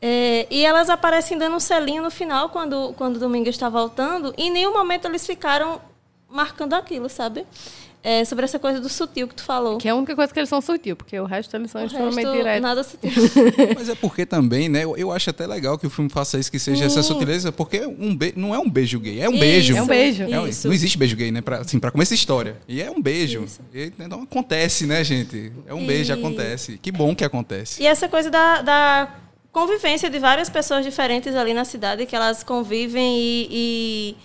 É, 0.00 0.46
e 0.48 0.64
elas 0.64 0.88
aparecem 0.88 1.36
dando 1.36 1.56
um 1.56 1.60
selinho 1.60 2.02
no 2.02 2.10
final, 2.10 2.50
quando, 2.50 2.94
quando 2.96 3.18
Domingas 3.18 3.54
está 3.54 3.68
voltando, 3.68 4.32
e 4.36 4.44
em 4.44 4.50
nenhum 4.50 4.72
momento 4.72 5.06
eles 5.06 5.26
ficaram 5.26 5.80
marcando 6.28 6.74
aquilo, 6.74 7.08
sabe? 7.08 7.44
É, 8.02 8.24
sobre 8.24 8.44
essa 8.44 8.58
coisa 8.60 8.80
do 8.80 8.88
sutil 8.88 9.26
que 9.26 9.34
tu 9.34 9.42
falou. 9.42 9.76
Que 9.78 9.88
é 9.88 9.90
a 9.90 9.94
única 9.94 10.14
coisa 10.14 10.32
que 10.32 10.38
eles 10.38 10.48
são 10.48 10.60
sutil, 10.60 10.94
porque 10.94 11.18
o 11.18 11.24
resto 11.24 11.54
eles 11.56 11.70
são 11.70 11.82
o 11.82 11.84
extremamente 11.84 12.24
resto, 12.24 12.32
diretos. 12.36 12.62
nada 12.62 12.82
sutil. 12.84 13.10
Mas 13.74 13.88
é 13.88 13.94
porque 13.96 14.24
também, 14.24 14.68
né? 14.68 14.84
Eu, 14.84 14.96
eu 14.96 15.10
acho 15.12 15.28
até 15.30 15.46
legal 15.46 15.76
que 15.76 15.86
o 15.86 15.90
filme 15.90 16.08
faça 16.08 16.38
isso, 16.38 16.50
que 16.50 16.58
seja 16.60 16.84
essa 16.84 17.02
sutileza, 17.02 17.50
porque 17.50 17.84
um 17.84 18.14
be 18.16 18.32
não 18.36 18.54
é 18.54 18.58
um 18.58 18.70
beijo 18.70 19.00
gay, 19.00 19.20
é 19.20 19.28
um 19.28 19.32
Isso, 19.32 19.40
beijo. 19.40 19.76
É 19.76 19.82
um 19.82 19.86
beijo. 19.86 20.22
É 20.22 20.40
um- 20.40 20.46
Isso. 20.46 20.68
não 20.68 20.74
existe 20.74 20.96
beijo 20.96 21.16
gay, 21.16 21.32
né? 21.32 21.40
Pra, 21.40 21.58
assim, 21.58 21.78
pra 21.80 21.90
começar 21.90 22.14
a 22.14 22.16
história. 22.16 22.56
E 22.68 22.80
é 22.80 22.88
um 22.90 23.02
beijo. 23.02 23.44
E 23.74 23.92
não 24.08 24.22
acontece, 24.22 24.86
né, 24.86 25.02
gente? 25.02 25.52
É 25.66 25.74
um 25.74 25.84
beijo, 25.84 26.12
E- 26.12 26.14
acontece. 26.18 26.78
Que 26.80 26.92
bom 26.92 27.14
que 27.16 27.24
acontece. 27.24 27.82
E 27.82 27.86
essa 27.86 28.08
coisa 28.08 28.30
da, 28.30 28.62
da 28.62 29.14
convivência 29.50 30.08
de 30.08 30.18
várias 30.20 30.48
pessoas 30.48 30.84
diferentes 30.84 31.34
ali 31.34 31.52
na 31.52 31.64
cidade, 31.64 32.06
que 32.06 32.14
elas 32.14 32.44
convivem 32.44 33.18
e, 33.18 33.48
e 33.50 34.16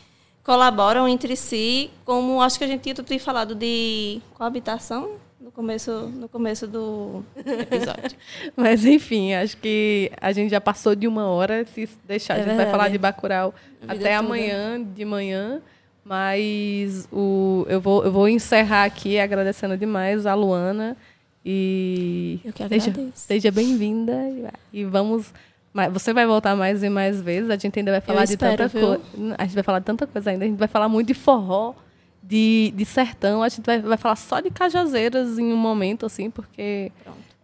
colaboram 0.43 1.07
entre 1.07 1.35
si, 1.35 1.89
como 2.05 2.41
acho 2.41 2.57
que 2.57 2.63
a 2.63 2.67
gente 2.67 2.81
tinha 2.93 3.19
falado 3.19 3.55
de 3.55 4.19
coabitação 4.33 5.11
no 5.39 5.51
começo, 5.51 5.91
no 6.15 6.27
começo 6.27 6.67
do 6.67 7.23
episódio. 7.35 8.17
Mas 8.55 8.85
enfim, 8.85 9.33
acho 9.33 9.55
que 9.57 10.11
a 10.19 10.31
gente 10.31 10.49
já 10.49 10.59
passou 10.61 10.95
de 10.95 11.07
uma 11.07 11.25
hora. 11.27 11.65
Se 11.65 11.87
deixar, 12.07 12.37
É 12.37 12.41
a 12.41 12.43
gente 12.45 12.55
vai 12.57 12.69
falar 12.71 12.89
de 12.89 12.97
Bacurau 12.97 13.53
até 13.87 13.95
toda. 13.97 14.17
amanhã, 14.17 14.81
de 14.83 15.05
manhã. 15.05 15.61
Mas 16.05 17.07
o, 17.11 17.65
eu, 17.69 17.79
vou, 17.79 18.03
eu 18.03 18.11
vou 18.11 18.27
encerrar 18.27 18.83
aqui 18.83 19.17
agradecendo 19.17 19.77
demais 19.77 20.25
a 20.25 20.33
Luana. 20.33 20.97
E 21.45 22.39
Eu 22.43 22.51
que 22.53 22.67
seja, 22.67 22.89
agradeço. 22.91 23.11
seja 23.15 23.51
bem-vinda. 23.51 24.13
e- 24.29 24.79
E 24.81 24.85
vamos. 24.85 25.33
Mas 25.73 25.91
Você 25.91 26.13
vai 26.13 26.25
voltar 26.25 26.55
mais 26.55 26.83
e 26.83 26.89
mais 26.89 27.19
vezes. 27.19 27.49
A 27.49 27.57
gente 27.57 27.79
ainda 27.79 27.91
vai 27.91 28.01
falar 28.01 28.25
de 28.25 28.33
espero, 28.33 28.57
tanta 28.57 28.69
coisa. 28.69 29.01
A 29.37 29.43
gente 29.43 29.55
vai 29.55 29.63
falar 29.63 29.79
de 29.79 29.85
tanta 29.85 30.05
coisa 30.05 30.29
ainda. 30.29 30.45
A 30.45 30.47
gente 30.47 30.59
vai 30.59 30.67
falar 30.67 30.87
muito 30.87 31.07
de 31.07 31.15
forró, 31.15 31.73
de, 32.21 32.71
de 32.75 32.85
sertão. 32.85 33.41
A 33.41 33.49
gente 33.49 33.65
vai, 33.65 33.81
vai 33.81 33.97
falar 33.97 34.15
só 34.15 34.39
de 34.39 34.51
cajazeiras 34.51 35.39
em 35.39 35.51
um 35.51 35.57
momento, 35.57 36.05
assim, 36.05 36.29
porque 36.29 36.91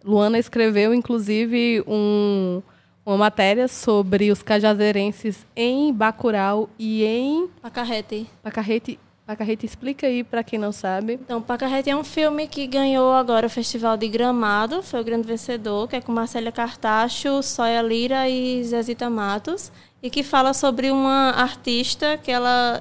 Luana 0.03 0.38
escreveu, 0.38 0.93
inclusive, 0.93 1.84
um, 1.88 2.61
uma 3.03 3.17
matéria 3.17 3.67
sobre 3.67 4.32
os 4.32 4.43
cajazeirenses 4.43 5.45
em 5.55 5.91
Bacurau 5.91 6.69
e 6.77 7.03
em 7.03 7.47
Pacarrete. 7.61 8.27
Pacarrete. 8.43 8.99
Pacarrete, 9.30 9.63
explica 9.63 10.07
aí 10.07 10.23
para 10.23 10.43
quem 10.43 10.57
não 10.57 10.71
sabe. 10.71 11.13
Então, 11.13 11.39
Pacarrete 11.39 11.88
é 11.88 11.95
um 11.95 12.03
filme 12.03 12.47
que 12.47 12.65
ganhou 12.65 13.13
agora 13.13 13.45
o 13.45 13.49
Festival 13.49 13.95
de 13.95 14.07
Gramado, 14.07 14.81
foi 14.81 14.99
o 14.99 15.03
grande 15.03 15.27
vencedor, 15.27 15.88
que 15.88 15.95
é 15.95 16.01
com 16.01 16.11
Marcélia 16.11 16.51
Cartacho, 16.51 17.43
Soia 17.43 17.80
Lira 17.84 18.27
e 18.27 18.64
Zezita 18.64 19.07
Matos, 19.07 19.72
e 20.01 20.10
que 20.10 20.23
fala 20.23 20.51
sobre 20.51 20.89
uma 20.89 21.30
artista 21.30 22.18
que 22.18 22.31
ela 22.31 22.80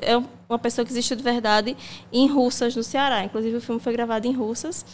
é 0.00 0.16
uma 0.48 0.58
pessoa 0.58 0.86
que 0.86 0.90
existiu 0.90 1.18
de 1.18 1.22
verdade 1.22 1.76
em 2.10 2.26
Russas, 2.26 2.74
no 2.74 2.82
Ceará. 2.82 3.22
Inclusive, 3.22 3.58
o 3.58 3.60
filme 3.60 3.78
foi 3.78 3.92
gravado 3.92 4.26
em 4.26 4.32
Russas. 4.32 4.86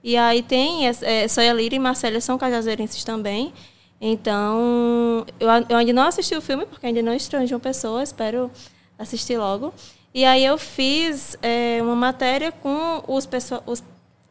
E 0.00 0.16
aí 0.16 0.44
tem 0.44 0.86
é, 0.86 1.26
Soia 1.26 1.52
Lira 1.54 1.74
e 1.74 1.78
Marcélia 1.80 2.20
são 2.20 2.38
cajazeirenses 2.38 3.02
também. 3.02 3.52
Então, 4.00 5.26
eu, 5.40 5.48
eu 5.68 5.76
ainda 5.76 5.92
não 5.92 6.04
assisti 6.04 6.36
o 6.36 6.40
filme, 6.40 6.66
porque 6.66 6.86
ainda 6.86 7.02
não 7.02 7.14
estreou 7.14 7.42
em 7.42 7.48
João 7.48 7.60
Pessoa, 7.60 8.00
espero 8.00 8.48
assistir 8.96 9.36
logo. 9.36 9.74
E 10.14 10.24
aí 10.24 10.44
eu 10.44 10.58
fiz 10.58 11.36
é, 11.42 11.78
uma 11.82 11.96
matéria 11.96 12.52
com 12.52 13.02
os, 13.08 13.28
os, 13.66 13.82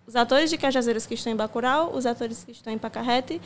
os 0.05 0.15
atores 0.15 0.49
de 0.49 0.57
Cajazeiras 0.57 1.05
que 1.05 1.15
estão 1.15 1.33
em 1.33 1.35
Bacurau, 1.35 1.91
os 1.95 2.05
atores 2.05 2.43
que 2.43 2.51
estão 2.51 2.71
em 2.71 2.77
Pacarrete, 2.77 3.41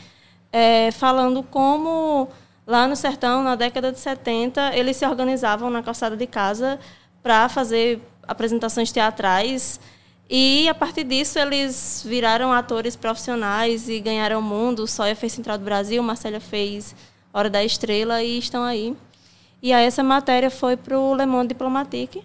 é, 0.51 0.91
falando 0.91 1.41
como 1.43 2.29
Lá 2.67 2.87
no 2.87 2.95
sertão, 2.95 3.43
na 3.43 3.55
década 3.55 3.91
de 3.91 3.99
70, 3.99 4.75
eles 4.75 4.97
se 4.97 5.05
organizavam 5.05 5.69
na 5.69 5.83
calçada 5.83 6.17
de 6.17 6.25
casa 6.25 6.79
para 7.21 7.47
fazer 7.47 8.01
apresentações 8.27 8.91
teatrais. 8.91 9.79
E 10.27 10.67
a 10.67 10.73
partir 10.73 11.03
disso 11.03 11.37
eles 11.37 12.03
viraram 12.03 12.51
atores 12.51 12.95
profissionais 12.95 13.87
e 13.87 13.99
ganharam 13.99 14.39
o 14.39 14.41
mundo. 14.41 14.87
Sóia 14.87 15.15
fez 15.15 15.33
Central 15.33 15.59
do 15.59 15.63
Brasil, 15.63 16.01
Marcela 16.01 16.39
fez 16.39 16.95
Hora 17.31 17.51
da 17.51 17.63
Estrela 17.63 18.23
e 18.23 18.39
estão 18.39 18.63
aí. 18.63 18.95
E 19.65 19.73
aí 19.73 19.83
essa 19.83 20.03
matéria 20.03 20.51
foi 20.51 20.77
para 20.77 20.95
o 20.99 21.15
Le 21.15 21.25
Monde 21.25 21.47
Diplomatique. 21.47 22.21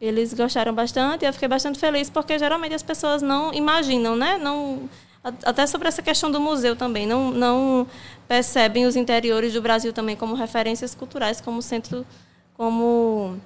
Eles 0.00 0.32
gostaram 0.32 0.72
bastante 0.72 1.22
e 1.22 1.28
eu 1.28 1.32
fiquei 1.34 1.46
bastante 1.46 1.78
feliz 1.78 2.08
porque 2.08 2.38
geralmente 2.38 2.74
as 2.74 2.82
pessoas 2.82 3.20
não 3.20 3.52
imaginam, 3.52 4.16
né? 4.16 4.38
Não, 4.38 4.88
até 5.22 5.66
sobre 5.66 5.86
essa 5.86 6.00
questão 6.00 6.30
do 6.30 6.40
museu 6.40 6.74
também, 6.74 7.06
não, 7.06 7.30
não 7.30 7.86
percebem 8.26 8.86
os 8.86 8.96
interiores 8.96 9.52
do 9.52 9.60
Brasil 9.60 9.92
também 9.92 10.16
como 10.16 10.34
referências 10.34 10.94
culturais, 10.94 11.42
como 11.42 11.60
centro, 11.60 12.06
como 12.54 13.36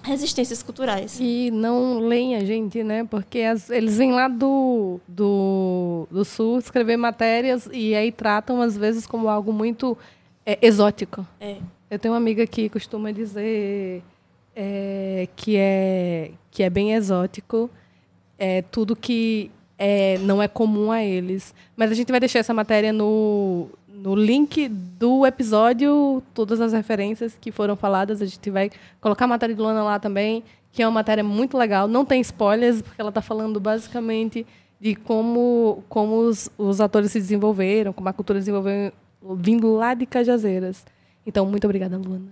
resistências 0.00 0.62
culturais. 0.62 1.18
E 1.20 1.50
não 1.50 1.98
leem 1.98 2.36
a 2.36 2.44
gente, 2.44 2.84
né? 2.84 3.02
Porque 3.02 3.40
as, 3.40 3.68
eles 3.68 3.96
vêm 3.96 4.12
lá 4.12 4.28
do, 4.28 5.00
do, 5.08 6.06
do 6.08 6.24
sul 6.24 6.60
escrever 6.60 6.98
matérias 6.98 7.68
e 7.72 7.96
aí 7.96 8.12
tratam, 8.12 8.62
às 8.62 8.76
vezes, 8.76 9.08
como 9.08 9.28
algo 9.28 9.52
muito 9.52 9.98
é, 10.46 10.56
exótico. 10.62 11.26
É. 11.40 11.56
Eu 11.90 11.98
tenho 11.98 12.12
uma 12.12 12.18
amiga 12.18 12.46
que 12.46 12.68
costuma 12.68 13.12
dizer 13.12 14.02
é, 14.54 15.28
que, 15.36 15.56
é, 15.56 16.30
que 16.50 16.62
é 16.62 16.70
bem 16.70 16.94
exótico, 16.94 17.70
é 18.38 18.62
tudo 18.62 18.96
que 18.96 19.50
é, 19.78 20.18
não 20.18 20.42
é 20.42 20.48
comum 20.48 20.90
a 20.90 21.02
eles. 21.02 21.54
Mas 21.76 21.90
a 21.90 21.94
gente 21.94 22.10
vai 22.10 22.20
deixar 22.20 22.38
essa 22.38 22.54
matéria 22.54 22.92
no, 22.92 23.68
no 23.88 24.14
link 24.14 24.68
do 24.68 25.26
episódio, 25.26 26.22
todas 26.32 26.60
as 26.60 26.72
referências 26.72 27.36
que 27.40 27.50
foram 27.50 27.76
faladas. 27.76 28.22
A 28.22 28.26
gente 28.26 28.50
vai 28.50 28.70
colocar 29.00 29.24
a 29.24 29.28
matéria 29.28 29.54
de 29.54 29.60
Luana 29.60 29.82
lá 29.82 29.98
também, 29.98 30.42
que 30.72 30.82
é 30.82 30.86
uma 30.86 30.94
matéria 30.94 31.24
muito 31.24 31.56
legal. 31.56 31.86
Não 31.88 32.04
tem 32.04 32.20
spoilers, 32.20 32.82
porque 32.82 33.00
ela 33.00 33.10
está 33.10 33.22
falando 33.22 33.60
basicamente 33.60 34.46
de 34.80 34.94
como, 34.94 35.82
como 35.88 36.16
os, 36.16 36.50
os 36.58 36.80
atores 36.80 37.12
se 37.12 37.18
desenvolveram, 37.18 37.92
como 37.92 38.08
a 38.08 38.12
cultura 38.12 38.38
desenvolveu 38.38 38.92
vindo 39.36 39.74
lá 39.74 39.94
de 39.94 40.04
Cajazeiras. 40.04 40.84
Então, 41.26 41.46
muito 41.46 41.64
obrigada, 41.64 41.96
Luana. 41.96 42.26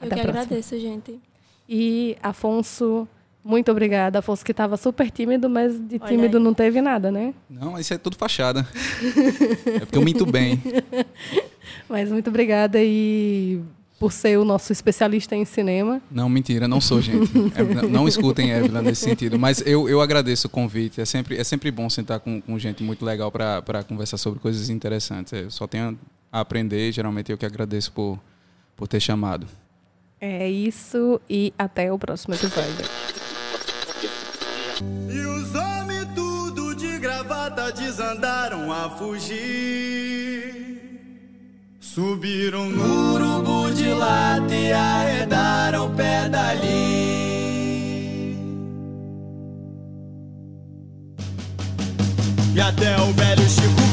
Eu 0.00 0.06
Até 0.06 0.14
que 0.14 0.20
a 0.20 0.24
próxima. 0.24 0.42
agradeço, 0.42 0.78
gente. 0.78 1.18
E 1.68 2.16
Afonso, 2.22 3.06
muito 3.44 3.70
obrigada. 3.70 4.18
Afonso 4.20 4.44
que 4.44 4.52
estava 4.52 4.76
super 4.76 5.10
tímido, 5.10 5.48
mas 5.48 5.78
de 5.78 5.96
Olha 6.00 6.08
tímido 6.08 6.38
aí. 6.38 6.42
não 6.42 6.54
teve 6.54 6.80
nada, 6.80 7.10
né? 7.10 7.34
Não, 7.48 7.78
isso 7.78 7.92
é 7.94 7.98
tudo 7.98 8.16
fachada. 8.16 8.66
é 9.66 9.80
porque 9.80 9.98
eu 9.98 10.02
minto 10.02 10.24
bem. 10.24 10.62
Mas 11.88 12.10
muito 12.10 12.28
obrigada 12.28 12.78
e 12.82 13.60
por 13.98 14.12
ser 14.12 14.38
o 14.38 14.44
nosso 14.44 14.72
especialista 14.72 15.34
em 15.34 15.44
cinema. 15.44 16.00
Não, 16.10 16.28
mentira, 16.28 16.68
não 16.68 16.80
sou, 16.80 17.00
gente. 17.00 17.30
É, 17.54 17.62
não, 17.62 17.88
não 17.88 18.08
escutem 18.08 18.50
Evelyn 18.50 18.82
nesse 18.82 19.02
sentido. 19.02 19.38
Mas 19.38 19.60
eu, 19.66 19.88
eu 19.88 20.00
agradeço 20.00 20.46
o 20.46 20.50
convite. 20.50 21.00
É 21.00 21.04
sempre, 21.04 21.36
é 21.36 21.44
sempre 21.44 21.70
bom 21.70 21.90
sentar 21.90 22.20
com, 22.20 22.40
com 22.40 22.58
gente 22.58 22.82
muito 22.82 23.04
legal 23.04 23.30
para 23.32 23.82
conversar 23.88 24.16
sobre 24.16 24.38
coisas 24.38 24.70
interessantes. 24.70 25.32
Eu 25.32 25.50
só 25.50 25.66
tenho 25.66 25.98
a 26.30 26.40
aprender, 26.40 26.92
geralmente 26.92 27.32
eu 27.32 27.38
que 27.38 27.46
agradeço 27.46 27.90
por, 27.92 28.18
por 28.78 28.86
ter 28.86 29.00
chamado. 29.00 29.46
É 30.20 30.48
isso 30.48 31.20
e 31.28 31.52
até 31.58 31.92
o 31.92 31.98
próximo 31.98 32.34
episódio. 32.34 32.86
E 35.10 35.20
os 35.26 35.54
homens 35.54 36.06
tudo 36.14 36.74
de 36.76 36.98
gravata 36.98 37.72
desandaram 37.72 38.72
a 38.72 38.88
fugir. 38.90 40.56
Subiram 41.80 42.70
no 42.70 43.14
urubu 43.14 43.72
de 43.72 43.92
lata 43.92 44.54
e 44.54 44.72
arredaram 44.72 45.86
o 45.86 45.96
pé 45.96 46.28
dali. 46.28 47.18
E 52.54 52.60
até 52.60 52.96
o 53.00 53.12
velho 53.12 53.48
Chico 53.48 53.88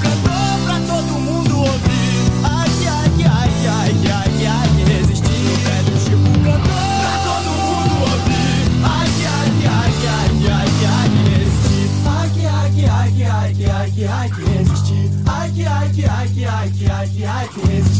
like. 17.53 17.94